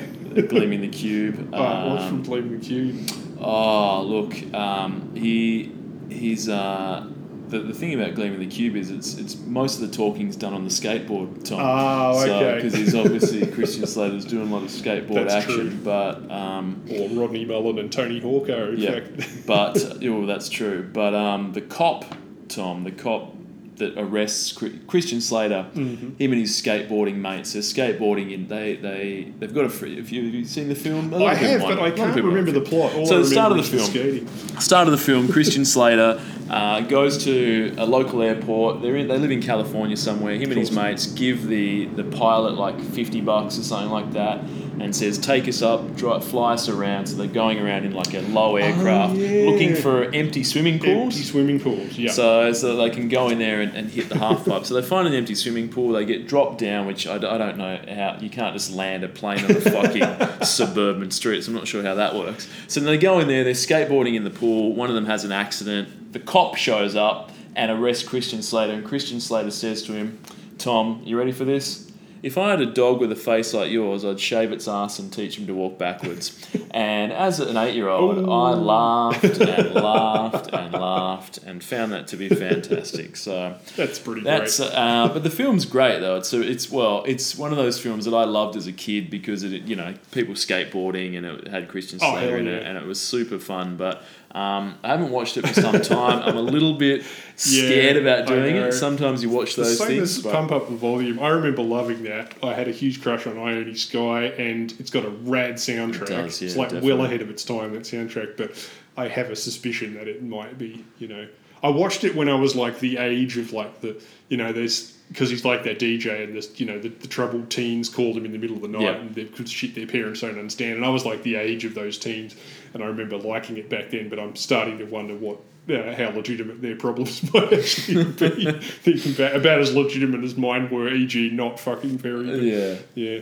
[0.49, 1.49] Gleaming the Cube.
[1.53, 3.09] Oh, what's from Um, Gleaming the Cube?
[3.39, 5.71] oh, look, um, he
[6.09, 7.07] he's uh,
[7.49, 10.53] the, the thing about Gleaming the Cube is it's it's most of the talking's done
[10.53, 11.43] on the skateboard.
[11.47, 11.59] Tom.
[11.61, 12.55] Oh, okay.
[12.55, 15.79] Because he's obviously Christian Slater's doing a lot of skateboard That's action, true.
[15.83, 16.29] but.
[16.29, 19.45] Um, Or Rodney Mullen and Tony Hawko, in Yeah, fact.
[19.47, 20.87] but oh, that's true.
[20.91, 22.03] But um, the cop,
[22.49, 23.33] Tom, the cop
[23.77, 24.51] that arrests
[24.87, 26.15] Christian Slater, Mm-hmm.
[26.17, 28.47] him and his skateboarding mates, they're skateboarding in.
[28.47, 29.95] They they they've got a free.
[29.97, 31.13] Have you, have you seen the film?
[31.13, 32.93] I have, but I a lot of can't remember the plot.
[32.95, 33.83] All So I the start of the film.
[33.89, 34.27] skating.
[34.59, 38.81] Start of the film, Christian Slater uh, goes to a local airport.
[38.81, 40.35] They're in, they live in California somewhere.
[40.35, 44.43] Him and his mates give the, the pilot like 50 bucks or something like that
[44.81, 47.07] and says, Take us up, drive, fly us around.
[47.07, 49.49] So they're going around in like a low oh, aircraft Oh, yeah.
[49.49, 51.15] looking for empty swimming pools.
[51.15, 52.11] Empty swimming pools, yeah.
[52.11, 54.65] So, so they can go in there and, and hit the half pipe.
[54.65, 55.93] So they find an empty swimming pool.
[55.93, 58.17] They get dropped down, which I don't know how.
[58.19, 61.43] You can't just land a plane on a fucking suburban street.
[61.43, 62.49] So I'm not sure how that works.
[62.67, 63.43] So they go in there.
[63.43, 64.73] They're skateboarding in the pool.
[64.73, 66.13] One of them has an accident.
[66.13, 68.73] The cop shows up and arrests Christian Slater.
[68.73, 70.19] And Christian Slater says to him,
[70.57, 71.86] "Tom, you ready for this?"
[72.23, 75.11] If I had a dog with a face like yours, I'd shave its ass and
[75.13, 76.37] teach him to walk backwards.
[76.71, 82.29] And as an eight-year-old, I laughed and laughed and laughed and found that to be
[82.29, 83.15] fantastic.
[83.17, 84.71] So That's pretty that's great.
[84.73, 86.17] uh, but the film's great though.
[86.17, 89.43] It's it's well, it's one of those films that I loved as a kid because
[89.43, 92.67] it you know people skateboarding and it had Christian Oh, Slater hell in it yeah.
[92.69, 93.77] and it was super fun.
[93.77, 96.21] But um, I haven't watched it for some time.
[96.23, 97.03] I'm a little bit
[97.35, 98.71] scared Yeah, about doing it.
[98.73, 100.21] Sometimes you watch those things.
[100.21, 101.19] but- Pump Up the Volume.
[101.19, 102.33] I remember loving that.
[102.43, 106.01] I had a huge crush on Ione Skye, and it's got a rad soundtrack.
[106.03, 106.93] It does, yeah, it's like definitely.
[106.93, 108.35] well ahead of its time, that soundtrack.
[108.37, 108.51] But
[108.97, 111.27] I have a suspicion that it might be, you know.
[111.63, 114.96] I watched it when I was like the age of like the, you know, there's
[115.09, 118.25] because he's like that DJ, and this, you know, the, the troubled teens called him
[118.25, 118.95] in the middle of the night, Yeah.
[118.95, 120.75] and they could shit their parents don't understand.
[120.77, 122.35] And I was like the age of those teens,
[122.73, 124.09] and I remember liking it back then.
[124.09, 125.39] But I'm starting to wonder what.
[125.69, 128.51] Uh, how legitimate their problems might actually be.
[128.61, 132.25] Thinking about, about as legitimate as mine were, e.g., not fucking very.
[132.25, 132.75] but- yeah.
[132.95, 133.19] yeah.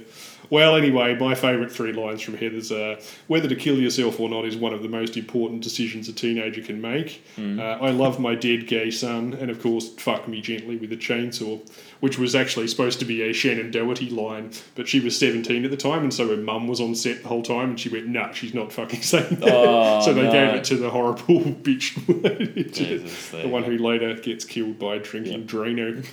[0.49, 4.45] Well, anyway, my favourite three lines from Heather's are whether to kill yourself or not
[4.45, 7.23] is one of the most important decisions a teenager can make.
[7.37, 7.59] Mm.
[7.59, 10.97] Uh, I love my dead gay son, and of course, fuck me gently with a
[10.97, 11.59] chainsaw,
[11.99, 15.71] which was actually supposed to be a Shannen Doherty line, but she was 17 at
[15.71, 18.07] the time, and so her mum was on set the whole time, and she went,
[18.07, 19.53] nah, she's not fucking saying that.
[19.53, 20.31] Oh, so they no.
[20.31, 25.45] gave it to the horrible bitch, Jesus, the one who later gets killed by drinking
[25.47, 26.05] Drano.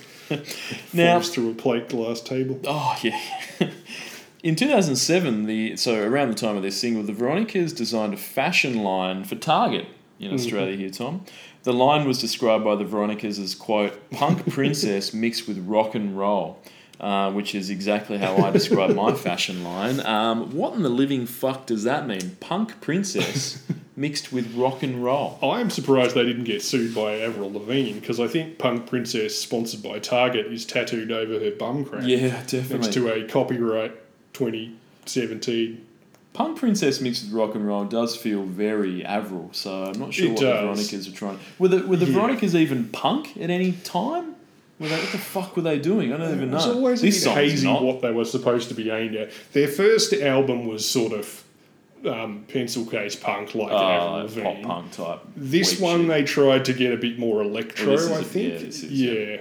[0.93, 2.59] Now- through a plate glass table.
[2.65, 3.19] Oh yeah.
[4.43, 8.83] In 2007, the so around the time of this single, the Veronicas designed a fashion
[8.83, 9.87] line for Target.
[10.19, 11.23] in Australia here, Tom.
[11.63, 16.17] The line was described by the Veronicas as, quote, punk princess mixed with rock and
[16.17, 16.59] roll,
[16.99, 20.05] uh, which is exactly how I describe my fashion line.
[20.05, 22.35] Um, what in the living fuck does that mean?
[22.41, 23.63] Punk princess
[23.95, 25.39] mixed with rock and roll.
[25.41, 29.81] I'm surprised they didn't get sued by Avril Lavigne because I think Punk Princess, sponsored
[29.81, 32.03] by Target, is tattooed over her bum crack.
[32.05, 32.91] Yeah, Next definitely.
[32.91, 34.02] to a copyright
[34.33, 35.85] 2017.
[36.33, 40.25] Punk princess mixed with rock and roll does feel very Avril, so I'm not sure
[40.27, 40.49] It what does.
[40.49, 41.39] the Veronicas are trying.
[41.59, 42.13] Were the, were the Yeah.
[42.13, 44.33] Veronicas even punk at any time?
[44.79, 46.11] Were they, what the fuck were they doing?
[46.11, 46.55] I don't even know.
[46.57, 47.83] was always a this bit hazy not.
[47.83, 49.31] what they were supposed to be aimed at.
[49.51, 51.43] Their first album was sort of
[52.07, 54.63] um, pencil case punk like Oh, Avril Lavigne.
[54.63, 55.19] punk type.
[55.37, 56.07] This one shit.
[56.07, 58.73] they tried to get a bit more electro, Well, I a- think.
[58.89, 59.37] yeah, yeah.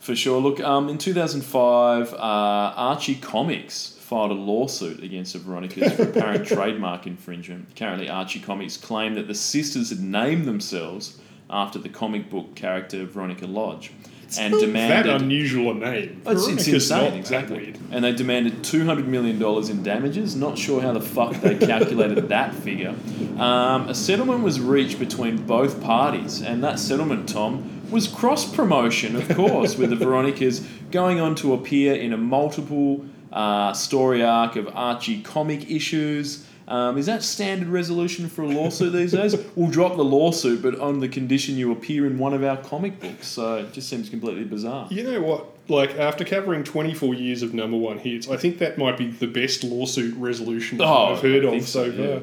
[0.00, 0.40] For sure.
[0.40, 6.46] Look, um, in 2005, uh, Archie Comics filed a lawsuit against the Veronicas for apparent
[6.48, 7.76] trademark infringement.
[7.76, 13.04] Currently, Archie Comics claimed that the sisters had named themselves after the comic book character
[13.04, 13.92] Veronica Lodge
[14.38, 15.12] and demanded.
[15.12, 16.22] that unusual a name.
[16.26, 17.74] It's, it's insane, exactly.
[17.90, 20.36] And they demanded two hundred million dollars in damages.
[20.36, 22.94] Not sure how the fuck they calculated that figure.
[23.38, 29.16] Um, a settlement was reached between both parties, and that settlement, Tom, was cross promotion,
[29.16, 30.60] of course, with the Veronicas
[30.90, 36.46] going on to appear in a multiple uh, story arc of Archie comic issues.
[36.68, 39.34] Um, is that standard resolution for a lawsuit these days?
[39.56, 43.00] We'll drop the lawsuit, but on the condition you appear in one of our comic
[43.00, 43.26] books.
[43.26, 44.86] So it just seems completely bizarre.
[44.90, 45.46] You know what?
[45.68, 49.26] Like after covering 24 years of number one hits, I think that might be the
[49.26, 52.00] best lawsuit resolution Oh, I've heard of so so, far.
[52.04, 52.18] yeah.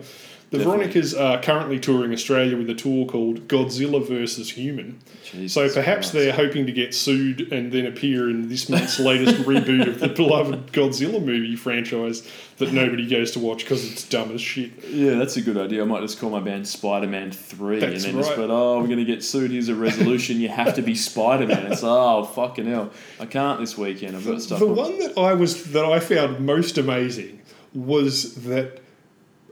[0.50, 0.85] The Definitely.
[0.85, 4.98] Veronicas are uh, currently touring Australia with a tour called Godzilla versus Human.
[5.26, 6.14] Jesus so perhaps Christ.
[6.14, 10.08] they're hoping to get sued and then appear in this month's latest reboot of the
[10.08, 12.26] beloved Godzilla movie franchise
[12.59, 14.72] that nobody goes to watch because it's dumb as shit.
[14.85, 15.82] Yeah, that's a good idea.
[15.82, 18.80] I might just call my band Spider Man 3 That's and then just put, oh,
[18.80, 19.51] we're going to get sued.
[19.51, 20.40] Here's a resolution.
[20.40, 21.74] You have to be Spider Man.
[21.74, 22.92] It's, oh, fucking hell.
[23.19, 24.16] I can't this weekend.
[24.16, 24.76] I've got stuff The on.
[24.77, 27.42] one that I was that I found most amazing
[27.74, 28.80] was that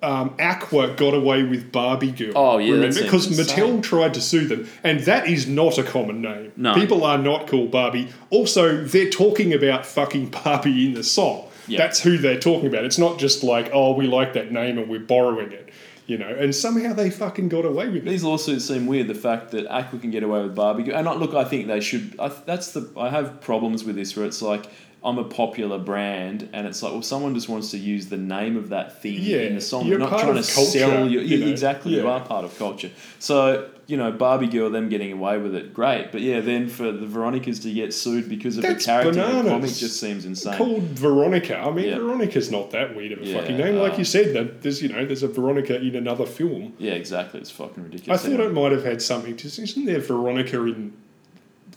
[0.02, 2.34] um, Aqua got away with Barbie Girl.
[2.36, 3.02] Oh, yeah, remember?
[3.02, 3.28] Because.
[3.28, 6.52] Mattel tried to sue them, and that is not a common name.
[6.56, 6.74] No.
[6.74, 8.10] people are not called Barbie.
[8.30, 11.48] Also, they're talking about fucking Barbie in the song.
[11.68, 11.80] Yeah.
[11.80, 12.86] That's who they're talking about.
[12.86, 15.70] It's not just like, oh, we like that name and we're borrowing it.
[16.08, 18.06] You know, and somehow they fucking got away with it.
[18.06, 19.08] These lawsuits seem weird.
[19.08, 21.80] The fact that Aqua can get away with Barbie, and I, look, I think they
[21.82, 22.16] should.
[22.20, 22.88] I, that's the.
[22.96, 24.70] I have problems with this where it's like
[25.06, 28.58] I'm a popular brand, and it's like, well, someone just wants to use the name
[28.58, 29.86] of that thing Yeah, in the song.
[29.86, 31.22] you're not trying to culture, sell your.
[31.22, 32.90] you yeah, know, exactly, you are part of culture.
[33.20, 36.12] So you know, Barbie girl, them getting away with it, great.
[36.12, 39.46] But yeah, then for the Veronicas to get sued because of That's a character in
[39.46, 40.58] a comic just seems insane.
[40.58, 41.60] called Veronica.
[41.60, 42.00] I mean, Yeah.
[42.00, 43.76] Veronica's not that weird of a Yeah, fucking name.
[43.76, 46.74] Like uh, you said, that there's you know there's a Veronica in another film.
[46.80, 47.40] Yeah, exactly.
[47.40, 48.26] It's fucking ridiculous.
[48.26, 49.48] I thought it might have had something to.
[49.48, 50.94] Isn't there Veronica in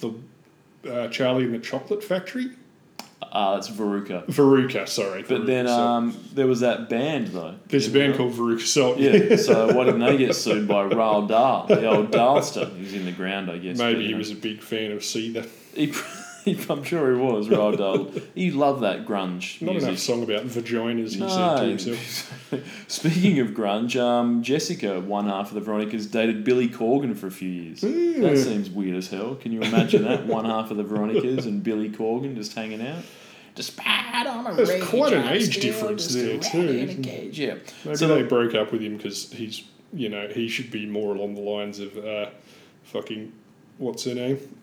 [0.01, 0.15] the
[0.91, 2.53] uh, Charlie and the Chocolate Factory?
[3.21, 4.25] Uh, it's Veruca.
[4.27, 5.23] Veruca, sorry.
[5.23, 7.55] But then Veruca, so- um, there was that band though.
[7.67, 8.19] there's a band know?
[8.19, 8.99] called Veruca Salt.
[8.99, 12.75] Yeah, so why didn't they get sued by Roald Dahl, the old Dahlster?
[12.77, 13.77] He's in the ground, I guess.
[13.77, 14.19] Maybe but, he know.
[14.19, 15.49] was a big fan of Seether.
[15.75, 15.93] He,
[16.71, 18.11] I'm sure he was, Roald Dahl.
[18.35, 19.89] He loved that grunge Not music.
[19.89, 22.85] enough song about vaginas, he said to himself.
[22.89, 27.31] Speaking of grunge, um, Jessica, one half of the Veronicas, dated Billy Corgan for a
[27.31, 27.81] few years.
[27.83, 28.23] Hmm.
[28.23, 29.35] That seems weird as hell.
[29.35, 30.27] Can you imagine that?
[30.27, 33.03] One half of the Veronicas and Billy Corgan just hanging out?
[33.55, 37.13] Despite on a There's quite an age difference there too, in a isn't there?
[37.15, 37.39] cage.
[37.41, 37.55] Yeah.
[37.85, 41.15] Maybe So they broke up with him because he's, you know, he should be more
[41.15, 42.31] along the lines of uh,
[42.85, 43.33] fucking,
[43.79, 44.39] what's her name?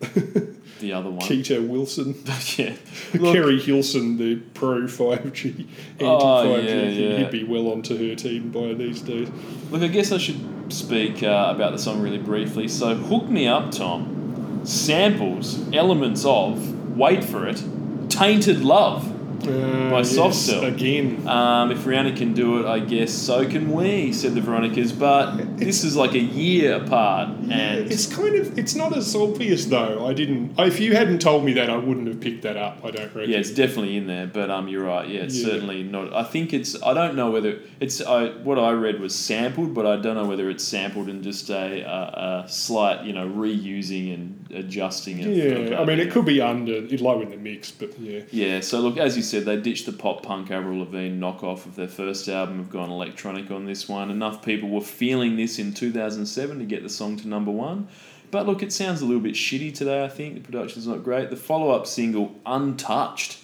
[0.80, 1.20] the other one.
[1.20, 2.14] Keita Wilson.
[2.56, 2.74] yeah.
[3.14, 7.16] Look, Keri Hilson, the pro 5G, anti 5G, Oh, yeah, yeah.
[7.18, 9.28] he'd be well onto her team by these days.
[9.70, 12.68] Look, I guess I should speak uh, about the song really briefly.
[12.68, 17.62] So, Hook Me Up, Tom, samples elements of, wait for it,
[18.08, 19.12] Tainted Love.
[19.46, 20.64] Uh, By Soft Cell.
[20.64, 21.26] Again.
[21.28, 24.92] Um, if Rihanna can do it, I guess so can we, said the Veronicas.
[24.92, 27.28] But this is like a year apart.
[27.50, 30.06] And It's kind of, it's not as obvious though.
[30.06, 32.90] I didn't, if you hadn't told me that, I wouldn't have picked that up, I
[32.90, 33.30] don't reckon.
[33.30, 34.26] yeah, it's definitely in there.
[34.26, 35.08] But um, you're right.
[35.08, 35.46] Yeah, it's Yeah.
[35.46, 36.12] certainly not.
[36.14, 36.80] I think it's.
[36.82, 38.00] I don't know whether it's.
[38.00, 41.50] I, what I read was sampled, but I don't know whether it's sampled and just
[41.50, 45.28] a, a, a slight, you know, reusing and adjusting it.
[45.70, 48.20] Yeah, I mean, it could be under, it low in the mix, but yeah.
[48.30, 51.76] Yeah, so look, as you said, they ditched the pop punk Avril Lavigne knockoff of
[51.76, 54.10] their first album, have gone electronic on this one.
[54.10, 57.88] Enough people were feeling this in 2007 to get the song to number one.
[58.30, 60.34] But look, it sounds a little bit shitty today, I think.
[60.34, 61.30] The production's not great.
[61.30, 63.38] The follow up single, Untouched,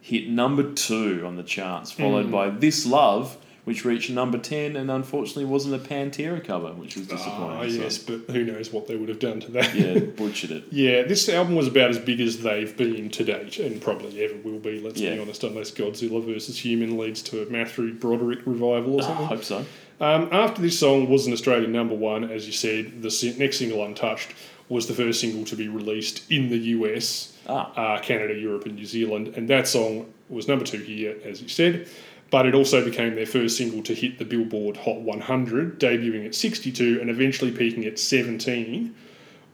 [0.00, 2.32] hit number two on the charts, followed hmm.
[2.32, 3.36] by This Love,
[3.68, 7.58] which reached number 10 and unfortunately wasn't a Pantera cover, which was disappointing.
[7.58, 9.74] Ah, so- yes, but who knows what they would have done to that.
[9.74, 10.64] yeah, butchered it.
[10.70, 14.36] Yeah, this album was about as big as they've been to date, and probably ever
[14.42, 16.58] will be, let's be honest, unless Godzilla vs.
[16.64, 19.26] Human leads to a Matthew Broderick revival or something.
[19.26, 19.66] I hope so.
[20.00, 23.84] Um, after this song was an Australian number one, as you said, the next single,
[23.84, 24.32] Untouched,
[24.70, 27.72] was the first single to be released in the US, Ah.
[27.96, 29.34] uh, Canada, Europe, and New Zealand.
[29.36, 31.86] And that song was number two here, as you said.
[32.30, 36.34] But it also became their first single to hit the Billboard Hot 100, debuting at
[36.34, 38.94] 62 and eventually peaking at 17,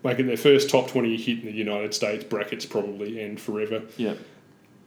[0.03, 3.83] making their first top 20 hit in the United States, brackets probably, and forever.
[3.97, 4.15] Yeah.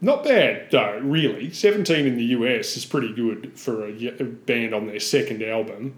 [0.02, 1.52] Not bad, though, really.
[1.52, 5.96] 17 in the US is pretty good for a band on their second album.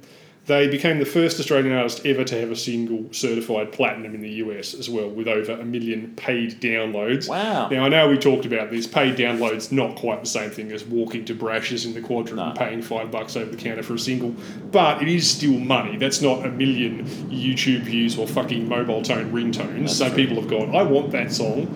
[0.49, 4.31] They became the first Australian artist ever to have a single certified platinum in the
[4.43, 7.29] US as well, with over a million paid downloads.
[7.29, 7.69] Wow.
[7.69, 8.87] Now, I know we talked about this.
[8.87, 12.45] Paid downloads, not quite the same thing as walking to Brash's in the quadrant No.
[12.45, 14.33] and paying five bucks over the counter for a single,
[14.71, 15.97] but it is still money.
[15.97, 19.89] That's not a million YouTube views or fucking mobile tone ringtones.
[19.89, 20.15] so true.
[20.15, 21.67] people have gone, I want that song,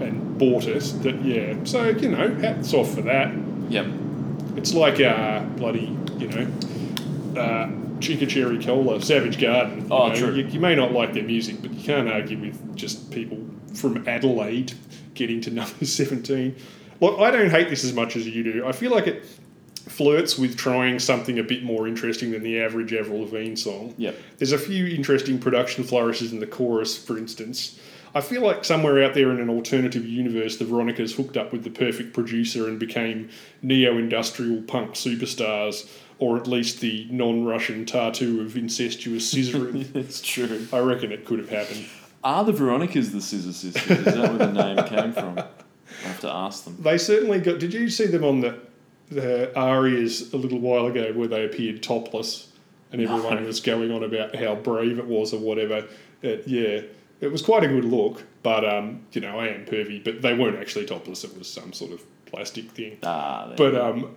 [0.00, 0.80] and bought it.
[1.02, 1.54] That yeah.
[1.64, 3.30] So you know, hats off for that.
[3.68, 3.86] Yep.
[4.56, 6.50] It's like uh, bloody you know,
[7.38, 7.70] uh,
[8.02, 9.80] Chica Cherry Cola, Savage Garden.
[9.82, 10.34] You Oh, know, true.
[10.34, 13.38] You, you may not like their music, but you can't argue with just people
[13.74, 14.72] from Adelaide
[15.14, 16.56] getting to number seventeen.
[17.00, 18.66] Look, I don't hate this as much as you do.
[18.66, 19.24] I feel like it
[19.88, 23.94] flirts with trying something a bit more interesting than the average Avril Lavigne song.
[23.98, 24.16] Yep.
[24.38, 27.80] There's a few interesting production flourishes in the chorus, for instance.
[28.14, 31.64] I feel like somewhere out there in an alternative universe, the Veronicas hooked up with
[31.64, 33.30] the perfect producer and became
[33.62, 35.88] neo industrial punk superstars,
[36.22, 39.92] or at least the non Russian tattoo of incestuous scissoring.
[39.96, 40.68] It's true.
[40.72, 41.84] I reckon it could have happened.
[42.22, 43.90] Are the Veronicas the Scissor Sisters?
[43.98, 45.40] Is that where the name came from?
[45.40, 46.76] I have to ask them.
[46.80, 47.58] They certainly got.
[47.58, 48.56] Did you see them on the,
[49.10, 52.52] the Arias a little while ago where they appeared topless
[52.92, 53.46] and everyone No.
[53.46, 55.88] was going on about how brave it was or whatever?
[56.22, 56.82] It, yeah,
[57.20, 60.34] it was quite a good look, but um, you know, I am pervy, but they
[60.34, 61.24] weren't actually topless.
[61.24, 62.98] It was some sort of plastic thing.
[63.02, 64.14] Ah, But um,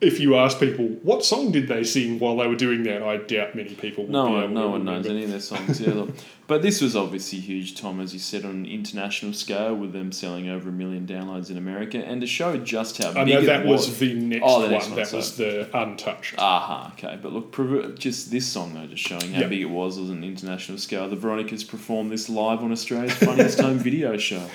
[0.00, 3.16] if you ask people what song did they sing while they were doing that, I
[3.16, 4.04] doubt many people.
[4.04, 5.80] Would no one, no one knows any of their songs.
[5.80, 6.10] Yeah, look.
[6.46, 10.12] but this was obviously huge, Tom, as you said, on an international scale, with them
[10.12, 13.40] selling over a million downloads in America, and to show just how I big know
[13.40, 13.88] it that was.
[13.88, 13.98] was.
[13.98, 14.70] the next Oh, the one.
[14.72, 15.18] next one, that sorry.
[15.18, 16.34] was the Untouched.
[16.38, 19.50] Aha, okay, but look, just this song though, just showing how Yep.
[19.50, 21.08] big it was on an international scale.
[21.08, 24.48] The Veronicas performed this live on Australia's Funniest Home Video Show.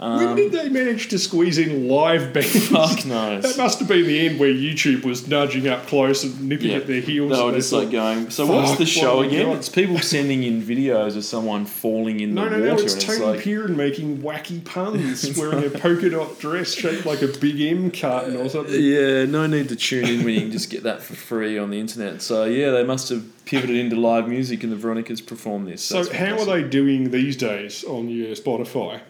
[0.00, 2.70] When did they manage to squeeze in live bands?
[2.72, 3.42] Um, Fuck knows.
[3.42, 6.78] That must have been the end where YouTube was nudging up close and nipping Yeah,
[6.78, 7.30] at their heels.
[7.36, 8.30] They were just like going.
[8.30, 9.48] So what's the show we again?
[9.50, 12.82] It's people sending in videos of someone falling in No, the no, water, no, no,
[12.82, 17.28] it's Tony like, Pearson making wacky puns, wearing a polka dot dress shaped like a
[17.28, 18.80] big M carton or something.
[18.82, 21.70] yeah, no need to tune in when you can just get that for free on
[21.70, 22.22] the internet.
[22.22, 25.82] So yeah, they must have pivoted into live music, and the Veronicas performed this.
[25.82, 29.00] So, That's how are they doing these days on your Spotify?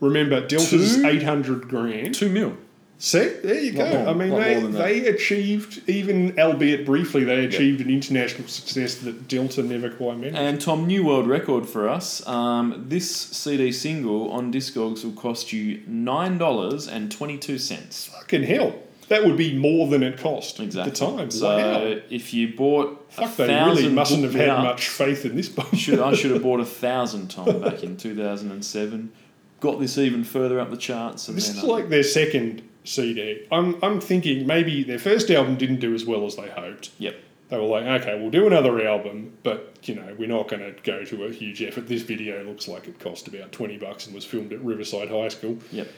[0.00, 2.14] Remember, Delta's Two- 800 grand.
[2.14, 2.56] Two mil.
[2.98, 3.86] See, there you go.
[3.90, 4.78] More- I mean, they, more than that.
[4.84, 10.36] they achieved, even albeit briefly, they achieved an international success that Delta never quite managed.
[10.36, 12.26] And Tom, new world record for us.
[12.26, 18.06] Um, this CD single on Discogs will cost you nine dollars and twenty two cents.
[18.06, 18.74] Fucking hell.
[19.08, 20.90] That would be more than it cost Exactly.
[20.90, 21.30] at the time.
[21.30, 22.00] So wow.
[22.10, 25.48] if you bought a Fuck, they really mustn't have had up, much faith in this
[25.50, 25.76] bunch.
[25.76, 29.12] Should I should have bought a thousand Tom back in two thousand and seven.
[29.66, 31.26] Got this even further up the charts.
[31.26, 33.46] And This is like their second CD.
[33.50, 36.90] I'm, I'm thinking maybe their first album didn't do as well as they hoped.
[36.98, 37.16] Yep.
[37.48, 40.80] They were like, okay, we'll do another album, but you know, we're not going to
[40.82, 41.88] go to a huge effort.
[41.88, 45.28] This video looks like it cost about twenty bucks and was filmed at Riverside High
[45.28, 45.58] School.
[45.72, 45.88] Yep.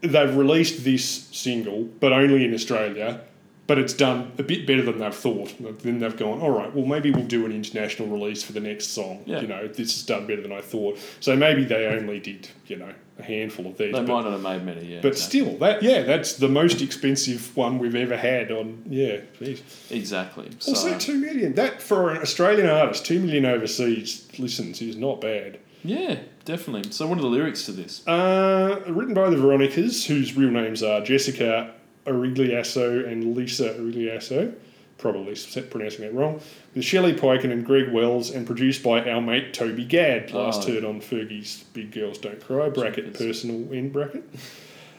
[0.00, 3.20] They've released this single, but only in Australia.
[3.66, 5.54] But it's done a bit better than they've thought.
[5.82, 8.88] Then they've gone, all right, well, maybe we'll do an international release for the next
[8.88, 9.22] song.
[9.24, 9.40] Yeah.
[9.40, 10.98] You know, this is done better than I thought.
[11.20, 13.92] So maybe they only did, you know, a handful of these.
[13.94, 14.86] They but- might not have made many.
[14.94, 15.00] Yeah.
[15.00, 18.82] but still, that yeah, that's the most expensive one we've ever had on.
[18.86, 19.62] Yeah, geez.
[19.90, 20.50] Exactly.
[20.68, 21.54] Also, So, two million.
[21.54, 25.58] That for an Australian artist, two million overseas listens is not bad.
[25.82, 26.90] yeah, definitely.
[26.92, 28.06] So what are the lyrics to this?
[28.06, 31.72] Uh, written by the Veronicas, whose real names are Jessica
[32.06, 34.54] Origliasso and Lisa Origliasso.
[34.98, 35.34] Probably
[35.70, 36.40] pronouncing that wrong.
[36.74, 40.32] With Shelly Peiken and Greg Wells, and produced by our mate Toby Gadd.
[40.32, 40.72] Last Oh.
[40.72, 43.18] heard on Fergie's Big Girls Don't Cry bracket Jeepers.
[43.26, 44.22] personal end bracket.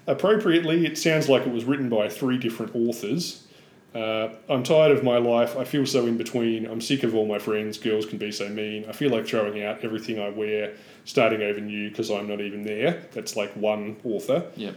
[0.07, 3.41] Appropriately, it sounds like it was written by three different authors.
[3.95, 5.55] Uh, I'm tired of my life.
[5.57, 6.65] I feel so in between.
[6.65, 7.77] I'm sick of all my friends.
[7.77, 8.85] Girls can be so mean.
[8.89, 10.73] I feel like throwing out everything I wear,
[11.05, 13.03] starting over new because I'm not even there.
[13.13, 14.43] That's like one author.
[14.57, 14.75] Yep.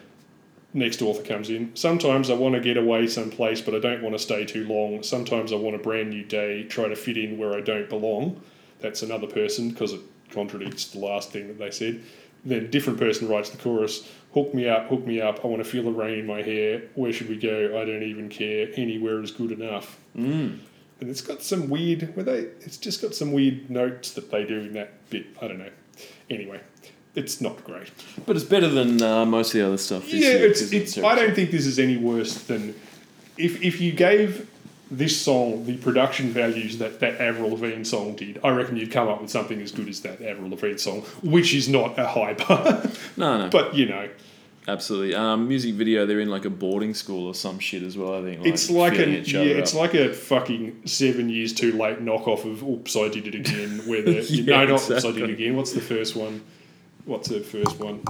[0.74, 1.74] Next author comes in.
[1.74, 5.02] Sometimes I want to get away someplace, but I don't want to stay too long.
[5.02, 8.40] Sometimes I want a brand new day, try to fit in where I don't belong.
[8.80, 12.02] That's another person because it contradicts the last thing that they said.
[12.44, 14.08] Then different person writes the chorus.
[14.34, 15.44] Hook me up, hook me up.
[15.44, 16.82] I want to feel the rain in my hair.
[16.94, 17.80] Where should we go?
[17.80, 18.68] I don't even care.
[18.76, 19.98] Anywhere is good enough.
[20.16, 20.60] Mm.
[21.00, 22.14] And it's got some weird.
[22.14, 22.38] Where they?
[22.60, 25.26] It's just got some weird notes that they do in that bit.
[25.40, 25.70] I don't know.
[26.30, 26.60] Anyway,
[27.14, 27.90] it's not great.
[28.26, 30.08] But it's better than uh, most of the other stuff.
[30.08, 30.98] Yeah, year, it's, it's.
[30.98, 32.74] I don't think this is any worse than
[33.36, 34.48] if if you gave
[34.90, 38.40] this song the production values that that Avril Lavigne song did.
[38.42, 41.52] I reckon you'd come up with something as good as that Avril Lavigne song, which
[41.54, 42.82] is not a high bar,
[43.16, 44.08] No, no, but you know,
[44.66, 45.14] absolutely.
[45.14, 48.14] Um, music video, they're in like a boarding school or some shit as well.
[48.14, 48.46] I think.
[48.46, 49.80] it's like a yeah, it's up.
[49.80, 54.02] like a fucking seven years too late knockoff of "Oops, I did it again." Where
[54.02, 56.42] the Yeah, no, not "Oops, I did it again." What's the first one?
[57.08, 58.02] What's the first one?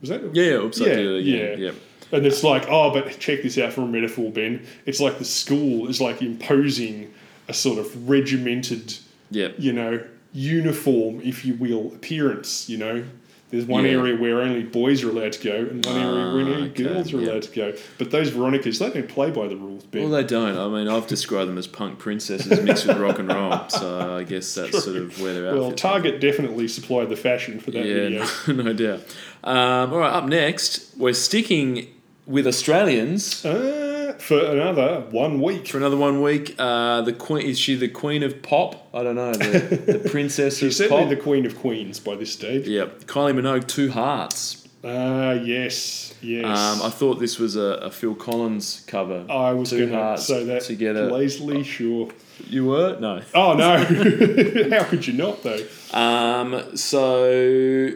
[0.00, 0.50] Was that yeah, yeah.
[0.54, 1.58] Oops, I Yeah, did it again.
[1.60, 1.66] yeah.
[1.66, 1.72] Yeah.
[2.12, 4.66] And it's like, oh, but check this out from a metaphor, Ben.
[4.86, 7.14] It's like the school is like imposing
[7.46, 8.96] a sort of regimented,
[9.30, 9.48] Yeah.
[9.56, 12.68] you know, uniform, if you will, appearance.
[12.68, 13.04] You know,
[13.50, 13.90] there's one Yeah.
[13.92, 16.82] area where only boys are allowed to go, and one area where Ah, only okay,
[16.84, 17.30] girls are yeah.
[17.30, 17.72] allowed to go.
[17.98, 20.02] But those Veronicas, they don't play by the rules, Ben.
[20.02, 20.56] Well, they don't.
[20.56, 23.58] I mean, I've described them as punk princesses mixed with rock and roll.
[23.70, 25.54] So I guess that's sort of where they're at.
[25.54, 28.24] well, Target definitely supplied the fashion for that video.
[28.48, 29.00] No, no doubt.
[29.42, 31.86] Um, all right, up next, we're sticking
[32.26, 33.89] with Australians Uh,
[34.20, 35.68] for another one week.
[35.68, 36.54] for another one week.
[36.58, 38.88] Uh, the queen is she the queen of pop?
[38.94, 39.32] I don't know.
[39.32, 41.10] The, the princess She's of certainly pop.
[41.10, 42.66] the queen of queens by this stage.
[42.68, 44.68] Yep, Kylie Minogue, Two Hearts.
[44.82, 46.46] Ah, yes, yes.
[46.46, 49.26] Um, I thought this was a, a Phil Collins cover.
[49.28, 51.10] I was Two going to Hearts say that together.
[51.10, 52.08] lazily sure.
[52.46, 53.20] You were no.
[53.34, 53.76] Oh no!
[54.70, 55.60] How could you not though?
[55.92, 57.90] Um, so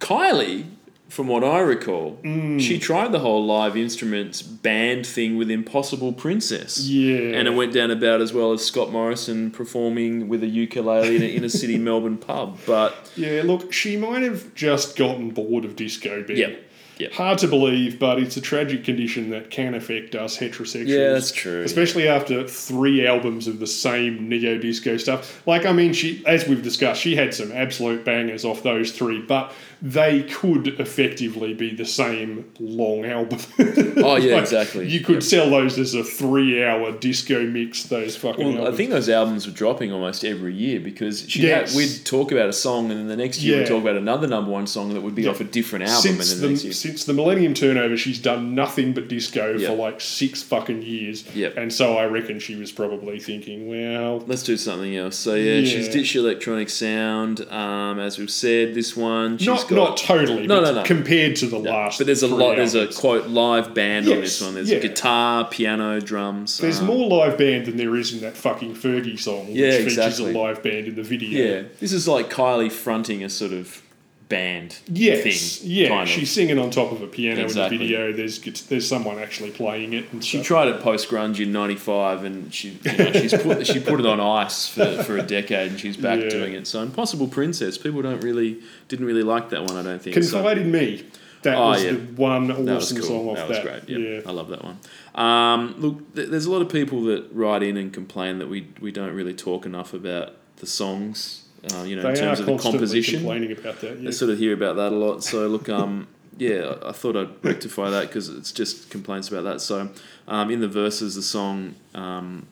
[0.00, 0.66] Kylie,
[1.08, 2.60] from what I recall, Mm.
[2.60, 6.80] she tried the whole live instruments band thing with Impossible Princess.
[6.88, 11.14] Yeah, And it went down about as well as Scott Morrison performing with a ukulele
[11.16, 12.58] in an inner city Melbourne pub.
[12.66, 13.42] But yeah.
[13.44, 16.24] Look, she might have just gotten bored of disco.
[16.24, 16.36] Ben.
[16.38, 16.62] Yep,
[16.98, 17.12] yep.
[17.12, 20.88] Hard to believe, but it's a tragic condition that can affect us heterosexuals.
[20.88, 25.46] Yeah, that's true, Especially after three albums of the same neo disco stuff.
[25.46, 29.20] Like, I mean, she, as we've discussed, she had some absolute bangers off those three,
[29.22, 29.52] but
[29.82, 33.38] they could effectively be the same long album.
[33.98, 34.86] Oh, yeah, exactly.
[34.88, 35.22] You could Yep.
[35.22, 37.84] sell those as a three-hour disco mix.
[37.84, 38.54] Those fucking.
[38.56, 41.72] well, I think those albums were dropping almost every year because she Yes.
[41.72, 43.60] had, we'd talk about a song and then the next year Yeah.
[43.62, 45.30] we'd talk about another number one song that would be Yeah.
[45.30, 46.72] off a different album since and the, then the next year.
[46.72, 49.70] since the Millennium Turnover, she's done nothing but disco Yep.
[49.70, 51.24] for like six fucking years.
[51.34, 51.56] Yep.
[51.56, 55.16] And so I reckon she was probably thinking, well, Let's do something else.
[55.16, 55.92] So yeah, she's Yeah.
[55.92, 57.46] ditched electronic sound.
[57.50, 60.82] Um, as we've said, this one she's not got, not totally, No, but no, no.
[60.84, 61.98] compared to the last.
[61.98, 62.56] but there's a lot.
[62.56, 64.54] There's a quote live band on this one.
[64.54, 64.78] There's yeah.
[64.80, 66.58] guitar, piano, drums.
[66.58, 69.70] There's um, more live band than there is in that fucking Fergie song, which Yeah,
[69.78, 70.34] features exactly.
[70.34, 71.56] a live band in the video.
[71.62, 73.82] Yeah, this is like Kylie fronting a sort of
[74.28, 75.70] band Yes, thing.
[75.70, 76.08] yeah, kind of.
[76.08, 77.76] she's singing on top of a piano Exactly.
[77.76, 78.12] in the video.
[78.12, 80.12] There's there's someone actually playing it.
[80.12, 80.46] And She stuff.
[80.46, 84.06] tried it post grunge in '95, and she you know, she's put she put it
[84.06, 86.28] on ice for, for a decade, and she's back Yeah.
[86.28, 86.66] doing it.
[86.66, 89.76] So Impossible Princess, people don't really didn't really like that one.
[89.76, 90.14] I don't think.
[90.16, 90.20] so.
[90.38, 91.04] Confide in Me.
[91.42, 91.92] That Oh, was yeah.
[91.92, 93.06] the one That awesome cool.
[93.06, 93.64] song off that that.
[93.64, 93.88] was great.
[93.88, 94.24] Yep.
[94.24, 94.28] Yeah.
[94.28, 94.78] I love that one.
[95.14, 98.66] Um, look, th- there's a lot of people that write in and complain that we
[98.80, 101.42] we don't really talk enough about the songs.
[101.74, 103.20] Uh, you know, They in terms of the composition.
[103.20, 103.98] complaining about that.
[104.00, 104.08] Yeah.
[104.08, 105.24] I sort of hear about that a lot.
[105.24, 106.06] So look, um,
[106.38, 109.60] yeah, I thought I'd rectify that because it's just complaints about that.
[109.60, 109.88] So
[110.28, 112.46] um, in the verses, the song um,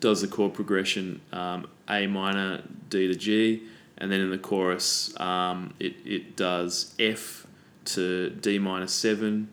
[0.00, 3.62] does the chord progression um, A minor, D to G,
[3.98, 7.46] and then in the chorus, um, it it does F
[7.86, 9.48] to D minor seven,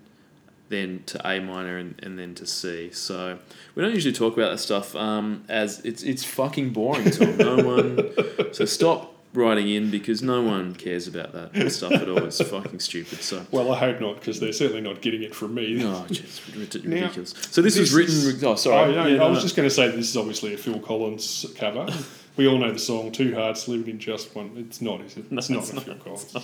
[0.69, 2.91] then to A minor, and, and then to C.
[2.91, 3.39] So
[3.75, 7.37] we don't usually talk about that stuff um, as it's it's fucking boring, Tom.
[7.37, 8.53] No one.
[8.53, 12.23] So stop writing in because no one cares about that stuff at all.
[12.23, 13.21] It's fucking stupid.
[13.21, 13.45] So.
[13.51, 15.83] Well, I hope not, because they're certainly not getting it from me.
[15.83, 17.35] Oh, just rid- Now, ridiculous.
[17.51, 18.15] so this, was written.
[18.15, 18.93] is- oh, sorry.
[18.95, 19.41] Oh, no, Yeah, I was no.
[19.43, 21.87] just going to say this is obviously a Phil Collins cover.
[22.35, 24.51] we all know the song Two Hearts Living in Just One.
[24.55, 25.25] It's not, is it?
[25.29, 26.35] It's not it's a not, Phil Collins.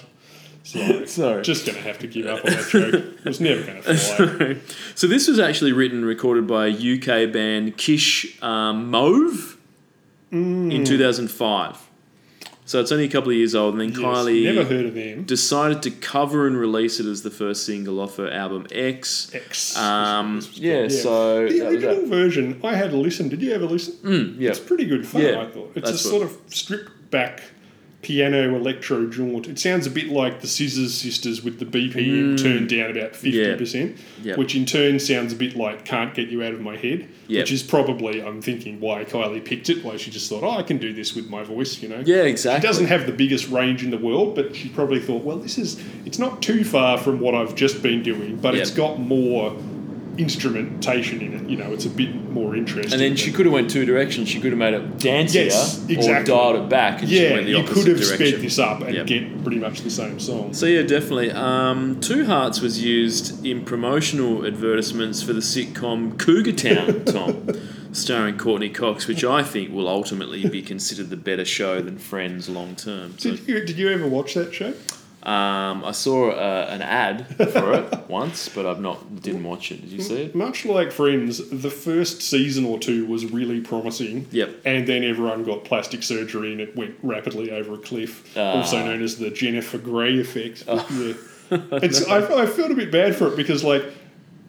[0.64, 1.06] Sorry.
[1.20, 1.42] Sorry.
[1.44, 2.94] Just going to have to give up on that joke.
[3.24, 4.58] It was never going to fly.
[4.96, 9.58] so this was actually written and recorded by UK band Kish um, Mauve
[10.32, 10.74] Mm.
[10.74, 11.78] in 2005.
[12.66, 14.96] So it's only a couple of years old, and then Yes, Kylie never heard of
[14.96, 15.26] them.
[15.26, 19.30] decided to cover and release it as the first single off her album X.
[19.36, 19.78] X.
[19.78, 22.08] Um, This was yeah, so the original that.
[22.08, 23.30] version, I had a listen.
[23.30, 23.94] Did you ever listen?
[24.04, 24.50] Mm, yeah.
[24.50, 25.74] It's pretty good fun, Yeah, I thought.
[25.76, 27.44] It's a sort of stripped back
[28.04, 29.48] piano electro jaunt.
[29.48, 33.56] It sounds a bit like the Scissors Sisters with the BPM turned down about fifty
[33.56, 34.26] percent, Mm.
[34.26, 34.38] Yep.
[34.38, 37.42] which in turn sounds a bit like "Can't Get You Out of My Head," Yep.
[37.44, 39.84] which is probably I'm thinking why Kylie picked it.
[39.84, 42.04] Why she just thought, "Oh, I can do this with my voice," you know?
[42.06, 42.62] Yeah, exactly.
[42.62, 45.58] She doesn't have the biggest range in the world, but she probably thought, well, this
[45.58, 49.56] is it's not too far from what I've just been doing, but it's got more
[50.18, 51.50] instrumentation in it.
[51.50, 52.94] You know, it's a bit more interesting.
[52.94, 54.30] And then she could have went two directions.
[54.30, 57.02] She could have made it dancier Yes, or dialed it back.
[57.02, 58.28] And yeah, went the you could have direction.
[58.28, 59.06] sped this up and Yep.
[59.08, 60.54] get pretty much the same song.
[60.54, 61.32] So yeah, definitely.
[61.32, 67.48] Um, Two Hearts was used in promotional advertisements for the sitcom Cougar Town, Tom,
[67.92, 72.50] starring Courteney Cox, which I think will ultimately be considered the better show than Friends
[72.50, 73.16] long term.
[73.18, 74.74] So, Did you, did you ever watch that show?
[75.26, 79.82] Um, I saw uh, an ad for it once, but I've not didn't watch it.
[79.82, 80.36] Did you see it?
[80.36, 84.28] Much like Friends, the first season or two was really promising.
[84.32, 84.62] Yep.
[84.66, 88.58] And then everyone got plastic surgery and it went rapidly over a cliff, Ah.
[88.58, 90.64] also known as the Jennifer Grey effect.
[90.68, 90.86] Oh.
[90.92, 91.14] Yeah.
[91.84, 93.84] It's, I, I felt a bit bad for it because, like,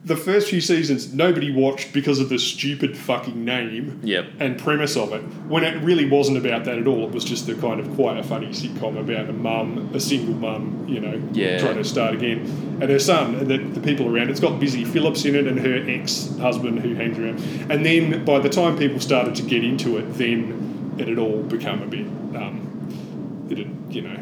[0.05, 4.27] the first few seasons, nobody watched because of the stupid fucking name Yep.
[4.39, 5.21] and premise of it.
[5.49, 8.19] When it really wasn't about that at all, it was just a kind of quite
[8.19, 11.59] a funny sitcom about a mum, a single mum, you know, Yeah.
[11.59, 12.41] trying to start again,
[12.83, 14.29] and her son, and the, the people around.
[14.29, 17.41] It's got Busy Phillips in it and her ex-husband who hangs around.
[17.71, 21.43] And then by the time people started to get into it, then it had all
[21.45, 24.19] become a bit, um, it had, you know,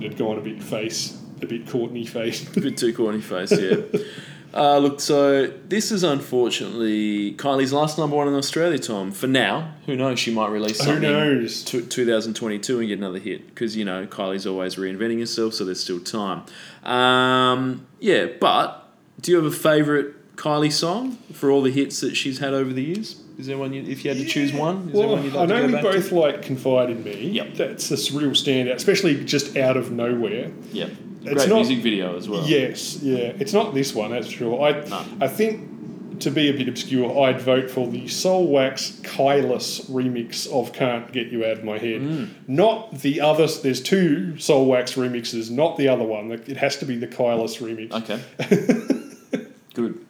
[0.00, 2.46] it had gone a bit face, a bit Courtney face.
[2.56, 3.76] A bit too corny face, yeah.
[4.54, 9.12] Uh, look, so this is unfortunately Kylie's last number one in Australia, Tom.
[9.12, 10.18] For now, who knows?
[10.18, 11.62] She might release Who something knows?
[11.64, 15.80] to 2022 and get another hit because you know Kylie's always reinventing herself, so there's
[15.80, 16.42] still time.
[16.90, 18.88] Um, yeah, but
[19.20, 22.72] do you have a favourite Kylie song for all the hits that she's had over
[22.72, 23.20] the years?
[23.38, 24.86] Is there one you, if you had to choose one?
[24.88, 26.14] Is there Well, one you'd I know we both to?
[26.14, 27.28] like Confide in Me.
[27.32, 27.54] Yep.
[27.54, 30.52] That's a real standout, especially just out of nowhere.
[31.26, 32.44] Yeah, It's great not- music video as well.
[32.46, 33.32] Yes, yeah.
[33.38, 34.60] It's not this one, that's sure.
[34.62, 35.04] I No.
[35.20, 35.70] I think
[36.20, 41.12] to be a bit obscure, I'd vote for the Soul Wax Kyluss remix of Can't
[41.12, 42.00] Get You Out of My Head.
[42.00, 42.28] Mm.
[42.48, 46.32] Not the other there's two Soulwax remixes, not the other one.
[46.32, 47.92] It has to be the Kyluss remix.
[47.92, 49.46] Okay.
[49.74, 50.06] Good.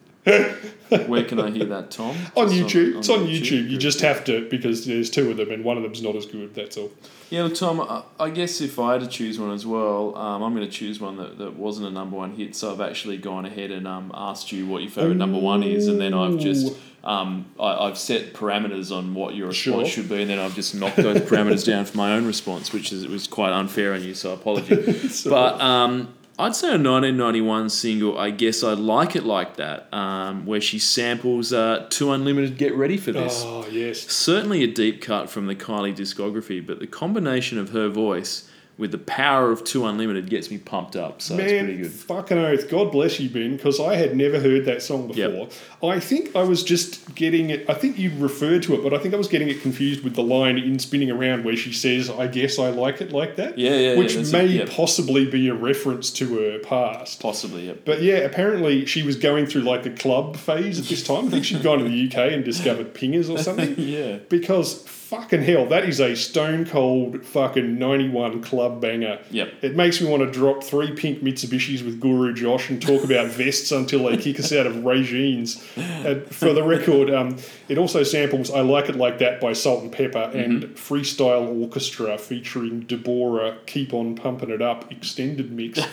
[1.07, 2.15] Where can I hear that, Tom?
[2.37, 2.97] On Just YouTube.
[2.99, 3.69] it's on YouTube.
[3.69, 6.25] You just have to because there's two of them and one of them's not as
[6.25, 6.91] good, that's all.
[7.29, 10.65] Yeah, Tom, I, guess if I had to choose one as well, um, I'm going
[10.65, 12.55] to choose one that, that wasn't a number one hit.
[12.55, 15.87] So I've actually gone ahead and um, asked you what your favourite number one is,
[15.87, 16.73] and then I've just
[17.03, 20.03] um, I, I've set parameters on what your response Sure.
[20.03, 22.91] should be, and then I've just knocked those parameters down for my own response, which
[22.91, 24.13] is it was quite unfair on you.
[24.13, 25.23] So apologies.
[25.29, 28.17] but um, I'd say a 1991 single.
[28.17, 32.75] I guess I'd like it like that, um, where she samples uh, "Two Unlimited." Get
[32.75, 33.41] ready for this.
[33.45, 34.01] Oh yes.
[34.11, 38.91] Certainly a deep cut from the Kylie discography, but the combination of her voice with
[38.91, 41.19] the power of Two Unlimited gets me pumped up.
[41.23, 41.91] So it's pretty good.
[41.91, 42.69] fucking oath.
[42.69, 45.23] God bless you, Ben, because I had never heard that song before.
[45.23, 45.51] Yep.
[45.83, 47.69] I think I was just getting it.
[47.69, 50.15] I think you referred to it, but I think I was getting it confused with
[50.15, 53.59] the line in Spinning Around where she says, I guess I like it like that.
[53.59, 57.19] Yeah, yeah, yeah, Which that's may it, possibly be a reference to her past.
[57.21, 57.85] Possibly, yep.
[57.85, 61.27] But yeah, apparently she was going through like a club phase at this time.
[61.27, 63.75] I think she'd gone to the UK and discovered pingers or something.
[63.87, 64.17] Yeah.
[64.29, 69.19] Because fucking hell, that is a stone cold fucking 91 club banger.
[69.31, 69.53] Yep.
[69.61, 73.27] It makes me want to drop three pink Mitsubishis with Guru Josh and talk about
[73.27, 75.63] vests until they kick us out of regimes.
[75.77, 77.37] And for the record, um,
[77.67, 82.17] it also samples I Like It Like That by Salt and Pepper and Freestyle Orchestra
[82.17, 85.79] featuring Deborah Keep On Pumping It Up extended mix.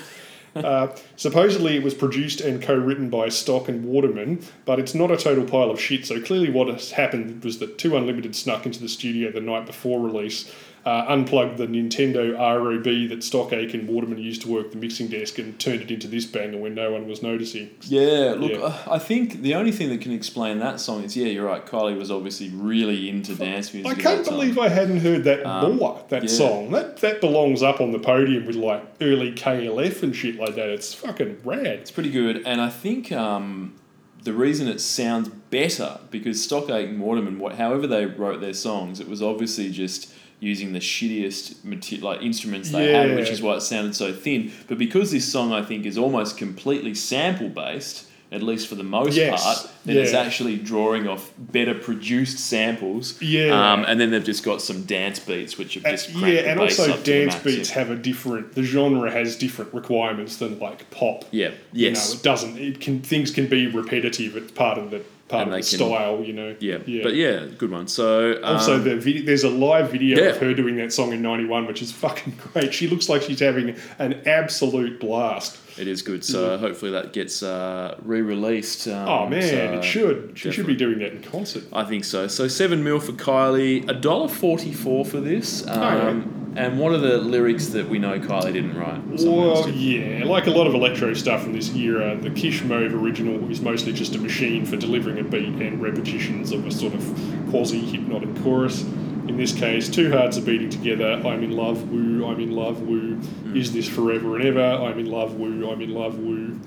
[0.55, 5.17] Uh, supposedly, it was produced and co-written by Stock and Waterman, but it's not a
[5.17, 6.07] total pile of shit.
[6.07, 9.67] So clearly, what has happened was that Two Unlimited snuck into the studio the night
[9.67, 10.53] before release,
[10.87, 15.09] uh, unplugged the Nintendo ROB that Stock Aitken and Waterman used to work the mixing
[15.09, 17.71] desk, and turned it into this banger when no one was noticing.
[17.83, 18.77] Yeah, look, Yeah.
[18.91, 21.97] I think the only thing that can explain that song is, yeah, you're right, Kylie
[21.97, 23.91] was obviously really into dance music.
[23.91, 26.05] I can't believe I hadn't heard that Um, more.
[26.09, 26.29] That yeah.
[26.29, 30.55] song that that belongs up on the podium with like early KLF and shit like
[30.55, 30.69] that.
[30.69, 31.67] It's fucking rad.
[31.67, 33.75] It's pretty good, and I think um,
[34.23, 38.55] the reason it sounds better because Stock Aitken and Waterman, what, however they wrote their
[38.55, 40.13] songs, it was obviously just
[40.45, 44.53] using the shittiest like instruments they had, which is why it sounded so thin.
[44.69, 48.09] But because this song, I think, is almost completely sample based.
[48.33, 53.21] At least for the most Yes, part, then it's actually drawing off better produced samples.
[53.23, 53.53] Yeah.
[53.73, 56.97] Um, and then they've just got some dance beats, which have just yeah, and also
[57.03, 58.55] dance beats have a different.
[58.57, 61.27] The genre has different requirements than like pop.
[61.31, 61.51] Yeah.
[61.73, 62.09] You Yes.
[62.11, 62.59] know, it doesn't.
[62.59, 64.37] It can things can be repetitive.
[64.37, 66.55] It's part of the part And of the can- style, you know.
[66.61, 66.79] Yeah.
[67.03, 67.89] But yeah, good one.
[67.89, 70.31] So um, Also, the vid- there's a live video Yeah.
[70.31, 72.75] of her doing that song in '91, which is fucking great.
[72.75, 75.59] She looks like she's having an absolute blast.
[75.79, 76.25] It is good.
[76.25, 78.87] So hopefully that gets uh, re-released.
[78.89, 80.39] Um, Oh man, so it should.
[80.39, 81.65] She should be doing that in concert.
[81.73, 82.27] I think so.
[82.29, 85.67] So seven mil for Kylie, a dollar forty-four for this.
[85.67, 86.27] Um, Alright.
[86.57, 89.05] And what are the lyrics that we know Kylie didn't write?
[89.09, 89.75] Well, did.
[89.75, 93.61] yeah, like a lot of electro stuff from this era, the Kish Mauve original is
[93.61, 97.03] mostly just a machine for delivering a beat and repetitions of a sort of
[97.51, 98.85] quasi hypnotic chorus.
[99.27, 101.13] In this case, two hearts are beating together.
[101.13, 102.27] I'm in love, woo.
[102.27, 103.15] I'm in love, woo.
[103.15, 103.57] Hmm.
[103.57, 104.61] Is this forever and ever?
[104.63, 105.71] I'm in love, woo.
[105.71, 106.61] I'm in love, woo.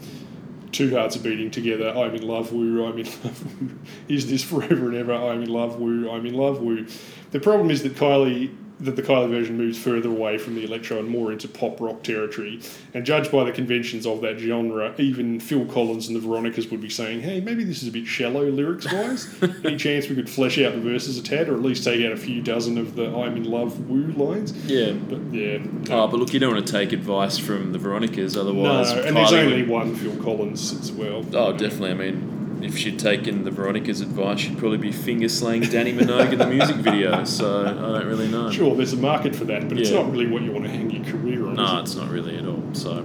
[0.72, 1.90] Two hearts are beating together.
[1.90, 2.84] I'm in love, woo.
[2.84, 3.70] I'm in love, woo.
[4.08, 5.14] Is this forever and ever?
[5.14, 6.10] I'm in love, woo.
[6.10, 6.88] I'm in love, woo.
[7.30, 11.00] The problem is that Kylie, that the Kylie version moves further away from the electro
[11.00, 12.62] and more into pop rock territory.
[12.94, 16.82] And judged by the conventions of that genre, even Phil Collins and the Veronicas would
[16.82, 19.28] be saying, "Hey, maybe this is a bit shallow lyrics wise.
[19.66, 22.12] Any chance we could flesh out the verses a tad, or at least take out
[22.12, 24.92] a few dozen of the I'm in love, woo lines?" Yeah.
[24.92, 25.58] But yeah.
[25.90, 28.94] Oh, but look, you don't want to take advice from the Veronicas, otherwise.
[28.94, 31.26] no, and there's only would- one Phil Collins as well.
[31.34, 31.92] Oh, definitely.
[31.92, 36.34] I mean, if she'd taken the Veronica's advice, she'd probably be finger slaying Dannii Minogue
[36.34, 37.24] in the music video.
[37.24, 38.52] So I don't really know.
[38.52, 40.90] Sure, there's a market for that, but it's not really what you want to hang
[40.90, 41.56] your career on.
[41.56, 42.64] No, is it's not really at all.
[42.74, 43.00] So,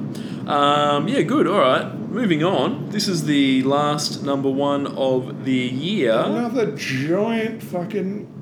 [0.46, 1.46] um, yeah, good.
[1.46, 2.90] All right, moving on.
[2.90, 8.41] This is the last number one of the year Another giant fucking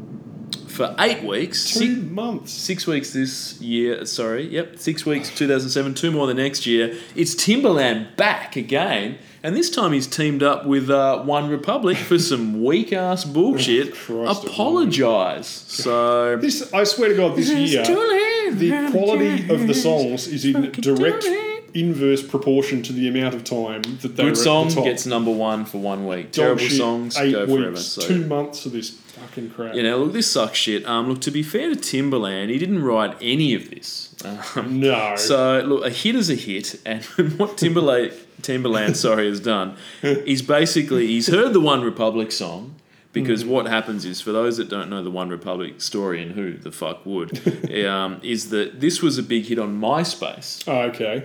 [0.71, 1.73] for eight weeks.
[1.73, 2.53] two Six, months.
[2.53, 4.07] six weeks this year.
[4.07, 5.29] Sorry, yep, six weeks.
[5.35, 5.95] Two thousand seven.
[5.95, 6.97] Two more the next year.
[7.15, 12.19] It's Timbaland back again, and this time he's teamed up with uh, One Republic for
[12.31, 13.95] some weak ass bullshit.
[13.95, 15.47] Christ Apologise.
[15.47, 16.37] So.
[16.37, 21.27] This, I swear to God, this year, the quality of the songs is in direct
[21.75, 25.65] inverse proportion to the amount of time that they Good song the gets number one
[25.65, 26.33] for one week.
[26.33, 27.77] Terrible shit, songs eight go weeks, forever.
[27.77, 28.03] So.
[28.03, 28.91] two months of this
[29.31, 29.75] fucking crap.
[29.75, 30.87] You know, look, this sucks shit.
[30.87, 34.15] Um, look, to be fair to Timbaland, he didn't write any of this.
[34.25, 35.17] Um, no.
[35.17, 37.05] so, look, a hit is a hit, and
[37.39, 42.77] what Timberland, Timbaland, sorry, has done is basically he's heard the One Republic song.
[43.13, 46.57] Because what happens is, for those that don't know the One Republic story, and who
[46.57, 47.45] the fuck would,
[47.85, 50.63] um, is that this was a big hit on MySpace.
[50.69, 51.25] Oh, okay.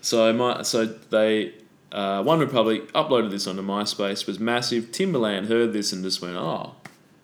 [0.00, 1.54] So my so they
[1.90, 4.92] uh, One Republic uploaded this onto MySpace was massive.
[4.92, 6.76] Timbaland heard this and just went, oh,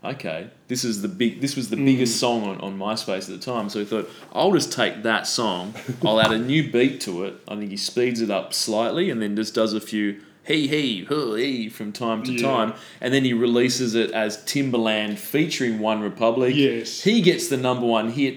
[0.04, 1.40] okay, this is the big.
[1.40, 1.84] This was the mm.
[1.84, 3.68] biggest song on, on MySpace at the time.
[3.68, 5.74] So he thought, I'll just take that song.
[6.04, 7.34] I'll add a new beat to it.
[7.48, 10.20] I think he speeds it up slightly and then just does a few.
[10.44, 12.42] He he huh, he from time to Yeah.
[12.42, 16.54] time, and then he releases it as Timbaland featuring One Republic.
[16.56, 17.02] Yes.
[17.02, 18.36] he gets the number one hit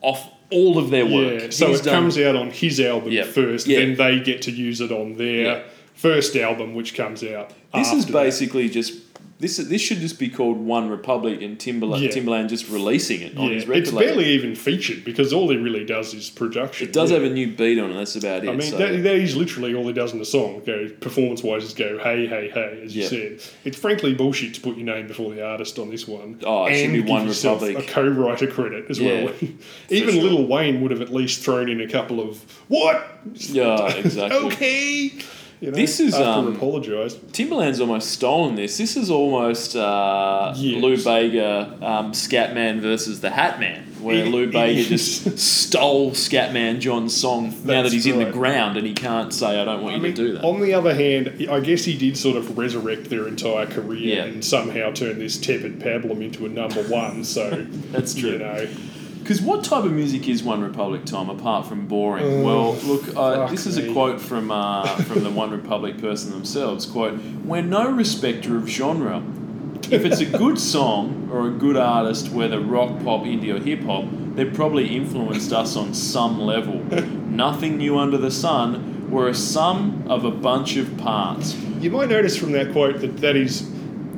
[0.00, 1.42] off all of their work.
[1.42, 3.26] Yeah, so He's it done- comes out on his album Yep.
[3.26, 3.80] first, Yeah.
[3.80, 5.60] then they get to use it on their Yeah.
[5.94, 7.50] first album, which comes out.
[7.74, 8.22] This is after that.
[8.24, 8.94] basically just
[9.38, 9.56] this.
[9.56, 12.00] This should just be called One Republic and Timbaland.
[12.02, 12.08] Yeah.
[12.10, 14.14] Timbaland just releasing it on Yeah, his record it's label.
[14.14, 16.86] barely even featured because all he really does is production.
[16.88, 17.18] It does Yeah.
[17.18, 17.94] have a new beat on it.
[17.94, 18.48] That's about it.
[18.48, 20.62] I mean, so- that, that is literally all he does in the song.
[20.64, 23.40] Go performance wise, is go hey hey hey, as you said.
[23.64, 26.40] It's frankly bullshit to put your name before the artist on this one.
[26.44, 27.78] Oh, it should be One Republic.
[27.78, 29.30] a co-writer credit as well.
[29.90, 30.22] Even sure.
[30.22, 33.18] Lil Wayne would have at least thrown in a couple of what?
[33.34, 34.38] yeah, exactly.
[34.52, 35.12] okay.
[35.64, 37.20] You know, This is, um, apologised.
[37.32, 38.76] Timbaland's almost stolen this.
[38.76, 40.82] This is almost uh, Yes.
[40.82, 46.80] Lou Bega, um, Scatman versus the Hat Man, where It Lou Bega just stole Scatman
[46.80, 49.82] John's song now that That's he's in the ground and he can't say, I don't
[49.82, 50.44] want I you mean, to do that.
[50.44, 54.24] on the other hand, I guess he did sort of resurrect their entire career Yeah.
[54.24, 57.24] and somehow turn this tepid pablum into a number one.
[57.24, 57.48] So
[57.90, 58.32] That's true.
[58.32, 58.68] You know,
[59.24, 62.42] Because what type of music is One Republic, Tom, apart from boring?
[62.44, 63.92] well, look, uh, this is a me.
[63.94, 66.84] quote from uh, from the One Republic person themselves.
[66.84, 69.22] Quote: "We're no respecter of genre.
[69.90, 73.84] If it's a good song or a good artist, whether rock, pop, indie, or hip
[73.84, 74.04] hop,
[74.34, 76.80] they've probably influenced us on some level.
[76.84, 79.10] Nothing new under the sun.
[79.10, 83.18] We're a sum of a bunch of parts." you might notice from that quote that
[83.18, 83.70] that is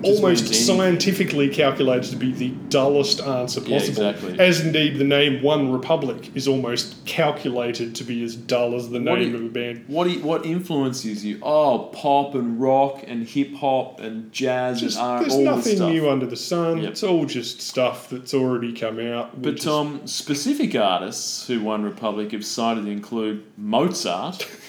[0.06, 4.06] almost scientifically calculated to be the dullest answer Yeah, possible.
[4.08, 4.38] exactly.
[4.40, 9.00] As indeed the name One Republic is almost calculated to be as dull as the
[9.00, 9.84] What name of a band.
[9.88, 11.38] What what influences you?
[11.42, 15.20] Oh, pop and rock and hip hop and jazz Just, and R.
[15.20, 16.78] there's all nothing new under the sun.
[16.78, 16.90] Yep.
[16.90, 19.42] It's all just stuff that's already come out.
[19.42, 24.46] But is- um, specific artists who One Republic have cited include Mozart,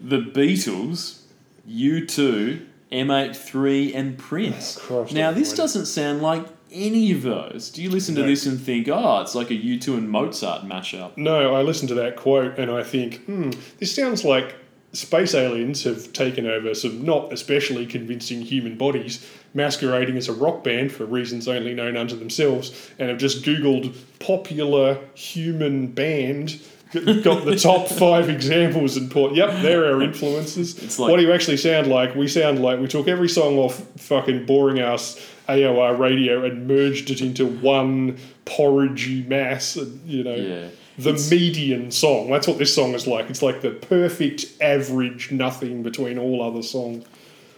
[0.00, 1.20] the Beatles,
[1.68, 4.76] U2, M83, and Prince.
[4.78, 7.70] Christ now, this doesn't sound like any of those.
[7.70, 8.26] Do you listen to No.
[8.26, 11.16] this and think, oh, it's like a U2 and Mozart mashup?
[11.16, 14.54] No, I listen to that quote and I think, hmm, this sounds like
[14.92, 20.64] space aliens have taken over some not especially convincing human bodies, masquerading as a rock
[20.64, 26.60] band for reasons only known unto themselves, and have just Googled popular human band.
[26.92, 30.78] Got the top five examples and put, yep, they're our influences.
[30.82, 32.14] It's like- what do you actually sound like?
[32.14, 37.10] We sound like we took every song off fucking boring ass AOR radio and merged
[37.10, 39.76] it into one porridgey mass.
[39.76, 40.68] And, you know, Yeah.
[40.98, 42.30] the median song.
[42.30, 43.28] That's what this song is like.
[43.30, 47.04] It's like the perfect average, nothing between all other songs.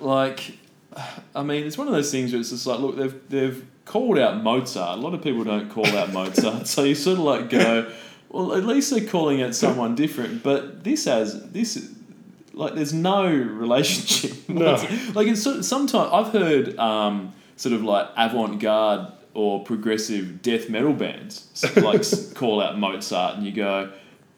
[0.00, 0.52] like
[1.36, 4.18] I mean, it's one of those things where it's just like, look, they've they've called
[4.18, 4.98] out Mozart.
[4.98, 7.90] A lot of people don't call out Mozart, so you sort of like go,
[8.30, 10.42] well, at least they're calling it someone different.
[10.42, 11.90] But this has this.
[12.52, 14.36] Like there's no relationship.
[14.48, 14.72] No.
[15.14, 20.92] Like it's sort sometimes I've heard um, sort of like avant-garde or progressive death metal
[20.92, 22.02] bands like
[22.34, 23.92] call out Mozart, and you go,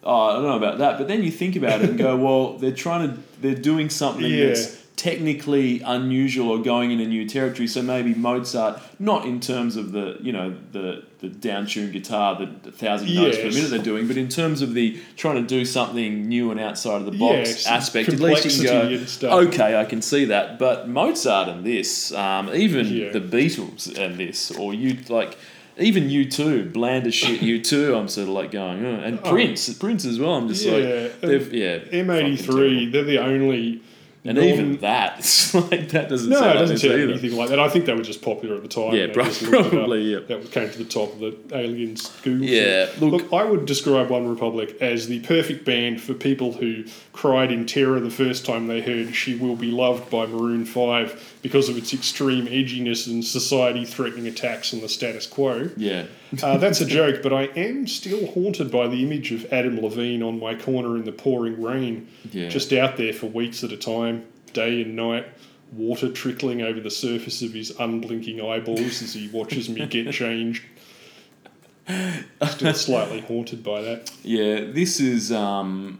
[0.04, 0.98] oh, I don't know about that.
[0.98, 4.24] But then you think about it and go, well, they're trying to, they're doing something
[4.26, 4.48] Yeah.
[4.48, 7.66] that's technically unusual or going in a new territory.
[7.66, 12.46] So maybe Mozart, not in terms of the, you know, the the down-tuned guitar, the,
[12.64, 15.64] the thousand notes per minute they're doing, but in terms of the trying to do
[15.64, 19.76] something new and outside of the box Yes, aspect, at least you can go, okay,
[19.76, 20.58] I can see that.
[20.58, 23.12] But Mozart and this, um, even Yeah.
[23.12, 25.36] the Beatles and this, or you like.
[25.78, 27.40] Even you too, bland as shit.
[27.40, 27.96] You too.
[27.96, 29.00] I'm sort of like going, oh.
[29.00, 30.34] and Prince, Prince as well.
[30.34, 33.80] I'm just Yeah, like, yeah, M83, they're the only.
[34.24, 36.30] And even that, it's like that doesn't.
[36.30, 37.58] No, sound it doesn't sound anything like that.
[37.58, 38.94] I think they were just popular at the time.
[38.94, 39.70] Yeah, They prob- just looked it up.
[39.72, 40.20] probably, yeah.
[40.20, 42.46] That came to the top of the aliens Google.
[42.46, 46.84] Yeah, Look, look- I would describe One Republic as the perfect band for people who
[47.12, 51.38] cried in terror the first time they heard She Will Be Loved by Maroon 5
[51.42, 55.70] because of its extreme edginess and society threatening attacks on the status quo.
[55.76, 56.04] Yeah,
[56.42, 60.22] Uh, that's a joke, but I am still haunted by the image of Adam Levine
[60.22, 62.48] on my corner in the pouring rain, Yeah.
[62.48, 65.26] just out there for weeks at a time, day and night,
[65.72, 70.62] water trickling over the surface of his unblinking eyeballs as he watches me get changed.
[72.50, 74.10] Still slightly haunted by that.
[74.22, 74.60] yeah.
[74.70, 75.98] This is um,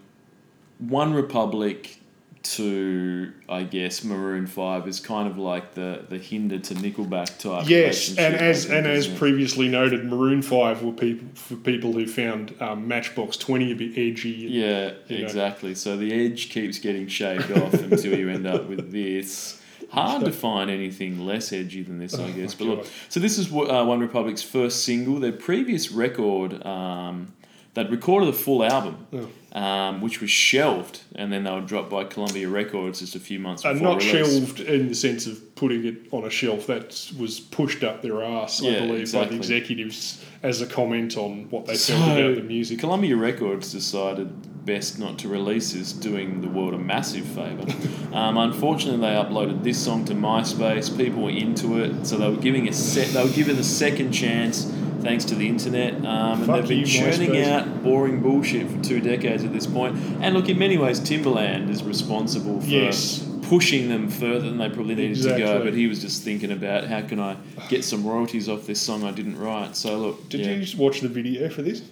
[0.78, 1.98] One Republic
[2.44, 7.68] to I guess Maroon Five is kind of like the the hinder to Nickelback type.
[7.68, 9.16] Yes, and as think, and as it?
[9.18, 13.92] previously noted, Maroon Five were people for people who found um, Matchbox Twenty a bit
[13.96, 14.30] edgy.
[14.30, 15.24] Yeah, you know.
[15.24, 15.74] exactly.
[15.74, 19.60] So the edge keeps getting shaved off until you end up with this.
[19.90, 22.58] Hard to find anything less edgy than this, I Oh guess.
[22.58, 22.92] my But look, God.
[23.10, 25.20] so this is what, uh, One Republic's first single.
[25.20, 27.34] Their previous record, um,
[27.74, 29.28] they'd recorded a full album, Oh.
[29.52, 33.38] Um, which was shelved, and then they were dropped by Columbia Records just a few
[33.38, 34.30] months And before Uh, not release.
[34.32, 36.66] shelved in the sense of putting it on a shelf.
[36.66, 39.26] That was pushed up their ass, I believe, exactly.
[39.26, 42.78] by the executives as a comment on what they So, felt about the music.
[42.78, 44.30] Columbia Records decided
[44.64, 47.66] best not to release this, doing the world a massive favour.
[48.12, 50.96] Um, unfortunately, they uploaded this song to MySpace.
[50.96, 53.08] People were into it, so they were giving a set.
[53.08, 54.64] They were given a second chance
[55.02, 59.00] thanks to the internet, um, and they've been you, churning out boring bullshit for two
[59.00, 59.96] decades at this point.
[60.20, 62.66] And look, in many ways, Timbaland is responsible for.
[62.66, 63.28] Yes.
[63.42, 66.84] Pushing them further than they probably needed to go, but he was just thinking about
[66.84, 67.36] how can I
[67.68, 69.76] get some royalties off this song I didn't write.
[69.76, 70.52] So look, Did yeah.
[70.52, 71.82] you watch the video for this?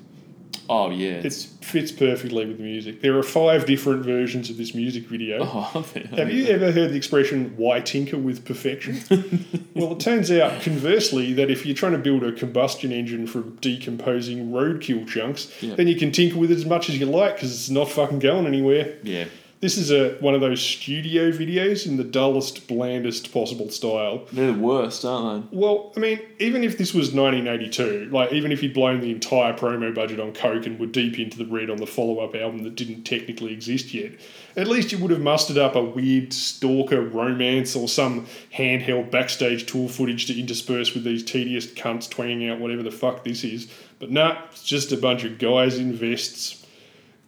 [0.73, 1.33] Oh yeah, It
[1.63, 3.01] fits perfectly with the music.
[3.03, 5.41] There are five different versions of this music video.
[5.43, 5.85] Oh,
[6.17, 9.01] Have you ever heard the expression "why tinker with perfection"?
[9.75, 13.57] well, it turns out, conversely, that if you're trying to build a combustion engine from
[13.61, 15.75] decomposing roadkill chunks, Yeah.
[15.75, 18.21] then you can tinker with it as much as you like because it's not fucking
[18.21, 18.95] going anywhere.
[19.03, 19.25] Yeah,
[19.61, 24.27] This is a one of those studio videos in the dullest, blandest possible style.
[24.33, 25.57] they're the worst, aren't they?
[25.59, 29.53] Well, I mean, even if this was 1982, like even if you'd blown the entire
[29.53, 32.75] promo budget on Coke and were deep into the red on the follow-up album that
[32.75, 34.13] didn't technically exist yet,
[34.57, 39.67] at least you would have mustered up a weird stalker romance or some handheld backstage
[39.67, 43.71] tour footage to intersperse with these tedious cunts twanging out whatever the fuck this is.
[43.99, 46.65] But nah, it's just a bunch of guys in vests,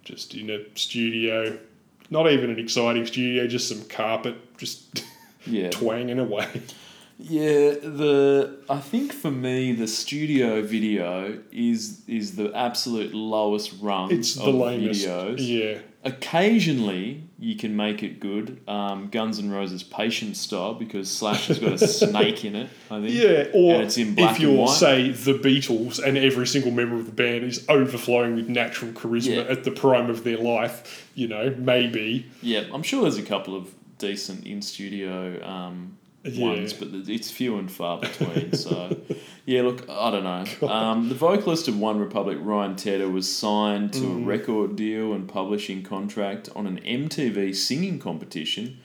[0.02, 1.58] just in a studio.
[2.10, 5.04] Not even an exciting studio, just some carpet, just?
[5.44, 6.46] Yeah, twanging away.
[7.18, 7.70] yeah.
[7.72, 14.36] The I think for me, the studio video is is the absolute lowest rung It's
[14.36, 15.04] the of lamest.
[15.04, 15.36] videos.
[15.40, 15.78] Yeah.
[16.04, 18.60] Occasionally, you can make it good.
[18.68, 22.70] Um, Guns N' Roses Patience style because Slash has got a snake in it.
[22.90, 23.10] I think.
[23.12, 24.70] Yeah, or and it's in black if you're, and white.
[24.78, 29.36] say, the Beatles and every single member of the band is overflowing with natural charisma
[29.44, 29.50] Yeah.
[29.52, 32.26] at the prime of their life, you know, maybe.
[32.42, 36.46] Yeah, I'm sure there's a couple of decent in studio um, Yeah.
[36.46, 38.52] ones, but it's few and far between.
[38.52, 38.96] so,
[39.44, 40.68] yeah, look, I don't know.
[40.68, 44.22] Um, the vocalist of One Republic, Ryan Tedder, was signed to Mm.
[44.22, 48.78] a record deal and publishing contract on an MTV singing competition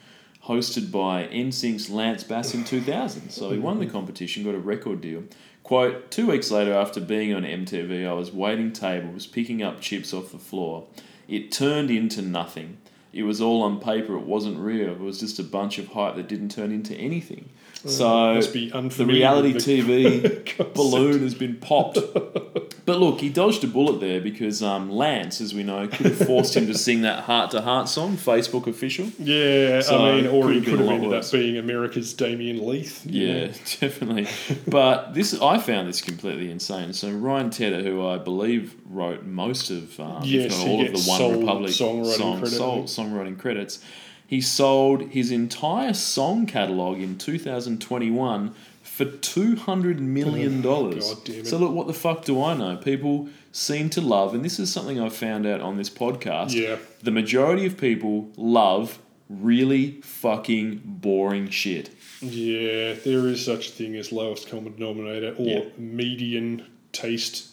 [0.46, 3.30] hosted by NSYNC's Lance Bass in 2000.
[3.30, 5.24] So he won the competition, got a record deal.
[5.64, 10.14] Quote, two weeks later, after being on MTV, I was waiting tables, picking up chips
[10.14, 10.88] off the floor.
[11.28, 12.78] It turned into nothing.
[13.18, 14.92] It was all on paper, it wasn't real.
[14.92, 17.50] It was just a bunch of hype that didn't turn into anything.
[17.84, 17.90] Mm.
[17.90, 21.98] So must be the reality the TV balloon has been popped.
[22.88, 26.26] But look, he dodged a bullet there because um, Lance, as we know, could have
[26.26, 29.08] forced him to sing that heart to heart song, Facebook official.
[29.20, 31.28] Yeah, So, I mean, or he could have ended worse.
[31.34, 33.06] up being America's Damien Leith.
[33.06, 33.48] Yeah, know.
[33.82, 34.28] definitely.
[34.66, 36.94] But this, I found this completely insane.
[36.94, 40.86] So Ryan Tedder, who I believe wrote most of, um, Yes, if he not all
[40.86, 43.84] of the One Republic songwriting song, credit, songwriting credits,
[44.28, 48.56] he sold his entire song catalog in 2021
[48.98, 51.14] for two hundred million oh, dollars.
[51.14, 51.48] God damn it.
[51.48, 52.78] So look, what the fuck do I know?
[52.78, 56.54] People seem to love, and this is something I found out on this podcast.
[56.54, 56.78] Yeah.
[57.04, 58.98] the majority of people love
[59.30, 61.92] really fucking boring shit.
[62.22, 65.64] Yeah, there is such a thing as lowest common denominator or Yeah.
[65.78, 67.50] median taste.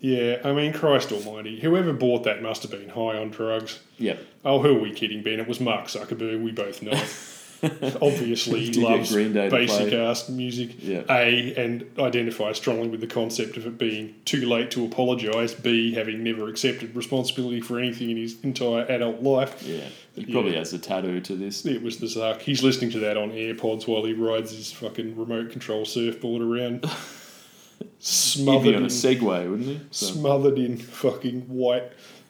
[0.00, 3.78] Yeah, I mean, Christ Almighty, whoever bought that must have been high on drugs.
[3.96, 4.18] Yep.
[4.44, 5.40] Oh, who are we kidding, Ben?
[5.40, 6.42] It was Mark Zuckerberg.
[6.42, 6.92] We both know.
[8.02, 10.76] Obviously, he loves Green Day basic ass music.
[10.80, 11.02] Yeah.
[11.08, 15.54] A and identifies strongly with the concept of it being too late to apologise.
[15.54, 19.62] B having never accepted responsibility for anything in his entire adult life.
[19.62, 19.80] Yeah.
[20.14, 20.58] He probably Yeah.
[20.58, 21.64] has a tattoo to this.
[21.64, 22.40] It was the Zuck.
[22.42, 26.84] He's listening to that on AirPods while he rides his fucking remote control surfboard around.
[27.80, 29.80] He'd smothered be on in, a Segway, wouldn't he?
[29.90, 31.84] So, smothered in fucking white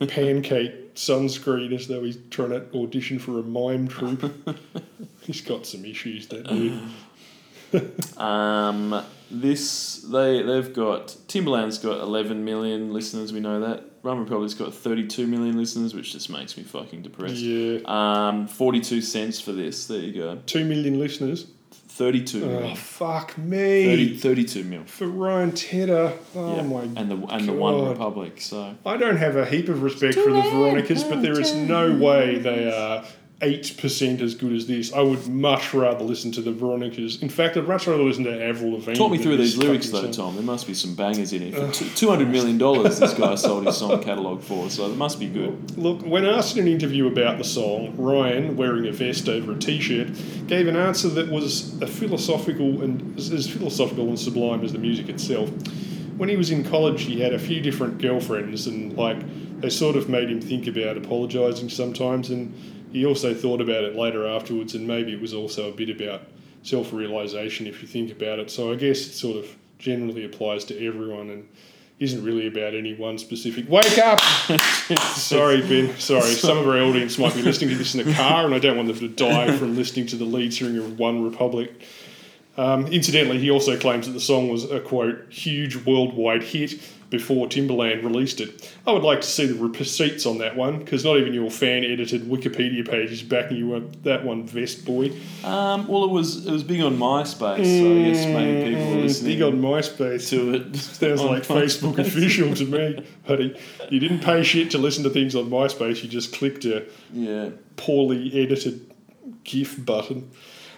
[0.08, 4.32] pancake sunscreen as though he's trying to audition for a mime troupe.
[5.22, 6.80] he's got some issues, that dude.
[8.18, 13.32] um, this they they've got Timbaland's got 11 million listeners.
[13.32, 13.84] We know that.
[14.02, 17.36] Rum Republic's got 32 million listeners, which just makes me fucking depressed.
[17.36, 17.78] Yeah.
[17.86, 19.86] Um, 42 cents for this.
[19.86, 20.38] There you go.
[20.44, 21.46] Two million listeners.
[21.96, 22.76] 32 Oh, million.
[22.76, 23.84] fuck me.
[23.84, 24.82] 30, 32 mil.
[24.84, 26.12] For Ryan Tedder.
[26.34, 26.62] Oh Yeah.
[26.62, 28.40] my and the and the One Republic.
[28.40, 31.94] So I don't have a heap of respect for the Veronicas, but there is no
[31.96, 33.04] way they are
[33.44, 34.92] eight percent as good as this.
[34.92, 37.22] I would much rather listen to the Veronicas.
[37.22, 38.94] In fact, I'd much rather listen to Avril Lavigne.
[38.96, 40.12] talk me through these lyrics though, song.
[40.12, 40.34] Tom.
[40.34, 41.54] There must be some bangers in it.
[41.54, 44.70] For 200 million dollars, this guy sold his song catalog for.
[44.70, 45.76] So it must be good.
[45.76, 49.58] Look, when asked in an interview about the song, Ryan, wearing a vest over a
[49.58, 50.08] t-shirt,
[50.46, 54.78] gave an answer that was a philosophical and as as philosophical and sublime as the
[54.78, 55.50] music itself.
[56.16, 59.18] When he was in college, he had a few different girlfriends, and like
[59.60, 62.54] they sort of made him think about apologising sometimes, and
[62.94, 66.22] he also thought about it later afterwards, and maybe it was also a bit about
[66.62, 68.50] self-realisation if you think about it.
[68.50, 71.48] So I guess it sort of generally applies to everyone, and
[71.98, 73.68] isn't really about any one specific.
[73.68, 74.20] Wake up!
[75.16, 75.96] Sorry, Ben.
[75.98, 76.22] Sorry.
[76.22, 78.76] Some of our audience might be listening to this in the car, and I don't
[78.76, 81.82] want them to die from listening to the lead singer of One Republic.
[82.56, 87.46] Um, incidentally, he also claims that the song was a quote huge worldwide hit before
[87.48, 88.72] Timbaland released it.
[88.86, 91.84] I would like to see the receipts on that one because not even your fan
[91.84, 95.12] edited Wikipedia page is backing you up that one, Vest Boy.
[95.44, 98.96] Um, well, it was it was big on MySpace, so I guess maybe people were
[98.98, 100.28] Mm, listening Big on MySpace.
[100.30, 100.76] to it.
[100.76, 103.56] Sounds like Facebook official to me, buddy.
[103.90, 106.02] You didn't pay shit to listen to things on MySpace.
[106.04, 107.50] You just clicked a Yeah.
[107.76, 108.90] poorly edited
[109.44, 110.30] GIF button.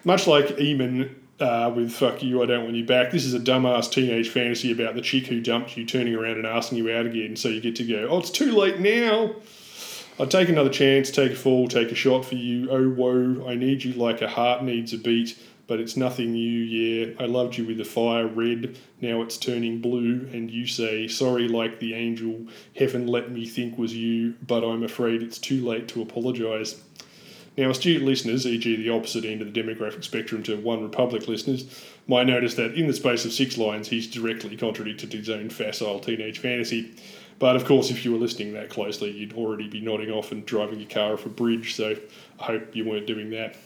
[0.04, 3.40] Much like Eamon uh, with "Fuck you, I don't want you back." This is a
[3.40, 7.06] dumbass teenage fantasy about the chick who dumped you turning around and asking you out
[7.06, 8.08] again, so you get to go.
[8.08, 9.34] Oh, it's too late now.
[10.18, 12.70] I'd take another chance, take a fall, take a shot for you.
[12.70, 16.40] Oh, whoa, I need you like a heart needs a beat, but it's nothing new,
[16.62, 17.12] yeah.
[17.20, 21.48] I loved you with the fire red, now it's turning blue, and you say, sorry,
[21.48, 25.86] like the angel, heaven let me think was you, but I'm afraid it's too late
[25.88, 26.80] to apologise.
[27.56, 31.64] Now, astute listeners, e.g., the opposite end of the demographic spectrum to One Republic listeners,
[32.06, 35.98] might notice that in the space of six lines, he's directly contradicted his own facile
[36.00, 36.94] teenage fantasy.
[37.38, 40.44] But of course, if you were listening that closely, you'd already be nodding off and
[40.44, 41.96] driving your car off a bridge, so
[42.40, 43.56] I hope you weren't doing that.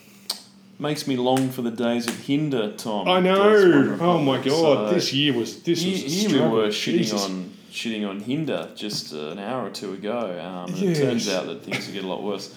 [0.79, 3.07] Makes me long for the days of Hinder, Tom.
[3.07, 3.99] I know!
[4.01, 5.63] Oh my god, So this year was.
[5.63, 7.25] This here, was we were shitting Jesus.
[7.27, 10.99] on shitting on Hinder just an hour or two ago, um, and Yes.
[10.99, 12.57] it turns out that things will get a lot worse.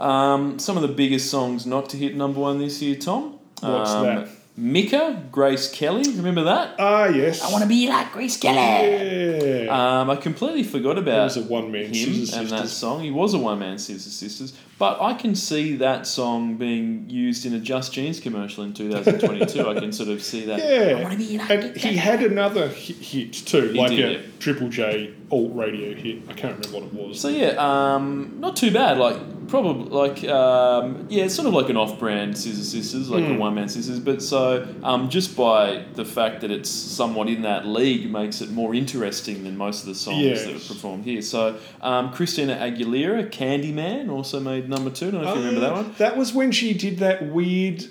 [0.00, 3.38] Um, some of the biggest songs not to hit number one this year, Tom.
[3.60, 4.28] What's um, that?
[4.56, 6.74] Mika, Grace Kelly, remember that?
[6.78, 7.42] Ah, yes.
[7.42, 9.64] I want to be like Grace Kelly.
[9.64, 10.00] Yeah.
[10.00, 13.00] Um, I completely forgot that about was a one man him Scissors and that song.
[13.00, 17.46] He was a one man Scissors Sisters, but I can see that song being used
[17.46, 19.68] in a Just Jeans commercial in 2022.
[19.68, 20.58] I can sort of see that.
[20.58, 21.02] Yeah.
[21.02, 24.26] wanna be like And he had another hit, hit too, He like did, a yeah.
[24.40, 26.22] Triple J alt radio hit.
[26.28, 27.20] I can't remember what it was.
[27.20, 28.96] So yeah, um, not too bad.
[28.98, 29.18] Like
[29.48, 33.32] probably like um, yeah, it's sort of like an off-brand Scissor Sisters, like Hmm.
[33.34, 34.00] a one-man Sisters.
[34.00, 38.50] But so um, just by the fact that it's somewhat in that league makes it
[38.50, 40.44] more interesting than most of the songs Yes.
[40.46, 41.20] that are performed here.
[41.20, 45.08] So um, Christina Aguilera, Candyman, also made number two.
[45.08, 45.94] I don't know if you remember that one.
[45.98, 47.84] That was when she did that weird,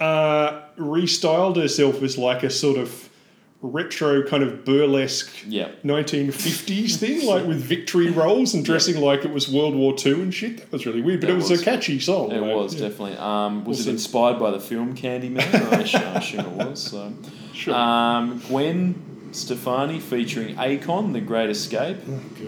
[0.00, 3.08] uh, restyled herself as like a sort of
[3.64, 5.68] retro kind of burlesque Yeah.
[5.84, 10.34] 1950s thing, like with victory rolls and dressing like it was World War II and
[10.34, 10.56] shit.
[10.58, 12.32] That was really weird, but That it was, was- a catchy song.
[12.32, 12.88] It was yeah.
[12.88, 13.16] definitely.
[13.18, 15.38] Um, was Also- it inspired by the film Candyman?
[15.72, 16.82] I assume- I assume it was.
[16.82, 17.12] So.
[17.54, 17.74] Sure.
[17.74, 18.94] Um, Gwen
[19.32, 21.98] Stefani featuring Akon, The Great Escape.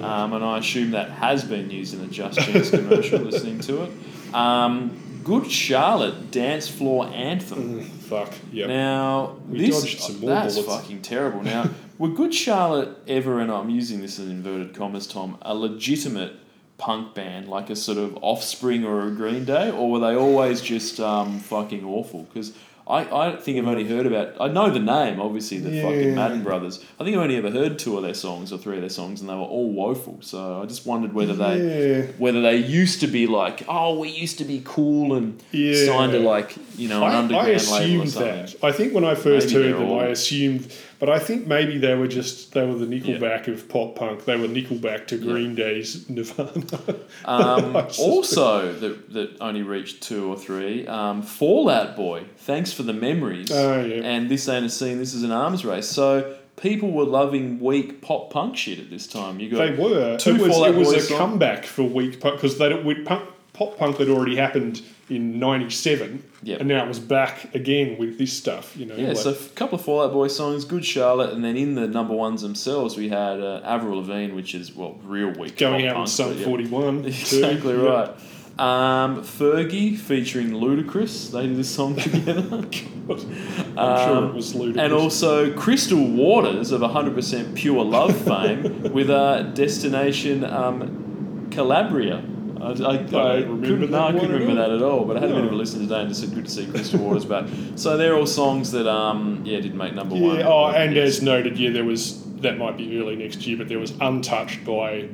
[0.01, 3.61] Oh, um, and I assume that has been used in a Just Jeans commercial, listening
[3.61, 4.35] to it.
[4.35, 7.81] Um, Good Charlotte, Dance Floor Anthem.
[7.83, 8.67] Fuck, yeah.
[8.67, 10.83] Now, We this dodged some more that's bullets.
[10.83, 11.43] fucking terrible.
[11.43, 16.35] Now, were Good Charlotte ever, and I'm using this in inverted commas, Tom, a legitimate
[16.77, 20.61] punk band, like a sort of Offspring or a Green Day, or were they always
[20.61, 22.25] just um, fucking awful?
[22.25, 22.53] Because
[22.87, 24.35] I, I think I've only heard about.
[24.39, 26.85] I know the name, obviously, the fucking Madden Brothers.
[27.01, 29.23] I think I've only ever heard two of their songs or three of their songs,
[29.23, 30.19] and they were all woeful.
[30.21, 32.07] So I just wondered whether they Yeah.
[32.19, 35.87] whether they used to be like, oh, we used to be cool and Yeah.
[35.87, 38.35] signed to like you know an I, underground I label or something.
[38.47, 38.55] that.
[38.63, 40.71] I think when I first Maybe heard them, all- I assumed,
[41.05, 44.25] but I think maybe they were just they were the Nickelback of pop punk.
[44.25, 46.65] They were Nickelback to Green Day's Nirvana.
[47.27, 50.87] Um, also, that, that only reached two or three.
[50.87, 53.51] Um, Fall Out Boy, thanks for the memories.
[53.51, 54.03] Oh, yeah.
[54.03, 54.99] And this ain't a scene.
[54.99, 55.87] This is an arms race.
[55.87, 59.41] So people were loving weak pop punk shit at this time.
[59.41, 60.17] You got they were.
[60.17, 61.19] two it was, Fall it was Boy a songs.
[61.19, 62.71] comeback for weak punk because they
[63.05, 66.61] punk, pop punk had already happened in '97, Yep.
[66.61, 68.75] and now it was back again with this stuff.
[68.77, 71.45] You know, Yeah, like- so a couple of Fall Out Boy songs, Good Charlotte, and
[71.45, 75.31] then in the number ones themselves, we had uh, Avril Lavigne, which is well, real
[75.39, 75.57] weak.
[75.57, 76.45] going out punk, Sum but yeah.
[76.47, 77.05] 41.
[77.07, 78.11] Exactly right.
[78.57, 81.33] Um, Fergie featuring Ludacris.
[81.33, 82.41] They did this song together.
[83.11, 84.85] I'm sure Um, it was ludicrous.
[84.85, 92.23] And also Crystal Waters of 100% Pure Love fame with uh, Destination um, Calabria.
[92.65, 95.31] I, I, I, remember couldn't, no, I couldn't remember that at all, but I had
[95.31, 95.59] a bit of a No.
[95.59, 97.47] listen today and just said good to see Crystal Waters back.
[97.77, 100.39] So they're all songs that, um, yeah, didn't make number one.
[100.39, 103.69] Yeah, oh, and as noted, yeah, there was that might be early next year, but
[103.69, 105.09] there was Untouched by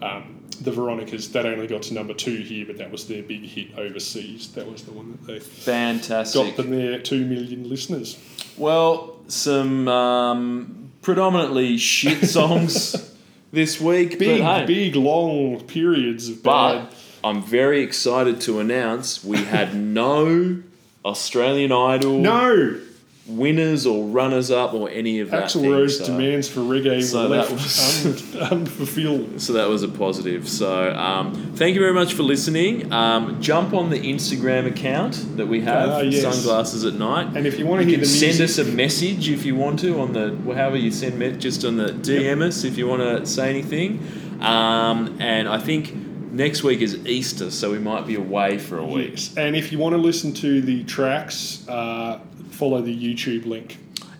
[0.00, 1.28] um, the Veronicas.
[1.32, 4.52] That only got to number two here, but that was their big hit overseas.
[4.52, 6.56] That was the one that they Fantastic.
[6.56, 8.18] got them their two million listeners.
[8.56, 13.12] Well, some um, predominantly shit songs
[13.50, 16.94] this week, Big, hey, big, long periods of But.
[17.24, 20.62] I'm very excited to announce we had no
[21.04, 22.80] Australian Idol No,
[23.28, 25.44] winners or runners up or any of that.
[25.44, 29.40] Axl Rose so, demands for reggae so that was- unfulfilled.
[29.40, 30.48] So that was a positive.
[30.48, 32.92] So um, thank you very much for listening.
[32.92, 36.22] Um, jump on the Instagram account that we have, Ah, yes.
[36.22, 37.36] Sunglasses at Night.
[37.36, 40.00] And if you want to hear the send us a message if you want to
[40.00, 43.26] on the however you send me just on the DM us if you want to
[43.26, 44.00] say anything.
[44.40, 48.84] Um, and I think next week is Easter, so we might be away for a
[48.84, 49.12] week.
[49.12, 49.36] yes.
[49.36, 53.78] And if you want to listen to the tracks, uh, follow the YouTube link.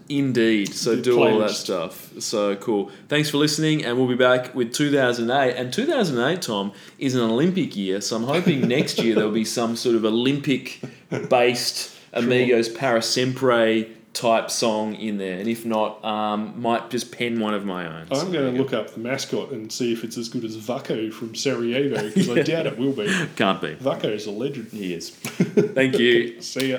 [0.09, 0.73] Indeed.
[0.75, 2.13] So The do all that stuff.
[2.19, 2.91] So cool.
[3.09, 5.55] Thanks for listening, and we'll be back with 2008.
[5.55, 9.77] And 2008, Tom, is an Olympic year, so I'm hoping next year there'll be some
[9.77, 13.87] sort of Olympic-based Amigos Para Siempre
[14.19, 15.39] type song in there.
[15.39, 18.09] And if not, um, might just pen one of my own.
[18.11, 20.57] I'm there going to look up the mascot and see if it's as good as
[20.57, 23.07] Vaco from Sarajevo because I doubt it will be.
[23.37, 23.77] Can't be.
[23.77, 24.69] Vaco's a legend.
[24.73, 25.11] He is.
[25.11, 26.41] Thank you.
[26.43, 26.79] See ya.